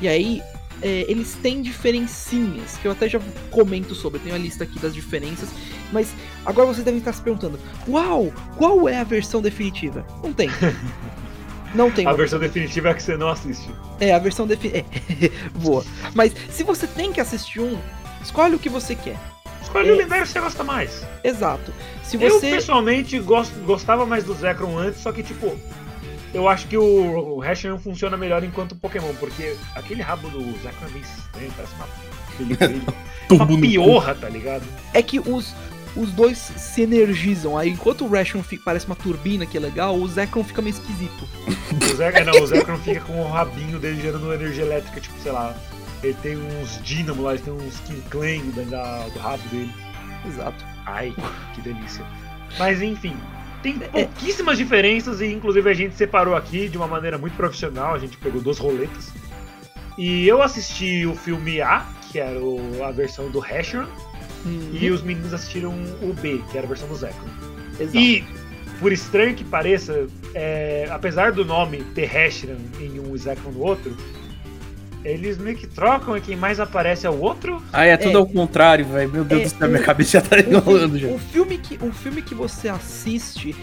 E 0.00 0.08
aí, 0.08 0.42
é, 0.82 1.04
eles 1.08 1.34
têm 1.42 1.62
diferencinhas, 1.62 2.76
que 2.78 2.86
eu 2.86 2.92
até 2.92 3.08
já 3.08 3.20
comento 3.50 3.94
sobre, 3.94 4.18
eu 4.18 4.22
tenho 4.24 4.34
a 4.34 4.38
lista 4.38 4.64
aqui 4.64 4.78
das 4.78 4.94
diferenças, 4.94 5.48
mas 5.92 6.12
agora 6.44 6.66
vocês 6.68 6.84
devem 6.84 6.98
estar 6.98 7.12
se 7.12 7.22
perguntando: 7.22 7.58
Uau, 7.88 8.32
qual 8.56 8.88
é 8.88 8.98
a 8.98 9.04
versão 9.04 9.40
definitiva? 9.40 10.04
Não 10.22 10.32
tem. 10.32 10.50
Não 11.74 11.90
tem. 11.90 12.06
A 12.06 12.12
versão 12.12 12.38
definitiva 12.38 12.86
é 12.88 12.90
a 12.92 12.94
que 12.94 13.02
você 13.02 13.16
não 13.16 13.28
assiste. 13.28 13.68
É, 13.98 14.14
a 14.14 14.18
versão 14.20 14.46
definitiva. 14.46 14.86
É, 15.20 15.30
boa. 15.58 15.84
Mas 16.14 16.32
se 16.48 16.62
você 16.62 16.86
tem 16.86 17.12
que 17.12 17.20
assistir 17.20 17.58
um, 17.58 17.76
escolhe 18.22 18.54
o 18.54 18.60
que 18.60 18.68
você 18.68 18.94
quer. 18.94 19.18
Escolhe 19.60 19.88
É. 19.88 19.92
o 19.92 19.96
lendário 19.96 20.24
que 20.24 20.30
você 20.30 20.38
gosta 20.38 20.62
mais. 20.62 21.04
Exato. 21.24 21.74
Se 22.04 22.14
Eu, 22.22 22.38
você. 22.38 22.48
pessoalmente, 22.50 23.18
gosto, 23.18 23.52
gostava 23.64 24.06
mais 24.06 24.22
do 24.22 24.34
Zekrom 24.34 24.78
antes, 24.78 25.00
só 25.00 25.10
que, 25.10 25.24
tipo, 25.24 25.58
eu 26.34 26.48
acho 26.48 26.66
que 26.66 26.76
o, 26.76 27.38
o 27.38 27.78
funciona 27.78 28.16
melhor 28.16 28.42
enquanto 28.42 28.74
Pokémon, 28.74 29.14
porque 29.20 29.56
aquele 29.74 30.02
rabo 30.02 30.28
do 30.28 30.40
Zekrom 30.60 30.86
é 30.88 30.90
bem 30.90 31.02
estranho, 31.02 31.52
parece 31.56 31.74
uma, 33.30 33.44
uma 33.46 33.60
piorra, 33.60 34.14
tá 34.14 34.28
ligado? 34.28 34.64
É 34.92 35.00
que 35.00 35.20
os, 35.20 35.54
os 35.96 36.10
dois 36.10 36.36
se 36.36 36.82
energizam. 36.82 37.56
Aí 37.56 37.70
enquanto 37.70 38.04
o 38.04 38.08
Ration 38.10 38.42
fica, 38.42 38.62
parece 38.64 38.86
uma 38.86 38.96
turbina 38.96 39.46
que 39.46 39.56
é 39.56 39.60
legal, 39.60 39.94
o 39.96 40.06
Zekrom 40.08 40.42
fica 40.42 40.60
meio 40.60 40.74
esquisito. 40.74 41.28
O 41.90 41.96
Zekrom, 41.96 42.24
não, 42.24 42.42
o 42.42 42.46
Zekrom 42.46 42.78
fica 42.78 43.00
com 43.02 43.20
o 43.20 43.30
rabinho 43.30 43.78
dele 43.78 44.02
gerando 44.02 44.32
energia 44.32 44.64
elétrica, 44.64 45.00
tipo, 45.00 45.18
sei 45.20 45.32
lá, 45.32 45.54
ele 46.02 46.16
tem 46.20 46.36
uns 46.36 46.82
dínamo 46.82 47.22
lá, 47.22 47.34
ele 47.34 47.42
tem 47.42 47.52
uns 47.54 47.80
King 48.10 48.50
da- 48.68 49.06
do 49.08 49.18
rabo 49.20 49.42
dele. 49.50 49.72
Exato. 50.26 50.64
Ai, 50.86 51.14
que 51.54 51.60
delícia. 51.60 52.04
Mas 52.58 52.82
enfim, 52.82 53.16
tem 53.72 53.76
É. 53.82 53.88
pouquíssimas 53.88 54.58
diferenças 54.58 55.20
e 55.22 55.26
inclusive 55.32 55.68
a 55.70 55.72
gente 55.74 55.94
separou 55.96 56.36
aqui 56.36 56.68
de 56.68 56.76
uma 56.76 56.86
maneira 56.86 57.16
muito 57.16 57.34
profissional, 57.34 57.94
a 57.94 57.98
gente 57.98 58.16
pegou 58.18 58.40
duas 58.40 58.58
roletas. 58.58 59.10
E 59.96 60.28
eu 60.28 60.42
assisti 60.42 61.06
o 61.06 61.14
filme 61.14 61.60
A, 61.62 61.86
que 62.12 62.18
era 62.18 62.38
o- 62.38 62.84
a 62.84 62.90
versão 62.90 63.30
do 63.30 63.38
Reshiram, 63.38 63.88
Uhum, 64.44 64.70
e 64.72 64.90
os 64.90 65.00
meninos 65.02 65.32
assistiram 65.32 65.70
o 66.02 66.12
B, 66.20 66.42
que 66.52 66.58
era 66.58 66.66
a 66.66 66.68
versão 66.68 66.86
do 66.88 66.94
Zekrom. 66.94 67.26
exato. 67.80 67.96
E, 67.96 68.22
por 68.78 68.92
estranho 68.92 69.34
que 69.34 69.44
pareça, 69.44 70.06
é, 70.34 70.86
apesar 70.90 71.32
do 71.32 71.44
nome 71.44 71.82
ter 71.94 72.04
Reshiram 72.06 72.56
em 72.78 73.00
um 73.00 73.14
e 73.14 73.18
Zekrom 73.18 73.50
no 73.52 73.60
outro, 73.60 73.96
eles 75.04 75.36
meio 75.38 75.56
que 75.56 75.66
trocam 75.66 76.16
e 76.16 76.20
quem 76.20 76.36
mais 76.36 76.58
aparece 76.58 77.06
é 77.06 77.10
o 77.10 77.20
outro. 77.20 77.62
Ah, 77.72 77.84
é 77.84 77.96
tudo 77.96 78.16
É. 78.16 78.20
ao 78.20 78.26
contrário, 78.26 78.84
velho. 78.86 79.10
Meu 79.12 79.24
Deus 79.24 79.42
É, 79.42 79.44
do 79.44 79.50
céu, 79.58 79.68
minha 79.68 79.80
o- 79.80 79.84
cabeça 79.84 80.10
já 80.12 80.22
tá 80.22 80.36
O, 80.36 80.40
enrolando 80.40 80.98
já. 80.98 81.08
o 81.08 81.18
filme 81.18 81.58
que, 81.58 81.74
o 81.84 81.92
filme 81.92 82.22
que 82.22 82.34
você 82.34 82.68
assiste 82.68 83.54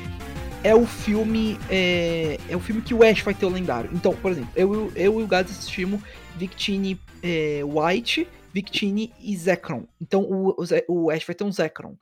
é 0.63 0.75
o 0.75 0.85
filme. 0.85 1.57
É, 1.69 2.37
é 2.49 2.55
o 2.55 2.59
filme 2.59 2.81
que 2.81 2.93
o 2.93 3.03
Ash 3.03 3.21
vai 3.21 3.33
ter 3.33 3.45
o 3.45 3.49
lendário. 3.49 3.89
Então, 3.93 4.13
por 4.13 4.31
exemplo, 4.31 4.51
eu, 4.55 4.91
eu 4.95 5.19
e 5.19 5.23
o 5.23 5.27
Gads 5.27 5.51
assistimos 5.57 5.99
Victini 6.37 6.99
é, 7.23 7.61
White, 7.63 8.27
Victini 8.53 9.11
e 9.19 9.35
Zekrom. 9.35 9.84
Então 9.99 10.22
o, 10.23 10.55
o, 10.88 11.09
Ash 11.09 11.23
vai 11.26 11.35
ter 11.35 11.43
um 11.43 11.51
Zekrom. 11.51 11.95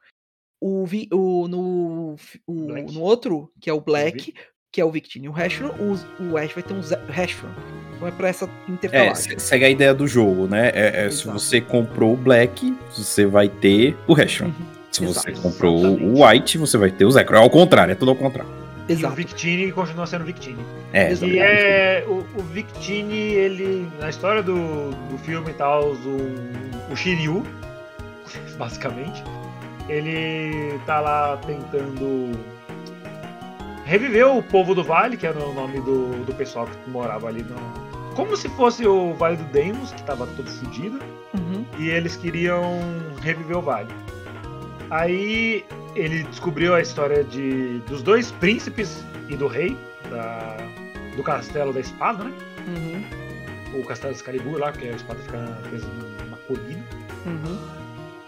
O, 0.61 0.85
Vi- 0.85 1.07
o, 1.13 1.47
no, 1.47 2.15
o- 2.45 2.91
no 2.91 3.01
outro, 3.01 3.49
que 3.61 3.69
é 3.69 3.73
o 3.73 3.79
Black, 3.79 4.33
que 4.71 4.79
é 4.79 4.85
o 4.85 4.91
Victini 4.91 5.25
e 5.25 5.29
o 5.29 5.31
Reshiram, 5.31 5.71
o, 5.79 5.97
o 6.31 6.37
Ash 6.37 6.53
vai 6.53 6.63
ter 6.63 6.73
um 6.73 6.81
Reshiram. 7.09 7.49
Então 7.95 8.07
é 8.07 8.11
pra 8.11 8.27
essa 8.29 8.45
É, 8.45 8.71
intercalagem. 8.71 9.15
se- 9.15 9.39
segue 9.39 9.65
a 9.65 9.69
ideia 9.69 9.93
do 9.93 10.07
jogo, 10.07 10.47
né? 10.47 10.69
É, 10.73 11.05
é, 11.05 11.09
se 11.09 11.23
Exato. 11.23 11.39
você 11.39 11.59
comprou 11.61 12.13
o 12.13 12.17
Black, 12.17 12.73
você 12.95 13.25
vai 13.25 13.49
ter 13.49 13.97
o 14.07 14.13
Reshiram. 14.13 14.49
Uhum, 14.49 14.65
Se 14.91 15.05
você 15.05 15.29
exato. 15.31 15.41
comprou 15.41 15.77
Exatamente. 15.79 16.03
o 16.19 16.25
White, 16.25 16.57
você 16.57 16.77
vai 16.77 16.91
ter 16.91 17.05
o 17.05 17.11
Zekrom. 17.11 17.37
É 17.37 17.41
ao 17.41 17.49
contrário, 17.49 17.91
é 17.91 17.95
tudo 17.95 18.11
ao 18.11 18.15
contrário. 18.15 18.49
E 18.87 18.93
o 18.93 18.95
Exato. 18.95 19.15
Victini 19.15 19.71
continua 19.71 20.07
sendo 20.07 20.23
Victini. 20.25 20.57
É, 20.93 21.11
Exato. 21.11 21.31
E 21.31 21.39
é 21.39 22.03
o, 22.07 22.25
o 22.39 22.43
Victini, 22.43 23.17
ele. 23.33 23.87
Na 23.99 24.09
história 24.09 24.41
do, 24.41 24.91
do 25.09 25.17
filme 25.19 25.49
e 25.51 25.53
tal, 25.53 25.91
o, 25.91 26.91
o 26.91 26.95
Shiryu, 26.95 27.43
basicamente, 28.57 29.23
ele 29.87 30.79
tá 30.85 30.99
lá 30.99 31.37
tentando 31.45 32.31
reviver 33.89 34.27
o 34.27 34.41
povo 34.43 34.73
do 34.75 34.83
Vale, 34.83 35.17
que 35.17 35.25
era 35.27 35.37
o 35.39 35.53
nome 35.53 35.79
do, 35.81 36.23
do 36.25 36.33
pessoal 36.35 36.67
que 36.67 36.89
morava 36.89 37.27
ali 37.27 37.43
no. 37.43 37.55
Como 38.15 38.35
se 38.37 38.47
fosse 38.49 38.85
o 38.85 39.13
Vale 39.15 39.37
do 39.37 39.43
Deimos, 39.45 39.91
que 39.91 40.03
tava 40.03 40.27
todo 40.27 40.49
fodido 40.49 40.99
Uhum, 41.33 41.63
e 41.77 41.89
eles 41.89 42.15
queriam 42.15 42.79
reviver 43.21 43.57
o 43.57 43.61
vale. 43.61 43.87
Aí 44.89 45.63
ele 45.95 46.23
descobriu 46.23 46.73
a 46.73 46.81
história 46.81 47.23
de, 47.23 47.79
dos 47.87 48.01
dois 48.01 48.31
príncipes 48.31 49.03
e 49.27 49.35
do 49.35 49.47
rei 49.47 49.77
da- 50.09 50.57
do 51.15 51.21
castelo 51.23 51.71
da 51.71 51.79
espada, 51.79 52.23
né? 52.23 52.33
uhum, 52.67 53.79
O 53.81 53.85
castelo 53.85 54.13
de 54.13 54.19
Excalibur 54.19 54.57
lá, 54.59 54.71
porque 54.71 54.87
a 54.87 54.95
espada 54.95 55.19
fica 55.19 55.37
presa 55.69 55.87
numa 56.25 56.37
colina. 56.47 56.83
uhum. 57.25 57.57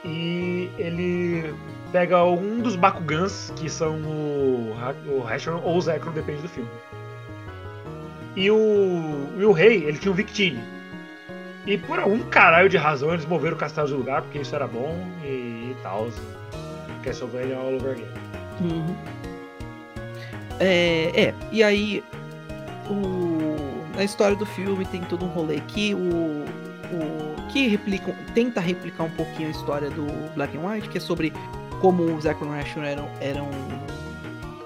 E 0.06 0.70
ele 0.78 1.54
pega 1.92 2.24
um 2.24 2.60
dos 2.60 2.76
Bakugans, 2.76 3.54
que 3.56 3.70
são 3.70 3.96
o, 4.02 4.76
o 5.08 5.22
Reshiram 5.22 5.62
ou 5.64 5.78
o 5.78 5.82
Zekrom, 5.82 6.12
depende 6.12 6.42
do 6.42 6.50
filme. 6.50 6.70
E 8.36 8.50
o, 8.50 9.28
e 9.38 9.44
o 9.44 9.52
rei, 9.52 9.84
ele 9.84 9.98
tinha 9.98 10.12
um 10.12 10.16
Victini. 10.16 10.64
E 11.66 11.78
por 11.78 12.00
algum 12.00 12.20
caralho 12.30 12.70
de 12.70 12.78
razão 12.78 13.14
eles 13.14 13.26
moveram 13.26 13.56
o 13.56 13.60
castelo 13.60 13.88
de 13.88 13.94
lugar, 13.94 14.22
porque 14.22 14.40
isso 14.40 14.56
era 14.56 14.68
bom 14.68 14.98
e, 15.24 15.72
e 15.72 15.78
tal. 15.84 16.10
Castlevania 17.04 17.58
all 17.58 17.76
over 17.76 17.92
again. 17.92 18.06
Uhum. 18.62 18.96
É, 20.60 21.12
é, 21.16 21.34
e 21.52 21.64
aí 21.64 22.04
o, 22.90 23.56
na 23.96 24.04
história 24.04 24.36
do 24.36 24.46
filme 24.46 24.86
tem 24.86 25.02
todo 25.02 25.26
um 25.26 25.30
rolê 25.30 25.60
que 25.62 25.94
o, 25.94 25.98
o 25.98 27.48
que 27.52 27.68
replica, 27.68 28.16
tenta 28.34 28.60
replicar 28.60 29.06
um 29.06 29.12
pouquinho 29.12 29.48
a 29.48 29.52
história 29.52 29.90
do 29.90 30.06
Black 30.36 30.56
and 30.58 30.62
White, 30.62 30.90
que 30.90 30.98
é 30.98 31.02
sobre 31.02 31.34
como 31.82 32.04
os 32.16 32.26
e 32.26 32.30
eram, 32.30 33.10
eram 33.20 33.50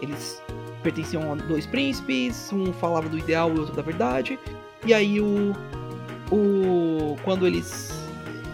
eles 0.01 0.41
pertenciam 0.83 1.31
a 1.31 1.35
dois 1.35 1.65
príncipes, 1.65 2.51
um 2.53 2.71
falava 2.73 3.09
do 3.09 3.17
ideal 3.17 3.49
e 3.49 3.53
o 3.57 3.61
outro 3.61 3.75
da 3.75 3.81
verdade. 3.81 4.37
E 4.85 4.93
aí 4.93 5.19
o 5.19 5.53
o 6.31 7.15
quando 7.23 7.47
eles 7.47 7.95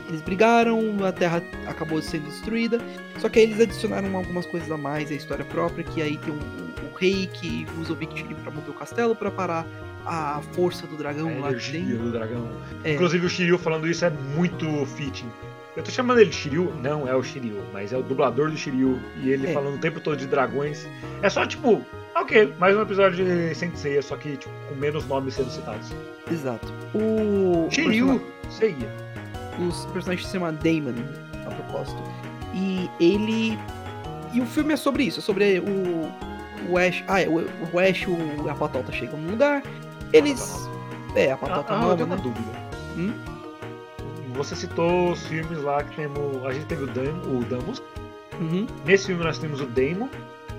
eles 0.07 0.21
brigaram, 0.21 0.79
a 1.05 1.11
Terra 1.11 1.41
acabou 1.67 2.01
sendo 2.01 2.25
destruída. 2.25 2.79
Só 3.17 3.29
que 3.29 3.39
aí 3.39 3.45
eles 3.45 3.59
adicionaram 3.61 4.15
algumas 4.15 4.45
coisas 4.45 4.69
a 4.69 4.77
mais 4.77 5.09
à 5.09 5.13
história 5.13 5.45
própria, 5.45 5.83
que 5.83 6.01
aí 6.01 6.17
tem 6.17 6.33
um, 6.33 6.37
o, 6.37 6.91
o 6.91 6.97
rei 6.97 7.27
que 7.27 7.65
usa 7.79 7.93
o 7.93 7.95
Victini 7.95 8.35
para 8.35 8.51
mover 8.51 8.69
o 8.69 8.73
castelo 8.73 9.15
para 9.15 9.31
parar 9.31 9.65
a 10.05 10.41
força 10.53 10.85
do 10.87 10.97
dragão 10.97 11.29
a 11.29 11.39
lá 11.39 11.51
dentro. 11.51 11.97
do 11.97 12.11
dragão. 12.11 12.47
É. 12.83 12.93
Inclusive 12.93 13.25
o 13.25 13.29
Shiryu 13.29 13.57
falando 13.57 13.87
isso 13.87 14.03
é 14.03 14.09
muito 14.09 14.85
fitting. 14.85 15.29
Eu 15.75 15.83
tô 15.83 15.89
chamando 15.91 16.19
ele 16.19 16.29
de 16.29 16.35
Shiryu, 16.35 16.73
não 16.81 17.07
é 17.07 17.15
o 17.15 17.23
Shiryu, 17.23 17.63
mas 17.71 17.93
é 17.93 17.97
o 17.97 18.03
dublador 18.03 18.49
do 18.51 18.57
Shiryu. 18.57 18.99
E 19.23 19.29
ele 19.29 19.47
É. 19.49 19.53
falando 19.53 19.75
o 19.75 19.79
tempo 19.79 20.01
todo 20.01 20.17
de 20.17 20.27
dragões. 20.27 20.85
É 21.21 21.29
só 21.29 21.45
tipo, 21.45 21.81
ok, 22.13 22.53
mais 22.59 22.75
um 22.75 22.81
episódio 22.81 23.23
de 23.23 23.55
Sensei, 23.55 24.01
só 24.01 24.17
que 24.17 24.35
tipo, 24.35 24.53
com 24.67 24.75
menos 24.75 25.05
nomes 25.07 25.33
sendo 25.35 25.49
citados. 25.49 25.89
Exato. 26.29 26.67
O 26.93 27.69
Shiryu, 27.71 28.21
Seiya. 28.49 28.89
os 29.65 29.85
personagens 29.87 30.27
se 30.27 30.33
chamam 30.33 30.53
Damon, 30.55 30.93
a 31.47 31.51
propósito. 31.51 32.03
E 32.53 32.89
ele. 32.99 33.57
E 34.33 34.41
o 34.41 34.45
filme 34.45 34.73
é 34.73 34.77
sobre 34.77 35.03
isso, 35.03 35.19
é 35.19 35.23
sobre 35.23 35.59
o. 35.59 36.11
O 36.69 36.77
Ash. 36.77 37.01
Ah, 37.07 37.21
é, 37.21 37.27
o, 37.27 37.45
o 37.73 37.79
Ash 37.79 38.01
e 38.03 38.07
o- 38.07 38.49
a 38.49 38.53
Patota 38.53 38.91
chegam 38.91 39.17
no 39.19 39.31
lugar. 39.31 39.63
Eles. 40.13 40.69
É, 41.15 41.31
a 41.31 41.37
Patota 41.37 41.73
Ah, 41.73 41.77
ah, 41.77 41.81
eu 41.81 41.81
nova, 41.81 41.95
tenho 41.95 42.07
uma 42.07 42.15
né? 42.17 42.21
dúvida. 42.21 42.51
Hum? 42.97 43.13
Você 44.33 44.55
citou 44.55 45.11
os 45.11 45.25
filmes 45.27 45.61
lá 45.61 45.83
que 45.83 45.95
temos. 45.95 46.45
A 46.45 46.51
gente 46.53 46.65
teve 46.65 46.83
o, 46.83 46.87
Dam, 46.87 47.13
o 47.27 47.43
Damus. 47.45 47.81
Uhum, 48.39 48.65
Nesse 48.85 49.07
filme 49.07 49.23
nós 49.23 49.37
temos 49.37 49.61
o 49.61 49.65
Daemon. 49.65 50.07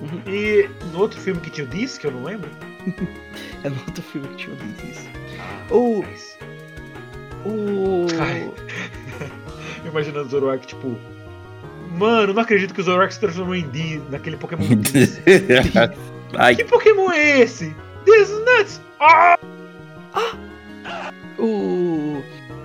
uhum. 0.01 0.21
E 0.27 0.69
no 0.93 1.01
outro 1.01 1.19
filme 1.21 1.41
que 1.41 1.51
tinha 1.51 1.67
o 1.67 1.71
Dis, 1.71 1.99
que 1.99 2.07
eu 2.07 2.11
não 2.11 2.25
lembro. 2.25 2.51
É 3.65 3.69
no 3.71 3.77
outro 3.87 4.03
filme 4.03 4.27
que 4.29 4.35
tinha 4.37 4.57
dito 4.57 4.85
isso. 4.87 5.09
Ah, 5.39 5.73
O. 5.75 6.03
mas- 6.03 6.37
O. 7.45 8.07
Imaginando 9.89 10.27
o 10.27 10.29
Zoroark, 10.31 10.67
tipo. 10.67 10.97
Mano, 11.97 12.33
não 12.35 12.43
acredito 12.43 12.75
que 12.75 12.81
o 12.81 12.85
Zoroark 12.85 13.15
se 13.15 13.21
transformou 13.21 13.55
em 13.55 13.69
D 13.69 14.01
naquele 14.11 14.37
Pokémon. 14.37 14.65
Ai, 16.37 16.57
que 16.57 16.65
Pokémon 16.65 17.13
é 17.13 17.41
esse? 17.43 17.73
This 18.05 18.31
is 18.31 18.39
nuts! 18.45 18.81
Ah! 18.99 19.39
O. 21.39 22.23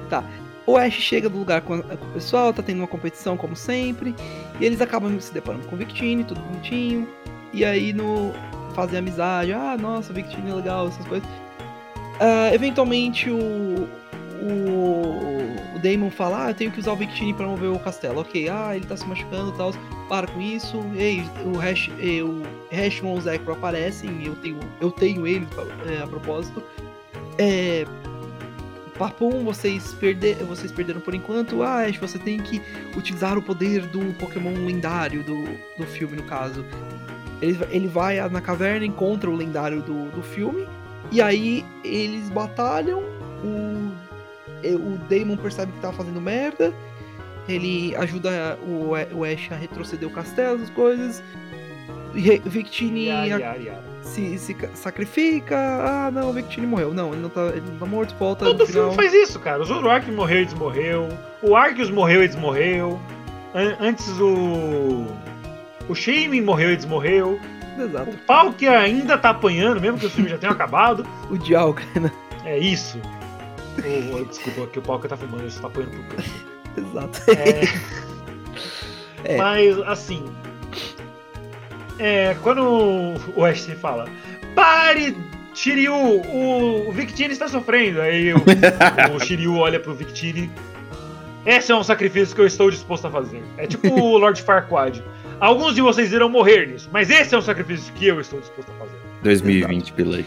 Tá. 0.10 0.24
O 0.68 0.76
Ash 0.78 0.94
chega 0.94 1.30
no 1.30 1.40
lugar 1.40 1.62
com, 1.62 1.76
a- 1.76 1.82
com 1.82 2.06
o 2.06 2.12
pessoal, 2.12 2.54
tá 2.54 2.62
tendo 2.62 2.80
uma 2.80 2.88
competição 2.88 3.36
como 3.38 3.56
sempre. 3.56 4.14
E 4.60 4.66
eles 4.66 4.82
acabam 4.82 5.18
se 5.20 5.34
deparando 5.34 5.66
com 5.68 5.76
o 5.76 5.80
Victini, 5.80 6.24
tudo 6.26 6.42
bonitinho. 6.42 7.08
E 7.54 7.64
aí 7.66 7.94
no. 7.94 8.34
Fazem 8.76 9.00
amizade. 9.00 9.52
Ah, 9.54 9.76
nossa, 9.80 10.12
o 10.12 10.16
Victini 10.16 10.52
é 10.52 10.54
legal, 10.54 10.88
essas 10.90 11.06
coisas. 11.08 11.28
Ah, 12.20 12.54
eventualmente 12.54 13.30
o. 13.30 13.88
O. 14.42 15.48
O 15.76 15.80
Damon 15.80 16.10
fala, 16.10 16.46
ah, 16.46 16.50
eu 16.50 16.56
tenho 16.56 16.72
que 16.72 16.80
usar 16.80 16.92
o 16.92 16.96
Victini 16.96 17.34
pra 17.34 17.46
mover 17.48 17.70
o 17.70 17.80
castelo. 17.80 18.20
Ok, 18.22 18.50
ah, 18.50 18.76
ele 18.76 18.86
tá 18.86 18.98
se 18.98 19.06
machucando 19.08 19.52
e 19.54 19.58
tal. 19.58 19.72
Para 20.10 20.28
com 20.28 20.42
isso. 20.42 20.84
Ei, 20.96 21.24
o 21.46 21.58
Hash. 21.58 21.90
O 22.24 22.44
Hashman 22.76 23.16
e 23.16 23.18
o 23.18 23.22
Zekro 23.22 23.54
aparecem. 23.54 24.24
Eu 24.26 24.36
tenho. 24.36 24.60
Eu 24.82 24.92
tenho 24.92 25.26
eles 25.26 25.48
eh, 25.88 26.02
a 26.04 26.08
propósito. 26.08 26.62
É. 27.38 27.86
Papum, 28.98 29.44
vocês, 29.44 29.94
perde... 29.94 30.34
vocês 30.46 30.72
perderam 30.72 31.00
por 31.00 31.14
enquanto. 31.14 31.62
Ah, 31.62 31.86
Ash, 31.86 31.98
você 31.98 32.18
tem 32.18 32.40
que 32.40 32.62
utilizar 32.96 33.38
o 33.38 33.42
poder 33.42 33.82
do 33.88 34.14
Pokémon 34.16 34.54
lendário 34.66 35.24
do, 35.24 35.44
do 35.78 35.86
filme, 35.86 36.16
no 36.16 36.24
caso. 36.24 36.66
Ele, 37.42 37.58
ele 37.70 37.88
vai 37.88 38.28
na 38.30 38.42
caverna, 38.42 38.86
encontra 38.86 39.30
o 39.30 39.36
lendário 39.36 39.82
do, 39.82 40.10
do 40.10 40.24
filme. 40.24 40.68
E 41.12 41.22
aí 41.22 41.64
eles 41.84 42.30
batalham. 42.30 43.02
O, 43.44 43.92
o 44.66 44.98
Damon 45.10 45.38
percebe 45.38 45.72
que 45.72 45.80
tá 45.80 45.92
fazendo 45.94 46.20
merda. 46.20 46.74
Ele 47.48 47.96
ajuda 47.96 48.58
o, 48.62 48.92
o 49.16 49.24
Ash 49.24 49.52
a 49.52 49.56
retroceder 49.56 50.08
o 50.08 50.12
castelo, 50.12 50.62
as 50.62 50.70
coisas. 50.72 51.24
Victini 52.46 53.10
se, 54.02 54.38
se 54.38 54.54
ca- 54.54 54.70
sacrifica. 54.74 55.56
Ah, 55.58 56.12
não, 56.12 56.30
o 56.30 56.34
Victini 56.34 56.66
morreu. 56.66 56.94
Não, 56.94 57.14
ele 57.14 57.22
não 57.22 57.30
tá, 57.30 57.42
ele 57.48 57.64
não 57.70 57.78
tá 57.78 57.86
morto, 57.86 58.16
volta 58.18 58.46
Todo 58.46 58.66
filme 58.66 58.94
faz 58.96 59.14
isso, 59.14 59.40
cara. 59.40 59.62
O 59.62 59.66
Zoroark 59.66 60.10
morreu 60.12 60.42
e 60.42 60.46
desmorreu. 60.46 61.10
O 61.42 61.56
Arceus 61.56 61.90
morreu 61.92 62.24
e 62.24 62.28
desmorreu. 62.28 63.00
An- 63.54 63.78
antes 63.80 64.08
o. 64.20 65.06
O 65.90 65.96
Shaymin 65.96 66.42
morreu 66.42 66.72
e 66.72 66.76
desmorreu. 66.76 67.40
Exato. 67.80 68.10
O 68.10 68.18
pau 68.26 68.52
que 68.52 68.68
ainda 68.68 69.18
tá 69.18 69.30
apanhando, 69.30 69.80
mesmo 69.80 70.00
que 70.00 70.06
os 70.08 70.12
filmes 70.14 70.32
já 70.32 70.38
tenham 70.38 70.54
acabado. 70.56 71.06
O 71.30 71.38
Dialga, 71.38 71.84
né? 72.00 72.12
É 72.46 72.58
isso. 72.58 73.00
O- 73.78 74.16
o- 74.22 74.26
desculpa, 74.26 74.66
que 74.68 74.80
o 74.80 74.82
pau 74.82 75.00
que 75.00 75.08
tá 75.08 75.16
filmando 75.16 75.46
isso 75.48 75.62
tá 75.62 75.68
apanhando 75.68 75.92
pro 75.92 76.16
canto. 76.18 76.30
Exato. 76.78 77.22
É, 77.32 77.62
É. 79.24 79.36
Mas, 79.38 79.78
assim. 79.80 80.24
É, 82.00 82.36
quando 82.42 83.16
o 83.36 83.46
Ash 83.46 83.68
fala: 83.82 84.08
Pare, 84.56 85.16
Shiryu! 85.54 85.94
O, 85.94 86.90
o 86.90 86.92
Victini 86.92 87.34
está 87.34 87.48
sofrendo. 87.48 88.02
Aí 88.02 88.34
o, 88.34 88.38
o 89.16 89.20
Shiryu 89.24 89.56
olha 89.56 89.80
pro 89.80 89.94
Victini. 89.94 90.52
Esse 91.46 91.72
é 91.72 91.76
um 91.76 91.84
sacrifício 91.84 92.36
que 92.36 92.42
eu 92.42 92.46
estou 92.46 92.70
disposto 92.70 93.08
a 93.08 93.10
fazer. 93.10 93.42
É 93.58 93.66
tipo 93.66 93.88
o 93.90 94.18
Lord 94.20 94.42
Farquaad. 94.42 95.04
Alguns 95.40 95.76
de 95.76 95.82
vocês 95.82 96.12
irão 96.12 96.30
morrer 96.30 96.68
nisso, 96.68 96.90
mas 96.92 97.10
esse 97.10 97.34
é 97.34 97.38
um 97.38 97.42
sacrifício 97.42 97.94
que 97.94 98.08
eu 98.08 98.20
estou 98.20 98.40
disposto 98.40 98.72
a 98.72 98.76
fazer. 98.76 98.98
2020, 99.24 99.94
Pilei. 99.94 100.26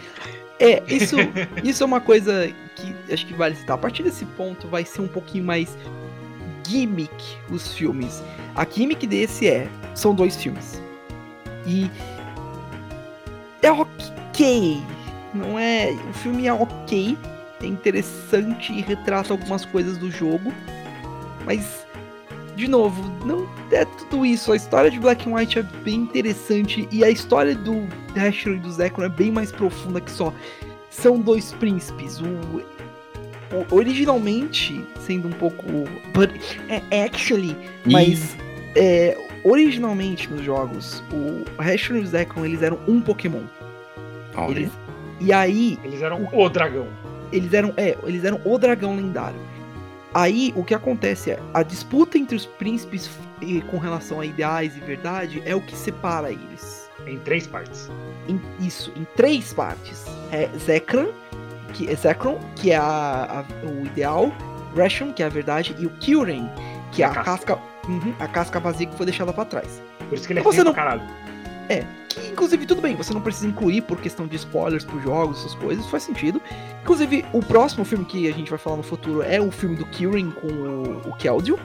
É, 0.59 0.81
isso, 0.87 1.17
isso 1.63 1.83
é 1.83 1.85
uma 1.85 1.99
coisa 1.99 2.49
que 2.75 3.13
acho 3.13 3.25
que 3.25 3.33
vale 3.33 3.55
citar. 3.55 3.75
A 3.75 3.77
partir 3.77 4.03
desse 4.03 4.25
ponto 4.25 4.67
vai 4.67 4.85
ser 4.85 5.01
um 5.01 5.07
pouquinho 5.07 5.43
mais 5.43 5.77
gimmick 6.67 7.37
os 7.49 7.73
filmes. 7.73 8.23
A 8.55 8.65
gimmick 8.65 9.05
desse 9.05 9.47
é, 9.47 9.67
são 9.93 10.15
dois 10.15 10.41
filmes. 10.41 10.81
E 11.65 11.89
é 13.61 13.71
ok. 13.71 14.81
Não 15.33 15.57
é, 15.57 15.91
o 16.09 16.13
filme 16.13 16.45
é 16.47 16.53
ok, 16.53 17.17
é 17.61 17.65
interessante 17.65 18.73
e 18.73 18.81
retrata 18.81 19.31
algumas 19.33 19.63
coisas 19.63 19.97
do 19.97 20.11
jogo, 20.11 20.51
mas 21.45 21.85
de 22.57 22.67
novo, 22.67 23.01
não 23.25 23.47
é 23.71 23.85
tudo 23.85 24.25
isso. 24.25 24.51
A 24.51 24.57
história 24.57 24.91
de 24.91 24.99
Black 24.99 25.29
and 25.29 25.33
White 25.33 25.59
é 25.59 25.63
bem 25.63 26.01
interessante 26.01 26.85
e 26.91 27.01
a 27.03 27.09
história 27.09 27.55
do 27.55 27.87
Dasher 28.13 28.53
e 28.55 28.59
do 28.59 28.69
Zekro 28.71 29.03
é 29.05 29.09
bem 29.09 29.31
mais 29.31 29.51
profunda 29.53 30.01
que 30.01 30.11
só 30.11 30.33
são 30.89 31.17
dois 31.19 31.53
príncipes. 31.53 32.19
O, 32.19 32.25
o- 32.25 33.65
originalmente, 33.75 34.85
sendo 34.99 35.29
um 35.29 35.31
pouco, 35.31 35.63
but 36.13 36.29
é 36.91 37.05
actually, 37.05 37.55
mas 37.85 38.35
é, 38.75 39.17
originalmente 39.43 40.29
nos 40.31 40.43
jogos, 40.43 41.03
o 41.11 41.43
Dasher 41.61 41.95
e 41.95 41.99
o 41.99 42.05
Zekro 42.07 42.45
eles 42.45 42.61
eram 42.61 42.79
um 42.87 43.01
Pokémon. 43.01 43.43
Olha. 44.35 44.51
Eles, 44.59 44.71
e 45.19 45.31
aí 45.33 45.77
Eles 45.83 46.01
eram 46.01 46.27
o 46.31 46.49
dragão. 46.49 46.87
eles 47.31 47.53
eram, 47.53 47.73
é, 47.77 47.97
eles 48.03 48.23
eram 48.23 48.39
o 48.45 48.57
dragão 48.57 48.95
lendário. 48.95 49.39
Aí 50.13 50.53
o 50.57 50.63
que 50.63 50.73
acontece 50.73 51.31
é 51.31 51.39
a 51.53 51.63
disputa 51.63 52.17
entre 52.17 52.35
os 52.35 52.45
príncipes 52.45 53.09
com 53.69 53.77
relação 53.77 54.19
a 54.19 54.25
ideais 54.25 54.75
e 54.75 54.79
verdade 54.81 55.41
é 55.45 55.55
o 55.55 55.61
que 55.61 55.75
separa 55.75 56.29
eles. 56.31 56.89
Em 57.07 57.17
três 57.19 57.47
partes. 57.47 57.89
Em- 58.27 58.39
isso, 58.59 58.91
em 58.95 59.05
três 59.15 59.53
partes. 59.53 60.05
É 60.31 60.47
Zekran, 60.59 61.07
que 61.73 61.89
é 61.89 61.95
Zekron, 61.95 62.37
que 62.55 62.71
é 62.71 62.75
a- 62.77 63.43
a- 63.43 63.65
o 63.65 63.85
ideal, 63.85 64.31
Gresham, 64.75 65.11
que 65.13 65.23
é 65.23 65.25
a 65.25 65.29
verdade, 65.29 65.75
e 65.79 65.85
o 65.85 65.89
Kyurem, 65.91 66.47
que 66.91 67.01
é 67.01 67.05
a 67.05 67.11
A 67.11 67.23
casca, 67.23 67.57
Uhum, 67.87 68.13
a 68.19 68.27
casca 68.27 68.59
vazia 68.59 68.85
que 68.87 68.95
foi 68.95 69.05
deixada 69.05 69.33
pra 69.33 69.45
trás. 69.45 69.81
Por 70.07 70.13
isso 70.15 70.27
que 70.27 70.33
ele 70.33 70.39
é 70.39 70.43
Você 70.43 70.63
não- 70.63 70.73
caralho. 70.73 71.01
Que, 72.09 72.27
inclusive, 72.27 72.65
tudo 72.65 72.81
bem, 72.81 72.95
você 72.97 73.13
não 73.13 73.21
precisa 73.21 73.47
incluir 73.47 73.81
por 73.83 73.97
questão 74.01 74.27
de 74.27 74.35
spoilers 74.35 74.83
pros 74.83 75.01
jogos, 75.01 75.39
essas 75.39 75.55
coisas, 75.55 75.85
faz 75.85 76.03
sentido. 76.03 76.41
Inclusive, 76.81 77.23
o 77.31 77.39
próximo 77.39 77.85
filme 77.85 78.03
que 78.03 78.27
a 78.27 78.33
gente 78.33 78.49
vai 78.49 78.59
falar 78.59 78.75
no 78.75 78.83
futuro 78.83 79.21
é 79.21 79.39
o 79.39 79.49
filme 79.49 79.77
do 79.77 79.85
Kyurem 79.85 80.31
com 80.31 80.47
o, 80.47 81.09
o 81.09 81.15
Keldeo. 81.15 81.57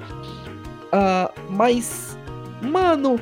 Ah, 0.92 1.32
mas, 1.48 2.16
mano, 2.62 3.18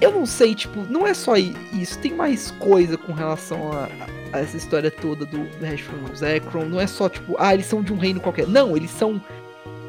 eu 0.00 0.10
não 0.12 0.24
sei, 0.24 0.54
tipo, 0.54 0.80
não 0.90 1.06
é 1.06 1.12
só 1.12 1.36
isso, 1.36 1.98
tem 1.98 2.14
mais 2.14 2.50
coisa 2.52 2.96
com 2.96 3.12
relação 3.12 3.70
a, 3.72 3.88
a 4.32 4.40
essa 4.40 4.56
história 4.56 4.90
toda 4.90 5.26
do 5.26 5.46
Rashford 5.60 6.12
e 6.12 6.16
Zekrom. 6.16 6.64
Não 6.64 6.80
é 6.80 6.86
só, 6.86 7.10
tipo, 7.10 7.36
ah, 7.38 7.52
eles 7.52 7.66
são 7.66 7.82
de 7.82 7.92
um 7.92 7.98
reino 7.98 8.20
qualquer. 8.20 8.46
Não, 8.46 8.74
eles 8.74 8.90
são 8.90 9.20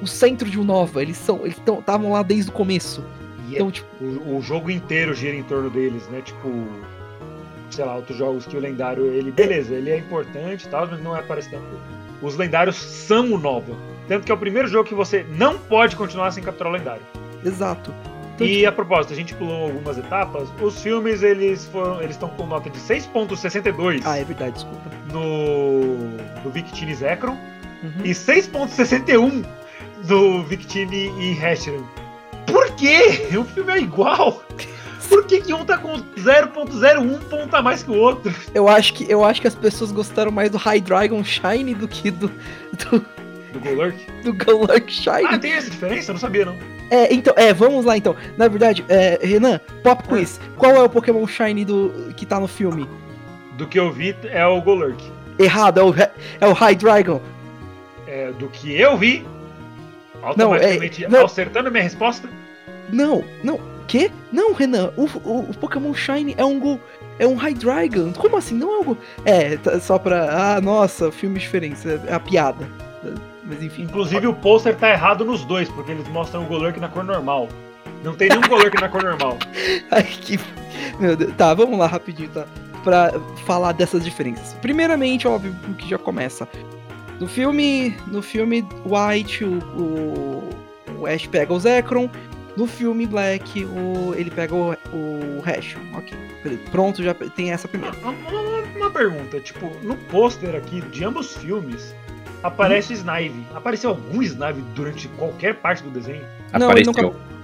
o 0.02 0.08
centro 0.08 0.50
de 0.50 0.60
um 0.60 0.64
Nova, 0.64 1.02
eles 1.02 1.18
são, 1.18 1.42
eles 1.44 1.58
estavam 1.58 2.12
lá 2.12 2.22
desde 2.24 2.50
o 2.52 2.54
começo. 2.54 3.04
E 3.50 3.56
Então, 3.56 3.68
é- 3.70 3.72
tipo, 3.72 3.88
o, 4.04 4.38
o 4.38 4.42
jogo 4.42 4.70
inteiro 4.70 5.14
gira 5.14 5.36
em 5.36 5.44
torno 5.44 5.70
deles, 5.70 6.08
né? 6.10 6.22
Tipo, 6.24 6.68
sei 7.72 7.86
lá, 7.86 7.96
outros 7.96 8.18
jogos 8.18 8.46
que 8.46 8.56
o 8.56 8.60
lendário, 8.60 9.06
ele, 9.06 9.32
beleza, 9.32 9.74
ele 9.74 9.90
é 9.90 9.98
importante 9.98 10.66
e 10.66 10.70
tal, 10.70 10.88
mas 10.88 11.02
não 11.04 11.16
é 11.16 11.22
parece 11.22 11.50
tanto. 11.50 11.64
Os 12.22 12.36
lendários 12.36 12.76
são 12.76 13.34
o 13.34 13.38
Nova. 13.38 13.74
Tanto 14.08 14.26
que 14.26 14.32
é 14.32 14.36
o 14.36 14.38
primeiro 14.38 14.68
jogo 14.68 14.88
que 14.88 14.96
você 14.96 15.26
não 15.36 15.58
pode 15.58 15.96
continuar 15.96 16.32
sem 16.32 16.44
capturar 16.44 16.72
o 16.74 16.76
lendário. 16.76 17.02
exato. 17.46 17.94
Então, 18.36 18.46
E 18.48 18.66
a 18.68 18.72
propósito, 18.72 19.14
a 19.14 19.16
gente 19.16 19.34
pulou 19.34 19.64
algumas 19.66 19.98
etapas. 19.98 20.48
Os 20.62 20.80
filmes, 20.82 21.24
eles 21.24 21.66
foram. 21.66 22.00
Eles 22.02 22.12
estão 22.12 22.30
com 22.30 22.46
nota 22.46 22.70
de 22.70 22.78
6.62 22.80 24.02
Ah, 24.06 24.18
é 24.20 24.24
verdade, 24.24 24.54
desculpa. 24.54 24.80
no. 25.12 26.42
do 26.44 26.50
Victini 26.52 26.94
Zekrom 26.94 27.32
Uhum. 27.84 28.04
e 28.06 28.12
6.61 28.14 29.44
do 30.06 30.44
Victini 30.44 31.12
e 31.20 31.32
Hecheran. 31.34 31.84
Por 32.46 32.72
quê? 32.76 33.28
O 33.38 33.44
filme 33.44 33.74
é 33.74 33.80
igual. 33.80 34.44
Por 35.10 35.26
que, 35.26 35.40
que 35.42 35.54
um 35.54 35.64
tá 35.64 35.78
com 35.78 35.94
0.01 36.18 37.20
ponto 37.30 37.56
a 37.56 37.62
mais 37.62 37.82
que 37.84 37.92
o 37.92 37.96
outro? 37.96 38.34
Eu 38.54 38.68
acho 38.68 38.94
que 38.94 39.10
eu 39.10 39.24
acho 39.24 39.40
que 39.42 39.48
as 39.48 39.56
pessoas 39.56 39.92
gostaram 39.92 40.32
mais 40.32 40.50
do 40.50 40.58
High 40.58 40.82
Dragon 40.82 41.24
Shine 41.24 41.74
do 41.74 41.88
que 41.88 42.12
do 42.12 42.28
do, 42.28 43.00
Do 43.54 43.60
Golurk? 43.62 43.98
do 44.24 44.34
Golurk 44.34 44.92
Shine. 44.92 45.26
Ah, 45.30 45.38
tem 45.40 45.54
essa 45.54 45.70
diferença? 45.70 46.12
Eu 46.12 46.14
não 46.16 46.20
sabia, 46.20 46.46
não. 46.46 46.56
É, 46.90 47.14
então, 47.14 47.34
é, 47.38 47.54
vamos 47.54 47.86
lá 47.86 47.98
então. 47.98 48.16
Na 48.38 48.48
verdade, 48.48 48.84
é, 48.90 49.20
Renan, 49.22 49.60
Pop 49.84 50.04
Quiz. 50.08 50.40
Qual 50.58 50.74
é 50.74 50.82
o 50.82 50.90
Pokémon 50.90 51.26
Shine 51.26 51.64
do 51.66 52.14
que 52.16 52.26
tá 52.26 52.40
no 52.40 52.48
filme? 52.48 52.88
Do 53.58 53.66
que 53.66 53.80
eu 53.80 53.92
vi 53.92 54.16
é 54.26 54.46
o 54.46 54.62
Golurk. 54.62 55.02
Errado, 55.40 55.80
é 55.80 55.84
o, 55.84 55.96
é 56.42 56.48
o 56.48 56.54
High 56.54 56.76
Dragon. 56.76 57.22
É, 58.06 58.32
do 58.34 58.48
que 58.48 58.74
eu 58.80 58.98
vi, 58.98 59.26
automaticamente 60.24 61.06
é- 61.06 61.10
não. 61.10 61.26
acertando 61.26 61.68
a 61.68 61.72
minha 61.72 61.84
resposta, 61.84 62.28
Não, 62.92 63.24
não. 63.44 63.60
Quê? 63.88 64.12
Não, 64.34 64.54
Renan. 64.54 64.92
O, 64.98 65.04
o, 65.24 65.40
o 65.50 65.54
Pokémon 65.58 65.94
Shine 65.94 66.36
é 66.38 66.44
um 66.44 66.60
Go, 66.60 66.78
é 67.20 67.26
um 67.26 67.36
High 67.36 67.54
Dragon. 67.54 68.12
Como 68.12 68.36
assim? 68.36 68.56
Não 68.56 68.74
é 68.76 68.80
um 68.80 68.84
Go... 68.84 68.98
É, 69.24 69.56
tá- 69.58 69.80
só 69.80 69.98
pra. 69.98 70.56
Ah, 70.56 70.62
nossa, 70.62 71.10
filme 71.12 71.40
diferente. 71.40 71.80
É 72.08 72.14
a 72.14 72.20
piada. 72.20 72.68
Mas 73.46 73.64
enfim. 73.64 73.84
Inclusive 73.84 74.28
o 74.28 74.34
pôster 74.34 74.76
tá 74.76 74.90
errado 74.90 75.24
nos 75.24 75.46
dois, 75.46 75.70
porque 75.70 75.92
eles 75.92 76.06
mostram 76.10 76.44
o 76.44 76.46
Golurk 76.48 76.78
na 76.82 76.90
cor 76.90 77.04
normal. 77.04 77.48
Não 78.04 78.14
tem 78.14 78.28
nenhum 78.28 78.42
Golurk 78.42 78.80
na 78.82 78.90
cor 78.90 79.04
normal. 79.04 79.38
Ai, 79.90 80.04
que. 80.04 80.38
Meu 81.00 81.16
Deus. 81.16 81.34
Tá, 81.36 81.54
vamos 81.54 81.80
lá 81.80 81.88
rapidinho, 81.88 82.30
tá? 82.30 82.46
Pra 82.84 83.14
falar 83.46 83.72
dessas 83.72 84.04
diferenças. 84.04 84.54
Primeiramente, 84.62 85.28
óbvio 85.28 85.56
o 85.70 85.74
que 85.76 85.90
já 85.90 85.98
começa. 85.98 86.46
No 87.20 87.28
filme. 87.28 87.96
No 88.08 88.22
filme 88.22 88.66
White, 88.86 89.44
o, 89.44 89.60
o, 89.78 90.50
o 91.00 91.08
Ash 91.08 91.26
pega 91.28 91.54
o 91.54 91.60
Zekrom. 91.60 92.10
No 92.56 92.66
filme 92.66 93.06
Black, 93.06 93.66
o, 93.66 94.16
ele 94.16 94.32
pega 94.32 94.56
o, 94.56 94.72
o 94.72 95.42
Hash. 95.46 95.76
Ok. 95.96 96.18
Pronto, 96.72 97.04
já 97.04 97.14
tem 97.14 97.52
essa 97.52 97.68
primeira. 97.68 97.96
Uma, 98.00 98.12
uma- 98.12 98.58
uma 98.78 98.90
pergunta, 98.92 99.40
tipo, 99.40 99.72
no 99.84 99.96
pôster 99.96 100.56
aqui 100.56 100.82
de 100.82 101.04
ambos 101.04 101.36
filmes 101.38 101.94
aparece 102.44 102.94
Snive. 102.94 103.46
Apareceu 103.54 103.92
algum 103.92 104.22
Snive 104.24 104.62
durante 104.76 105.08
qualquer 105.10 105.56
parte 105.56 105.84
do 105.84 105.90
desenho? 105.90 106.24
Não, 106.54 106.72
ele 106.72 106.82
Apareceu. 106.90 106.94
não 107.04 107.37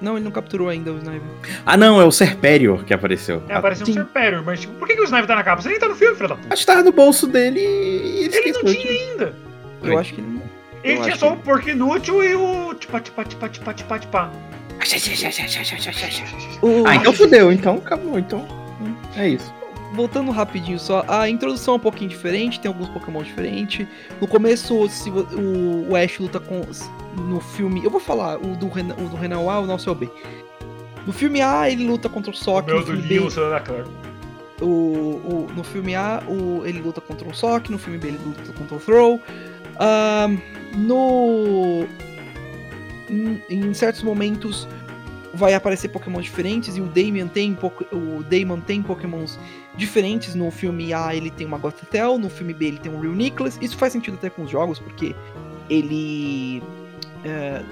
Não, 0.00 0.14
ele 0.16 0.24
não 0.24 0.30
capturou 0.30 0.68
ainda 0.68 0.92
o 0.92 0.98
Sniper. 0.98 1.20
Ah, 1.66 1.76
não, 1.76 2.00
é 2.00 2.04
o 2.04 2.12
Serperior 2.12 2.84
que 2.84 2.94
apareceu. 2.94 3.42
É, 3.48 3.54
apareceu 3.54 3.82
um 3.82 3.86
sim. 3.86 3.92
Serperior, 3.94 4.42
mas 4.44 4.60
tipo, 4.60 4.72
por 4.74 4.86
que, 4.86 4.94
que 4.94 5.00
o 5.00 5.04
Snive 5.04 5.26
tá 5.26 5.34
na 5.34 5.42
capa? 5.42 5.60
Você 5.60 5.68
nem 5.70 5.78
tá 5.78 5.88
no 5.88 5.96
filme, 5.96 6.14
filho 6.14 6.28
da 6.28 6.36
puta. 6.36 6.54
Acho 6.54 6.62
que 6.62 6.66
tava 6.66 6.82
no 6.84 6.92
bolso 6.92 7.26
dele 7.26 7.58
e 7.60 8.24
ele 8.24 8.36
Ele 8.36 8.52
não 8.52 8.64
tinha 8.64 8.90
ainda. 8.92 9.34
Eu 9.82 9.90
Oi. 9.94 9.96
acho 10.00 10.14
que 10.14 10.20
ele 10.20 10.28
não. 10.28 10.42
Ele 10.84 10.98
Eu 10.98 11.02
tinha 11.02 11.16
só 11.16 11.30
que- 11.30 11.34
o 11.34 11.36
porco 11.38 11.68
inútil 11.68 12.22
e 12.22 12.34
o 12.34 12.72
tipa 12.74 13.00
tipa 13.00 13.24
tipa 13.24 13.48
tipa 13.48 13.74
tipa 13.74 13.98
tipa. 13.98 14.32
O- 16.62 16.84
Ah, 16.86 16.94
então 16.96 17.12
fudeu, 17.12 17.52
então 17.52 17.76
acabou, 17.78 18.18
então. 18.18 18.46
É 19.16 19.28
isso. 19.28 19.52
Voltando 19.94 20.30
rapidinho 20.30 20.78
só, 20.78 21.02
a 21.08 21.28
introdução 21.30 21.74
é 21.74 21.76
um 21.78 21.80
pouquinho 21.80 22.10
diferente, 22.10 22.60
tem 22.60 22.68
alguns 22.68 22.88
Pokémon 22.90 23.22
diferentes. 23.22 23.86
No 24.20 24.26
começo, 24.28 24.86
se 24.88 25.08
o, 25.10 25.86
o 25.90 25.96
Ash 25.96 26.18
luta 26.18 26.38
com. 26.38 26.60
No 27.16 27.40
filme. 27.40 27.82
Eu 27.84 27.90
vou 27.90 28.00
falar, 28.00 28.36
o 28.38 28.54
do, 28.54 28.68
Renan, 28.68 28.94
o 28.96 29.08
do 29.08 29.16
Renan 29.16 29.38
A, 29.50 29.60
o 29.60 29.66
nosso 29.66 29.88
é 29.88 29.92
o 29.92 29.94
B. 29.94 30.08
No 31.06 31.12
filme 31.12 31.40
A, 31.40 31.70
ele 31.70 31.86
luta 31.86 32.08
contra 32.08 32.30
o 32.30 32.34
O 32.34 32.36
Sock. 32.36 32.66
meu 32.66 32.76
No 32.80 32.84
do 32.84 32.92
filme 32.92 33.08
Leo, 33.08 33.22
B, 33.22 33.28
o 33.28 33.30
Claire. 33.64 33.86
o, 34.60 34.64
o- 34.66 35.46
no 35.56 35.64
filme 35.64 35.94
A, 35.94 36.22
o, 36.28 36.62
ele 36.66 36.80
luta 36.80 37.00
contra 37.00 37.26
o 37.26 37.34
Sock. 37.34 37.70
No 37.72 37.78
filme 37.78 37.98
B, 37.98 38.08
ele 38.08 38.18
luta 38.24 38.52
contra 38.52 38.76
o 38.76 38.78
Throw. 38.80 39.20
Ahn, 39.80 40.36
no. 40.76 41.86
Em, 43.08 43.40
em 43.48 43.72
certos 43.74 44.02
momentos 44.02 44.68
vai 45.32 45.54
aparecer 45.54 45.88
Pokémon 45.88 46.20
diferentes 46.20 46.76
e 46.76 46.80
o 46.80 46.84
Damien 46.86 47.26
tem 47.28 47.56
o 47.92 48.22
Damon 48.24 48.60
tem 48.60 48.82
Pokémons 48.82 49.38
diferentes. 49.78 50.34
No 50.34 50.50
filme 50.50 50.92
A 50.92 51.14
ele 51.14 51.30
tem 51.30 51.46
uma 51.46 51.56
Gothitelle, 51.56 52.18
no 52.18 52.28
filme 52.28 52.52
B 52.52 52.66
ele 52.66 52.78
tem 52.78 52.92
um 52.92 53.00
Real 53.00 53.14
Nicholas. 53.14 53.58
Isso 53.62 53.78
faz 53.78 53.92
sentido 53.92 54.14
até 54.14 54.28
com 54.28 54.42
os 54.42 54.50
jogos, 54.50 54.78
porque 54.78 55.14
ele. 55.70 56.62
é, 57.24 57.62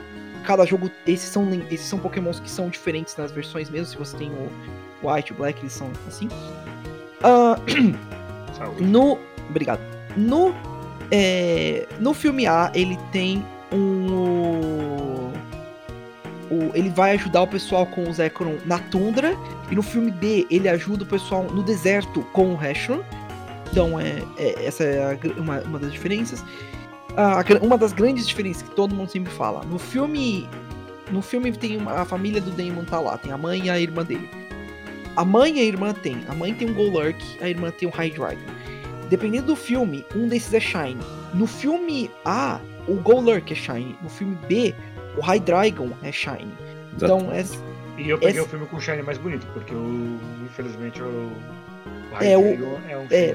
cada 0.45 0.65
jogo. 0.65 0.91
Esses 1.07 1.29
são, 1.29 1.47
esses 1.71 1.87
são 1.87 1.99
Pokémons 1.99 2.41
que 2.41 2.49
são 2.49 2.71
diferentes 2.71 3.17
nas 3.17 3.31
versões 3.33 3.69
mesmo. 3.69 3.87
Se 3.87 3.97
você 3.99 4.17
tem 4.17 4.31
o 4.31 4.49
White 5.07 5.33
e 5.33 5.35
o 5.35 5.37
Black, 5.37 5.61
eles 5.61 5.73
são 5.73 5.91
assim. 6.07 6.29
Saúde. 8.57 8.83
no. 8.85 9.19
Obrigado. 9.51 9.81
No. 10.17 10.55
é, 11.11 11.87
no 12.01 12.15
filme 12.15 12.47
A, 12.47 12.71
ele 12.75 12.97
tem 13.13 13.45
um. 13.73 14.76
O, 16.51 16.71
ele 16.75 16.89
vai 16.91 17.13
ajudar 17.13 17.43
o 17.43 17.47
pessoal 17.47 17.87
com 17.87 18.09
o 18.09 18.13
Zekrom 18.13 18.57
na 18.65 18.79
tundra. 18.79 19.37
E 19.71 19.75
no 19.75 19.83
filme 19.83 20.11
B, 20.11 20.47
ele 20.51 20.69
ajuda 20.69 21.05
o 21.05 21.07
pessoal 21.07 21.45
no 21.45 21.63
deserto 21.63 22.23
com 22.33 22.51
o 22.53 22.55
Hashron. 22.55 23.03
Então, 23.71 23.99
é, 23.99 24.23
é- 24.39 24.65
essa 24.67 24.85
é 24.85 25.03
a 25.13 25.41
uma, 25.41 25.61
uma 25.61 25.79
das 25.79 25.93
diferenças. 25.93 26.45
A 27.17 27.43
gra- 27.43 27.61
uma 27.63 27.77
das 27.79 27.93
grandes 27.93 28.27
diferenças 28.27 28.63
que 28.63 28.71
todo 28.75 28.95
mundo 28.95 29.11
sempre 29.11 29.33
fala. 29.33 29.65
No 29.65 29.79
filme. 29.79 30.49
No 31.11 31.23
filme 31.23 31.53
tem 31.53 31.77
uma, 31.77 31.93
a 32.01 32.05
família 32.05 32.41
do 32.41 32.51
Damon 32.51 32.85
tá 32.85 32.99
lá. 33.01 33.17
Tem 33.17 33.33
a 33.33 33.39
mãe 33.39 33.67
e 33.67 33.71
a 33.71 33.79
irmã 33.81 34.05
dele. 34.05 34.29
A 35.17 35.25
mãe 35.25 35.57
e 35.57 35.61
a 35.61 35.65
irmã 35.65 35.93
tem. 35.95 36.19
A 36.29 36.35
mãe 36.35 36.53
tem 36.53 36.69
um 36.69 36.75
Golurk, 36.75 37.17
a 37.41 37.49
irmã 37.49 37.71
tem 37.71 37.89
um 37.89 37.93
High 37.93 38.11
Dragon. 38.11 38.41
Dependendo 39.09 39.47
do 39.47 39.57
filme, 39.57 40.05
um 40.15 40.27
desses 40.29 40.53
é 40.53 40.61
Shine. 40.61 40.99
No 41.33 41.47
filme 41.47 42.11
A, 42.25 42.61
o 42.89 42.95
Golurk 42.97 43.53
é 43.53 43.57
Shine. 43.57 43.97
No 44.03 44.11
filme 44.11 44.37
B, 44.49 44.75
o 45.17 45.21
High 45.21 45.41
Dragon 45.41 45.91
é 46.03 46.13
Shine. 46.13 46.53
Então, 46.95 47.29
é, 47.33 47.45
E 47.99 48.09
eu 48.11 48.19
peguei 48.19 48.37
Esse- 48.37 48.41
o 48.47 48.49
filme 48.49 48.67
com 48.67 48.77
o 48.77 48.81
Shine 48.81 49.03
mais 49.03 49.17
bonito, 49.19 49.47
porque 49.55 49.75
o, 49.75 50.19
infelizmente 50.45 51.03
o. 51.03 51.07
o 51.07 51.33
É, 52.21 52.37
o- 52.37 52.79
é 52.89 52.97
um 52.97 53.07
é. 53.11 53.35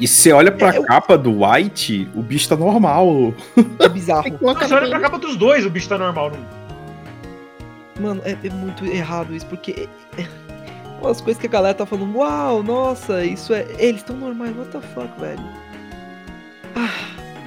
E 0.00 0.06
se 0.08 0.14
você 0.22 0.32
olha 0.32 0.50
pra 0.52 0.74
É, 0.74 0.78
eu- 0.78 0.84
capa 0.84 1.16
do 1.18 1.44
White, 1.46 2.10
o 2.14 2.22
bicho 2.22 2.48
tá 2.48 2.56
normal. 2.56 3.34
é 3.78 3.88
bizarro. 3.88 4.24
Você 4.40 4.74
olha 4.74 4.88
pra 4.88 5.00
capa 5.00 5.18
dos 5.18 5.36
dois, 5.36 5.64
o 5.66 5.70
bicho 5.70 5.88
tá 5.88 5.96
normal. 5.98 6.30
Não... 6.30 6.62
Mano, 8.08 8.22
é, 8.24 8.32
é 8.44 8.50
muito 8.50 8.84
errado 8.84 9.34
isso, 9.34 9.46
porque. 9.46 9.88
É, 10.18 10.22
é 10.22 10.26
umas 11.00 11.20
coisas 11.20 11.40
que 11.40 11.46
a 11.46 11.50
galera 11.50 11.74
tá 11.74 11.84
falando, 11.84 12.16
uau, 12.16 12.62
nossa, 12.62 13.24
isso 13.24 13.52
é. 13.52 13.66
Eles 13.78 14.00
estão 14.02 14.16
normais, 14.16 14.56
what 14.56 14.70
the 14.70 14.80
fuck, 14.94 15.08
velho. 15.20 15.42
Ah, 16.76 16.88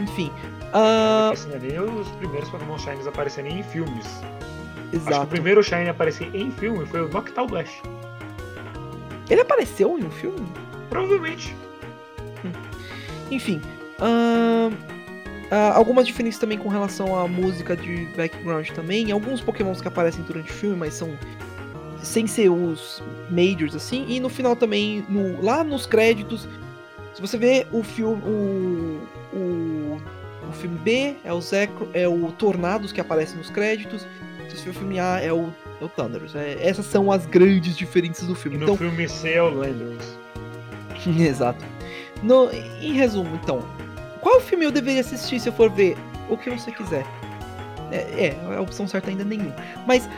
enfim. 0.01 0.31
Porque 0.71 1.33
assim, 1.33 1.67
nem 1.67 1.79
os 1.79 2.07
primeiros 2.11 2.49
Pokémon 2.49 2.77
Shines 2.77 3.07
aparecerem 3.07 3.59
em 3.59 3.63
filmes. 3.63 4.05
Acho 4.05 4.89
que 4.91 4.95
o 4.97 4.99
exato. 5.11 5.27
primeiro 5.27 5.63
Shine 5.63 5.87
a 5.87 5.91
aparecer 5.91 6.33
em 6.35 6.51
filme 6.51 6.85
foi 6.85 7.01
o 7.01 7.09
Noctowl 7.09 7.47
Blast. 7.47 7.81
Ele 9.29 9.41
apareceu 9.41 9.97
em 9.99 10.03
um 10.05 10.11
filme? 10.11 10.45
Provavelmente. 10.89 11.55
Enfim. 13.31 13.61
ahn, 13.99 14.71
ah, 15.51 15.73
algumas 15.75 16.05
diferenças 16.07 16.39
também 16.39 16.57
com 16.57 16.69
relação 16.69 17.17
à 17.17 17.27
música 17.27 17.75
de 17.75 18.05
background 18.15 18.69
também. 18.71 19.11
Alguns 19.11 19.41
pokémons 19.41 19.81
que 19.81 19.87
aparecem 19.87 20.23
durante 20.23 20.51
o 20.51 20.53
filme, 20.53 20.75
mas 20.75 20.93
são 20.93 21.17
sem 22.03 22.27
ser 22.27 22.49
os 22.49 23.01
majors 23.31 23.75
assim. 23.75 24.05
E 24.07 24.19
no 24.19 24.29
final 24.29 24.55
também, 24.55 25.03
no- 25.09 25.41
lá 25.43 25.63
nos 25.63 25.85
créditos, 25.87 26.47
se 27.13 27.21
você 27.21 27.37
vê 27.37 27.65
o 27.71 27.81
filme. 27.83 28.21
O, 28.25 29.01
o 29.35 30.01
filme 30.56 30.77
B 30.80 31.15
é 31.23 31.32
o 31.34 31.40
Zekro, 31.41 31.90
é 31.94 32.07
o 32.07 32.32
Tornados 32.32 32.91
que 32.91 32.99
aparece 33.02 33.36
nos 33.36 33.49
créditos. 33.49 34.06
Se 34.56 34.69
o 34.69 34.73
filme 34.73 34.99
A 34.99 35.19
é 35.19 35.34
o, 35.34 35.49
é 35.82 35.84
o 35.86 35.90
Thunderous. 35.90 36.34
É, 36.36 36.57
essas 36.65 36.86
são 36.86 37.11
as 37.11 37.26
grandes 37.26 37.76
diferenças 37.77 38.26
do 38.27 38.34
E 38.34 38.36
filme. 38.36 38.57
no 38.57 38.64
Então, 38.64 38.77
filme 38.77 39.07
C 39.10 39.34
é 39.34 39.41
o 39.44 39.49
Landers. 39.53 40.18
Exato. 41.19 41.64
No, 42.23 42.49
em 42.82 42.94
resumo, 42.94 43.38
então, 43.44 43.60
qual 44.22 44.40
filme 44.40 44.65
eu 44.65 44.72
deveria 44.72 45.02
assistir 45.02 45.40
se 45.40 45.49
eu 45.49 45.53
for 45.53 45.69
ver 45.69 45.98
o 46.30 46.38
que 46.38 46.49
você 46.49 46.72
quiser? 46.72 47.06
É, 47.91 48.27
é 48.27 48.56
a 48.56 48.61
opção 48.61 48.88
certa 48.88 49.10
ainda 49.10 49.23
é 49.23 49.26
nenhum. 49.26 49.52
Mas, 49.86 50.10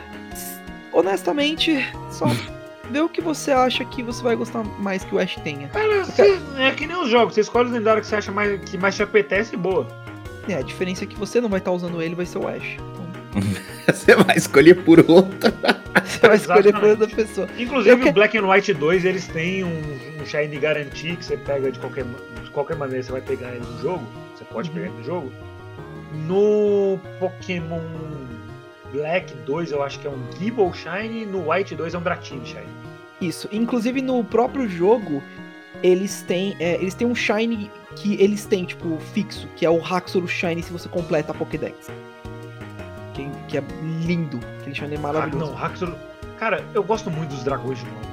honestamente, 0.92 1.76
só 2.10 2.26
vê 2.90 3.00
o 3.00 3.08
que 3.08 3.20
você 3.20 3.50
acha 3.50 3.84
que 3.84 4.02
você 4.02 4.22
vai 4.22 4.36
gostar 4.36 4.62
mais 4.78 5.04
que 5.04 5.14
o 5.14 5.18
Ash 5.18 5.36
tenha. 5.42 5.68
Cara, 5.68 6.04
você- 6.04 6.38
é 6.58 6.70
que 6.70 6.86
nem 6.86 6.96
os 6.96 7.10
jogos, 7.10 7.34
você 7.34 7.40
escolhe 7.40 7.68
o 7.68 7.72
lendário 7.72 8.00
que 8.00 8.06
você 8.06 8.16
acha 8.16 8.32
mais, 8.32 8.58
que 8.60 8.78
mais 8.78 8.94
te 8.96 9.02
apetece 9.02 9.54
e 9.54 9.58
boa. 9.58 9.86
É, 10.48 10.54
a 10.54 10.62
diferença 10.62 11.04
é 11.04 11.06
que 11.06 11.16
você 11.16 11.40
não 11.40 11.48
vai 11.48 11.58
estar 11.58 11.72
usando 11.72 12.00
ele, 12.02 12.14
vai 12.14 12.26
ser 12.26 12.38
o 12.38 12.46
Ash. 12.48 12.76
Então, 12.76 13.08
Você 13.94 14.14
vai 14.14 14.36
escolher 14.36 14.74
por 14.84 14.98
outro. 15.10 15.52
Você 16.04 16.26
vai 16.26 16.36
escolher 16.36 16.72
por 16.72 16.84
Exatamente. 16.84 17.00
outra 17.02 17.16
pessoa. 17.16 17.48
Inclusive, 17.58 17.90
Eu 17.94 17.98
que- 18.00 18.08
o 18.08 18.12
Black 18.12 18.38
and 18.38 18.46
White 18.48 18.74
2, 18.74 19.04
eles 19.04 19.26
têm 19.28 19.64
um, 19.64 19.68
um 20.22 20.26
Shine 20.26 20.58
que 21.16 21.24
você 21.24 21.36
pega 21.36 21.70
de 21.72 21.78
qualquer, 21.78 22.04
de 22.44 22.50
qualquer 22.50 22.76
maneira, 22.76 23.02
você 23.02 23.12
vai 23.12 23.20
pegar 23.20 23.50
ele 23.50 23.64
no 23.64 23.80
jogo. 23.80 24.04
Você 24.34 24.44
pode 24.44 24.68
Uhum. 24.68 24.74
pegar 24.74 24.86
ele 24.88 24.96
no 24.98 25.04
jogo. 25.04 25.32
No 26.26 26.98
Pokémon 27.18 27.80
Black 28.92 29.34
2, 29.44 29.70
eu 29.72 29.82
acho 29.82 29.98
que 30.00 30.06
é 30.06 30.10
um 30.10 30.18
Gible 30.38 30.72
Shine. 30.72 31.26
No 31.26 31.50
White 31.50 31.74
2 31.74 31.94
é 31.94 31.98
um 31.98 32.02
Dratini 32.02 32.46
Shine. 32.46 32.62
Isso. 33.20 33.48
Inclusive 33.52 34.00
no 34.00 34.22
próprio 34.24 34.68
jogo, 34.68 35.22
eles 35.82 36.22
têm, 36.22 36.56
é, 36.60 36.74
eles 36.74 36.94
têm 36.94 37.06
um 37.06 37.14
Shine 37.14 37.70
que 37.96 38.14
eles 38.22 38.44
têm, 38.46 38.64
tipo, 38.64 38.98
fixo, 39.12 39.48
que 39.56 39.64
é 39.66 39.70
o 39.70 39.82
Haxorus 39.84 40.30
Shine 40.30 40.62
se 40.62 40.72
você 40.72 40.88
completa 40.88 41.32
a 41.32 41.34
Pokédex. 41.34 41.90
Que, 43.14 43.28
que 43.48 43.58
é 43.58 43.62
lindo. 44.04 44.38
Aquele 44.60 44.74
Shine 44.74 44.94
é 44.94 44.98
Ah, 44.98 45.00
maravilhoso. 45.00 45.52
não, 45.52 45.58
Haxor... 45.64 45.94
Cara, 46.38 46.62
eu 46.72 46.82
gosto 46.84 47.10
muito 47.10 47.30
dos 47.30 47.42
dragões 47.42 47.78
de 47.78 47.84
novo. 47.86 48.08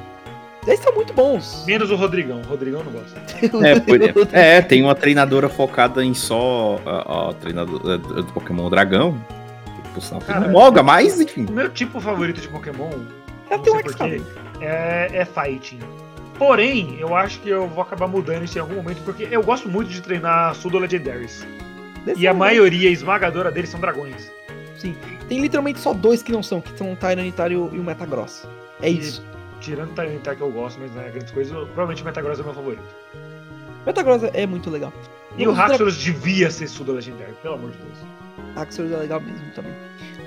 Eles 0.66 0.80
são 0.80 0.92
muito 0.96 1.14
bons. 1.14 1.64
Menos 1.68 1.92
o 1.92 1.96
Rodrigão. 1.96 2.42
O 2.42 2.48
Rodrigão 2.48 2.84
não 2.84 2.92
gosta. 2.92 3.22
É, 3.64 3.80
por- 3.80 4.28
é, 4.36 4.62
tem 4.64 4.82
uma 4.82 4.96
treinadora 4.96 5.48
focada 5.48 6.04
em 6.04 6.16
só 6.16 6.80
a, 6.86 7.30
a 7.30 7.34
treinadora 7.34 8.00
do 8.00 8.24
Pokémon 8.34 8.68
Dragão. 8.68 9.16
que, 9.84 9.90
Por 9.92 10.02
sinal, 10.02 10.22
tem 10.22 10.34
Cara, 10.34 10.46
uma 10.48 10.52
Moga, 10.52 10.82
mas 10.82 11.22
enfim. 11.22 11.46
O 11.48 11.52
meu 11.52 11.70
tipo 11.70 12.00
favorito 12.02 12.42
de 12.42 12.48
Pokémon 12.48 12.90
Ela 13.48 13.58
não 13.58 13.60
tem 13.60 13.74
um 13.76 13.82
porquê, 13.84 14.22
é, 14.62 15.10
é 15.14 15.26
fighting. 15.26 15.78
Porém, 16.38 16.98
eu 17.00 17.16
acho 17.16 17.40
que 17.40 17.50
eu 17.50 17.68
vou 17.68 17.82
acabar 17.82 18.08
mudando 18.08 18.44
isso 18.44 18.58
em 18.58 18.62
algum 18.62 18.76
momento, 18.76 19.02
porque 19.04 19.28
eu 19.32 19.42
gosto 19.42 19.70
muito 19.70 19.90
de 19.90 20.02
treinar 20.02 20.54
Pseudo 20.54 20.78
Legendaries. 20.80 21.46
Desse 22.06 22.22
E 22.22 22.28
a 22.28 22.34
maioria 22.34 22.90
esmagadora 22.90 23.52
deles 23.52 23.70
são 23.70 23.80
dragões. 23.80 24.32
Sim. 24.78 24.96
Tem 25.30 25.40
literalmente 25.40 25.80
só 25.80 25.94
dois 25.94 26.22
que 26.22 26.32
não 26.32 26.44
são, 26.44 26.60
que 26.62 26.78
são 26.78 26.92
o 26.92 26.96
Tyranitar 26.96 27.52
e 27.52 27.56
o 27.56 27.84
Metagross. 27.84 28.48
É 28.82 28.90
E- 28.90 29.00
isso. 29.00 29.26
Tirando 29.62 29.92
o 29.92 29.94
Tyranitar 29.94 30.36
que 30.36 30.42
eu 30.42 30.52
gosto, 30.52 30.80
mas 30.80 30.94
não 30.94 31.02
é 31.02 31.10
grandes 31.10 31.32
coisas, 31.32 31.52
eu- 31.54 31.66
provavelmente 31.68 32.02
o 32.04 32.06
Metagross 32.06 32.40
é 32.40 32.44
meu 32.44 32.54
favorito. 32.54 32.84
Metagross 33.86 34.24
é 34.34 34.46
muito 34.46 34.70
legal. 34.70 34.92
E 35.38 35.48
o 35.48 35.52
Os 35.52 35.56
dra- 35.58 35.66
Haxorus 35.68 35.98
devia 35.98 36.52
ser 36.52 36.66
Pseudo 36.66 36.92
Legendário, 36.94 37.34
pelo 37.42 37.56
amor 37.56 37.72
de 37.72 37.78
Deus. 37.78 37.98
Axorus 38.56 38.92
é 38.92 38.98
legal 38.98 39.20
mesmo 39.22 39.50
também. 39.56 39.74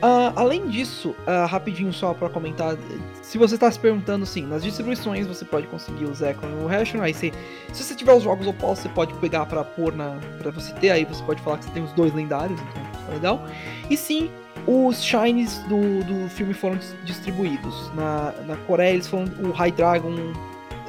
Ah, 0.01 0.33
além 0.37 0.69
disso, 0.69 1.15
ah, 1.27 1.45
rapidinho 1.47 1.93
só 1.93 2.15
pra 2.15 2.29
comentar, 2.29 2.77
se 3.21 3.37
você 3.37 3.59
tá 3.59 3.71
se 3.71 3.79
perguntando, 3.81 4.25
sim, 4.25 4.47
nas 4.47 4.63
distribuições 4.63 5.27
você 5.27 5.45
pode 5.45 5.67
conseguir 5.67 6.05
o 6.05 6.15
Zekrom 6.15 6.49
e 6.49 6.65
o 6.65 6.67
Ration, 6.67 7.03
aí 7.03 7.13
você, 7.13 7.33
se 7.73 7.83
você 7.83 7.95
tiver 7.95 8.13
os 8.15 8.23
jogos 8.23 8.47
opostos, 8.47 8.85
você 8.85 8.89
pode 8.91 9.13
pegar 9.15 9.47
pra 9.47 9.65
pôr 9.65 9.93
na, 9.95 10.17
pra 10.39 10.53
você 10.53 10.73
ter, 10.75 10.91
aí 10.91 11.05
você 11.05 11.23
pode 11.25 11.43
falar 11.43 11.59
que 11.59 11.65
você 11.65 11.71
tem 11.73 11.83
os 11.83 11.93
dois 11.93 12.15
lendários, 12.15 12.61
então 12.61 12.83
é 13.09 13.15
legal. 13.15 13.45
E 13.91 13.97
sim, 13.97 14.31
os 14.67 15.03
Shines 15.03 15.59
do, 15.69 16.05
do 16.05 16.29
filme 16.29 16.55
foram 16.55 16.77
dis- 16.77 16.95
distribuídos. 17.05 17.91
Na, 17.95 18.33
na 18.47 18.57
Coreia 18.57 18.93
eles 18.93 19.09
foram, 19.09 19.25
o 19.41 19.51
High 19.51 19.73
Dragon 19.73 20.15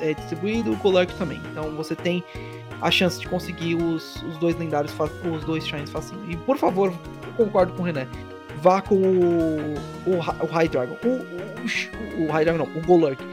é 0.01 0.13
distribuído, 0.13 0.71
o 0.71 0.75
Golurk 0.75 1.13
também. 1.15 1.41
Então 1.51 1.75
você 1.75 1.95
tem 1.95 2.23
a 2.81 2.91
chance 2.91 3.19
de 3.19 3.27
conseguir 3.27 3.75
os, 3.75 4.21
os 4.23 4.37
dois 4.37 4.55
lendários, 4.57 4.93
os 5.33 5.43
dois 5.45 5.67
Shines 5.67 5.89
facinho. 5.89 6.21
E 6.29 6.37
por 6.37 6.57
favor, 6.57 6.93
eu 7.25 7.33
concordo 7.45 7.73
com 7.73 7.81
o 7.81 7.85
René. 7.85 8.07
Vá 8.61 8.81
com 8.81 8.95
o, 8.95 9.75
o, 10.05 10.17
o 10.17 10.45
High 10.45 10.67
Dragon. 10.67 10.97
O, 11.03 11.07
o, 11.07 12.25
o 12.25 12.31
High 12.31 12.45
Dragon 12.45 12.65
não, 12.65 12.75
o 12.75 12.85
Golurk. 12.85 13.23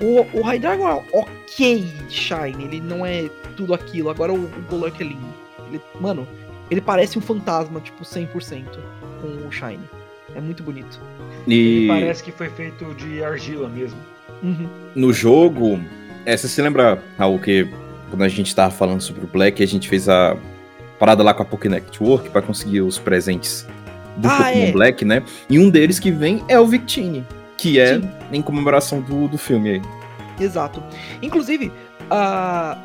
O, 0.00 0.38
o 0.38 0.42
High 0.42 0.58
Dragon 0.58 0.88
é 0.88 1.04
ok 1.12 1.84
Shine, 2.08 2.64
ele 2.64 2.80
não 2.80 3.04
é 3.04 3.28
tudo 3.56 3.74
aquilo. 3.74 4.10
Agora 4.10 4.32
o, 4.32 4.44
o 4.44 4.62
Golurk 4.68 5.02
é 5.02 5.06
lindo. 5.06 5.34
Ele, 5.68 5.80
mano, 6.00 6.26
ele 6.70 6.80
parece 6.80 7.18
um 7.18 7.22
fantasma, 7.22 7.80
tipo, 7.80 8.04
100% 8.04 8.64
com 9.20 9.48
o 9.48 9.52
Shine. 9.52 9.80
É 10.34 10.40
muito 10.40 10.62
bonito. 10.62 11.00
Ele 11.46 11.84
E 11.84 11.88
parece 11.88 12.22
que 12.22 12.30
foi 12.30 12.50
feito 12.50 12.94
de 12.94 13.22
argila 13.22 13.68
mesmo. 13.68 13.98
Uhum. 14.42 14.68
no 14.94 15.14
jogo, 15.14 15.80
é, 16.26 16.36
você 16.36 16.46
se 16.46 16.60
lembra, 16.60 17.02
Raul, 17.16 17.38
que 17.38 17.66
quando 18.10 18.22
a 18.22 18.28
gente 18.28 18.54
tava 18.54 18.70
falando 18.70 19.00
sobre 19.00 19.24
o 19.24 19.26
Black, 19.26 19.62
a 19.62 19.66
gente 19.66 19.88
fez 19.88 20.10
a 20.10 20.36
parada 20.98 21.22
lá 21.22 21.32
com 21.32 21.42
a 21.42 21.44
Poké 21.44 21.68
Network 21.68 22.28
pra 22.30 22.42
conseguir 22.42 22.82
os 22.82 22.98
presentes 22.98 23.66
do 24.16 24.28
Ah, 24.28 24.36
Pokémon 24.38 24.66
é. 24.66 24.72
Black, 24.72 25.04
né? 25.04 25.22
E 25.48 25.58
um 25.58 25.70
deles 25.70 25.98
que 25.98 26.10
vem 26.10 26.42
é 26.48 26.58
o 26.58 26.66
Victini, 26.66 27.24
que 27.56 27.78
é 27.78 27.98
Sim. 27.98 28.08
em 28.32 28.42
comemoração 28.42 29.00
do, 29.00 29.28
do 29.28 29.38
filme 29.38 29.70
aí. 29.70 29.82
Exato. 30.38 30.82
Inclusive, 31.22 31.72
ah, 32.10 32.78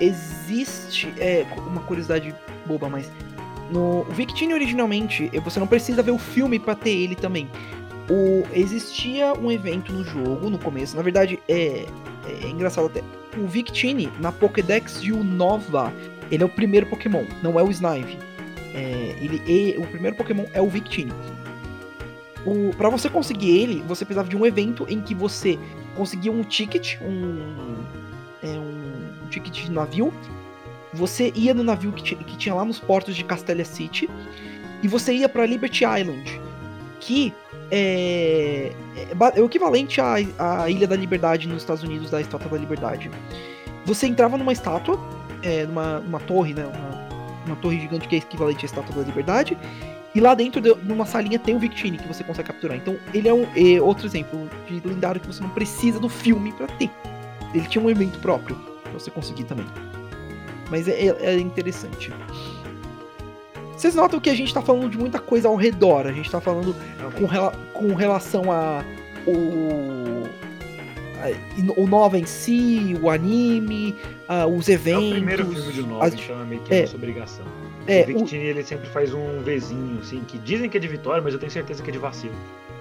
existe 0.00 1.12
é, 1.18 1.44
uma 1.66 1.80
curiosidade 1.82 2.34
boba, 2.66 2.88
mas 2.88 3.10
no 3.70 4.00
o 4.00 4.12
Victini 4.12 4.54
originalmente 4.54 5.30
eh, 5.32 5.40
você 5.40 5.58
não 5.58 5.66
precisa 5.66 6.02
ver 6.02 6.12
o 6.12 6.18
filme 6.18 6.58
pra 6.58 6.74
ter 6.74 6.90
ele 6.90 7.14
também. 7.14 7.48
O, 8.08 8.44
existia 8.52 9.32
um 9.34 9.50
evento 9.50 9.92
no 9.92 10.04
jogo 10.04 10.48
no 10.48 10.58
começo. 10.58 10.96
Na 10.96 11.02
verdade, 11.02 11.40
é, 11.48 11.84
é 12.42 12.48
engraçado 12.48 12.86
até. 12.86 13.02
O 13.36 13.46
Victini 13.46 14.08
na 14.20 14.30
Pokédex 14.30 15.02
de 15.02 15.12
Nova, 15.12 15.92
ele 16.30 16.42
é 16.42 16.46
o 16.46 16.48
primeiro 16.48 16.86
Pokémon, 16.86 17.24
não 17.42 17.58
é 17.58 17.62
o 17.62 17.70
Snipe. 17.70 18.16
É, 18.76 19.16
ele, 19.20 19.42
e- 19.46 19.78
o 19.78 19.86
primeiro 19.86 20.14
Pokémon 20.14 20.44
é 20.52 20.60
o 20.60 20.68
Victini. 20.68 21.12
O, 22.44 22.70
para 22.76 22.90
você 22.90 23.08
conseguir 23.08 23.58
ele, 23.58 23.82
você 23.88 24.04
precisava 24.04 24.28
de 24.28 24.36
um 24.36 24.44
evento 24.44 24.86
em 24.88 25.00
que 25.00 25.14
você 25.14 25.58
conseguia 25.96 26.30
um 26.30 26.42
ticket, 26.42 26.96
um, 27.00 27.76
é, 28.42 28.48
um 28.48 29.28
ticket 29.30 29.64
de 29.64 29.70
navio. 29.72 30.12
Você 30.92 31.32
ia 31.34 31.52
no 31.54 31.64
navio 31.64 31.90
que, 31.92 32.14
que 32.14 32.36
tinha 32.36 32.54
lá 32.54 32.64
nos 32.64 32.78
portos 32.78 33.16
de 33.16 33.24
Castelia 33.24 33.64
City 33.64 34.08
e 34.82 34.88
você 34.88 35.14
ia 35.14 35.28
para 35.28 35.44
Liberty 35.46 35.84
Island, 35.84 36.40
que 37.00 37.34
é, 37.70 38.72
é 38.96 39.08
é 39.36 39.42
o 39.42 39.46
equivalente 39.46 40.00
à, 40.00 40.14
à 40.38 40.70
Ilha 40.70 40.86
da 40.86 40.94
Liberdade 40.94 41.48
nos 41.48 41.62
Estados 41.62 41.82
Unidos, 41.82 42.10
da 42.10 42.20
Estátua 42.20 42.50
da 42.50 42.58
Liberdade. 42.58 43.10
Você 43.84 44.06
entrava 44.06 44.36
numa 44.38 44.52
estátua, 44.52 44.98
é, 45.42 45.64
numa, 45.66 46.00
numa 46.00 46.20
torre, 46.20 46.54
né, 46.54 46.64
uma, 46.64 46.95
uma 47.46 47.56
torre 47.56 47.80
gigante 47.80 48.06
que 48.08 48.14
é 48.16 48.18
equivalente 48.18 48.64
à 48.64 48.66
Estátua 48.66 48.94
da 48.96 49.02
Liberdade, 49.02 49.56
e 50.14 50.20
lá 50.20 50.34
dentro, 50.34 50.60
de, 50.60 50.74
numa 50.82 51.04
salinha, 51.04 51.38
tem 51.38 51.54
o 51.54 51.58
Victini 51.58 51.98
que 51.98 52.08
você 52.08 52.24
consegue 52.24 52.48
capturar. 52.48 52.76
Então, 52.76 52.96
ele 53.12 53.28
é 53.28 53.34
um 53.34 53.46
é 53.54 53.80
outro 53.80 54.06
exemplo 54.06 54.48
de 54.66 54.80
lendário 54.86 55.20
que 55.20 55.26
você 55.26 55.42
não 55.42 55.50
precisa 55.50 56.00
do 56.00 56.08
filme 56.08 56.52
pra 56.52 56.66
ter. 56.66 56.90
Ele 57.54 57.66
tinha 57.66 57.84
um 57.84 57.90
evento 57.90 58.18
próprio 58.20 58.56
pra 58.82 58.92
você 58.92 59.10
conseguir 59.10 59.44
também. 59.44 59.66
Mas 60.70 60.88
é, 60.88 60.92
é- 61.08 61.16
é 61.34 61.38
interessante. 61.38 62.10
Vocês 63.76 63.94
notam 63.94 64.18
que 64.18 64.30
a 64.30 64.34
gente 64.34 64.52
tá 64.54 64.62
falando 64.62 64.88
de 64.88 64.96
muita 64.98 65.18
coisa 65.18 65.48
ao 65.48 65.54
redor. 65.54 66.06
A 66.06 66.12
gente 66.12 66.30
tá 66.30 66.40
falando 66.40 66.74
com, 67.18 67.26
rela- 67.26 67.52
com 67.74 67.94
relação 67.94 68.50
a 68.50 68.82
o, 69.26 69.32
o 71.76 71.86
Nova 71.86 72.18
em 72.18 72.26
si, 72.26 72.96
o 73.02 73.10
anime, 73.10 73.94
a- 74.28 74.46
os 74.46 74.68
É 74.68 74.72
eventos. 74.72 75.06
o 75.08 75.10
primeiro 75.12 75.46
filme 75.46 75.72
de 75.72 75.82
novo, 75.82 76.02
as- 76.02 76.14
então 76.14 76.40
é 76.40 76.44
meio 76.44 76.60
que 76.62 76.74
é. 76.74 76.80
nossa 76.82 76.96
obrigação. 76.96 77.44
é, 77.86 78.02
o 78.02 78.06
Victini, 78.06 78.44
ele 78.44 78.62
sempre 78.64 78.88
faz 78.88 79.12
um 79.14 79.40
Vzinho, 79.42 79.98
assim, 80.00 80.20
que 80.26 80.38
dizem 80.38 80.68
que 80.68 80.76
é 80.76 80.80
de 80.80 80.88
vitória, 80.88 81.22
mas 81.22 81.32
eu 81.34 81.38
tenho 81.38 81.52
certeza 81.52 81.82
que 81.82 81.90
é 81.90 81.92
de 81.92 81.98
vacilo. 81.98 82.34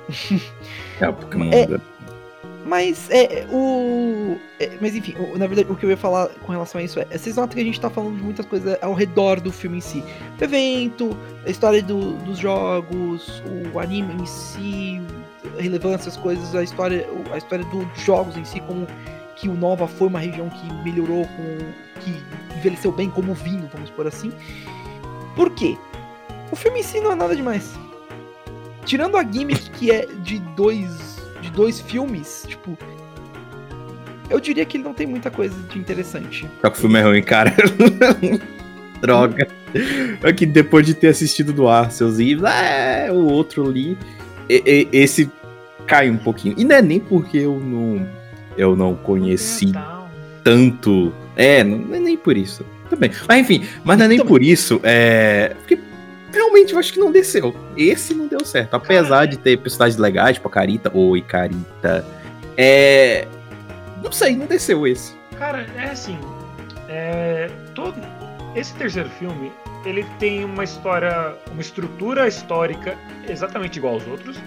É 1.00 1.10
o 1.10 1.14
Pokémon. 1.14 1.52
É. 1.52 1.66
da- 1.68 1.80
Mas 2.68 3.10
é 3.12 3.46
o. 3.52 4.38
é, 4.60 4.72
mas 4.82 4.96
enfim, 4.96 5.14
o- 5.20 5.38
na 5.38 5.46
verdade, 5.46 5.72
o 5.72 5.76
que 5.76 5.86
eu 5.86 5.90
ia 5.92 5.98
falar 5.98 6.30
com 6.30 6.52
relação 6.52 6.82
a 6.82 6.84
isso 6.84 7.00
é. 7.00 7.06
Vocês 7.16 7.36
notam 7.36 7.54
que 7.56 7.62
a 7.62 7.64
gente 7.64 7.80
tá 7.80 7.92
falando 7.92 8.18
de 8.18 8.24
muitas 8.24 8.44
coisas 8.48 8.76
ao 8.82 8.94
redor 8.96 9.40
do 9.40 9.52
filme 9.52 9.78
em 9.78 9.82
si. 9.82 10.04
O 10.40 10.44
evento, 10.44 11.16
a 11.46 11.50
história 11.52 11.84
do- 11.84 12.14
dos 12.24 12.40
jogos, 12.40 13.44
o 13.72 13.80
anime 13.80 14.14
em 14.20 14.26
si, 14.26 15.00
relevância, 15.58 16.10
as 16.10 16.18
coisas, 16.18 16.54
a 16.56 16.64
história, 16.64 17.08
a 17.32 17.38
história 17.38 17.66
dos 17.66 17.86
jogos 18.04 18.36
em 18.38 18.46
si, 18.46 18.60
como 18.62 18.88
que 19.36 19.50
o 19.50 19.54
Nova 19.54 19.88
foi 19.88 20.08
uma 20.08 20.20
região 20.20 20.50
que 20.50 20.74
melhorou, 20.84 21.26
com, 21.26 22.00
que 22.02 22.14
envelheceu 22.58 22.92
bem 22.92 23.10
como 23.10 23.34
vinho, 23.34 23.70
vamos 23.74 23.90
por 23.90 24.08
assim. 24.08 24.32
Por 25.36 25.50
quê? 25.52 25.78
O 26.52 26.56
filme 26.56 26.80
em 26.80 26.84
si 26.84 27.00
não 27.02 27.12
é 27.12 27.16
nada 27.16 27.36
demais. 27.36 27.74
Tirando 28.86 29.18
a 29.18 29.24
gimmick 29.24 29.70
que 29.72 29.92
é 29.92 30.06
de 30.24 30.40
dois 30.56 31.16
de 31.42 31.52
dois 31.52 31.80
filmes, 31.80 32.46
tipo, 32.48 32.76
eu 34.30 34.40
diria 34.40 34.66
que 34.66 34.78
ele 34.78 34.84
não 34.84 34.94
tem 34.94 35.06
muita 35.06 35.30
coisa 35.30 35.56
de 35.70 35.78
interessante. 35.78 36.50
Só 36.62 36.70
que 36.70 36.78
o 36.78 36.82
filme 36.82 37.00
é 37.00 37.04
ruim, 37.04 37.22
cara. 37.22 37.54
Droga. 39.02 39.48
É 40.24 40.34
que 40.34 40.46
depois 40.46 40.86
de 40.86 40.94
ter 40.94 41.10
assistido 41.10 41.52
do 41.54 41.68
Arceus 41.68 42.18
e 42.18 42.34
é, 42.46 43.12
o 43.12 43.26
outro 43.26 43.68
ali, 43.70 43.98
e- 44.50 44.64
e- 44.66 44.98
esse 44.98 45.30
cai 45.88 46.10
um 46.10 46.18
pouquinho. 46.18 46.56
E 46.58 46.64
não 46.64 46.76
é 46.76 46.82
nem 46.82 47.00
porque 47.00 47.38
eu 47.38 47.60
não, 47.60 48.08
eu 48.58 48.76
não 48.76 48.96
conheci 48.96 49.66
Então, 49.68 50.08
tanto. 50.44 51.14
É, 51.36 51.64
não 51.64 51.96
é 51.96 52.00
nem 52.00 52.18
por 52.18 52.36
isso. 52.38 52.66
Também. 52.90 53.12
Mas 53.28 53.38
enfim, 53.40 53.68
mas 53.84 53.98
não 53.98 54.06
é 54.06 54.08
nem 54.08 54.18
Também. 54.18 54.30
por 54.30 54.42
isso. 54.44 54.80
É. 54.84 55.54
Porque 55.60 55.80
realmente 56.32 56.74
eu 56.74 56.80
acho 56.80 56.94
que 56.94 57.00
não 57.00 57.12
desceu. 57.12 57.56
Esse 57.76 58.14
não 58.14 58.28
deu 58.28 58.46
certo. 58.46 58.74
Apesar 58.76 59.26
de 59.26 59.38
ter 59.38 59.58
personagens 59.58 59.98
legais, 60.00 60.36
tipo 60.36 60.48
a 60.48 60.52
Carita. 60.52 60.92
Oi, 60.94 61.22
Carita. 61.22 62.06
É. 62.58 63.28
Não 64.04 64.12
sei, 64.12 64.36
não 64.36 64.46
desceu 64.46 64.86
esse. 64.86 65.14
Cara, 65.38 65.66
é 65.76 65.86
assim. 65.90 66.18
é, 66.88 67.50
todo 67.74 67.96
esse 68.56 68.74
terceiro 68.76 69.10
filme, 69.20 69.52
ele 69.86 70.06
tem 70.20 70.46
uma 70.46 70.64
história, 70.64 71.34
uma 71.52 71.62
estrutura 71.62 72.28
histórica 72.28 72.96
exatamente 73.28 73.78
igual 73.80 73.96
aos 73.96 74.08
outros. 74.08 74.38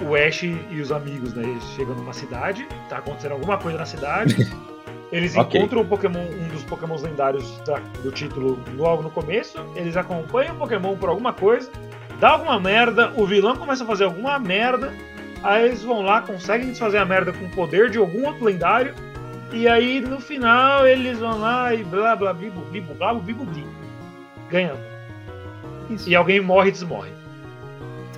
O 0.00 0.14
Ash 0.14 0.42
e 0.42 0.80
os 0.80 0.92
amigos, 0.92 1.34
né? 1.34 1.42
Eles 1.48 1.64
chegam 1.74 1.94
numa 1.94 2.12
cidade, 2.12 2.66
tá 2.88 2.98
acontecendo 2.98 3.32
alguma 3.32 3.58
coisa 3.58 3.78
na 3.78 3.86
cidade. 3.86 4.48
Eles 5.10 5.34
Ok. 5.36 5.58
encontram 5.58 5.80
o 5.80 5.84
Pokémon, 5.86 6.20
um 6.20 6.48
dos 6.48 6.62
Pokémons 6.64 7.02
lendários 7.02 7.58
da- 7.66 7.80
do 8.02 8.10
título 8.12 8.62
logo 8.76 9.02
no 9.02 9.10
começo. 9.10 9.58
Eles 9.74 9.96
acompanham 9.96 10.54
o 10.54 10.58
Pokémon 10.58 10.96
por 10.96 11.08
alguma 11.08 11.32
coisa, 11.32 11.70
dá 12.20 12.30
alguma 12.30 12.60
merda, 12.60 13.12
o 13.16 13.26
vilão 13.26 13.56
começa 13.56 13.84
a 13.84 13.86
fazer 13.86 14.04
alguma 14.04 14.38
merda. 14.38 14.92
Aí 15.42 15.64
eles 15.66 15.82
vão 15.82 16.02
lá, 16.02 16.20
conseguem 16.20 16.68
desfazer 16.68 16.98
a 16.98 17.04
merda 17.04 17.32
com 17.32 17.44
o 17.46 17.50
poder 17.50 17.90
de 17.90 17.96
algum 17.98 18.26
outro 18.26 18.44
lendário. 18.44 18.94
E 19.52 19.66
aí 19.66 20.00
no 20.00 20.20
final 20.20 20.86
eles 20.86 21.18
vão 21.20 21.38
lá 21.40 21.74
e 21.74 21.82
blá 21.82 22.14
blá 22.14 22.34
blá. 22.34 22.44
Isso. 25.88 26.08
E 26.10 26.14
alguém 26.14 26.40
morre 26.40 26.68
e 26.68 26.72
desmorre. 26.72 27.10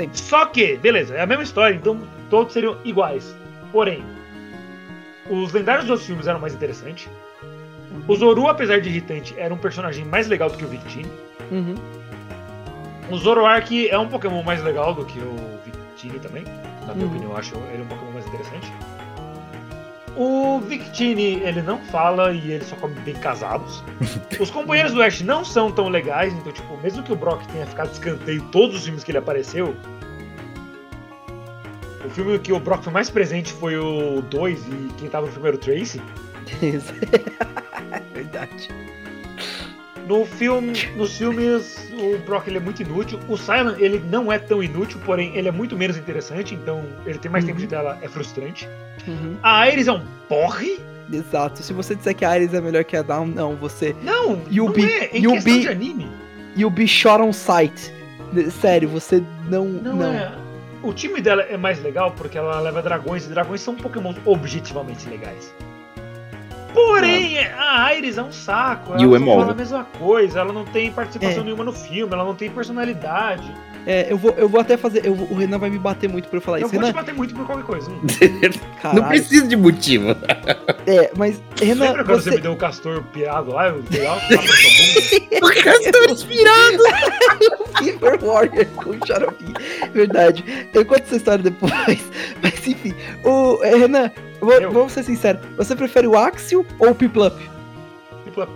Sempre. 0.01 0.18
Só 0.18 0.47
que, 0.47 0.77
beleza, 0.78 1.14
é 1.14 1.20
a 1.20 1.27
mesma 1.27 1.43
história, 1.43 1.74
então 1.74 2.01
todos 2.31 2.52
seriam 2.52 2.77
iguais. 2.85 3.35
Porém, 3.70 4.02
os 5.28 5.52
lendários 5.52 5.85
dos 5.85 5.90
outros 5.90 6.06
filmes 6.06 6.27
eram 6.27 6.40
mais 6.40 6.55
interessantes. 6.55 7.09
O 8.09 8.16
Zoru, 8.16 8.48
apesar 8.48 8.81
de 8.81 8.89
irritante, 8.89 9.35
era 9.36 9.52
um 9.52 9.59
personagem 9.59 10.05
mais 10.05 10.27
legal 10.27 10.48
do 10.48 10.56
que 10.56 10.64
o 10.64 10.68
Victini. 10.68 11.10
Uhum. 11.51 11.74
O 13.10 13.16
Zoroark 13.18 13.89
é 13.89 13.98
um 13.98 14.09
Pokémon 14.09 14.43
mais 14.43 14.62
legal 14.62 14.94
do 14.94 15.05
que 15.05 15.18
o 15.18 15.36
Victini 15.64 16.18
também. 16.20 16.44
Na 16.86 16.94
minha 16.94 17.06
Uhum. 17.06 17.12
opinião, 17.12 17.31
eu 17.32 17.36
acho 17.36 17.55
ele 17.72 17.82
um 17.82 17.86
Pokémon 17.86 18.12
mais 18.12 18.27
interessante. 18.27 18.72
O 20.16 20.61
Victini, 20.61 21.41
ele 21.41 21.62
não 21.62 21.78
fala 21.87 22.32
e 22.32 22.53
ele 22.53 22.65
só 22.65 22.77
come 22.77 22.95
bem 23.01 23.15
casados. 23.15 23.82
Os 24.39 24.51
companheiros 24.51 24.93
do 24.93 25.03
Ash 25.03 25.20
não 25.23 25.45
são 25.45 25.70
tão 25.70 25.89
legais, 25.89 26.32
então, 26.35 26.53
tipo, 26.53 26.77
mesmo 26.82 27.03
que 27.03 27.12
o 27.12 27.16
Brock 27.16 27.47
tenha 27.47 27.66
ficado 27.66 27.89
de 27.89 27.95
escanteio 27.95 28.43
todos 28.51 28.77
os 28.77 28.85
filmes 28.85 29.05
que 29.05 29.11
ele 29.11 29.19
apareceu, 29.19 29.74
o 32.05 32.09
filme 32.11 32.39
que 32.39 32.53
o 32.53 32.59
Brock 32.59 32.82
foi 32.82 32.93
mais 32.93 33.09
presente 33.09 33.53
foi 33.53 33.77
o 33.77 34.20
2 34.23 34.66
e 34.66 34.93
quem 34.99 35.09
tava 35.09 35.27
no 35.27 35.32
primeiro 35.32 35.59
Tracy. 35.59 36.03
Isso. 36.61 36.93
Verdade. 38.12 38.69
No 40.11 40.27
filme, 40.27 40.73
nos 40.97 41.16
filmes, 41.16 41.89
o 41.93 42.19
Brock 42.27 42.49
ele 42.49 42.57
é 42.57 42.61
muito 42.61 42.82
inútil. 42.82 43.20
O 43.28 43.37
Silent 43.37 43.78
ele 43.78 44.03
não 44.11 44.32
é 44.32 44.41
tão 44.41 44.61
inútil, 44.61 44.99
porém 45.05 45.37
ele 45.37 45.47
é 45.47 45.53
muito 45.53 45.77
menos 45.77 45.97
interessante, 45.97 46.53
então 46.53 46.82
ele 47.07 47.16
tem 47.19 47.31
mais 47.31 47.45
Uhum. 47.45 47.51
tempo 47.51 47.61
de 47.61 47.69
tela, 47.69 47.97
é 48.03 48.09
frustrante. 48.09 48.69
Uhum. 49.07 49.37
A 49.41 49.69
Iris 49.69 49.87
é 49.87 49.93
um 49.93 50.03
porre? 50.28 50.81
Exato. 51.12 51.62
Se 51.62 51.73
você 51.73 51.95
disser 51.95 52.15
que 52.16 52.24
a 52.24 52.31
Ares 52.31 52.53
é 52.55 52.61
melhor 52.61 52.82
que 52.85 52.97
a 52.97 53.03
Down, 53.03 53.27
não, 53.27 53.55
você. 53.55 53.95
Não, 54.03 54.32
o 54.35 54.39
não 54.51 54.74
é. 54.85 55.11
Em 55.12 55.27
o 55.28 55.32
questão 55.35 55.61
de 55.61 55.69
anime, 55.69 56.09
E 56.57 56.65
o 56.65 56.70
be 56.70 56.87
shot 56.89 57.20
on 57.23 57.32
sight. 57.32 57.93
Sério, 58.61 58.89
você 58.89 59.23
não. 59.49 59.65
não, 59.66 59.97
Não, 59.97 60.12
é. 60.12 60.32
O 60.82 60.93
time 60.93 61.20
dela 61.20 61.43
é 61.43 61.57
mais 61.57 61.81
legal 61.82 62.12
porque 62.16 62.37
ela 62.39 62.59
leva 62.61 62.81
dragões, 62.82 63.27
e 63.27 63.28
dragões 63.28 63.61
são 63.61 63.74
Pokémon 63.77 64.15
objetivamente 64.24 65.09
legais. 65.09 65.53
Porém, 66.74 67.38
a 67.38 67.94
Iris 67.94 68.18
é 68.18 68.22
um 68.22 68.32
saco. 68.32 68.92
E 68.92 69.02
ela 69.02 69.06
o 69.06 69.10
só 69.10 69.16
Emolga. 69.16 69.40
fala 69.42 69.52
a 69.52 69.56
mesma 69.56 69.84
coisa, 69.98 70.40
ela 70.40 70.52
não 70.52 70.64
tem 70.64 70.90
participação 70.92 71.40
É. 71.42 71.44
nenhuma 71.44 71.64
no 71.64 71.72
filme, 71.72 72.12
ela 72.12 72.24
não 72.24 72.34
tem 72.34 72.51
personalidade. 72.51 73.52
É, 73.86 74.12
eu 74.12 74.18
vou, 74.18 74.30
eu 74.36 74.47
vou 74.47 74.60
até 74.60 74.76
fazer. 74.76 75.06
eu 75.06 75.14
vou- 75.14 75.26
o 75.30 75.34
Renan 75.34 75.59
vai 75.59 75.70
me 75.70 75.78
bater 75.78 76.06
muito 76.09 76.28
pra 76.28 76.36
eu 76.36 76.42
falar 76.42 76.59
Eu 76.60 76.66
isso. 76.66 76.74
vou 76.74 76.82
te 76.82 76.86
Renan, 76.88 76.94
bater 77.01 77.14
muito 77.14 77.34
por 77.34 77.47
qualquer 77.47 77.64
coisa. 77.64 77.90
Hum. 77.90 78.02
Não 78.94 79.05
precisa 79.05 79.48
de 79.48 79.56
motivo. 79.56 80.10
É, 80.86 81.10
mas. 81.16 81.42
Renan, 81.60 81.86
Lembra 81.86 82.05
quando 82.05 82.20
você... 82.20 82.28
você. 82.30 82.36
me 82.36 82.42
deu 82.42 82.52
o 82.52 82.56
castor 82.56 83.02
pirado 83.05 83.52
lá? 83.55 83.68
Eu 83.68 83.82
dei 83.82 84.06
alto? 84.06 84.22
O 85.42 85.64
castor 85.64 86.10
inspirado. 86.10 86.82
Fever 87.78 88.18
Warrior 88.22 88.66
com 88.76 89.06
Xarope. 89.06 89.44
Verdade. 89.94 90.44
Eu 90.74 90.84
conto 90.84 91.02
essa 91.02 91.16
história 91.16 91.42
depois. 91.42 91.72
Mas 92.42 92.66
enfim. 92.66 92.94
O, 93.24 93.62
é, 93.64 93.76
Renan, 93.76 94.10
vou- 94.10 94.30
Eu? 94.42 94.72
vamos 94.72 94.92
ser 94.92 95.02
sinceros. 95.02 95.40
Você 95.56 95.74
prefere 95.76 96.06
o 96.06 96.16
Axel 96.16 96.64
ou 96.78 96.90
o 96.90 96.94
Piplup? 96.94 97.36
Tipo, 98.24 98.46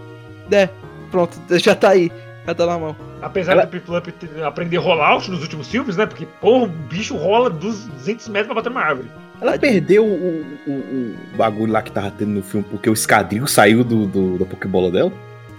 É, 0.51 0.69
pronto, 1.11 1.39
já 1.59 1.75
tá 1.75 1.91
aí. 1.91 2.11
Já 2.47 2.55
tá 2.55 2.67
na 2.67 2.79
mão. 2.79 2.95
apesar 3.23 3.53
Ela- 3.53 3.65
do 3.65 3.71
Piplup 3.71 4.13
aprender 4.47 4.77
rollout 4.77 5.31
nos 5.31 5.41
últimos 5.41 5.67
filmes, 5.69 5.97
né? 5.97 6.05
Porque, 6.05 6.27
porra, 6.41 6.65
o 6.65 6.69
bicho 6.69 7.17
rola 7.17 7.49
dos 7.49 7.85
200 7.87 8.29
metros 8.29 8.47
pra 8.49 8.57
bater 8.57 8.69
numa 8.69 8.83
árvore. 8.83 9.09
Ela 9.41 9.59
perdeu 9.59 10.05
o, 10.07 10.45
o- 10.67 10.71
o 10.71 11.37
bagulho 11.37 11.73
lá 11.73 11.81
que 11.83 11.91
tava 11.91 12.11
tendo 12.11 12.31
no 12.33 12.43
filme 12.43 12.65
porque 12.71 12.89
o 12.89 12.93
escadril 12.93 13.47
saiu 13.47 13.83
do, 13.83 14.07
do- 14.07 14.39
da 14.39 14.45
Pokébola 14.45 14.91
dela. 14.91 15.13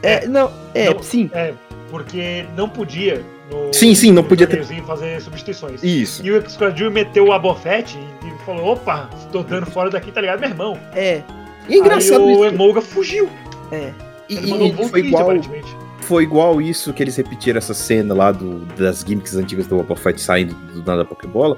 É, 0.03 0.27
não, 0.27 0.51
é, 0.73 0.93
Não. 0.93 1.01
sim. 1.01 1.29
É, 1.33 1.53
porque 1.89 2.45
não 2.55 2.69
podia 2.69 3.23
no 3.51 3.73
Sim, 3.73 3.93
sim, 3.93 4.11
não 4.11 4.23
podia 4.23 4.47
ter- 4.47 4.63
fazer 4.85 5.21
substituições. 5.21 5.83
Isso. 5.83 6.25
E 6.25 6.31
o 6.31 6.37
Excadrill 6.37 6.89
meteu 6.91 7.25
o 7.27 7.31
Abofete 7.31 7.97
e, 8.23 8.27
e 8.27 8.45
falou, 8.45 8.73
opa, 8.73 9.09
tô 9.31 9.43
dando 9.43 9.65
fora 9.65 9.89
daqui, 9.89 10.11
tá 10.11 10.21
ligado, 10.21 10.39
meu 10.39 10.49
irmão? 10.49 10.79
É, 10.93 11.21
E 11.69 11.75
é 11.75 11.77
engraçado 11.77 12.21
Aí 12.23 12.35
o 12.35 12.45
isso. 12.45 12.55
Emolga 12.55 12.81
fugiu. 12.81 13.29
é. 13.71 13.91
E, 14.27 14.35
e- 14.35 14.53
um 14.53 14.87
foi 14.89 15.01
igual, 15.01 15.23
aparentemente. 15.23 15.77
foi 15.99 16.23
igual 16.23 16.59
isso 16.59 16.91
que 16.91 17.03
eles 17.03 17.15
repetiram 17.15 17.59
essa 17.59 17.75
cena 17.75 18.11
lá 18.15 18.31
do, 18.31 18.65
das 18.75 19.01
gimmicks 19.07 19.35
antigas 19.35 19.67
do 19.67 19.75
Boba 19.77 19.95
Fett 19.95 20.19
saindo 20.19 20.55
do 20.73 20.79
nada 20.79 20.97
da 20.99 21.05
Pokébola, 21.05 21.55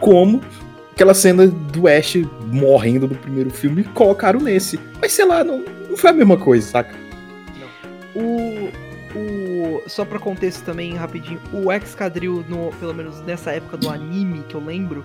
como 0.00 0.40
aquela 0.92 1.14
cena 1.14 1.46
do 1.46 1.86
Ash 1.86 2.16
morrendo 2.46 3.06
no 3.06 3.14
primeiro 3.14 3.50
filme 3.50 3.82
e 3.82 3.84
colocaram 3.84 4.40
nesse. 4.40 4.80
Mas 5.00 5.12
sei 5.12 5.24
lá, 5.26 5.44
não, 5.44 5.62
não 5.88 5.96
foi 5.96 6.10
a 6.10 6.12
mesma 6.12 6.36
coisa, 6.36 6.68
saca? 6.68 6.92
O. 8.16 8.68
O. 9.68 9.88
Só 9.88 10.04
pra 10.04 10.18
contexto 10.18 10.64
também, 10.64 10.94
rapidinho. 10.94 11.40
O 11.52 11.72
Excadrill, 11.72 12.44
no, 12.48 12.70
pelo 12.78 12.94
menos 12.94 13.20
nessa 13.22 13.52
época 13.52 13.76
do 13.76 13.90
anime 13.90 14.42
que 14.48 14.54
eu 14.54 14.60
lembro. 14.64 15.04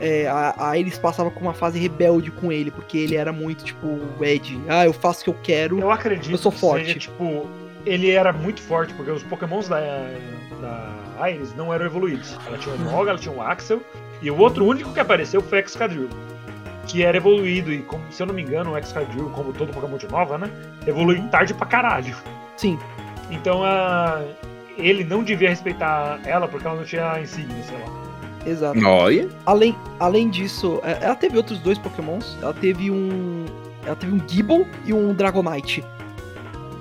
É, 0.00 0.26
a, 0.26 0.70
a 0.70 0.78
eles 0.78 0.98
passava 0.98 1.30
com 1.30 1.40
uma 1.40 1.54
fase 1.54 1.78
rebelde 1.78 2.30
com 2.32 2.50
ele, 2.50 2.70
porque 2.72 2.98
ele 2.98 3.14
era 3.14 3.32
muito 3.32 3.62
tipo 3.64 3.86
o 3.86 4.24
Ed. 4.24 4.60
Ah, 4.68 4.84
eu 4.84 4.92
faço 4.92 5.20
o 5.20 5.24
que 5.24 5.30
eu 5.30 5.36
quero. 5.42 5.78
Eu 5.78 5.90
acredito 5.92 6.32
Eu 6.32 6.38
sou 6.38 6.50
que 6.50 6.58
forte. 6.58 6.86
seja, 6.86 6.98
tipo, 6.98 7.46
ele 7.86 8.10
era 8.10 8.32
muito 8.32 8.60
forte, 8.60 8.92
porque 8.94 9.12
os 9.12 9.22
pokémons 9.22 9.68
da, 9.68 9.78
da 10.60 11.30
Iris 11.30 11.54
não 11.54 11.72
eram 11.72 11.86
evoluídos. 11.86 12.36
Ela 12.46 12.58
tinha 12.58 12.74
o 12.74 12.80
Emolga, 12.80 13.10
ela 13.10 13.18
tinha 13.18 13.34
o 13.34 13.40
Axel, 13.40 13.80
e 14.20 14.28
o 14.28 14.36
outro 14.38 14.66
único 14.66 14.92
que 14.92 14.98
apareceu 14.98 15.40
foi 15.40 15.60
o 15.60 15.64
Excadrill. 15.64 16.08
Que 16.88 17.04
era 17.04 17.16
evoluído, 17.16 17.72
e 17.72 17.82
como, 17.82 18.02
se 18.10 18.20
eu 18.20 18.26
não 18.26 18.34
me 18.34 18.42
engano, 18.42 18.72
o 18.72 18.78
Excadrill, 18.78 19.30
como 19.30 19.52
todo 19.52 19.72
Pokémon 19.72 19.98
de 19.98 20.08
nova, 20.08 20.36
né? 20.36 20.50
Evolui 20.84 21.20
tarde 21.28 21.54
pra 21.54 21.66
caralho. 21.66 22.16
Sim. 22.56 22.76
Então 23.32 23.64
a, 23.64 24.22
ele 24.76 25.02
não 25.02 25.24
devia 25.24 25.48
respeitar 25.48 26.20
ela 26.24 26.46
porque 26.46 26.66
ela 26.66 26.76
não 26.76 26.84
tinha 26.84 27.18
insígnia, 27.20 27.62
sei 27.64 27.78
lá. 27.78 28.02
Exato. 28.46 28.86
Olha. 28.86 29.28
Além, 29.46 29.76
além 29.98 30.28
disso, 30.28 30.80
é, 30.84 30.98
ela 31.00 31.14
teve 31.14 31.36
outros 31.36 31.58
dois 31.58 31.78
Pokémons. 31.78 32.36
Ela 32.42 32.54
teve 32.54 32.90
um. 32.90 33.46
Ela 33.84 33.96
teve 33.96 34.12
um 34.12 34.28
Gible 34.28 34.66
e 34.84 34.92
um 34.92 35.14
Dragonite. 35.14 35.84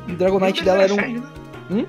E 0.08 0.12
o 0.12 0.16
Dragonite 0.16 0.64
dela 0.64 0.84
era 0.84 0.94
um. 0.94 0.98
Né? 0.98 1.24
Hum? 1.70 1.86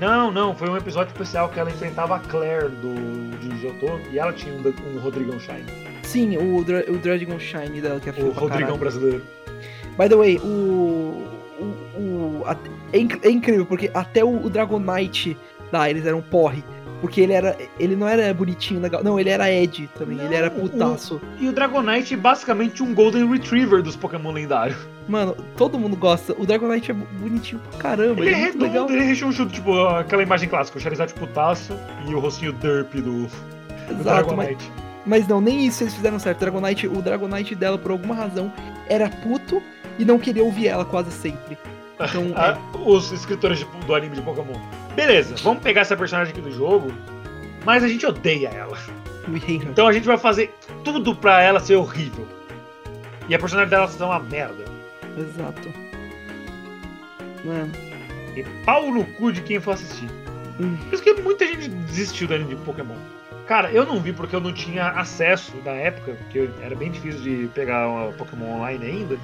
Não, 0.00 0.30
não, 0.30 0.54
foi 0.54 0.68
um 0.68 0.76
episódio 0.76 1.12
especial 1.12 1.48
que 1.48 1.58
ela 1.58 1.70
enfrentava 1.70 2.16
a 2.16 2.18
Claire 2.18 2.68
do 2.68 3.38
de 3.38 3.48
Johto 3.60 4.00
e 4.10 4.18
ela 4.18 4.32
tinha 4.32 4.54
um, 4.54 4.60
um 4.60 5.00
Rodrigão 5.00 5.38
Shine. 5.38 5.64
Sim, 6.02 6.36
o, 6.36 6.62
Dra 6.64 6.84
o 6.88 6.98
Dragon 6.98 7.38
Shine 7.38 7.80
dela, 7.80 8.00
que 8.00 8.10
é 8.10 8.12
O 8.22 8.30
Rodrigão 8.30 8.76
brasileiro. 8.76 9.22
By 9.98 10.08
the 10.08 10.16
way, 10.16 10.38
o. 10.38 11.33
o, 11.96 12.40
o- 12.40 12.42
a- 12.46 12.56
é, 12.92 12.98
é 13.28 13.30
incrível, 13.30 13.66
porque 13.66 13.90
até 13.94 14.24
o, 14.24 14.44
o 14.44 14.50
Dragonite 14.50 15.36
da 15.72 15.88
Iris 15.88 16.06
era 16.06 16.16
um 16.16 16.22
porre. 16.22 16.62
Porque 17.00 17.20
ele 17.20 17.34
era. 17.34 17.54
Ele 17.78 17.96
não 17.96 18.08
era 18.08 18.32
bonitinho, 18.32 18.80
legal. 18.80 19.04
Não, 19.04 19.20
ele 19.20 19.28
era 19.28 19.50
Ed 19.52 19.90
também. 19.98 20.16
ele 20.18 20.28
Não, 20.28 20.34
era 20.34 20.48
o- 20.48 20.60
putaço. 20.68 21.20
E 21.38 21.46
o 21.48 21.52
Dragonite 21.52 22.14
é 22.14 22.16
basicamente 22.16 22.82
um 22.82 22.94
Golden 22.94 23.30
Retriever 23.30 23.82
dos 23.82 23.94
Pokémon 23.94 24.32
lendários. 24.32 24.78
Mano, 25.06 25.36
todo 25.54 25.78
mundo 25.78 25.96
gosta. 25.96 26.34
O 26.38 26.46
Dragonite 26.46 26.92
é 26.92 26.94
bonitinho 26.94 27.60
pra 27.70 27.78
caramba. 27.78 28.20
Ele 28.22 28.30
Ele, 28.30 28.34
é 28.36 28.38
é 28.40 28.44
redondo, 28.46 28.64
legal. 28.64 28.88
ele 28.90 29.00
é 29.00 29.04
rechonchudo, 29.04 29.52
tipo 29.52 29.78
aquela 29.86 30.22
imagem 30.22 30.48
clássica, 30.48 30.78
o 30.78 30.80
Charizard 30.80 31.12
putaço 31.12 31.76
e 32.08 32.14
o 32.14 32.18
rostinho 32.20 32.54
derp 32.54 32.94
do, 32.94 33.02
do 33.02 33.26
Exato, 34.00 34.02
Dragonite. 34.34 34.70
mas 34.74 34.83
não, 35.28 35.40
nem 35.40 35.66
isso 35.66 35.82
eles 35.82 35.94
fizeram 35.94 36.18
certo. 36.18 36.38
O 36.38 36.40
Dragonite, 36.40 36.86
o 36.86 37.02
Dragonite 37.02 37.54
dela, 37.54 37.76
por 37.78 37.90
alguma 37.90 38.14
razão, 38.14 38.52
era 38.88 39.08
puto 39.08 39.62
e 39.98 40.04
não 40.04 40.18
queria 40.18 40.42
ouvir 40.44 40.68
ela 40.68 40.84
quase 40.84 41.10
sempre. 41.10 41.58
Então, 42.00 42.32
Ah, 42.36 42.58
os 42.84 43.12
escritores 43.12 43.58
de- 43.58 43.66
do 43.86 43.94
anime 43.94 44.16
de 44.16 44.22
Pokémon. 44.22 44.58
Beleza, 44.96 45.34
vamos 45.42 45.62
pegar 45.62 45.82
essa 45.82 45.96
personagem 45.96 46.32
aqui 46.32 46.40
do 46.40 46.50
jogo, 46.50 46.92
mas 47.64 47.82
a 47.84 47.88
gente 47.88 48.04
odeia 48.06 48.48
ela. 48.48 48.76
Então 49.48 49.86
a 49.86 49.92
gente 49.92 50.06
vai 50.06 50.18
fazer 50.18 50.54
tudo 50.84 51.14
pra 51.14 51.40
ela 51.42 51.58
ser 51.60 51.76
horrível. 51.76 52.26
E 53.28 53.34
a 53.34 53.38
personagem 53.38 53.70
dela 53.70 53.88
ser 53.88 54.02
uma 54.04 54.18
merda. 54.20 54.64
Exato. 55.16 55.72
Mano, 57.44 57.72
E 58.36 58.42
pau 58.64 58.90
no 58.92 59.04
cu 59.04 59.32
de 59.32 59.40
quem 59.42 59.60
for 59.60 59.72
assistir. 59.72 60.08
Hum. 60.60 60.76
Por 60.76 60.94
isso 60.94 61.02
que 61.02 61.14
muita 61.14 61.46
gente 61.46 61.68
desistiu 61.68 62.26
do 62.28 62.34
anime 62.34 62.54
de 62.54 62.60
Pokémon. 62.62 62.96
Cara, 63.46 63.70
eu 63.70 63.84
não 63.84 64.00
vi 64.00 64.12
porque 64.12 64.34
eu 64.34 64.40
não 64.40 64.52
tinha 64.52 64.88
acesso 64.88 65.52
na 65.64 65.72
época, 65.72 66.12
porque 66.14 66.48
era 66.62 66.74
bem 66.74 66.90
difícil 66.90 67.20
de 67.20 67.48
pegar 67.54 67.88
uma 67.88 68.12
Pokémon 68.12 68.56
online 68.56 68.84
ainda. 68.86 69.18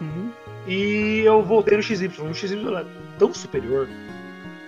uhum. 0.00 0.30
E 0.66 1.20
eu 1.24 1.42
voltei 1.42 1.76
no 1.76 1.82
XY. 1.82 2.08
O 2.20 2.34
XY 2.34 2.54
é 2.76 2.84
tão 3.18 3.32
superior. 3.34 3.88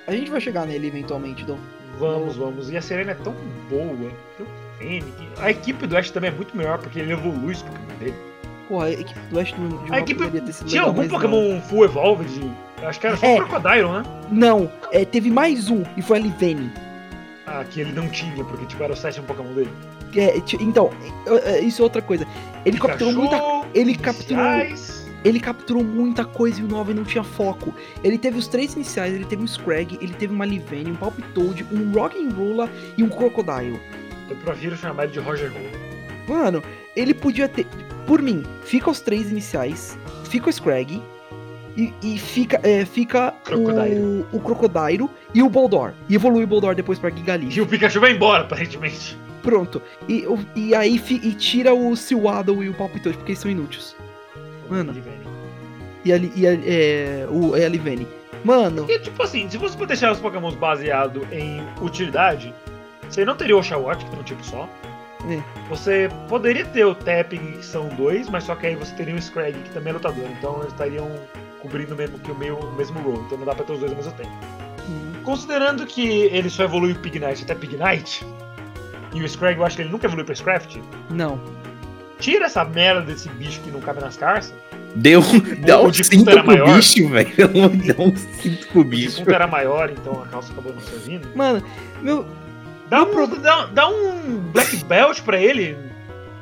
a 0.09 0.13
gente 0.13 0.31
vai 0.31 0.41
chegar 0.41 0.67
nele 0.67 0.89
eventualmente, 0.89 1.45
Dom. 1.45 1.59
Vamos, 1.99 2.37
vamos. 2.37 2.71
E 2.71 2.77
a 2.77 2.83
Serena 2.83 3.13
é 3.13 3.15
tão 3.15 3.35
boa. 3.71 4.11
Tem 4.37 4.47
o 4.47 4.49
Fênix. 4.79 5.41
A 5.41 5.51
equipe 5.51 5.87
do 5.87 5.97
Ash 5.97 6.11
também 6.11 6.31
é 6.31 6.35
muito 6.35 6.57
melhor 6.57 6.79
porque 6.79 6.99
ele 6.99 7.13
evolui 7.13 7.53
os 7.53 7.63
Pokémon 7.63 7.99
dele. 7.99 8.15
Porra, 8.69 8.87
a 8.87 8.91
equipe 8.93 9.21
do 9.31 9.37
West 9.37 9.55
não, 9.59 9.85
de 9.85 9.93
A 9.93 10.01
equipe 10.01 10.27
ter 10.31 10.53
sido 10.53 10.67
tinha 10.67 10.83
algum 10.83 11.03
mas 11.03 11.13
não. 11.13 11.21
Pokémon 11.21 11.61
Full 11.61 11.85
Evolved? 11.85 12.51
Acho 12.83 12.99
que 13.01 13.07
era 13.07 13.17
só 13.17 13.27
É. 13.27 13.35
o 13.35 13.47
Crocodile, 13.47 13.89
né? 13.89 14.03
Não, 14.31 14.71
é, 14.91 15.05
teve 15.05 15.31
mais 15.31 15.71
um 15.71 15.83
e 15.97 16.03
foi 16.03 16.19
a 16.19 16.21
Livene. 16.21 16.73
Ah, 17.47 17.65
que 17.65 17.81
ele 17.81 17.93
não 17.93 18.09
tinha, 18.09 18.43
porque 18.45 18.65
tipo, 18.67 18.83
era 18.83 18.93
o 18.93 18.97
sétimo 18.97 19.27
Pokémon 19.27 19.53
dele. 19.53 19.71
É, 20.17 20.37
então, 20.61 20.91
é, 21.45 21.61
isso 21.61 21.83
é 21.83 21.85
outra 21.85 22.01
coisa. 22.01 22.27
Ele 22.65 22.79
capturou 22.79 23.13
muita 23.13 23.37
Pikachu, 23.37 23.67
ele 23.75 23.95
capturou- 23.97 24.45
iniciais. 24.45 25.07
ele 25.25 25.41
capturou 25.41 25.85
muita 25.85 26.25
coisa 26.25 26.61
e 26.61 26.65
o 26.65 26.69
Nova 26.69 26.95
não 26.95 27.05
tinha 27.05 27.25
foco. 27.25 27.75
Ele 28.03 28.17
teve 28.17 28.39
os 28.39 28.47
três 28.47 28.75
iniciais, 28.75 29.13
ele 29.13 29.25
teve 29.25 29.43
um 29.43 29.47
Scrag, 29.47 29.99
ele 30.01 30.15
teve 30.15 30.33
uma 30.33 30.47
Livene, 30.47 30.93
um 30.93 30.97
Palpitoad, 30.97 31.67
um 31.73 31.93
Rock'n'Rolla 31.93 32.71
e 32.97 33.03
um 33.03 33.09
Crocodile. 33.09 33.81
Eu 34.31 34.37
prefiro 34.37 34.77
chamar 34.77 35.05
ele 35.05 35.13
de 35.13 35.19
Roger 35.19 35.51
Hole. 35.53 35.71
Mano, 36.29 36.63
ele 36.97 37.13
podia 37.13 37.49
ter. 37.49 37.67
Por 38.07 38.23
mim, 38.23 38.43
fica 38.63 38.91
os 38.91 39.01
três 39.01 39.31
iniciais, 39.31 39.99
fica 40.31 40.49
o 40.49 40.53
Scrag 40.53 41.03
e, 41.77 41.93
e 42.03 42.19
fica, 42.19 42.61
é, 42.63 42.85
fica 42.85 43.33
Crocodile. 43.45 44.27
o, 44.33 44.37
o 44.37 44.41
Crocodile 44.41 45.09
e 45.35 45.43
o 45.43 45.49
Boldor. 45.49 45.93
E 46.09 46.15
evolui 46.15 46.45
o 46.45 46.47
Boldor 46.47 46.75
depois 46.75 46.99
pra 46.99 47.11
Gigalith. 47.11 47.57
E 47.57 47.61
o 47.61 47.67
Pikachu 47.67 48.01
vai 48.01 48.13
embora, 48.13 48.43
aparentemente. 48.43 49.17
Pronto. 49.43 49.83
E, 50.09 50.27
o- 50.27 50.39
e 50.55 50.75
aí 50.75 50.99
fi- 50.99 51.21
e 51.23 51.33
tira 51.33 51.75
o 51.75 51.95
Sewaddle 51.97 52.63
e 52.65 52.69
o 52.69 52.75
Palpitoad, 52.75 53.17
porque 53.19 53.33
eles 53.33 53.39
são 53.41 53.51
inúteis. 53.51 53.95
Mano. 54.71 54.95
E 56.05 56.13
a, 56.13 56.17
Li- 56.19 56.33
e 56.37 56.47
é, 56.47 57.27
o, 57.31 57.57
é 57.57 57.65
a 57.65 57.69
Livene. 57.69 58.07
Mano, 58.45 58.85
E 58.91 58.99
tipo 58.99 59.23
assim, 59.23 59.49
se 59.49 59.57
você 59.57 59.77
for 59.77 59.87
deixar 59.87 60.13
os 60.13 60.21
Pokémons 60.21 60.55
baseado 60.55 61.27
em 61.33 61.63
utilidade, 61.81 62.55
você 63.09 63.25
não 63.25 63.35
teria 63.37 63.57
o 63.57 63.59
Oshawott, 63.61 64.05
que 64.05 64.11
tem 64.11 64.21
um 64.21 64.23
tipo 64.23 64.45
só. 64.45 64.69
É. 65.31 65.43
Você 65.71 66.11
poderia 66.29 66.67
ter 66.67 66.85
o 66.85 66.95
Tapping, 66.95 67.53
que 67.53 67.65
são 67.65 67.89
dois, 67.89 68.29
mas 68.29 68.45
só 68.45 68.55
que 68.55 68.67
aí 68.67 68.77
você 68.77 68.95
teria 68.95 69.15
o 69.15 69.21
Scrag, 69.23 69.55
que 69.55 69.71
também 69.71 69.91
é 69.91 69.95
lutador. 69.95 70.25
Então 70.39 70.57
eles 70.59 70.73
estariam 70.73 71.11
cobrindo 71.65 71.97
mesmo 71.97 72.19
que 72.19 72.31
o, 72.31 72.35
meio, 72.35 72.57
o 72.59 72.73
mesmo 72.77 73.01
role. 73.01 73.23
Então 73.27 73.39
não 73.39 73.47
dá 73.47 73.55
pra 73.55 73.65
ter 73.65 73.73
os 73.73 73.79
dois 73.81 73.91
ao 73.93 73.97
mesmo 73.97 74.13
tempo. 74.13 74.31
hum, 74.89 75.13
Considerando 75.25 75.87
que 75.87 76.07
ele 76.27 76.51
só 76.51 76.65
evolui 76.65 76.93
o 76.93 76.97
Pignite 76.99 77.43
até 77.45 77.55
Pignite, 77.55 78.25
e 79.15 79.23
o 79.23 79.29
Scrag 79.29 79.57
eu 79.59 79.65
acho 79.65 79.77
que 79.77 79.83
ele 79.83 79.91
nunca 79.91 80.07
evolui 80.07 80.25
pra 80.25 80.35
Scraft, 80.35 80.77
não. 81.11 81.41
tira 82.19 82.47
essa 82.47 82.65
merda 82.65 83.01
desse 83.01 83.29
bicho 83.31 83.61
que 83.63 83.71
não 83.71 83.81
cabe 83.81 84.01
nas 84.01 84.17
carças. 84.17 84.55
Deu, 84.97 85.21
dá 85.67 85.81
o 85.81 85.89
um 85.89 85.93
cinto 85.93 86.25
pro 86.31 86.47
maior. 86.47 86.77
bicho, 86.77 87.09
velho. 87.09 87.29
Dá 87.97 88.03
um 88.03 88.15
cinto 88.17 88.67
pro 88.69 88.81
O 88.83 88.85
bicho. 88.85 89.17
ponto 89.19 89.31
era 89.33 89.47
maior, 89.47 89.91
então 89.91 90.23
a 90.23 90.27
calça 90.27 90.53
acabou 90.53 90.73
não 90.73 90.81
servindo. 90.83 91.29
Mano, 91.35 91.63
meu. 92.03 92.25
Dá 92.89 93.03
um, 93.03 93.07
pro- 93.07 93.27
dá, 93.39 93.67
dá 93.67 93.89
um 93.89 94.39
Black 94.53 94.77
Belt 94.85 95.23
pra 95.23 95.41
ele. 95.41 95.77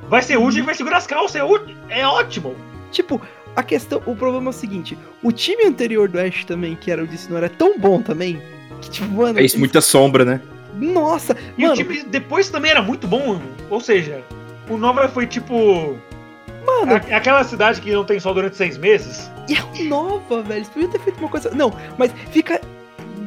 Vai 0.09 0.20
ser 0.23 0.36
útil 0.36 0.62
e 0.62 0.66
vai 0.66 0.74
segurar 0.74 0.99
as 0.99 1.07
calças. 1.07 1.36
É, 1.36 1.44
útil, 1.44 1.74
é 1.89 2.07
ótimo. 2.07 2.55
Tipo, 2.90 3.23
a 3.57 3.62
questão. 3.62 4.03
O 4.07 4.15
problema 4.16 4.47
é 4.47 4.51
o 4.51 4.53
seguinte: 4.53 4.97
o 5.23 5.31
time 5.33 5.65
anterior 5.65 6.09
do 6.09 6.19
Ash 6.20 6.45
também, 6.45 6.74
que 6.77 6.91
era 6.91 7.03
o 7.03 7.07
Dicinor, 7.07 7.39
era 7.39 7.49
tão 7.49 7.79
bom 7.79 8.01
também. 8.03 8.41
Que, 8.81 8.91
tipo, 8.91 9.09
mano. 9.09 9.35
Fez 9.35 9.55
muita 9.55 9.81
sombra, 9.81 10.24
né? 10.24 10.41
Nossa! 10.74 11.37
E 11.59 11.62
mano, 11.62 11.74
o 11.74 11.77
time 11.77 12.03
depois 12.05 12.49
também 12.51 12.70
era 12.70 12.83
muito 12.83 13.07
bom. 13.07 13.41
Ou 13.70 13.81
seja, 13.81 14.23
o 14.69 14.77
Nova 14.77 15.09
foi 15.09 15.27
tipo. 15.27 15.97
Mano, 16.66 16.93
a- 16.95 17.16
aquela 17.16 17.43
cidade 17.45 17.81
que 17.81 17.91
não 17.93 18.05
tem 18.05 18.19
sol 18.20 18.35
durante 18.35 18.57
seis 18.57 18.79
meses. 18.79 19.31
e 19.49 19.55
é 19.55 19.85
nova, 19.89 20.43
velho. 20.43 20.59
Eles 20.59 20.69
podiam 20.69 20.91
ter 20.91 21.01
feito 21.01 21.19
uma 21.19 21.29
coisa. 21.29 21.51
Não, 21.51 21.73
mas 21.99 22.12
fica 22.31 22.61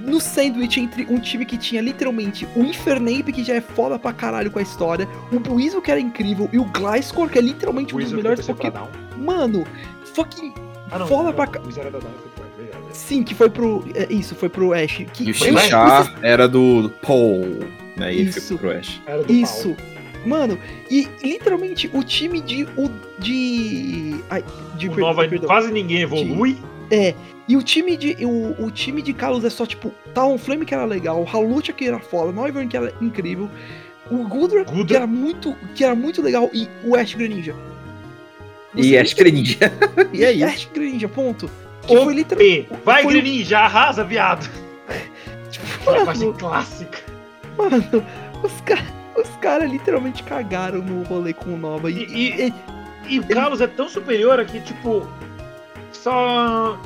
no 0.06 0.20
sandwich 0.22 0.80
entre 0.80 1.06
um 1.10 1.20
time 1.20 1.46
que 1.46 1.58
tinha 1.58 1.82
literalmente 1.82 2.48
o 2.56 2.62
Infernape, 2.62 3.32
que 3.34 3.44
já 3.44 3.56
é 3.56 3.62
foda 3.62 3.98
pra 4.00 4.14
caralho 4.14 4.50
com 4.52 4.60
a 4.60 4.62
história, 4.62 5.08
o 5.32 5.40
Buizel, 5.40 5.82
que 5.82 5.90
era 5.92 6.00
incrível, 6.00 6.48
e 6.54 6.60
o 6.60 6.64
Gliscor, 6.66 7.28
que 7.30 7.40
é 7.40 7.42
literalmente 7.42 7.96
um 7.96 8.00
dos 8.00 8.12
melhores 8.14 8.46
Pokémon. 8.46 8.88
Mano, 9.18 9.66
fucking. 10.16 10.54
Ah, 10.92 11.00
não. 11.00 11.08
Foda 11.08 11.24
não, 11.26 11.34
pra 11.34 11.48
pro 11.48 11.62
Verdade. 11.70 12.06
Sim, 12.92 13.24
que 13.24 13.36
foi 13.36 13.50
pro. 13.50 13.84
é, 13.94 14.12
isso, 14.12 14.36
foi 14.36 14.50
pro 14.50 14.74
Ash. 14.74 15.04
Que, 15.14 15.26
E 15.28 15.32
o 15.32 15.36
Foi 15.36 15.48
Xinchar 15.58 16.18
era 16.22 16.48
do 16.48 16.92
Paul, 17.02 17.42
né? 17.98 18.14
E 18.14 18.20
ele 18.20 18.30
Isso. 18.30 18.42
foi 18.42 18.58
pro 18.58 18.72
Ash. 18.80 19.02
Era 19.06 19.24
do 19.24 19.32
Isso. 19.34 19.76
Mano, 20.26 20.58
e 20.90 21.08
literalmente 21.24 21.90
o 21.94 22.04
time 22.04 22.42
de. 22.42 22.64
O, 22.78 22.90
de. 23.20 24.16
Ai, 24.30 24.44
de. 24.78 24.88
O 24.88 24.92
per- 24.92 25.00
Nova 25.02 25.28
perdão. 25.28 25.48
quase 25.48 25.72
ninguém 25.72 26.02
evolui. 26.02 26.58
É. 26.90 27.14
E 27.48 27.56
o 27.58 27.62
time 27.62 27.96
de. 27.98 28.26
O, 28.26 28.66
o 28.66 28.72
time 28.72 29.02
de 29.02 29.14
Kalos 29.14 29.44
é 29.44 29.50
só 29.50 29.66
tipo. 29.66 29.92
Talonflame 30.14 30.66
que 30.66 30.74
era 30.74 30.86
legal, 30.86 31.22
o 31.22 31.28
Halucha 31.30 31.74
que 31.74 31.86
era 31.86 32.00
foda, 32.00 32.32
Noivern 32.32 32.68
que 32.68 32.78
era 32.78 32.94
incrível, 33.02 33.50
o 34.10 34.18
Gudra, 34.28 34.64
que 34.66 34.74
Gudra. 34.74 34.98
era 34.98 35.08
muito. 35.08 35.56
que 35.76 35.84
era 35.84 35.94
muito 35.94 36.22
legal, 36.22 36.50
e 36.54 36.68
o 36.84 36.96
Ash 36.96 37.14
Greninja. 37.14 37.54
E 38.76 38.98
Ash 38.98 39.14
Greninja. 39.14 39.72
e 40.14 40.24
é 40.24 40.32
isso. 40.34 40.46
Ash 40.46 40.70
Greninja, 40.74 41.08
ponto. 41.08 41.50
Que 41.84 41.96
O 41.96 42.04
foi 42.04 42.14
literalmente. 42.16 42.68
Vai, 42.84 43.04
foi- 43.04 43.14
Greninja, 43.14 43.60
arrasa, 43.60 44.04
viado. 44.04 44.50
Tipo, 45.52 45.92
mano, 46.06 46.34
clássica. 46.34 46.98
mano, 47.58 47.84
os 48.44 48.62
caras. 48.62 48.84
Os 49.16 49.30
caras 49.38 49.72
literalmente 49.72 50.22
cagaram 50.24 50.80
no 50.82 51.04
rolê 51.04 51.32
com 51.32 51.54
o 51.54 51.58
Nova. 51.58 51.90
E, 51.90 52.04
E- 52.04 52.48
e- 52.48 52.54
E 53.08 53.20
o 53.20 53.28
Carlos 53.28 53.62
é 53.62 53.68
tão 53.68 53.88
superior 53.88 54.40
aqui, 54.42 54.60
tipo. 54.60 55.08
Só. 55.94 56.78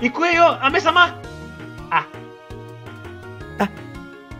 E 0.00 0.08
Coelho, 0.08 0.42
a 0.44 0.70
Mesama! 0.70 1.18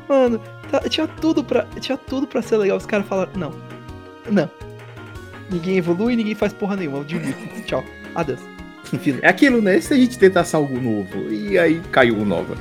Mano, 0.09 0.41
tá- 0.71 0.81
tinha 0.89 1.07
tudo 1.07 1.45
pra. 1.45 1.67
Tinha 1.79 1.97
tudo 1.99 2.27
pra 2.27 2.43
ser 2.43 2.57
legal. 2.57 2.77
Os 2.79 2.87
caras 2.87 3.07
falaram, 3.07 3.33
não. 3.37 3.53
Não. 4.31 4.51
Ninguém 5.51 5.79
evolui, 5.79 6.15
ninguém 6.17 6.35
faz 6.35 6.53
porra 6.53 6.77
nenhuma. 6.77 6.99
Eu 6.99 7.05
digo, 7.05 7.25
tchau. 7.67 7.85
Adeus. 8.15 8.41
Enfim. 8.93 9.19
É 9.23 9.29
aquilo, 9.29 9.61
né? 9.63 9.81
Se 9.81 9.93
a 9.95 9.97
gente 9.97 10.19
tentasse 10.19 10.55
algo 10.57 10.81
novo. 10.81 11.31
E 11.31 11.59
aí 11.59 11.81
caiu 11.93 12.17
o 12.19 12.25
Nova. 12.25 12.57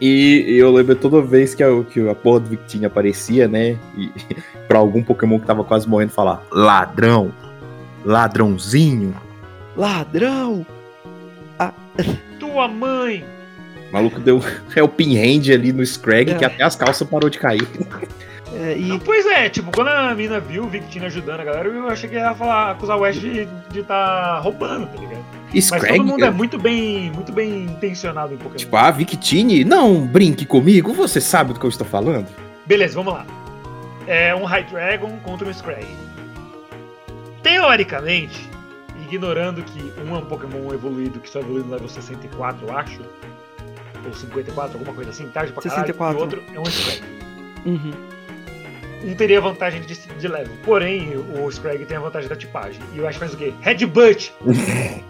E 0.00 0.44
eu 0.48 0.72
lembro 0.72 0.96
toda 0.96 1.22
vez 1.22 1.54
que 1.54 1.62
a, 1.62 1.68
que 1.84 2.06
a 2.08 2.14
porra 2.14 2.40
do 2.40 2.48
Victini 2.50 2.84
aparecia, 2.86 3.46
né? 3.46 3.76
E 3.96 4.10
pra 4.66 4.78
algum 4.78 5.02
Pokémon 5.02 5.38
que 5.38 5.46
tava 5.46 5.62
quase 5.64 5.88
morrendo 5.88 6.12
falar: 6.12 6.42
ladrão, 6.50 7.32
ladrãozinho. 8.04 9.14
Ladrão! 9.76 10.66
Tua 12.40 12.68
mãe! 12.68 13.24
O 13.90 13.92
maluco 13.92 14.20
deu 14.20 14.42
é 14.74 14.82
o 14.82 14.88
pinhand 14.88 15.52
ali 15.52 15.72
no 15.72 15.84
Scrag 15.86 16.30
É. 16.32 16.34
que 16.34 16.44
até 16.44 16.64
as 16.64 16.74
calças 16.74 17.06
parou 17.08 17.30
de 17.30 17.38
cair. 17.38 17.66
É, 18.52 18.76
Não, 18.76 18.96
e. 18.96 19.00
pois 19.00 19.26
é, 19.26 19.48
tipo, 19.48 19.72
quando 19.72 19.88
a 19.88 20.14
mina 20.14 20.38
viu 20.38 20.64
o 20.64 20.68
Victini 20.68 21.06
ajudando 21.06 21.40
a 21.40 21.44
galera, 21.44 21.68
eu 21.68 21.88
achei 21.88 22.08
que 22.08 22.16
ia 22.16 22.34
falar, 22.34 22.72
acusar 22.72 22.98
o 22.98 23.04
Ash 23.04 23.18
de 23.18 23.48
estar 23.72 23.86
tá 23.86 24.38
roubando, 24.38 24.86
tá 24.86 25.00
ligado? 25.00 25.24
Mas 25.52 25.64
Scrag, 25.64 25.96
todo 25.96 26.04
mundo 26.04 26.24
é 26.24 26.30
muito 26.30 26.58
bem, 26.58 27.10
muito 27.12 27.32
bem 27.32 27.64
intencionado 27.64 28.34
em 28.34 28.36
Pokémon. 28.36 28.56
tipo, 28.56 28.76
a 28.76 28.90
Victini, 28.90 29.64
não 29.64 30.06
brinque 30.06 30.44
comigo, 30.44 30.92
você 30.92 31.20
sabe 31.20 31.52
do 31.52 31.60
que 31.60 31.66
eu 31.66 31.70
estou 31.70 31.86
falando? 31.86 32.26
Beleza, 32.66 32.94
vamos 32.94 33.14
lá. 33.14 33.26
É 34.06 34.34
um 34.34 34.44
High 34.44 34.64
Dragon 34.64 35.16
contra 35.22 35.48
um 35.48 35.52
Scrag. 35.52 35.86
Teoricamente, 37.42 38.48
ignorando 39.00 39.62
que 39.62 39.92
um 40.06 40.14
é 40.14 40.18
um 40.18 40.26
Pokémon 40.26 40.72
evoluído 40.72 41.20
que 41.20 41.30
só 41.30 41.40
evoluiu 41.40 41.64
no 41.64 41.72
level 41.72 41.88
64, 41.88 42.66
eu 42.66 42.76
acho. 42.76 43.00
Ou 44.04 44.12
54, 44.12 44.76
alguma 44.76 44.94
coisa 44.94 45.10
assim, 45.10 45.28
tarde 45.28 45.52
pra 45.52 45.62
caralho. 45.62 45.86
64. 45.86 46.16
E 46.16 46.18
o 46.18 46.20
outro 46.20 46.42
é 46.54 46.60
um 46.60 46.64
Scrag. 46.64 47.02
Uhum. 47.64 48.13
Um 49.04 49.14
teria 49.14 49.40
vantagem 49.40 49.80
de, 49.82 49.94
de 49.94 50.28
level. 50.28 50.52
Porém, 50.64 51.12
o 51.16 51.50
Scrag 51.50 51.84
tem 51.84 51.96
a 51.96 52.00
vantagem 52.00 52.28
da 52.28 52.36
tipagem. 52.36 52.80
E 52.94 53.00
o 53.00 53.06
Ash 53.06 53.16
faz 53.16 53.34
o 53.34 53.36
quê? 53.36 53.52
Headbutt! 53.60 54.32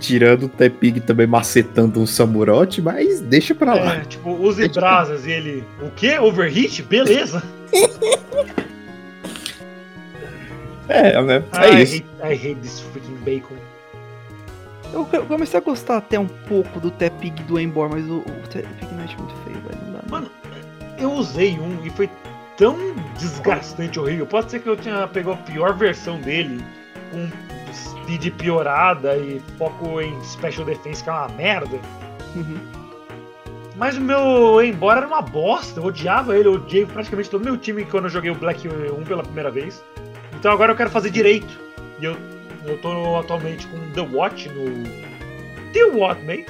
Tirando 0.00 0.44
o 0.44 0.48
Tepig 0.48 1.00
também 1.00 1.26
macetando 1.26 2.00
um 2.00 2.06
Samurote, 2.06 2.80
mas 2.80 3.20
deixa 3.20 3.54
pra 3.54 3.74
lá. 3.74 3.96
É, 3.96 4.00
tipo, 4.00 4.30
use 4.30 4.66
brasas 4.68 5.26
e 5.26 5.32
ele. 5.32 5.64
O 5.82 5.90
quê? 5.90 6.18
Overheat? 6.18 6.82
Beleza! 6.82 7.42
É, 10.88 11.20
né? 11.20 11.42
É 11.52 11.72
I 11.72 11.82
isso. 11.82 11.96
Hate, 12.20 12.32
I 12.32 12.34
hate 12.34 12.60
this 12.60 12.80
freaking 12.80 13.16
bacon. 13.24 13.56
Eu 14.92 15.06
eu 15.12 15.26
comecei 15.26 15.58
a 15.58 15.62
gostar 15.62 15.96
até 15.96 16.18
um 16.18 16.28
pouco 16.28 16.78
do 16.78 16.90
Tepig 16.90 17.42
do 17.42 17.58
Embor, 17.58 17.90
mas 17.90 18.08
o, 18.08 18.18
o 18.18 18.48
Tepig 18.48 18.94
Knight 18.94 19.14
é 19.14 19.18
muito 19.18 19.34
feio, 19.44 19.58
velho. 19.62 19.78
Não 19.84 19.92
dá. 19.94 19.98
não. 20.02 20.10
Mano, 20.10 20.30
eu 20.98 21.12
usei 21.12 21.58
um 21.58 21.84
e 21.84 21.90
foi 21.90 22.08
tão 22.56 22.76
desgastante, 23.18 23.98
horrível. 23.98 24.26
Pode 24.26 24.50
ser 24.50 24.60
que 24.60 24.68
eu 24.68 24.76
tinha 24.76 25.06
pegou 25.06 25.34
a 25.34 25.36
pior 25.36 25.74
versão 25.74 26.20
dele, 26.20 26.64
com 27.10 27.28
speed 27.72 28.32
piorada 28.34 29.16
e 29.16 29.40
foco 29.58 30.00
em 30.00 30.22
special 30.24 30.64
defense, 30.64 31.02
que 31.02 31.10
é 31.10 31.12
uma 31.12 31.28
merda. 31.28 31.78
Uhum. 32.34 32.58
Mas 33.76 33.96
o 33.96 34.00
meu 34.00 34.62
embora 34.62 35.00
era 35.00 35.06
uma 35.06 35.20
bosta, 35.20 35.80
eu 35.80 35.84
odiava 35.84 36.36
ele, 36.36 36.48
eu 36.48 36.54
odiei 36.54 36.86
praticamente 36.86 37.28
todo 37.28 37.42
o 37.42 37.44
meu 37.44 37.58
time 37.58 37.84
quando 37.84 38.04
eu 38.04 38.10
joguei 38.10 38.30
o 38.30 38.34
Black 38.34 38.66
1 38.66 39.04
pela 39.04 39.22
primeira 39.22 39.50
vez. 39.50 39.84
Então 40.34 40.50
agora 40.50 40.72
eu 40.72 40.76
quero 40.76 40.90
fazer 40.90 41.10
direito. 41.10 41.58
E 42.00 42.04
eu, 42.04 42.16
eu 42.64 42.78
tô 42.78 43.18
atualmente 43.18 43.66
com 43.66 43.78
The 43.90 44.00
Watch 44.00 44.48
no. 44.48 44.64
The 45.72 45.84
What, 45.84 46.22
mate? 46.24 46.46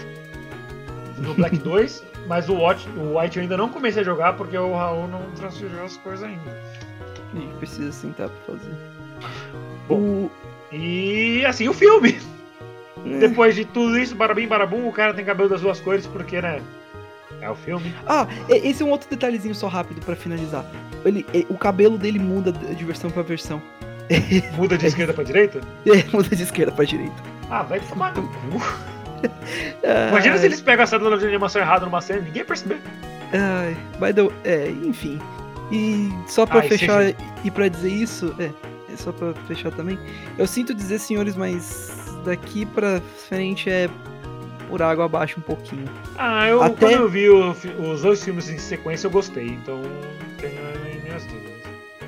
No 1.19 1.35
Black 1.35 1.57
2. 1.59 2.05
Mas 2.27 2.49
o, 2.49 2.55
Watch, 2.55 2.89
o 2.97 3.19
White 3.19 3.37
eu 3.37 3.43
ainda 3.43 3.57
não 3.57 3.69
comecei 3.69 4.03
a 4.03 4.05
jogar 4.05 4.33
porque 4.35 4.57
o 4.59 4.75
Raul 4.75 5.07
não 5.09 5.23
transferiu 5.37 5.85
as 5.85 5.97
coisas 5.99 6.25
ainda. 6.25 6.61
Gente 7.35 7.55
precisa 7.55 7.93
sentar 7.93 8.29
pra 8.29 8.55
fazer. 8.55 8.73
Bom. 9.89 9.95
O... 9.95 10.31
E 10.73 11.45
assim, 11.47 11.69
o 11.69 11.73
filme. 11.73 12.19
é. 13.05 13.19
Depois 13.19 13.55
de 13.55 13.65
tudo 13.65 13.97
isso, 13.99 14.15
barabim, 14.17 14.47
barabum, 14.49 14.89
o 14.89 14.93
cara 14.93 15.15
tem 15.15 15.25
cabelo 15.25 15.49
das 15.49 15.61
duas 15.61 15.81
cores 15.81 16.07
porque, 16.07 16.41
né? 16.41 16.61
É 17.41 17.49
o 17.51 17.55
filme. 17.55 17.95
Ah, 18.07 18.27
e- 18.49 18.69
esse 18.69 18.83
é 18.83 18.87
um 18.87 18.91
outro 18.91 19.09
detalhezinho 19.09 19.55
só 19.55 19.69
rápido 19.69 20.01
pra 20.05 20.17
finalizar. 20.17 20.65
Ele, 21.05 21.25
e- 21.33 21.47
o 21.49 21.57
cabelo 21.57 21.97
dele 21.99 22.19
muda 22.19 22.51
de 22.51 22.85
versão 22.85 23.11
pra 23.11 23.23
versão. 23.23 23.63
Muda 24.57 24.77
de 24.79 24.87
esquerda 24.87 25.13
pra 25.13 25.23
direita? 25.25 25.61
É, 25.87 26.03
muda 26.13 26.35
de 26.35 26.43
esquerda 26.43 26.73
pra 26.73 26.85
direita. 26.85 27.15
Ah, 27.51 27.63
vai 27.63 27.79
tomar 27.81 28.15
no 28.15 28.23
cu. 28.29 28.61
Ai, 29.85 30.09
Imagina 30.11 30.39
se 30.39 30.47
eles 30.47 30.61
pegam 30.61 30.85
a 30.85 30.87
célula 30.87 31.19
de 31.19 31.27
animação 31.27 31.61
errada 31.63 31.85
numa 31.87 32.01
cena 32.01 32.21
ninguém 32.21 32.39
ia 32.39 32.45
perceber. 32.45 32.81
Ai, 33.33 33.77
by 34.01 34.13
the 34.15 34.29
é, 34.45 34.69
enfim. 34.71 35.19
E 35.73 36.09
só 36.29 36.47
pra 36.47 36.61
Ai, 36.61 36.69
fechar 36.69 37.05
CG. 37.07 37.17
e 37.45 37.51
pra 37.51 37.69
dizer 37.69 37.89
isso, 37.91 38.35
é, 38.39 38.51
é 38.93 38.97
só 38.97 39.11
pra 39.13 39.33
fechar 39.49 39.73
também. 39.73 39.99
Eu 40.39 40.47
sinto 40.47 40.73
dizer, 40.75 40.99
senhores, 41.01 41.37
mas 41.37 41.93
daqui 42.25 42.65
pra 42.65 43.01
frente 43.29 43.69
é 43.69 43.89
por 44.69 44.81
água 44.83 45.05
abaixo 45.07 45.39
um 45.39 45.43
pouquinho. 45.43 45.85
Ah, 46.17 46.47
eu, 46.49 46.63
Até- 46.63 46.77
quando 46.87 46.93
eu 46.93 47.09
vi 47.09 47.29
o 47.31 47.51
os 47.93 48.03
dois 48.03 48.23
filmes 48.25 48.49
em 48.49 48.59
sequência, 48.59 49.07
eu 49.07 49.11
gostei, 49.11 49.47
então 49.49 49.81
tenho 50.39 51.03
minhas 51.03 51.25
dúvidas. 51.25 51.56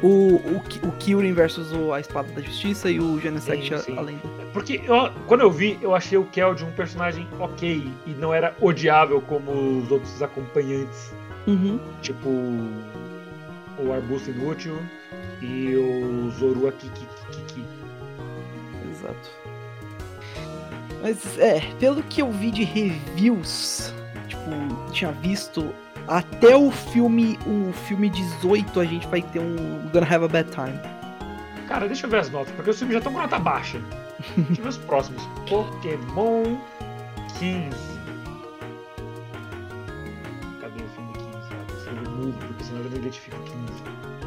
O, 0.02 0.36
o, 0.36 0.62
o 0.84 0.92
Kyurem 0.98 1.32
versus 1.32 1.72
o, 1.72 1.92
a 1.92 1.98
Espada 2.00 2.30
da 2.32 2.40
Justiça 2.40 2.88
e 2.90 3.00
o 3.00 3.18
Genesect 3.20 3.68
Sim, 3.78 3.78
sim. 3.82 3.96
a, 3.96 4.00
a 4.00 4.02
lenda. 4.02 4.20
Porque 4.52 4.80
eu- 4.84 5.10
quando 5.26 5.40
eu 5.40 5.50
vi, 5.50 5.78
eu 5.82 5.94
achei 5.94 6.16
o 6.16 6.24
Keld 6.24 6.64
um 6.64 6.70
personagem 6.72 7.26
ok 7.40 7.90
e 8.06 8.10
não 8.10 8.32
era 8.32 8.54
odiável 8.60 9.20
como 9.22 9.50
os 9.80 9.90
outros 9.90 10.22
acompanhantes, 10.22 11.12
Uhum. 11.46 11.80
tipo 12.02 12.28
o 12.28 13.92
Arbusto 13.92 14.30
Inútil 14.30 14.76
e 15.42 15.74
o 15.76 16.30
Zorua 16.38 16.72
Kiki. 16.72 17.06
Exato. 18.90 19.30
Mas 21.02 21.38
é, 21.38 21.60
pelo 21.78 22.02
que 22.02 22.20
eu 22.22 22.30
vi 22.30 22.50
de 22.50 22.64
reviews, 22.64 23.92
tipo, 24.26 24.90
tinha 24.92 25.12
visto 25.12 25.72
até 26.09 26.56
o 26.56 26.70
filme, 26.70 27.39
o 27.47 27.72
filme 27.72 28.09
18 28.09 28.80
a 28.80 28.85
gente 28.85 29.06
vai 29.09 29.20
ter 29.20 29.39
um 29.39 29.89
Gonna 29.93 30.06
Have 30.06 30.24
a 30.24 30.28
Bad 30.28 30.51
Time. 30.51 30.78
Cara, 31.68 31.86
deixa 31.86 32.06
eu 32.06 32.10
ver 32.10 32.20
as 32.20 32.30
notas, 32.30 32.52
porque 32.55 32.70
os 32.70 32.78
filmes 32.78 32.94
já 32.94 32.98
estão 32.98 33.12
com 33.12 33.18
nota 33.18 33.39
baixa. 33.39 33.78
Deixa 34.36 34.60
eu 34.60 34.64
ver 34.64 34.68
os 34.70 34.78
próximos. 34.78 35.22
Pokémon 35.48 36.56
15. 37.39 37.70
Cadê 40.60 40.82
o 40.82 40.89
filme 40.89 41.12
15? 41.12 41.28
Ah, 41.52 41.64
vou 41.68 41.78
escrever 41.78 42.09
mudo, 42.09 42.39
porque 42.47 42.64
senão 42.64 42.80
eu 42.82 42.90
não 42.90 42.97
identifico 42.97 43.36
15. 43.43 43.59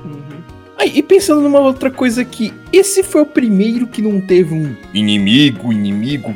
Uhum. 0.06 0.42
Ah, 0.78 0.86
e 0.86 1.02
pensando 1.02 1.42
numa 1.42 1.60
outra 1.60 1.90
coisa 1.90 2.22
aqui, 2.22 2.54
esse 2.72 3.02
foi 3.02 3.22
o 3.22 3.26
primeiro 3.26 3.88
que 3.88 4.02
não 4.02 4.22
teve 4.22 4.54
um 4.54 4.76
inimigo, 4.94 5.74
inimigo 5.74 6.36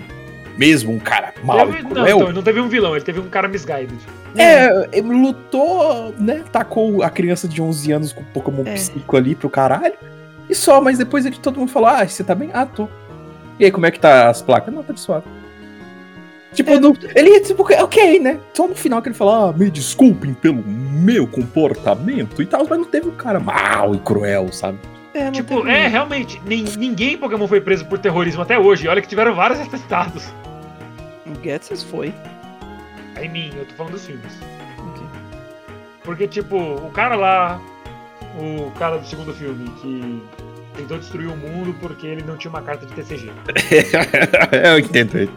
mesmo, 0.57 0.93
um 0.93 0.99
cara 0.99 1.33
mau 1.43 1.57
Teve- 1.67 1.79
e 1.79 1.83
não, 1.93 2.07
então, 2.07 2.33
não 2.33 2.41
teve 2.41 2.59
um 2.59 2.67
vilão, 2.69 2.95
ele 2.95 3.03
teve 3.05 3.19
um 3.19 3.27
cara 3.29 3.47
misguided. 3.47 3.97
É, 4.37 4.89
ele 4.91 5.09
lutou, 5.13 6.13
né? 6.19 6.43
Tacou 6.51 7.03
a 7.03 7.09
criança 7.09 7.47
de 7.47 7.61
11 7.61 7.91
anos 7.91 8.11
com 8.13 8.21
o 8.21 8.25
Pokémon 8.25 8.63
É. 8.65 8.73
psico 8.73 9.15
ali 9.17 9.35
pro 9.35 9.49
caralho. 9.49 9.93
E 10.49 10.53
só, 10.55 10.79
mas 10.81 10.97
depois 10.97 11.25
ele 11.25 11.37
todo 11.37 11.59
mundo 11.59 11.71
falou: 11.71 11.89
Ah, 11.89 12.07
você 12.07 12.23
tá 12.23 12.35
bem? 12.35 12.49
Ah, 12.53 12.65
tô. 12.65 12.87
E 13.59 13.65
aí, 13.65 13.71
como 13.71 13.85
é 13.85 13.91
que 13.91 13.99
tá 13.99 14.29
as 14.29 14.41
placas? 14.41 14.73
Não, 14.73 14.83
tá 14.83 14.93
de 14.93 14.99
suave. 14.99 15.25
Tipo, 16.53 16.71
É, 16.71 16.79
no- 16.79 16.95
ele, 17.15 17.39
tipo, 17.41 17.63
ok, 17.63 18.19
né? 18.19 18.39
Só 18.53 18.65
no 18.67 18.75
final 18.75 19.01
que 19.01 19.09
ele 19.09 19.15
fala, 19.15 19.49
ah, 19.49 19.53
me 19.53 19.69
desculpem 19.69 20.33
pelo 20.33 20.63
meu 20.65 21.27
comportamento 21.27 22.41
e 22.41 22.45
tal, 22.45 22.65
mas 22.69 22.77
não 22.79 22.85
teve 22.85 23.09
um 23.09 23.15
cara 23.15 23.39
mau 23.41 23.93
e 23.93 23.99
cruel, 23.99 24.49
sabe? 24.53 24.77
É, 25.13 25.25
não 25.25 25.31
Tipo, 25.33 25.67
é, 25.67 25.87
realmente, 25.87 26.41
nin- 26.45 26.65
ninguém 26.77 27.13
em 27.13 27.17
Pokémon 27.17 27.47
foi 27.47 27.59
preso 27.59 27.85
por 27.85 27.99
terrorismo 27.99 28.41
até 28.41 28.57
hoje. 28.57 28.87
Olha 28.87 29.01
que 29.01 29.07
tiveram 29.07 29.33
vários 29.35 29.59
atestados. 29.59 30.33
O 31.25 31.43
Getsis 31.43 31.83
foi. 31.83 32.13
Aí 33.15 33.27
mim, 33.29 33.51
eu 33.55 33.65
tô 33.65 33.73
falando 33.75 33.93
dos 33.93 34.05
filmes. 34.05 34.33
Ok. 34.79 35.03
Porque, 36.03 36.27
tipo, 36.27 36.57
o 36.57 36.91
cara 36.91 37.15
lá, 37.15 37.61
o 38.37 38.71
cara 38.77 38.97
do 38.97 39.07
segundo 39.07 39.33
filme, 39.33 39.69
que 39.81 40.23
tentou 40.75 40.97
destruir 40.97 41.27
o 41.27 41.35
mundo 41.35 41.75
porque 41.79 42.05
ele 42.05 42.23
não 42.23 42.37
tinha 42.37 42.49
uma 42.49 42.61
carta 42.61 42.85
de 42.85 42.93
TCG. 42.93 43.31
Eu 44.65 44.79
entendo 44.79 45.17
ele. 45.17 45.31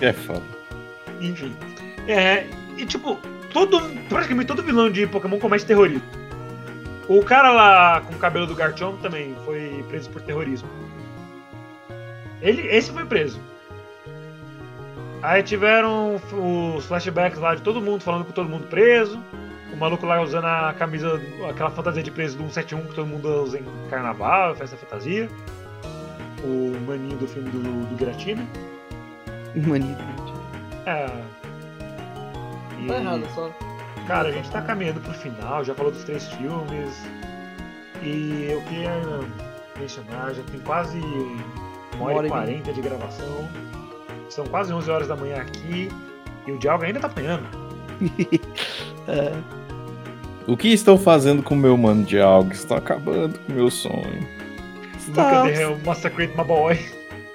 É 0.00 0.12
foda. 0.12 0.42
Enfim. 1.20 1.54
É, 2.06 2.46
e 2.76 2.84
tipo, 2.84 3.18
todo, 3.52 3.80
praticamente 4.08 4.48
todo 4.48 4.62
vilão 4.62 4.90
de 4.90 5.06
Pokémon 5.06 5.38
comete 5.38 5.64
terrorismo. 5.64 6.02
O 7.08 7.22
cara 7.22 7.50
lá 7.52 8.00
com 8.00 8.14
o 8.14 8.18
cabelo 8.18 8.46
do 8.46 8.54
Garchomp 8.54 9.00
também 9.00 9.34
foi 9.44 9.84
preso 9.88 10.10
por 10.10 10.20
terrorismo. 10.22 10.68
Ele, 12.40 12.66
esse 12.68 12.90
foi 12.90 13.04
preso. 13.04 13.40
Aí 15.22 15.42
tiveram 15.42 16.16
os 16.16 16.86
flashbacks 16.86 17.38
lá 17.38 17.54
de 17.54 17.62
todo 17.62 17.80
mundo 17.80 18.02
falando 18.02 18.24
com 18.24 18.32
todo 18.32 18.48
mundo 18.48 18.66
preso. 18.68 19.20
O 19.72 19.76
maluco 19.76 20.06
lá 20.06 20.20
usando 20.22 20.44
a 20.46 20.72
camisa, 20.72 21.20
aquela 21.50 21.70
fantasia 21.70 22.02
de 22.02 22.10
preso 22.10 22.36
do 22.36 22.44
171 22.44 22.86
que 22.88 22.94
todo 22.94 23.06
mundo 23.06 23.28
usa 23.42 23.58
em 23.58 23.64
carnaval, 23.90 24.54
festa 24.54 24.76
fantasia. 24.76 25.28
O 26.44 26.78
maninho 26.86 27.16
do 27.16 27.26
filme 27.26 27.50
do, 27.50 27.60
do 27.60 27.98
Giratina. 27.98 28.46
Mania. 29.54 29.96
É. 30.86 31.06
E, 32.80 32.86
Tá 32.86 32.96
errado, 32.98 33.26
só. 33.34 33.50
Cara, 34.06 34.28
a 34.28 34.32
gente 34.32 34.50
tá 34.50 34.62
caminhando 34.62 35.00
pro 35.00 35.12
final, 35.14 35.64
já 35.64 35.74
falou 35.74 35.90
dos 35.90 36.04
três 36.04 36.28
filmes. 36.28 36.94
E 38.02 38.48
eu 38.50 38.62
queria 38.62 38.92
mencionar, 39.78 40.32
já 40.34 40.42
tem 40.44 40.60
quase 40.60 41.00
uma 42.00 42.12
hora 42.12 42.26
e 42.26 42.28
e 42.28 42.30
quarenta 42.30 42.72
de 42.72 42.80
gravação. 42.80 43.48
São 44.28 44.44
quase 44.46 44.72
11 44.72 44.90
horas 44.90 45.08
da 45.08 45.16
manhã 45.16 45.36
aqui. 45.40 45.88
E 46.46 46.52
o 46.52 46.58
Dialga 46.58 46.86
ainda 46.86 47.00
tá 47.00 47.06
apanhando. 47.08 47.44
É, 49.08 49.32
O 50.48 50.56
que 50.56 50.66
estão 50.68 50.98
fazendo 50.98 51.40
com 51.40 51.54
o 51.54 51.56
meu 51.56 51.76
mano 51.76 52.02
de 52.04 52.20
algo? 52.20 52.50
Estão 52.52 52.76
acabando 52.76 53.38
com 53.38 53.52
o 53.52 53.54
meu 53.54 53.70
sonho. 53.70 54.26
Look 55.08 55.18
at 55.20 55.46
stop, 55.46 55.50
hell, 55.50 55.78
massacrate 55.84 56.36
my 56.36 56.42
boy. 56.42 56.74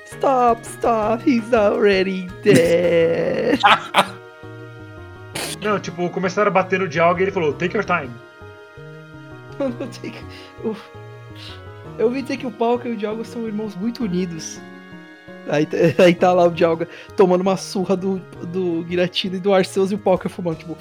stop, 0.05 0.61
stop, 0.67 1.23
he's 1.29 1.53
already 1.53 2.27
dead. 2.43 3.59
Não, 5.61 5.79
tipo, 5.79 6.09
começaram 6.09 6.49
a 6.49 6.53
bater 6.53 6.79
no 6.79 6.87
Dialga 6.89 7.21
e 7.21 7.23
ele 7.23 7.31
falou, 7.31 7.53
take 7.53 7.75
your 7.77 7.85
time. 7.85 8.11
Que- 10.01 10.13
Uf. 10.67 10.81
Eu 12.01 12.07
ouvi 12.07 12.23
dizer 12.23 12.37
que 12.37 12.47
o 12.47 12.51
Palca 12.51 12.89
e 12.89 12.93
o 12.93 12.97
Dialga 12.97 13.23
são 13.23 13.45
irmãos 13.45 13.75
muito 13.75 14.03
unidos. 14.03 14.59
Aí, 15.47 15.67
tá- 15.67 15.77
aí 16.03 16.15
tá 16.15 16.33
lá 16.33 16.45
o 16.47 16.51
Dialga 16.51 16.89
tomando 17.15 17.41
uma 17.41 17.55
surra 17.55 17.95
do, 17.95 18.17
do 18.47 18.83
Giratina 18.89 19.35
e 19.35 19.39
do 19.39 19.53
Arceus 19.53 19.91
e 19.91 19.95
o 19.95 19.99
Palca 19.99 20.27
fumando, 20.27 20.57
tipo. 20.57 20.75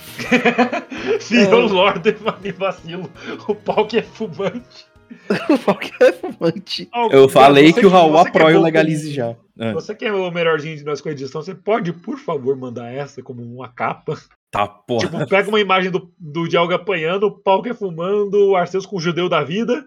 Virou 1.29 1.67
Lorde 1.69 2.17
e 2.43 2.53
vacilo. 2.53 3.11
O 3.47 3.55
que 3.85 3.99
é 3.99 4.03
fumante. 4.03 4.87
o 5.51 5.59
Palca 5.59 5.91
é 6.01 6.11
fumante. 6.11 6.89
Eu 7.11 7.29
falei 7.29 7.71
Você 7.71 7.81
que 7.81 7.87
o 7.87 7.91
Raul 7.91 8.17
é 8.17 8.21
apoia 8.23 8.59
o 8.59 8.63
legalize 8.63 9.13
já. 9.13 9.37
Ah, 9.59 9.75
Você 9.75 9.95
que 9.95 10.07
é 10.07 10.13
o 10.15 10.31
melhorzinho 10.31 10.75
de 10.75 10.85
nós 10.87 11.03
com 11.03 11.11
a 11.11 11.13
edição, 11.13 11.43
você 11.43 11.55
pode, 11.55 11.93
por 11.93 12.19
favor, 12.19 12.57
mandar 12.57 12.91
essa 12.91 13.23
como 13.23 13.43
uma 13.43 13.69
capa? 13.69 14.19
tá, 14.51 14.67
porra. 14.67 15.01
Tipo, 15.07 15.27
pega 15.29 15.51
uma 15.51 15.61
imagem 15.61 15.91
do, 15.91 16.11
do 16.19 16.49
Dialga 16.49 16.77
apanhando, 16.77 17.27
o 17.27 17.69
é 17.69 17.75
fumando, 17.75 18.49
o 18.49 18.57
Arceus 18.57 18.87
com 18.87 18.97
o 18.97 19.01
judeu 19.01 19.29
da 19.29 19.45
vida 19.45 19.85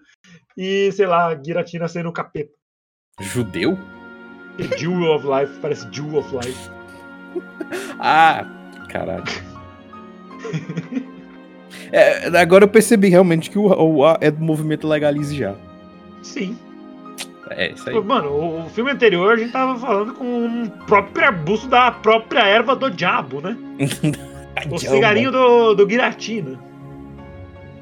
e, 0.57 0.91
sei 0.91 1.05
lá, 1.05 1.35
Giratina 1.35 1.87
sendo 1.87 2.09
o 2.09 2.13
capeta. 2.13 2.51
Judeu? 3.19 3.77
E 4.57 4.77
Jewel 4.77 5.15
of 5.15 5.25
Life, 5.27 5.59
parece 5.59 5.87
Jewel 5.91 6.19
of 6.19 6.35
Life. 6.35 6.69
Ah, 7.99 8.45
caralho. 8.89 9.23
É, 11.91 12.27
agora 12.39 12.63
eu 12.65 12.67
percebi 12.67 13.07
realmente 13.07 13.49
que 13.49 13.57
o, 13.57 13.67
o 13.67 14.05
A 14.05 14.17
é 14.19 14.29
do 14.29 14.43
movimento 14.43 14.87
legalize 14.87 15.35
já. 15.35 15.55
Sim. 16.21 16.57
É, 17.51 17.71
isso 17.71 17.89
aí. 17.89 17.99
Mano, 18.01 18.29
o, 18.29 18.65
o 18.65 18.69
filme 18.69 18.91
anterior 18.91 19.33
a 19.33 19.37
gente 19.37 19.51
tava 19.51 19.79
falando 19.79 20.13
com 20.13 20.25
um 20.25 20.67
próprio 20.87 21.25
arbusto 21.25 21.67
da 21.67 21.91
própria 21.91 22.45
erva 22.45 22.75
do 22.75 22.89
diabo, 22.89 23.41
né? 23.41 23.57
O 24.69 24.77
cigarrinho 24.77 25.31
do, 25.31 25.73
do 25.73 25.89
Giratina. 25.89 26.59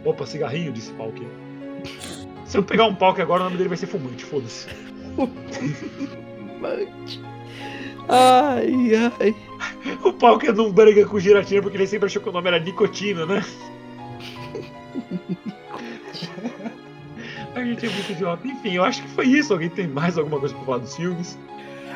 Opa, 0.05 0.25
cigarrinho, 0.25 0.71
disse 0.71 0.91
Palk. 0.93 1.21
Se 2.51 2.57
eu 2.57 2.63
pegar 2.63 2.83
um 2.83 2.93
Palk 2.93 3.21
agora, 3.21 3.39
o 3.39 3.43
nome 3.45 3.55
dele 3.55 3.69
vai 3.69 3.77
ser 3.77 3.87
fumante, 3.87 4.25
foda-se. 4.25 4.67
Fumante. 5.15 7.21
Ai, 8.09 8.91
ai. 9.21 9.33
O 10.03 10.11
Palk 10.11 10.51
não 10.51 10.69
briga 10.69 11.05
com 11.05 11.17
Giratina 11.17 11.61
porque 11.61 11.77
ele 11.77 11.87
sempre 11.87 12.07
achou 12.07 12.21
que 12.21 12.27
o 12.27 12.31
nome 12.33 12.49
era 12.49 12.59
Nicotina, 12.59 13.25
né? 13.25 13.41
A 17.55 17.63
gente 17.63 17.85
é 17.85 17.89
muito 17.89 18.11
idiota. 18.11 18.45
Enfim, 18.45 18.73
eu 18.73 18.83
acho 18.83 19.01
que 19.01 19.07
foi 19.07 19.27
isso. 19.27 19.53
Alguém 19.53 19.69
tem 19.69 19.87
mais 19.87 20.17
alguma 20.17 20.37
coisa 20.37 20.53
pra 20.53 20.65
falar 20.65 20.79
dos 20.79 20.93
filmes? 20.93 21.39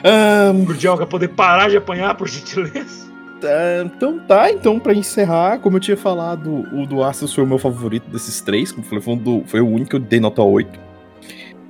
Ahn, 0.06 0.64
Pro 0.64 0.74
Dioga 0.74 1.06
poder 1.06 1.28
parar 1.28 1.70
de 1.70 1.76
apanhar, 1.76 2.16
por 2.16 2.30
gentileza. 2.30 3.12
Tá, 3.42 3.84
então 3.86 4.20
tá, 4.20 4.50
então 4.52 4.80
pra 4.80 4.94
encerrar, 4.94 5.60
como 5.60 5.76
eu 5.78 5.82
tinha 5.82 5.98
falado, 5.98 6.66
o 6.74 6.86
do 6.86 7.04
Arceus 7.04 7.34
foi 7.34 7.44
o 7.44 7.48
meu 7.48 7.58
favorito 7.60 8.10
desses 8.10 8.40
três, 8.42 8.72
como 8.72 8.86
falei, 8.86 9.02
foi, 9.04 9.14
um 9.14 9.18
do- 9.18 9.44
foi 9.46 9.60
o 9.62 9.68
único 9.68 9.90
que 9.92 9.96
eu 9.98 10.00
dei 10.00 10.20
nota 10.20 10.42
8. 10.42 10.80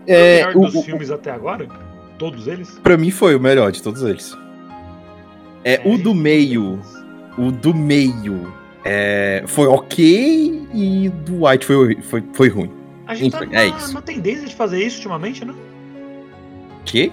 É, 0.08 0.40
É, 0.42 0.44
o 0.44 0.48
melhor 0.50 0.66
dos 0.66 0.76
o- 0.76 0.80
o- 0.80 0.84
filmes 0.84 1.10
até 1.12 1.32
agora? 1.32 1.68
Todos 2.18 2.48
eles? 2.48 2.70
pra 2.84 2.96
mim 2.96 3.12
foi 3.12 3.36
o 3.36 3.40
melhor 3.40 3.72
de 3.72 3.82
todos 3.82 4.04
eles. 4.04 4.38
É, 5.64 5.82
o 5.84 5.98
do 5.98 6.14
meio, 6.14 6.80
o 7.38 7.52
do 7.52 7.74
meio 7.74 8.54
é, 8.86 9.44
foi 9.48 9.66
ok 9.68 10.68
e 10.74 11.10
do 11.26 11.46
White 11.48 11.66
foi, 11.66 11.96
foi, 12.04 12.24
foi 12.34 12.50
ruim. 12.50 12.70
A 13.08 13.16
gente 13.16 13.32
tá 13.32 13.40
Enfim, 13.40 13.48
numa, 13.48 13.60
é 13.62 13.68
isso. 13.68 13.88
numa 13.90 14.02
tendência 14.04 14.48
de 14.48 14.56
fazer 14.56 14.82
isso 14.84 14.98
ultimamente, 14.98 15.44
né? 15.44 15.54
Que? 16.86 17.12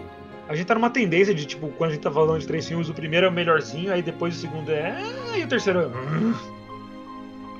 A 0.53 0.57
gente 0.57 0.67
tá 0.67 0.75
numa 0.75 0.91
tendência 0.91 1.35
de, 1.35 1.47
tipo, 1.47 1.69
quando 1.79 1.91
a 1.91 1.93
gente 1.95 2.03
tá 2.03 2.11
falando 2.11 2.39
de 2.39 2.47
três 2.47 2.67
filmes, 2.69 2.89
o 2.89 2.93
primeiro 2.93 3.25
é 3.25 3.29
o 3.29 3.33
melhorzinho, 3.33 3.91
aí 3.91 4.03
depois 4.03 4.37
o 4.37 4.39
segundo 4.39 4.71
é. 4.71 4.95
"Ah", 5.33 5.39
E 5.39 5.43
o 5.45 5.49
terceiro 5.49 5.81
é. 5.81 5.87
"Hum". 5.87 6.35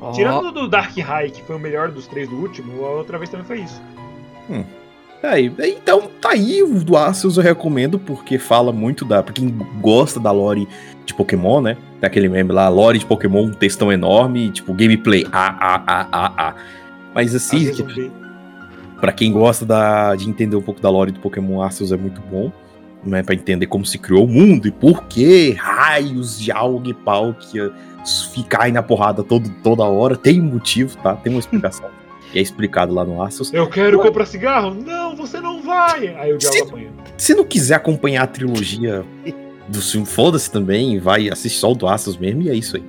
Ó, 0.01 0.13
Tirando 0.13 0.53
do 0.53 0.69
Dark 0.69 0.95
High, 0.99 1.31
que 1.31 1.43
foi 1.43 1.57
o 1.57 1.59
melhor 1.59 1.91
dos 1.91 2.07
três 2.07 2.29
do 2.29 2.37
último, 2.37 2.85
a 2.85 2.91
outra 2.91 3.17
vez 3.17 3.31
também 3.31 3.47
foi 3.47 3.61
isso. 3.61 3.81
É, 5.23 5.41
e- 5.41 5.53
então 5.69 6.11
tá 6.21 6.31
aí, 6.33 6.63
o 6.63 6.85
do 6.85 6.97
Arceus 6.97 7.37
eu 7.39 7.43
recomendo, 7.43 7.99
porque 7.99 8.39
fala 8.39 8.73
muito 8.73 9.05
da. 9.05 9.23
Pra 9.23 9.33
quem 9.33 9.49
gosta 9.81 10.19
da 10.21 10.31
lore 10.33 10.69
de 11.07 11.15
Pokémon, 11.15 11.61
né? 11.63 11.77
Tem 12.01 12.07
aquele 12.09 12.29
meme 12.29 12.53
lá, 12.53 12.69
lore 12.69 12.99
de 12.99 13.07
Pokémon, 13.07 13.45
um 13.45 13.53
textão 13.53 13.91
enorme, 13.93 14.51
tipo, 14.51 14.75
gameplay, 14.75 15.25
ah, 15.33 15.57
ah, 15.61 15.83
ah, 15.87 16.09
ah, 16.13 16.33
ah. 16.37 16.55
Mas 17.15 17.35
assim, 17.35 17.73
que, 17.73 18.11
pra 19.01 19.13
quem 19.13 19.33
gosta 19.33 19.65
da, 19.65 20.15
de 20.17 20.29
entender 20.29 20.57
um 20.57 20.63
pouco 20.63 20.81
da 20.81 20.91
lore 20.91 21.13
do 21.13 21.21
Pokémon 21.21 21.63
Arceus 21.63 21.91
é 21.93 21.97
muito 21.97 22.21
bom. 22.21 22.53
Né, 23.05 23.21
pra 23.23 23.35
entender 23.35 23.67
como 23.67 23.85
se 23.85 23.99
criou 23.99 24.25
o 24.25 24.29
mundo 24.29 24.69
e 24.69 24.71
por 24.71 25.05
que 25.05 25.51
raios 25.53 26.39
de 26.39 26.53
algo 26.53 26.89
e 26.89 26.95
pau 26.95 27.35
que 27.35 27.59
ficar 28.33 28.63
aí 28.65 28.73
na 28.73 28.83
porrada 28.83 29.25
todo, 29.25 29.51
toda 29.63 29.83
hora. 29.83 30.17
Tem 30.17 30.41
um 30.41 30.45
motivo, 30.45 30.97
tá? 30.99 31.17
Tem 31.17 31.33
uma 31.33 31.41
explicação. 31.41 31.91
e 32.33 32.39
é 32.39 32.43
explicado 32.43 32.95
lá 32.95 33.05
no 33.05 33.21
Arceus. 33.21 33.53
Eu 33.53 33.69
quero 33.69 34.01
comprar 34.01 34.25
cigarro? 34.27 34.73
Não, 34.73 35.17
você 35.17 35.41
não 35.41 35.63
vai! 35.63 36.15
Aí 36.17 36.33
o 36.33 36.41
Se- 36.41 36.51
diabo 36.51 36.71
apanha. 36.71 36.91
Se 37.19 37.35
não 37.35 37.45
quiser 37.45 37.75
acompanhar 37.75 38.23
a 38.23 38.27
trilogia 38.29 39.05
do 39.69 39.81
filme, 39.81 40.07
foda-se 40.07 40.51
também, 40.51 40.99
vai 41.01 41.29
assistir 41.29 41.59
só 41.59 41.73
o 41.73 41.75
do 41.75 41.89
Arceus 41.89 42.17
mesmo 42.17 42.43
e 42.43 42.51
é 42.51 42.55
isso 42.55 42.77
aí. 42.77 42.85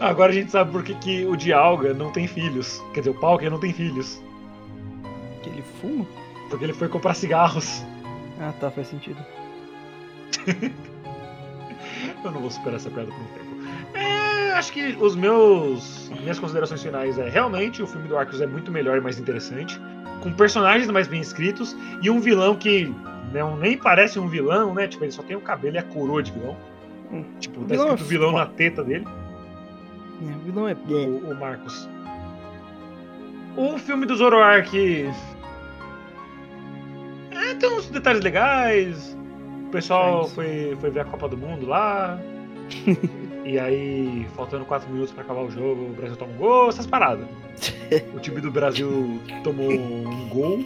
Agora 0.00 0.30
a 0.30 0.34
gente 0.34 0.50
sabe 0.50 0.70
por 0.70 0.84
que, 0.84 0.94
que 0.94 1.24
o 1.26 1.34
Dialga 1.36 1.92
não 1.92 2.12
tem 2.12 2.26
filhos. 2.28 2.80
Quer 2.94 3.00
dizer, 3.00 3.10
o 3.10 3.14
Palkia 3.14 3.50
não 3.50 3.58
tem 3.58 3.72
filhos. 3.72 4.20
que 5.42 5.48
ele 5.48 5.64
fuma? 5.80 6.06
Porque 6.48 6.64
ele 6.64 6.72
foi 6.72 6.88
comprar 6.88 7.14
cigarros. 7.14 7.84
Ah, 8.40 8.52
tá, 8.60 8.70
faz 8.70 8.86
sentido. 8.88 9.18
Eu 12.24 12.30
não 12.30 12.40
vou 12.40 12.50
superar 12.50 12.76
essa 12.76 12.90
piada 12.90 13.10
por 13.10 13.20
um 13.20 13.26
tempo. 13.26 13.48
É, 13.94 14.52
acho 14.52 14.72
que 14.72 14.96
os 15.00 15.14
meus. 15.16 16.10
Minhas 16.20 16.38
considerações 16.38 16.82
finais 16.82 17.18
é 17.18 17.28
realmente 17.28 17.82
o 17.82 17.86
filme 17.86 18.08
do 18.08 18.16
Arceus 18.16 18.40
é 18.40 18.46
muito 18.46 18.70
melhor 18.70 18.98
e 18.98 19.00
mais 19.00 19.18
interessante. 19.18 19.80
Com 20.22 20.32
personagens 20.32 20.90
mais 20.90 21.06
bem 21.06 21.20
escritos 21.20 21.76
e 22.02 22.10
um 22.10 22.20
vilão 22.20 22.56
que 22.56 22.92
não, 23.32 23.56
nem 23.56 23.76
parece 23.76 24.18
um 24.18 24.26
vilão, 24.28 24.74
né? 24.74 24.88
Tipo, 24.88 25.04
ele 25.04 25.12
só 25.12 25.22
tem 25.22 25.36
o 25.36 25.40
cabelo 25.40 25.76
e 25.76 25.78
a 25.78 25.82
coroa 25.82 26.22
de 26.22 26.32
vilão. 26.32 26.56
Hum. 27.12 27.24
Tipo, 27.38 27.60
O 27.60 27.64
tá 27.64 27.68
vilão 27.74 27.88
é 27.88 27.94
escrito 27.94 28.08
vilão 28.08 28.30
foda. 28.32 28.44
na 28.44 28.50
teta 28.50 28.84
dele. 28.84 29.06
É, 30.20 30.34
o 30.34 30.38
vilão 30.40 30.68
é. 30.68 30.74
o, 30.74 31.30
o 31.30 31.34
Marcos. 31.38 31.88
O 33.56 33.78
filme 33.78 34.06
do 34.06 34.16
Zoroark. 34.16 35.08
É, 37.48 37.54
tem 37.54 37.70
uns 37.70 37.88
detalhes 37.88 38.22
legais. 38.22 39.16
O 39.66 39.70
pessoal 39.70 40.24
É 40.24 40.28
foi, 40.28 40.76
foi 40.80 40.90
ver 40.90 41.00
a 41.00 41.04
Copa 41.04 41.28
do 41.28 41.36
Mundo 41.36 41.66
lá. 41.66 42.18
e 43.44 43.58
aí, 43.58 44.26
faltando 44.36 44.64
4 44.64 44.88
minutos 44.90 45.12
pra 45.12 45.22
acabar 45.22 45.42
o 45.42 45.50
jogo, 45.50 45.86
o 45.86 45.94
Brasil 45.94 46.16
toma 46.16 46.32
um 46.32 46.36
gol, 46.36 46.68
essas 46.68 46.86
paradas. 46.86 47.26
O 48.14 48.20
time 48.20 48.40
do 48.40 48.50
Brasil 48.50 49.18
tomou 49.42 49.70
um 49.70 50.28
gol. 50.28 50.62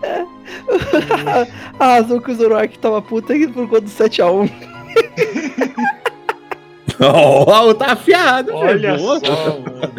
A 1.78 1.84
razão 1.84 2.18
que 2.18 2.30
o 2.30 2.34
Zoroark 2.34 2.78
tava 2.78 3.02
puta 3.02 3.36
é 3.36 3.46
por 3.48 3.68
conta 3.68 3.82
do 3.82 3.90
7x1. 3.90 4.50
Oh, 6.98 7.74
tá 7.74 7.92
afiado, 7.92 8.54
Olha 8.54 8.96
velho. 8.96 8.98
Só, 8.98 9.60
mano. 9.60 9.92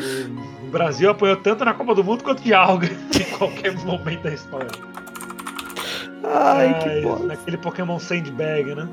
O 0.63 0.69
Brasil 0.71 1.11
apanhou 1.11 1.37
tanto 1.37 1.63
na 1.63 1.75
Copa 1.75 1.93
do 1.93 2.03
Mundo 2.03 2.23
quanto 2.23 2.41
de 2.41 2.53
Alga 2.53 2.87
em 2.87 3.37
qualquer 3.37 3.75
momento 3.85 4.23
da 4.23 4.33
história. 4.33 4.67
Ai, 6.33 6.79
que 6.79 7.01
bosta. 7.01 7.25
Naquele 7.25 7.57
Pokémon 7.57 7.99
Sandbag, 7.99 8.75
né? 8.75 8.87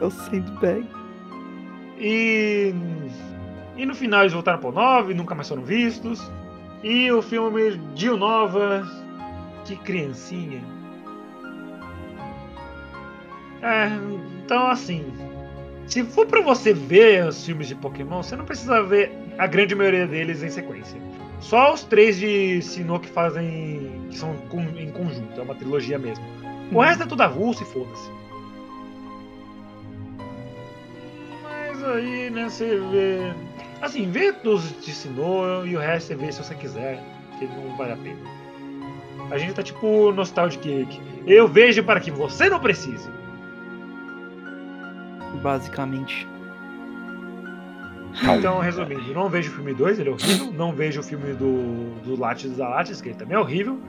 É 0.00 0.04
o 0.04 0.10
Sandbag. 0.10 0.86
E. 1.98 2.74
E 3.76 3.86
no 3.86 3.94
final 3.94 4.22
eles 4.22 4.32
voltaram 4.32 4.58
pro 4.58 4.72
9, 4.72 5.14
nunca 5.14 5.34
mais 5.34 5.48
foram 5.48 5.62
vistos. 5.62 6.30
E 6.82 7.10
o 7.10 7.22
filme 7.22 7.76
Dio 7.94 8.16
Nova. 8.16 8.86
Que 9.64 9.76
criancinha. 9.76 10.62
É, 13.62 13.88
então 14.44 14.66
assim. 14.68 15.04
Se 15.86 16.04
for 16.04 16.24
pra 16.24 16.40
você 16.40 16.72
ver 16.72 17.26
os 17.26 17.44
filmes 17.44 17.66
de 17.66 17.74
Pokémon, 17.74 18.22
você 18.22 18.36
não 18.36 18.44
precisa 18.44 18.80
ver 18.80 19.12
a 19.36 19.46
grande 19.46 19.74
maioria 19.74 20.06
deles 20.06 20.40
em 20.40 20.48
sequência. 20.48 21.00
Só 21.40 21.72
os 21.74 21.82
três 21.82 22.16
de 22.16 22.62
Sinnoh 22.62 23.00
que 23.00 23.08
fazem. 23.08 24.06
que 24.08 24.16
são 24.16 24.36
em 24.78 24.90
conjunto, 24.92 25.40
é 25.40 25.42
uma 25.42 25.54
trilogia 25.54 25.98
mesmo. 25.98 26.24
O 26.72 26.80
resto 26.80 27.02
é 27.02 27.06
tudo 27.06 27.22
avulso 27.22 27.62
e 27.62 27.66
foda-se. 27.66 28.10
Mas 31.42 31.84
aí, 31.84 32.30
né, 32.30 32.48
você 32.48 32.78
vê. 32.92 33.32
Assim, 33.82 34.10
vê 34.10 34.30
dos 34.32 34.80
de 34.84 34.92
Sinnoh 34.92 35.66
e 35.66 35.76
o 35.76 35.80
resto 35.80 36.08
você 36.08 36.14
vê 36.14 36.32
se 36.32 36.44
você 36.44 36.54
quiser, 36.54 37.02
que 37.38 37.46
não 37.46 37.76
vale 37.76 37.92
a 37.92 37.96
pena. 37.96 38.20
A 39.30 39.38
gente 39.38 39.54
tá 39.54 39.62
tipo 39.62 40.12
Nostalgic 40.12 40.62
Cake. 40.62 41.00
Eu 41.26 41.48
vejo 41.48 41.82
para 41.82 42.00
que 42.00 42.10
você 42.10 42.48
não 42.48 42.60
precise. 42.60 43.08
Basicamente. 45.42 46.28
Então, 48.22 48.58
resumindo, 48.58 49.14
não 49.14 49.28
vejo 49.28 49.50
o 49.50 49.54
filme 49.54 49.72
2, 49.72 50.00
ele 50.00 50.08
é 50.08 50.12
horrível. 50.12 50.52
Não 50.52 50.72
vejo 50.72 51.00
o 51.00 51.02
filme 51.02 51.32
do, 51.32 51.94
do 52.02 52.18
Lattes 52.18 52.56
da 52.56 52.68
Lattes, 52.68 53.00
que 53.00 53.10
ele 53.10 53.18
também 53.18 53.36
é 53.36 53.40
horrível. 53.40 53.80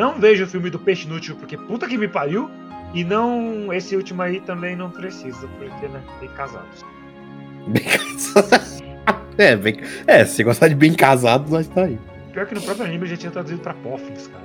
Não 0.00 0.18
vejo 0.18 0.44
o 0.44 0.46
filme 0.46 0.70
do 0.70 0.78
Peixe 0.78 1.06
Inútil, 1.06 1.36
porque 1.36 1.58
puta 1.58 1.86
que 1.86 1.98
me 1.98 2.08
pariu. 2.08 2.50
E 2.94 3.04
não. 3.04 3.70
Esse 3.72 3.94
último 3.94 4.22
aí 4.22 4.40
também 4.40 4.74
não 4.74 4.90
precisa, 4.90 5.46
porque, 5.58 5.86
né, 5.88 6.00
tem 6.18 6.28
casados. 6.30 6.84
Bem 7.68 7.84
casado. 7.84 8.80
É, 9.38 9.56
bem... 9.56 9.80
é, 10.06 10.22
se 10.26 10.34
você 10.36 10.44
gostar 10.44 10.68
de 10.68 10.74
bem 10.74 10.92
casado, 10.92 11.50
nós 11.50 11.66
tá 11.66 11.84
aí. 11.84 11.98
Pior 12.30 12.46
que 12.46 12.54
no 12.54 12.60
próprio 12.60 12.84
anime 12.84 13.06
já 13.06 13.16
tinha 13.16 13.30
traduzido 13.32 13.60
pra 13.62 13.72
Poffins, 13.72 14.26
cara. 14.26 14.44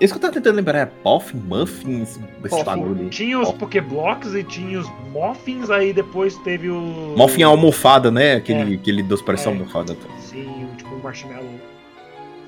Isso 0.00 0.12
que 0.12 0.16
eu 0.18 0.20
tava 0.20 0.32
tentando 0.32 0.56
lembrar 0.56 0.78
é 0.80 0.86
Poffin, 0.86 1.36
Muffins, 1.36 2.18
esse 2.44 2.64
bagulho. 2.64 3.08
Tinha 3.10 3.38
os. 3.38 3.52
Pokéblocks 3.52 4.34
e 4.34 4.42
tinha 4.42 4.80
os 4.80 4.88
Moffins, 5.12 5.70
aí 5.70 5.92
depois 5.92 6.36
teve 6.38 6.68
o. 6.68 7.14
Muffin 7.16 7.42
é 7.42 7.44
almofada, 7.44 8.10
né? 8.10 8.34
Aquele, 8.34 8.72
É. 8.72 8.76
aquele 8.76 9.02
doce 9.04 9.22
parece 9.22 9.46
É. 9.46 9.50
almofada. 9.52 9.94
tá? 9.94 10.08
Sim, 10.18 10.68
tipo 10.76 10.92
um 10.92 10.98
marshmallow. 10.98 11.60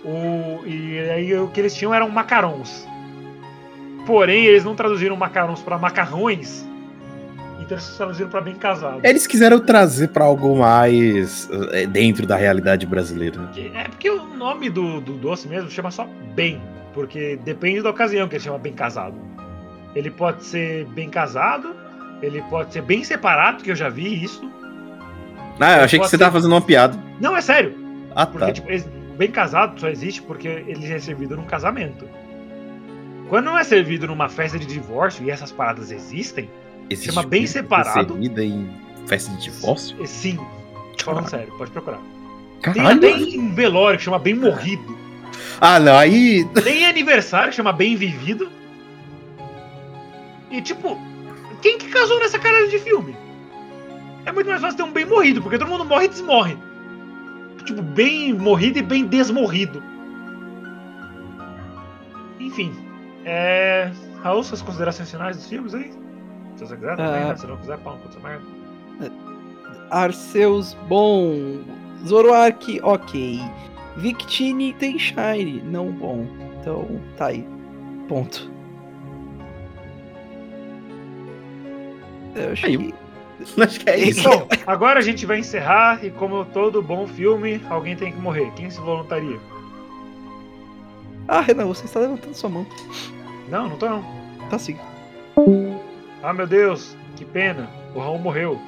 O, 0.06 0.62
e 0.66 0.98
aí 1.10 1.36
o 1.36 1.48
que 1.48 1.60
eles 1.60 1.74
tinham 1.74 1.92
eram 1.92 2.08
macarons. 2.08 2.86
Porém, 4.06 4.44
eles 4.44 4.64
não 4.64 4.74
traduziram 4.76 5.16
macarons 5.16 5.60
pra 5.60 5.76
macarrões. 5.78 6.64
Então 7.60 7.76
eles 7.76 7.96
traduziram 7.96 8.30
pra 8.30 8.40
bem 8.40 8.54
casado. 8.54 9.00
Eles 9.02 9.26
quiseram 9.26 9.58
trazer 9.58 10.08
pra 10.08 10.24
algo 10.24 10.56
mais 10.56 11.48
é, 11.72 11.86
dentro 11.86 12.24
da 12.24 12.36
realidade 12.36 12.86
brasileira. 12.86 13.50
É 13.74 13.84
porque 13.88 14.08
o 14.08 14.22
nome 14.36 14.70
do, 14.70 15.00
do 15.00 15.14
doce 15.14 15.48
mesmo 15.48 15.68
chama 15.70 15.90
só 15.90 16.06
bem. 16.34 16.60
Porque 16.94 17.36
depende 17.44 17.82
da 17.82 17.90
ocasião 17.90 18.28
que 18.28 18.36
ele 18.36 18.44
chama 18.44 18.58
bem 18.58 18.72
casado. 18.72 19.16
Ele 19.94 20.10
pode 20.10 20.44
ser 20.44 20.84
bem 20.86 21.10
casado, 21.10 21.74
ele 22.22 22.42
pode 22.48 22.72
ser 22.72 22.82
bem 22.82 23.02
separado, 23.02 23.64
que 23.64 23.70
eu 23.72 23.76
já 23.76 23.88
vi 23.88 24.22
isso. 24.22 24.48
Ah, 25.58 25.78
eu 25.78 25.84
achei 25.84 25.98
que 25.98 26.04
você 26.04 26.10
ser- 26.12 26.18
tava 26.18 26.32
fazendo 26.32 26.52
uma 26.52 26.60
piada. 26.60 26.96
Não, 27.20 27.36
é 27.36 27.40
sério. 27.40 27.74
Ah, 28.14 28.26
Porque, 28.26 28.46
tá. 28.46 28.52
tipo, 28.52 28.70
esse- 28.70 28.88
bem 29.16 29.30
casado 29.30 29.78
só 29.80 29.88
existe 29.88 30.22
porque 30.22 30.46
ele 30.48 30.86
é 30.92 30.98
servido 30.98 31.36
num 31.36 31.44
casamento. 31.44 32.08
Quando 33.28 33.46
não 33.46 33.58
é 33.58 33.64
servido 33.64 34.06
numa 34.06 34.28
festa 34.28 34.58
de 34.58 34.66
divórcio 34.66 35.24
e 35.24 35.30
essas 35.30 35.50
paradas 35.50 35.90
existem, 35.90 36.48
Esse 36.88 37.06
chama 37.06 37.22
bem 37.24 37.46
separado. 37.46 38.12
servida 38.14 38.44
em 38.44 38.68
festa 39.06 39.32
de 39.32 39.42
divórcio? 39.42 39.96
eh, 40.02 40.06
sim. 40.06 40.38
Falando 41.02 41.28
sério, 41.28 41.52
pode 41.58 41.70
procurar. 41.70 42.00
Tem 42.62 42.74
Caralho. 42.74 42.98
até 42.98 43.14
um 43.38 43.52
velório 43.54 43.98
que 43.98 44.04
chama 44.04 44.18
bem 44.18 44.34
morrido. 44.34 44.96
Ah, 45.60 45.78
não, 45.80 45.96
aí. 45.96 46.44
Tem 46.62 46.86
aniversário 46.86 47.50
que 47.50 47.56
chama 47.56 47.72
bem 47.72 47.96
vivido. 47.96 48.48
E 50.50 50.60
tipo, 50.62 50.98
quem 51.62 51.78
que 51.78 51.88
casou 51.88 52.18
nessa 52.20 52.38
caralho 52.38 52.68
de 52.68 52.78
filme? 52.78 53.16
É 54.24 54.32
muito 54.32 54.48
mais 54.48 54.60
fácil 54.60 54.76
ter 54.76 54.82
um 54.84 54.92
bem 54.92 55.04
morrido, 55.04 55.42
porque 55.42 55.58
todo 55.58 55.68
mundo 55.68 55.84
morre 55.84 56.06
e 56.06 56.08
desmorre. 56.08 56.56
Tipo, 57.66 57.82
bem 57.82 58.32
morrido 58.32 58.78
e 58.78 58.82
bem 58.82 59.04
desmorrido. 59.06 59.82
Enfim. 62.40 62.72
É. 63.24 63.90
Raul, 64.22 64.42
suas 64.42 64.62
considerações 64.62 65.10
finais 65.10 65.36
dos 65.36 65.48
filmes 65.48 65.74
aí? 65.74 65.92
Se 66.56 66.64
você 66.64 66.76
quiser 66.76 66.96
também, 66.96 67.22
Ah. 67.22 67.28
né? 67.28 67.36
Se 67.36 67.46
não 67.46 67.56
quiser, 67.58 67.78
pau 67.78 67.96
dessa 67.98 68.18
merda. 68.20 68.44
Arceus, 69.90 70.74
bom. 70.88 71.60
Zoroark, 72.06 72.80
ok. 72.82 73.40
Victini 73.96 74.72
tem 74.74 74.98
Shine, 74.98 75.62
não 75.64 75.90
bom. 75.90 76.26
Então, 76.60 77.00
tá 77.16 77.26
aí. 77.26 77.46
Ponto. 78.08 78.50
Eu 82.34 82.52
acho 82.52 82.66
Aí, 82.66 82.76
que... 82.78 82.94
Acho 83.60 83.80
que 83.80 83.90
é 83.90 83.98
isso. 83.98 84.20
Então, 84.20 84.46
agora 84.66 84.98
a 84.98 85.02
gente 85.02 85.26
vai 85.26 85.38
encerrar 85.38 86.04
e 86.04 86.10
como 86.10 86.44
todo 86.46 86.82
bom 86.82 87.06
filme, 87.06 87.60
alguém 87.68 87.96
tem 87.96 88.12
que 88.12 88.18
morrer. 88.18 88.50
Quem 88.56 88.70
se 88.70 88.80
voluntaria? 88.80 89.38
Ah, 91.28 91.40
Renan, 91.40 91.66
você 91.66 91.84
está 91.84 92.00
levantando 92.00 92.34
sua 92.34 92.48
mão. 92.48 92.66
Não, 93.48 93.68
não 93.68 93.76
tô 93.76 93.88
não. 93.88 94.04
Tá 94.48 94.58
sim. 94.58 94.76
Ah, 96.22 96.32
meu 96.32 96.46
Deus, 96.46 96.96
que 97.16 97.24
pena. 97.24 97.68
O 97.94 98.00
Raul 98.00 98.18
morreu. 98.18 98.60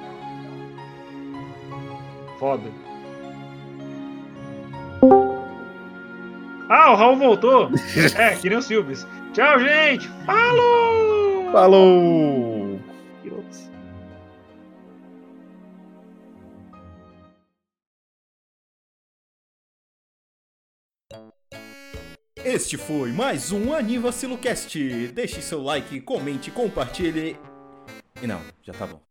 Foda. 2.38 2.70
Ah, 6.68 6.92
o 6.92 6.96
Raul 6.96 7.16
voltou. 7.16 7.70
É, 8.16 8.34
que 8.36 8.48
nem 8.48 8.58
o 8.58 8.62
Silves. 8.62 9.06
Tchau, 9.32 9.58
gente. 9.58 10.08
Falou! 10.26 11.52
Falou! 11.52 12.57
Este 22.50 22.78
foi 22.78 23.12
mais 23.12 23.52
um 23.52 23.74
Anivacilocast. 23.74 25.08
Deixe 25.08 25.42
seu 25.42 25.62
like, 25.62 26.00
comente, 26.00 26.50
compartilhe. 26.50 27.36
E 28.22 28.26
não, 28.26 28.40
já 28.62 28.72
tá 28.72 28.86
bom. 28.86 29.02